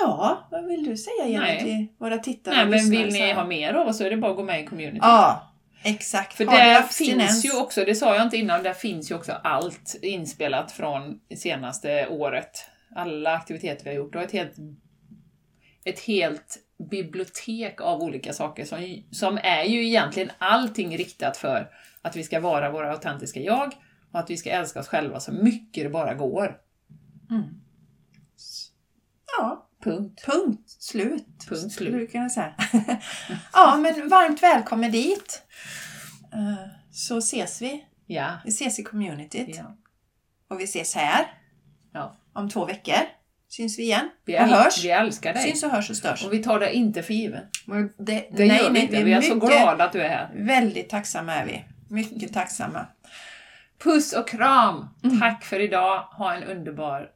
ja, 0.00 0.48
vad 0.50 0.66
vill 0.66 0.84
du 0.84 0.96
säga. 0.96 1.26
Jenny 1.26 1.58
till 1.64 1.86
våra 2.00 2.18
tittare 2.18 2.54
Nej, 2.54 2.64
och 2.64 2.70
men 2.70 2.90
vill 2.90 3.12
ni 3.12 3.32
ha 3.32 3.44
mer 3.44 3.74
av 3.74 3.88
oss 3.88 3.98
så 3.98 4.04
är 4.04 4.10
det 4.10 4.16
bara 4.16 4.30
att 4.30 4.36
gå 4.36 4.42
med 4.44 4.60
i 4.62 4.66
community. 4.66 4.98
Ja, 5.02 5.52
exakt. 5.84 6.36
För 6.36 6.44
där 6.44 6.82
finns 6.82 7.44
ju 7.44 7.56
också, 7.60 7.84
det 7.84 7.94
sa 7.94 8.14
jag 8.14 8.22
inte 8.24 8.36
innan, 8.36 8.62
där 8.62 8.72
finns 8.74 9.10
ju 9.10 9.14
också 9.14 9.32
allt 9.32 9.96
inspelat 10.02 10.72
från 10.72 11.20
senaste 11.36 12.08
året. 12.08 12.64
Alla 12.96 13.32
aktiviteter 13.34 13.84
vi 13.84 13.90
har 13.90 13.96
gjort. 13.96 14.14
Och 14.14 14.22
ett 14.22 14.32
helt, 14.32 14.52
ett 15.84 16.00
helt 16.00 16.58
bibliotek 16.90 17.80
av 17.80 18.02
olika 18.02 18.32
saker 18.32 18.64
som, 18.64 19.02
som 19.10 19.38
är 19.42 19.64
ju 19.64 19.86
egentligen 19.86 20.30
allting 20.38 20.96
riktat 20.96 21.36
för 21.36 21.70
att 22.02 22.16
vi 22.16 22.24
ska 22.24 22.40
vara 22.40 22.70
våra 22.70 22.92
autentiska 22.92 23.40
jag 23.40 23.72
och 24.12 24.18
att 24.20 24.30
vi 24.30 24.36
ska 24.36 24.50
älska 24.50 24.80
oss 24.80 24.88
själva 24.88 25.20
så 25.20 25.32
mycket 25.32 25.84
det 25.84 25.90
bara 25.90 26.14
går. 26.14 26.60
Mm. 27.30 27.44
Ja, 29.38 29.68
Punkt. 29.82 30.24
Punkt 30.26 30.70
slut. 30.70 31.26
Punkt 31.48 31.72
Skulle 31.72 31.90
slut. 31.90 31.92
du 31.92 32.06
kunna 32.06 32.28
säga. 32.28 32.54
ja, 33.52 33.76
men 33.76 34.08
varmt 34.08 34.42
välkommen 34.42 34.92
dit. 34.92 35.42
Eh, 36.32 36.68
Så 36.90 37.18
ses 37.18 37.62
vi. 37.62 37.84
Ja. 38.06 38.38
Vi 38.44 38.48
ses 38.50 38.78
i 38.78 38.82
communityt. 38.82 39.56
ja. 39.56 39.76
Och 40.48 40.60
vi 40.60 40.64
ses 40.64 40.94
här 40.94 41.34
ja. 41.92 42.16
om 42.32 42.50
två 42.50 42.64
veckor. 42.64 43.17
Syns 43.48 43.78
vi 43.78 43.82
igen. 43.82 44.10
Vi, 44.24 44.36
äl- 44.36 44.46
hörs. 44.46 44.84
vi 44.84 44.90
älskar 44.90 45.34
dig. 45.34 45.42
Syns 45.42 45.62
och 45.64 45.70
hörs 45.70 45.90
och 45.90 45.96
störs. 45.96 46.24
Och 46.24 46.32
vi 46.32 46.42
tar 46.42 46.60
det 46.60 46.74
inte 46.74 47.02
för 47.02 47.14
givet. 47.14 47.44
Det, 47.98 48.28
Det 48.32 48.46
gör 48.46 48.70
vi 48.70 48.80
inte. 48.80 49.02
Vi 49.02 49.12
är, 49.12 49.20
så 49.20 49.34
mycket- 49.34 49.50
glada 49.50 49.84
att 49.84 49.92
du 49.92 50.02
är 50.02 50.08
här. 50.08 50.30
Väldigt 50.34 50.88
tacksamma 50.88 51.34
är 51.34 51.46
vi. 51.46 51.64
Mycket 51.88 52.32
tacksamma. 52.34 52.86
Puss 53.82 54.12
och 54.12 54.28
kram! 54.28 54.88
Mm. 55.04 55.20
Tack 55.20 55.44
för 55.44 55.60
idag. 55.60 55.98
Ha 56.00 56.34
en 56.34 56.42
underbar 56.44 57.06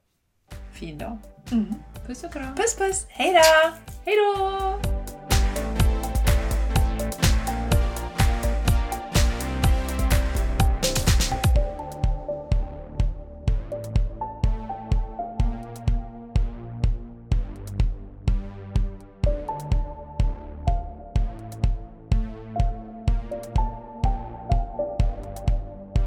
fin 0.75 0.99
dag. 0.99 1.19
Mm. 1.53 1.75
Puss 2.07 2.25
och 2.25 2.33
kram. 2.33 2.55
Puss 2.57 2.77
puss, 2.77 3.07
hej 3.09 3.33
då! 3.33 3.71
Hej 4.05 4.17
då! 4.17 5.02